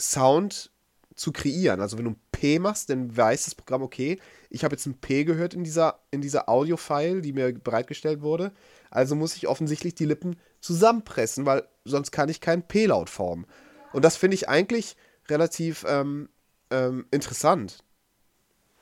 Sound 0.00 0.72
zu 1.14 1.32
kreieren. 1.32 1.80
Also 1.80 1.98
wenn 1.98 2.04
du 2.04 2.10
ein 2.12 2.20
P 2.32 2.58
machst, 2.58 2.90
dann 2.90 3.16
weiß 3.16 3.44
das 3.44 3.54
Programm, 3.54 3.82
okay, 3.82 4.18
ich 4.50 4.64
habe 4.64 4.74
jetzt 4.74 4.86
ein 4.86 4.98
P 4.98 5.24
gehört 5.24 5.54
in 5.54 5.64
dieser, 5.64 6.00
in 6.10 6.20
dieser 6.20 6.48
Audio-File, 6.48 7.22
die 7.22 7.32
mir 7.32 7.52
bereitgestellt 7.52 8.22
wurde. 8.22 8.52
Also 8.90 9.14
muss 9.14 9.36
ich 9.36 9.48
offensichtlich 9.48 9.94
die 9.94 10.06
Lippen 10.06 10.36
zusammenpressen, 10.60 11.46
weil 11.46 11.66
sonst 11.84 12.10
kann 12.10 12.28
ich 12.28 12.40
keinen 12.40 12.62
P-Laut 12.62 13.10
formen. 13.10 13.46
Und 13.92 14.04
das 14.04 14.16
finde 14.16 14.34
ich 14.34 14.48
eigentlich 14.48 14.96
relativ 15.28 15.84
ähm, 15.88 16.28
ähm, 16.70 17.06
interessant 17.10 17.84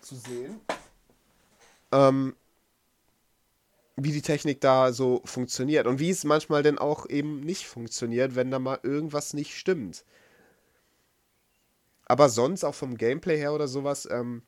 zu 0.01 0.17
sehen, 0.17 0.61
ähm, 1.93 2.35
wie 3.97 4.13
die 4.13 4.23
Technik 4.23 4.61
da 4.61 4.93
so 4.93 5.21
funktioniert 5.25 5.87
und 5.87 5.99
wie 5.99 6.11
es 6.11 6.25
manchmal 6.25 6.63
denn 6.63 6.79
auch 6.79 7.09
eben 7.09 7.41
nicht 7.41 7.67
funktioniert, 7.67 8.35
wenn 8.35 8.51
da 8.51 8.59
mal 8.59 8.79
irgendwas 8.83 9.35
nicht 9.35 9.57
stimmt. 9.57 10.05
Aber 12.11 12.29
sonst 12.29 12.65
auch 12.65 12.75
vom 12.75 12.97
Gameplay 12.97 13.37
her 13.37 13.55
oder 13.55 13.69
sowas, 13.69 14.09
ähm, 14.11 14.43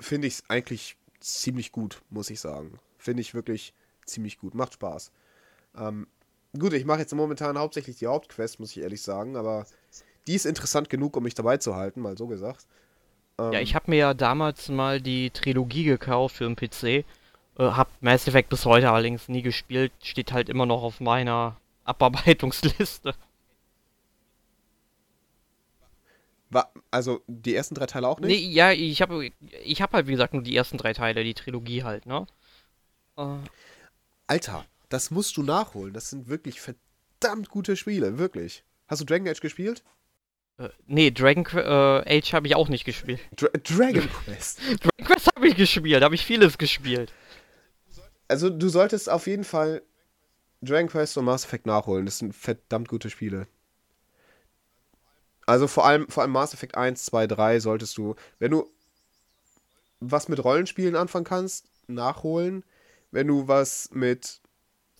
finde 0.00 0.26
ich 0.26 0.34
es 0.34 0.50
eigentlich 0.50 0.96
ziemlich 1.20 1.70
gut, 1.70 2.02
muss 2.10 2.28
ich 2.28 2.40
sagen. 2.40 2.80
Finde 2.98 3.20
ich 3.20 3.34
wirklich 3.34 3.72
ziemlich 4.04 4.40
gut. 4.40 4.56
Macht 4.56 4.74
Spaß. 4.74 5.12
Ähm, 5.78 6.08
gut, 6.58 6.72
ich 6.72 6.84
mache 6.84 6.98
jetzt 6.98 7.14
momentan 7.14 7.56
hauptsächlich 7.56 7.98
die 7.98 8.08
Hauptquest, 8.08 8.58
muss 8.58 8.72
ich 8.72 8.82
ehrlich 8.82 9.02
sagen, 9.02 9.36
aber 9.36 9.64
die 10.26 10.34
ist 10.34 10.44
interessant 10.44 10.90
genug, 10.90 11.16
um 11.16 11.22
mich 11.22 11.34
dabei 11.34 11.58
zu 11.58 11.76
halten, 11.76 12.00
mal 12.00 12.18
so 12.18 12.26
gesagt. 12.26 12.66
Ähm, 13.38 13.52
ja, 13.52 13.60
ich 13.60 13.76
habe 13.76 13.92
mir 13.92 13.98
ja 13.98 14.12
damals 14.12 14.70
mal 14.70 15.00
die 15.00 15.30
Trilogie 15.30 15.84
gekauft 15.84 16.34
für 16.34 16.52
den 16.52 16.56
PC. 16.56 16.82
Äh, 16.84 17.04
hab 17.58 17.90
Mass 18.00 18.26
Effect 18.26 18.48
bis 18.48 18.64
heute 18.64 18.90
allerdings 18.90 19.28
nie 19.28 19.42
gespielt, 19.42 19.92
steht 20.02 20.32
halt 20.32 20.48
immer 20.48 20.66
noch 20.66 20.82
auf 20.82 20.98
meiner 20.98 21.58
Abarbeitungsliste. 21.84 23.14
War, 26.50 26.72
also 26.90 27.22
die 27.28 27.54
ersten 27.54 27.76
drei 27.76 27.86
Teile 27.86 28.08
auch 28.08 28.18
nicht? 28.18 28.28
Nee, 28.28 28.52
ja, 28.52 28.72
ich 28.72 29.00
habe 29.00 29.30
ich 29.62 29.80
hab 29.82 29.92
halt 29.92 30.08
wie 30.08 30.12
gesagt 30.12 30.34
nur 30.34 30.42
die 30.42 30.56
ersten 30.56 30.78
drei 30.78 30.92
Teile, 30.92 31.22
die 31.22 31.34
Trilogie 31.34 31.84
halt, 31.84 32.06
ne? 32.06 32.26
Äh. 33.16 33.36
Alter, 34.26 34.66
das 34.88 35.12
musst 35.12 35.36
du 35.36 35.42
nachholen. 35.42 35.94
Das 35.94 36.10
sind 36.10 36.28
wirklich 36.28 36.60
verdammt 36.60 37.48
gute 37.48 37.76
Spiele, 37.76 38.18
wirklich. 38.18 38.64
Hast 38.88 39.00
du 39.00 39.04
Dragon 39.04 39.28
Age 39.28 39.40
gespielt? 39.40 39.84
Äh, 40.58 40.70
nee, 40.86 41.12
Dragon 41.12 41.46
äh, 41.54 42.18
Age 42.18 42.32
habe 42.32 42.48
ich 42.48 42.56
auch 42.56 42.68
nicht 42.68 42.84
gespielt. 42.84 43.20
Dra 43.36 43.48
Dragon 43.48 44.08
Quest. 44.08 44.58
Dragon 44.80 45.06
Quest 45.06 45.28
habe 45.34 45.48
ich 45.48 45.56
gespielt, 45.56 46.02
habe 46.02 46.14
ich 46.16 46.26
vieles 46.26 46.58
gespielt. 46.58 47.12
Also 48.26 48.50
du 48.50 48.68
solltest 48.68 49.08
auf 49.08 49.26
jeden 49.26 49.44
Fall 49.44 49.82
Dragon 50.62 50.88
Quest 50.88 51.16
und 51.16 51.24
Mass 51.24 51.44
Effect 51.44 51.66
nachholen. 51.66 52.06
Das 52.06 52.18
sind 52.18 52.34
verdammt 52.34 52.88
gute 52.88 53.08
Spiele. 53.08 53.46
Also 55.46 55.66
vor 55.66 55.86
allem, 55.86 56.08
vor 56.08 56.22
allem 56.22 56.32
Mass 56.32 56.54
Effect 56.54 56.76
1, 56.76 57.04
2, 57.04 57.26
3 57.26 57.60
solltest 57.60 57.96
du, 57.96 58.14
wenn 58.38 58.50
du 58.50 58.68
was 60.00 60.28
mit 60.28 60.42
Rollenspielen 60.42 60.96
anfangen 60.96 61.24
kannst, 61.24 61.66
nachholen. 61.86 62.64
Wenn 63.10 63.26
du 63.26 63.48
was 63.48 63.90
mit 63.92 64.40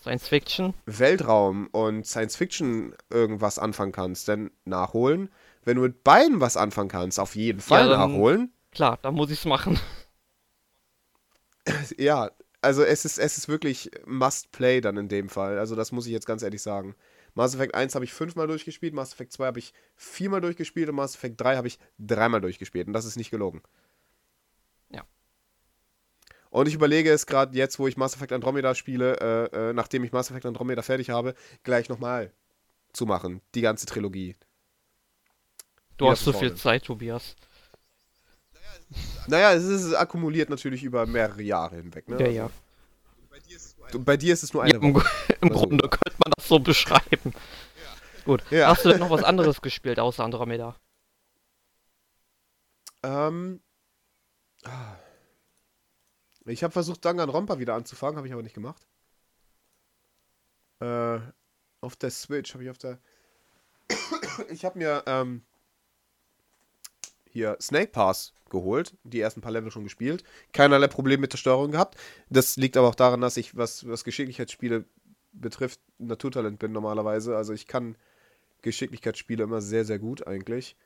Science 0.01 0.29
Fiction, 0.29 0.75
Weltraum 0.87 1.69
und 1.69 2.07
Science 2.07 2.37
Fiction 2.37 2.95
irgendwas 3.09 3.59
anfangen 3.59 3.93
kannst, 3.93 4.29
dann 4.29 4.51
nachholen. 4.65 5.31
Wenn 5.65 5.77
du 5.77 5.83
mit 5.83 6.03
beiden 6.03 6.41
was 6.41 6.57
anfangen 6.57 6.89
kannst, 6.89 7.21
auf 7.21 7.37
jeden 7.37 7.61
Fall 7.61 7.89
ja, 7.89 7.97
dann, 7.97 8.13
nachholen. 8.13 8.53
Klar, 8.73 8.99
dann 9.03 9.15
muss 9.15 9.31
ich 9.31 9.41
es 9.41 9.45
machen. 9.45 9.79
ja, 11.99 12.31
also 12.63 12.83
es 12.83 13.05
ist, 13.05 13.19
es 13.19 13.39
ist 13.39 13.49
wirklich 13.49 13.91
Must-Play 14.07 14.81
dann 14.81 14.97
in 14.97 15.09
dem 15.09 15.29
Fall. 15.29 15.59
Also 15.59 15.77
das 15.77 15.93
muss 15.93 16.07
ich 16.07 16.13
jetzt 16.13 16.27
ganz 16.27 16.43
ehrlich 16.43 16.63
sagen. 16.63 16.95
Mass 17.35 17.55
Effect 17.55 17.75
1 17.75 17.95
habe 17.95 18.05
ich 18.05 18.13
fünfmal 18.13 18.47
durchgespielt, 18.47 18.95
Mass 18.95 19.13
Effect 19.13 19.33
2 19.33 19.47
habe 19.47 19.59
ich 19.59 19.73
viermal 19.97 20.41
durchgespielt 20.41 20.89
und 20.89 20.97
Mass 20.97 21.15
Effect 21.15 21.41
3 21.41 21.57
habe 21.57 21.69
ich 21.69 21.79
dreimal 21.99 22.41
durchgespielt. 22.41 22.87
Und 22.87 22.93
das 22.93 23.05
ist 23.05 23.17
nicht 23.17 23.31
gelogen. 23.31 23.63
Ja. 24.91 25.05
Und 26.51 26.69
ich 26.69 26.75
überlege 26.75 27.11
es 27.11 27.27
gerade 27.27 27.57
jetzt, 27.57 27.79
wo 27.79 27.87
ich 27.87 27.97
Mass 27.97 28.15
Effect 28.15 28.33
Andromeda 28.33 28.75
spiele, 28.75 29.17
äh, 29.21 29.71
äh, 29.71 29.73
nachdem 29.73 30.05
ich 30.05 30.13
Mass 30.13 30.31
Effect 30.31 30.47
Andromeda 30.47 30.83
fertig 30.83 31.11
habe, 31.11 31.35
gleich 31.63 31.89
nochmal 31.89 32.33
zu 32.93 33.07
machen. 33.07 33.41
Die 33.55 33.61
ganze 33.61 33.87
Trilogie. 33.87 34.37
Du 35.97 36.07
Wieder 36.07 36.13
hast 36.13 36.25
so 36.25 36.33
viel 36.33 36.55
Zeit, 36.55 36.85
Tobias. 36.85 37.37
Naja, 39.27 39.53
es 39.53 39.65
ist 39.65 39.95
akkumuliert 39.95 40.51
natürlich 40.51 40.83
über 40.83 41.07
mehrere 41.07 41.43
Jahre 41.43 41.77
hinweg. 41.77 42.09
Ne? 42.09 42.21
Ja, 42.21 42.29
ja. 42.29 42.43
Also, 42.45 42.57
bei 43.31 43.39
dir 43.39 43.57
ist 43.57 43.70
es 43.95 44.53
nur 44.53 44.63
eine 44.63 44.75
ja, 44.75 44.81
im, 44.81 44.95
Woche. 44.95 45.09
Im 45.41 45.49
also. 45.49 45.61
Grunde 45.61 45.89
könnte 45.89 46.19
man 46.25 46.33
das 46.37 46.49
so 46.49 46.59
beschreiben. 46.59 47.35
Gut. 48.25 48.43
Ja. 48.51 48.69
Hast 48.69 48.85
du 48.85 48.91
denn 48.91 49.01
noch 49.01 49.11
was 49.11 49.25
anderes 49.25 49.61
gespielt 49.61 49.99
außer 49.99 50.25
Andromeda? 50.25 50.77
Ähm. 53.03 53.61
Ah. 54.65 54.97
Ich 56.47 56.63
habe 56.63 56.73
versucht, 56.73 57.05
Danganronpa 57.05 57.59
wieder 57.59 57.75
anzufangen, 57.75 58.17
habe 58.17 58.27
ich 58.27 58.33
aber 58.33 58.43
nicht 58.43 58.55
gemacht. 58.55 58.87
Äh, 60.81 61.21
auf 61.81 61.97
der 61.97 62.11
Switch 62.11 62.53
habe 62.55 62.65
ich 62.65 62.71
auf 62.71 62.79
der. 62.79 62.99
ich 64.51 64.65
habe 64.65 64.79
mir 64.79 65.03
ähm, 65.07 65.45
hier 67.33 67.57
Snake 67.61 67.93
Pass 67.93 68.33
geholt, 68.51 68.97
die 69.05 69.21
ersten 69.21 69.41
paar 69.41 69.53
Level 69.53 69.71
schon 69.71 69.85
gespielt, 69.85 70.25
keinerlei 70.53 70.89
Probleme 70.89 71.23
mit 71.23 71.33
der 71.33 71.39
Steuerung 71.39 71.71
gehabt. 71.71 71.97
Das 72.29 72.57
liegt 72.57 72.77
aber 72.77 72.89
auch 72.89 72.95
daran, 72.95 73.21
dass 73.21 73.37
ich, 73.37 73.57
was, 73.57 73.87
was 73.89 74.05
Geschicklichkeitsspiele 74.05 74.85
betrifft, 75.33 75.81
Naturtalent 75.99 76.59
bin 76.59 76.73
normalerweise. 76.73 77.37
Also 77.37 77.53
ich 77.53 77.67
kann 77.67 77.97
Geschicklichkeitsspiele 78.63 79.45
immer 79.45 79.61
sehr, 79.61 79.85
sehr 79.85 79.99
gut 79.99 80.27
eigentlich. 80.27 80.77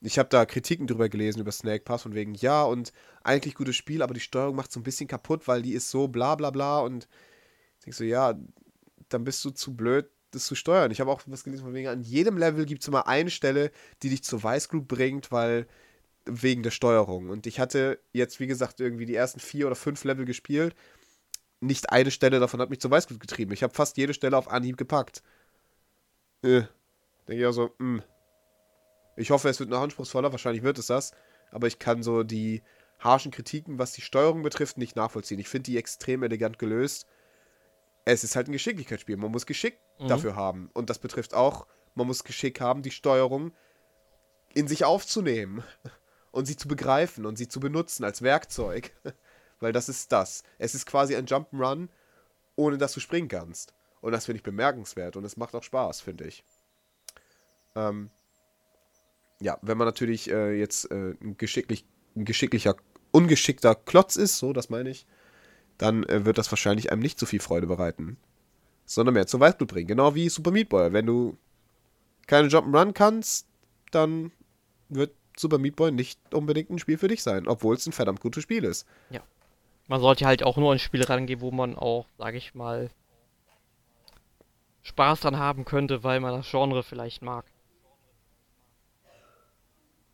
Ich 0.00 0.18
habe 0.18 0.28
da 0.28 0.46
Kritiken 0.46 0.86
drüber 0.86 1.08
gelesen 1.08 1.40
über 1.40 1.50
Snake 1.50 1.82
Pass 1.84 2.02
von 2.02 2.14
wegen, 2.14 2.34
ja, 2.34 2.62
und 2.62 2.92
eigentlich 3.24 3.56
gutes 3.56 3.74
Spiel, 3.74 4.02
aber 4.02 4.14
die 4.14 4.20
Steuerung 4.20 4.54
macht 4.54 4.70
so 4.70 4.78
ein 4.78 4.84
bisschen 4.84 5.08
kaputt, 5.08 5.48
weil 5.48 5.62
die 5.62 5.72
ist 5.72 5.90
so 5.90 6.06
bla 6.06 6.36
bla 6.36 6.50
bla 6.50 6.80
und 6.80 7.08
ich 7.78 7.84
denke 7.84 7.96
so, 7.96 8.04
ja, 8.04 8.38
dann 9.08 9.24
bist 9.24 9.44
du 9.44 9.50
zu 9.50 9.74
blöd, 9.74 10.08
das 10.30 10.46
zu 10.46 10.54
steuern. 10.54 10.90
Ich 10.90 11.00
habe 11.00 11.10
auch 11.10 11.22
was 11.26 11.42
gelesen 11.42 11.64
von 11.64 11.74
wegen, 11.74 11.88
an 11.88 12.02
jedem 12.02 12.38
Level 12.38 12.64
gibt 12.64 12.82
es 12.82 12.88
immer 12.88 13.08
eine 13.08 13.30
Stelle, 13.30 13.72
die 14.02 14.10
dich 14.10 14.22
zur 14.22 14.42
Weißgroup 14.42 14.86
bringt, 14.86 15.32
weil 15.32 15.66
wegen 16.24 16.62
der 16.62 16.70
Steuerung. 16.70 17.30
Und 17.30 17.46
ich 17.46 17.60
hatte 17.60 18.00
jetzt, 18.12 18.40
wie 18.40 18.46
gesagt, 18.46 18.80
irgendwie 18.80 19.06
die 19.06 19.14
ersten 19.14 19.40
vier 19.40 19.66
oder 19.66 19.76
fünf 19.76 20.04
Level 20.04 20.24
gespielt. 20.24 20.74
Nicht 21.60 21.90
eine 21.90 22.10
Stelle 22.10 22.38
davon 22.40 22.60
hat 22.60 22.70
mich 22.70 22.80
zur 22.80 22.90
Weißglut 22.90 23.20
getrieben. 23.20 23.52
Ich 23.52 23.62
habe 23.62 23.74
fast 23.74 23.96
jede 23.96 24.14
Stelle 24.14 24.36
auf 24.36 24.48
Anhieb 24.48 24.76
gepackt. 24.76 25.22
Äh. 26.42 26.62
Denke 27.26 27.42
ich 27.42 27.46
auch 27.46 27.52
so, 27.52 27.74
mh. 27.78 28.02
Hm. 28.02 28.02
Ich 29.16 29.30
hoffe, 29.30 29.48
es 29.48 29.58
wird 29.58 29.70
noch 29.70 29.80
anspruchsvoller. 29.80 30.30
Wahrscheinlich 30.30 30.62
wird 30.62 30.78
es 30.78 30.86
das. 30.86 31.12
Aber 31.50 31.66
ich 31.66 31.78
kann 31.78 32.02
so 32.02 32.22
die 32.22 32.62
harschen 33.00 33.32
Kritiken, 33.32 33.78
was 33.78 33.92
die 33.92 34.00
Steuerung 34.00 34.42
betrifft, 34.42 34.78
nicht 34.78 34.96
nachvollziehen. 34.96 35.40
Ich 35.40 35.48
finde 35.48 35.70
die 35.70 35.78
extrem 35.78 36.22
elegant 36.22 36.58
gelöst. 36.58 37.06
Es 38.04 38.24
ist 38.24 38.36
halt 38.36 38.48
ein 38.48 38.52
Geschicklichkeitsspiel. 38.52 39.16
Man 39.16 39.32
muss 39.32 39.46
Geschick 39.46 39.78
mhm. 39.98 40.08
dafür 40.08 40.36
haben. 40.36 40.70
Und 40.72 40.88
das 40.88 40.98
betrifft 40.98 41.34
auch, 41.34 41.66
man 41.94 42.06
muss 42.06 42.24
Geschick 42.24 42.60
haben, 42.60 42.82
die 42.82 42.90
Steuerung 42.90 43.52
in 44.54 44.68
sich 44.68 44.84
aufzunehmen 44.84 45.64
und 46.30 46.46
sie 46.46 46.56
zu 46.56 46.68
begreifen 46.68 47.26
und 47.26 47.36
sie 47.36 47.48
zu 47.48 47.60
benutzen 47.60 48.04
als 48.04 48.22
Werkzeug. 48.22 48.92
Weil 49.60 49.72
das 49.72 49.88
ist 49.88 50.12
das. 50.12 50.44
Es 50.58 50.74
ist 50.74 50.86
quasi 50.86 51.16
ein 51.16 51.26
Jump'n'Run, 51.26 51.88
ohne 52.56 52.78
dass 52.78 52.92
du 52.92 53.00
springen 53.00 53.28
kannst. 53.28 53.74
Und 54.00 54.12
das 54.12 54.26
finde 54.26 54.38
ich 54.38 54.42
bemerkenswert 54.44 55.16
und 55.16 55.24
es 55.24 55.36
macht 55.36 55.54
auch 55.54 55.62
Spaß, 55.62 56.00
finde 56.00 56.24
ich. 56.24 56.44
Ähm, 57.74 58.10
ja, 59.40 59.58
wenn 59.62 59.78
man 59.78 59.86
natürlich 59.86 60.30
äh, 60.30 60.52
jetzt 60.52 60.90
äh, 60.90 61.14
ein, 61.20 61.36
geschicklich, 61.36 61.84
ein 62.16 62.24
geschicklicher, 62.24 62.76
ungeschickter 63.10 63.74
Klotz 63.74 64.16
ist, 64.16 64.38
so, 64.38 64.52
das 64.52 64.70
meine 64.70 64.90
ich, 64.90 65.06
dann 65.76 66.04
äh, 66.04 66.24
wird 66.24 66.38
das 66.38 66.50
wahrscheinlich 66.50 66.92
einem 66.92 67.02
nicht 67.02 67.18
so 67.18 67.26
viel 67.26 67.40
Freude 67.40 67.66
bereiten. 67.66 68.16
Sondern 68.84 69.14
mehr 69.14 69.26
zur 69.26 69.40
Weißblut 69.40 69.68
bringen. 69.68 69.86
Genau 69.86 70.14
wie 70.14 70.28
Super 70.28 70.50
Meat 70.50 70.68
Boy. 70.68 70.92
Wenn 70.92 71.06
du 71.06 71.36
keine 72.26 72.48
Jump'n'Run 72.48 72.92
kannst, 72.92 73.46
dann 73.90 74.32
wird 74.88 75.14
Super 75.38 75.58
Meat 75.58 75.76
Boy 75.76 75.92
nicht 75.92 76.18
unbedingt 76.32 76.70
ein 76.70 76.78
Spiel 76.78 76.98
für 76.98 77.08
dich 77.08 77.22
sein, 77.22 77.46
obwohl 77.46 77.76
es 77.76 77.86
ein 77.86 77.92
verdammt 77.92 78.20
gutes 78.20 78.42
Spiel 78.42 78.64
ist. 78.64 78.86
Ja. 79.10 79.20
Man 79.86 80.00
sollte 80.00 80.26
halt 80.26 80.42
auch 80.42 80.56
nur 80.56 80.72
ein 80.72 80.78
Spiel 80.78 81.02
rangehen, 81.02 81.40
wo 81.40 81.50
man 81.50 81.76
auch, 81.76 82.06
sag 82.18 82.34
ich 82.34 82.54
mal, 82.54 82.90
Spaß 84.82 85.20
dran 85.20 85.38
haben 85.38 85.64
könnte, 85.64 86.04
weil 86.04 86.20
man 86.20 86.34
das 86.34 86.50
Genre 86.50 86.82
vielleicht 86.82 87.22
mag. 87.22 87.44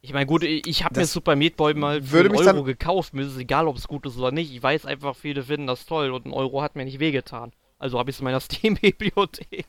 Ich 0.04 0.12
meine, 0.12 0.26
gut, 0.26 0.42
ich 0.42 0.84
habe 0.84 1.00
mir 1.00 1.06
Super 1.06 1.34
Meat 1.34 1.56
Boy 1.56 1.72
mal 1.72 2.02
für 2.02 2.20
einen 2.20 2.36
Euro 2.36 2.62
gekauft. 2.62 3.14
Mir 3.14 3.22
ist 3.22 3.32
es 3.32 3.38
egal, 3.38 3.66
ob 3.66 3.76
es 3.76 3.88
gut 3.88 4.04
ist 4.04 4.18
oder 4.18 4.32
nicht. 4.32 4.52
Ich 4.52 4.62
weiß 4.62 4.84
einfach, 4.84 5.16
viele 5.16 5.42
finden 5.42 5.66
das 5.66 5.86
toll 5.86 6.10
und 6.10 6.26
ein 6.26 6.32
Euro 6.32 6.60
hat 6.60 6.76
mir 6.76 6.84
nicht 6.84 7.00
wehgetan. 7.00 7.52
Also 7.78 7.98
habe 7.98 8.10
ich 8.10 8.16
es 8.16 8.20
in 8.20 8.24
meiner 8.24 8.40
Steam-Bibliothek. 8.40 9.66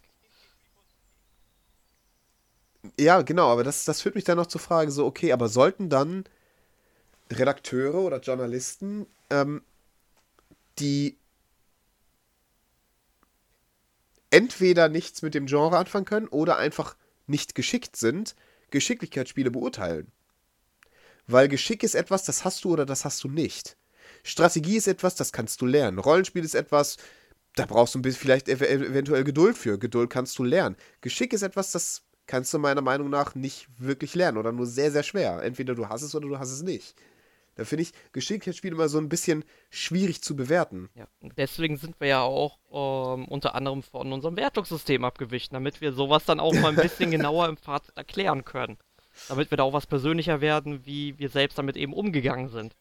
Ja, 2.99 3.22
genau, 3.22 3.52
aber 3.52 3.64
das, 3.64 3.86
das 3.86 4.02
führt 4.02 4.16
mich 4.16 4.24
dann 4.24 4.38
noch 4.38 4.48
zur 4.48 4.62
Frage, 4.62 4.91
so, 4.91 5.06
okay, 5.06 5.32
aber 5.32 5.49
sollten 5.49 5.90
dann 5.90 6.26
Redakteure 7.32 7.95
oder 7.95 8.20
Journalisten, 8.20 9.07
ähm, 9.30 9.62
die 10.80 11.18
entweder 14.30 14.90
nichts 14.90 15.22
mit 15.22 15.34
dem 15.34 15.45
Genre 15.45 15.78
anfangen 15.78 16.06
können 16.06 16.28
oder 16.28 16.57
einfach 16.57 16.95
nicht 17.28 17.56
geschickt 17.56 17.95
sind, 17.95 18.36
Geschicklichkeitsspiele 18.70 19.52
beurteilen. 19.52 20.12
Weil 21.28 21.48
Geschick 21.48 21.84
ist 21.84 21.95
etwas, 21.95 22.24
das 22.24 22.44
hast 22.44 22.64
du 22.64 22.74
oder 22.74 22.86
das 22.86 23.06
hast 23.06 23.24
du 23.24 23.30
nicht. 23.30 23.78
Strategie 24.24 24.78
ist 24.78 24.88
etwas, 24.88 25.16
das 25.16 25.32
kannst 25.32 25.62
du 25.62 25.66
lernen. 25.66 25.99
Rollenspiel 25.99 26.44
ist 26.44 26.56
etwas, 26.56 26.98
da 27.56 27.66
brauchst 27.66 27.95
du 27.95 28.12
vielleicht 28.12 28.49
eventuell 28.49 29.24
Geduld 29.24 29.57
für. 29.57 29.80
Geduld 29.80 30.10
kannst 30.10 30.38
du 30.38 30.44
lernen. 30.44 30.76
Geschick 31.02 31.34
ist 31.34 31.41
etwas, 31.41 31.72
das 31.72 32.03
kannst 32.27 32.53
du 32.53 32.60
meiner 32.60 32.81
Meinung 32.81 33.10
nach 33.10 33.35
nicht 33.35 33.68
wirklich 33.77 34.15
lernen 34.15 34.38
oder 34.38 34.52
nur 34.52 34.65
sehr, 34.65 34.91
sehr 34.91 35.03
schwer. 35.03 35.41
Entweder 35.43 35.76
du 35.76 35.89
hast 35.89 36.02
es 36.02 36.15
oder 36.15 36.27
du 36.27 36.39
hast 36.39 36.52
es 36.52 36.61
nicht. 36.61 36.95
Da 37.56 37.64
finde 37.64 37.84
ich 37.84 37.93
Geschicklichkeitsspiele 38.11 38.76
immer 38.76 38.89
so 38.89 38.97
ein 38.97 39.07
bisschen 39.07 39.45
schwierig 39.69 40.22
zu 40.22 40.35
bewerten. 40.35 40.89
Ja, 40.93 41.07
deswegen 41.38 41.77
sind 41.77 41.99
wir 42.02 42.07
ja 42.10 42.22
auch 42.22 42.60
ähm, 42.69 43.26
unter 43.26 43.56
anderem 43.56 43.81
von 43.81 44.11
unserem 44.11 44.35
Wertungssystem 44.35 45.06
abgewichen, 45.06 45.53
damit 45.53 45.80
wir 45.80 45.93
sowas 45.93 46.26
dann 46.26 46.41
auch 46.41 46.53
mal 46.53 46.69
ein 46.69 46.76
bisschen 46.76 47.11
genauer 47.11 47.47
im 47.47 47.56
Fazit 47.56 47.95
erklären 47.95 48.43
können. 48.43 48.77
Damit 49.30 49.52
wir 49.52 49.57
da 49.57 49.64
auch 49.64 49.72
was 49.72 49.88
persönlicher 49.88 50.41
werden, 50.41 50.85
wie 50.85 51.18
wir 51.18 51.30
selbst 51.30 51.57
damit 51.57 51.77
eben 51.77 51.93
umgegangen 51.93 52.49
sind. 52.49 52.76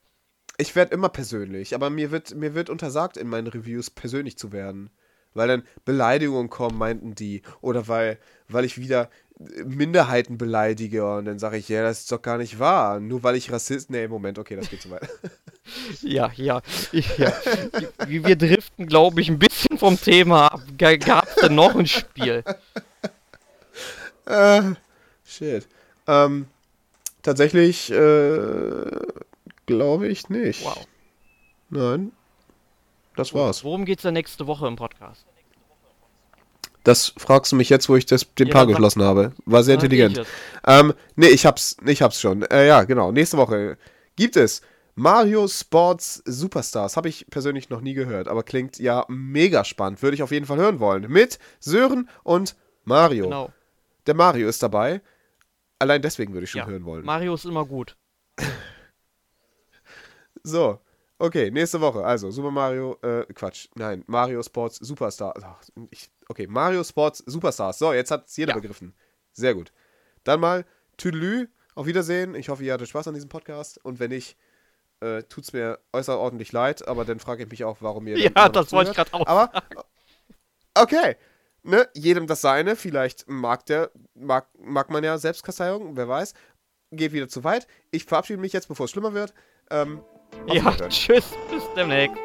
Ich 0.57 0.75
werde 0.75 0.93
immer 0.93 1.07
persönlich, 1.07 1.73
aber 1.73 1.89
mir 1.89 2.11
wird, 2.11 2.35
mir 2.35 2.53
wird 2.53 2.69
untersagt, 2.69 3.15
in 3.15 3.29
meinen 3.29 3.47
Reviews 3.47 3.89
persönlich 3.89 4.37
zu 4.37 4.51
werden 4.51 4.89
weil 5.35 5.49
dann 5.49 5.63
Beleidigungen 5.83 6.49
kommen, 6.49 6.77
meinten 6.77 7.13
die. 7.13 7.43
Oder 7.61 7.87
weil, 7.87 8.17
weil 8.47 8.65
ich 8.65 8.79
wieder 8.79 9.11
Minderheiten 9.37 10.37
beleidige 10.37 11.05
und 11.17 11.25
dann 11.25 11.39
sage 11.39 11.57
ich, 11.57 11.67
ja, 11.67 11.83
das 11.83 12.01
ist 12.01 12.11
doch 12.11 12.21
gar 12.21 12.37
nicht 12.37 12.57
wahr. 12.57 12.99
Nur 12.99 13.23
weil 13.23 13.35
ich 13.35 13.51
Rassist. 13.51 13.89
Nee, 13.89 14.07
Moment, 14.07 14.39
okay, 14.39 14.55
das 14.55 14.69
geht 14.69 14.81
zu 14.81 14.89
weit. 14.91 15.09
ja, 16.01 16.31
ja, 16.35 16.61
ja. 16.91 17.33
Wir 18.07 18.35
driften, 18.37 18.87
glaube 18.87 19.19
ich, 19.19 19.29
ein 19.29 19.39
bisschen 19.39 19.77
vom 19.77 19.99
Thema 19.99 20.47
ab. 20.47 20.61
Gab 20.77 21.27
es 21.27 21.35
denn 21.35 21.55
noch 21.55 21.75
ein 21.75 21.87
Spiel? 21.87 22.43
Äh, 24.25 24.61
shit. 25.25 25.67
Ähm, 26.07 26.47
tatsächlich, 27.21 27.91
äh, 27.91 28.89
glaube 29.65 30.07
ich 30.07 30.29
nicht. 30.29 30.63
Wow. 30.63 30.87
Nein. 31.69 32.11
Das 33.15 33.33
war's. 33.33 33.63
Worum 33.63 33.85
geht's 33.85 34.03
denn 34.03 34.13
nächste 34.13 34.47
Woche 34.47 34.67
im 34.67 34.75
Podcast? 34.75 35.25
Das 36.85 37.13
fragst 37.17 37.51
du 37.51 37.55
mich 37.55 37.69
jetzt, 37.69 37.89
wo 37.89 37.95
ich 37.95 38.05
das, 38.05 38.31
den 38.35 38.47
ja, 38.47 38.53
Paar 38.53 38.67
geschlossen 38.67 39.01
habe. 39.01 39.33
War 39.45 39.63
sehr 39.63 39.73
intelligent. 39.73 40.21
Ähm, 40.65 40.93
nee, 41.15 41.27
ich 41.27 41.47
hab's, 41.47 41.75
ich 41.83 42.03
hab's 42.03 42.21
schon. 42.21 42.43
Äh, 42.43 42.67
ja, 42.67 42.83
genau. 42.83 43.11
Nächste 43.11 43.37
Woche 43.37 43.77
gibt 44.15 44.37
es 44.37 44.61
Mario 44.93 45.47
Sports 45.47 46.21
Superstars. 46.25 46.95
Habe 46.95 47.09
ich 47.09 47.25
persönlich 47.31 47.71
noch 47.71 47.81
nie 47.81 47.95
gehört, 47.95 48.27
aber 48.27 48.43
klingt 48.43 48.77
ja 48.77 49.03
mega 49.07 49.65
spannend. 49.65 50.03
Würde 50.03 50.13
ich 50.13 50.21
auf 50.21 50.31
jeden 50.31 50.45
Fall 50.45 50.57
hören 50.57 50.79
wollen. 50.79 51.11
Mit 51.11 51.39
Sören 51.59 52.07
und 52.23 52.55
Mario. 52.83 53.25
Genau. 53.25 53.51
Der 54.05 54.13
Mario 54.13 54.47
ist 54.47 54.61
dabei. 54.61 55.01
Allein 55.79 56.03
deswegen 56.03 56.33
würde 56.33 56.43
ich 56.43 56.51
schon 56.51 56.59
ja, 56.59 56.67
hören 56.67 56.85
wollen. 56.85 57.03
Mario 57.03 57.33
ist 57.33 57.45
immer 57.45 57.65
gut. 57.65 57.97
so, 60.43 60.79
Okay, 61.17 61.49
nächste 61.49 61.79
Woche. 61.79 62.03
Also, 62.03 62.29
Super 62.29 62.51
Mario, 62.51 62.97
äh, 63.01 63.25
Quatsch. 63.33 63.69
Nein, 63.75 64.03
Mario 64.07 64.43
Sports 64.43 64.77
Superstars. 64.77 65.43
okay, 66.27 66.47
Mario 66.47 66.83
Sports 66.83 67.23
Superstars. 67.25 67.79
So, 67.79 67.93
jetzt 67.93 68.11
hat 68.11 68.27
es 68.27 68.35
jeder 68.35 68.51
ja. 68.51 68.59
begriffen. 68.59 68.93
Sehr 69.31 69.53
gut. 69.53 69.71
Dann 70.23 70.39
mal 70.39 70.65
Tüdelü. 70.97 71.47
Auf 71.73 71.87
Wiedersehen. 71.87 72.35
Ich 72.35 72.47
hoffe, 72.47 72.63
ihr 72.63 72.73
hattet 72.73 72.87
Spaß 72.87 73.09
an 73.09 73.13
diesem 73.15 73.29
Podcast. 73.29 73.83
Und 73.83 73.99
wenn 73.99 74.09
nicht, 74.09 74.37
äh, 75.01 75.23
tut 75.23 75.43
es 75.43 75.53
mir 75.53 75.79
äußerordentlich 75.91 76.53
leid. 76.53 76.87
Aber 76.87 77.03
dann 77.03 77.19
frage 77.19 77.43
ich 77.43 77.49
mich 77.49 77.63
auch, 77.63 77.77
warum 77.81 78.07
ihr. 78.07 78.17
Ja, 78.35 78.49
das 78.49 78.71
wollte 78.71 78.91
ich 78.91 78.95
gerade 78.95 79.13
auch. 79.13 79.27
Aber, 79.27 79.51
okay. 80.73 81.15
Ne, 81.63 81.87
jedem 81.93 82.27
das 82.27 82.41
seine. 82.41 82.75
Vielleicht 82.75 83.27
mag 83.27 83.65
der, 83.65 83.91
mag, 84.13 84.47
mag 84.57 84.89
man 84.89 85.03
ja 85.03 85.17
Selbstkasteiung, 85.17 85.97
wer 85.97 86.07
weiß. 86.07 86.33
Geht 86.91 87.11
wieder 87.11 87.27
zu 87.27 87.43
weit. 87.43 87.67
Ich 87.91 88.05
verabschiede 88.05 88.39
mich 88.39 88.53
jetzt, 88.53 88.67
bevor 88.67 88.85
es 88.85 88.91
schlimmer 88.91 89.13
wird. 89.13 89.33
Ähm, 89.69 90.01
ja, 90.47 90.71
tschüss, 90.89 91.33
bis 91.49 91.63
demnächst. 91.75 92.17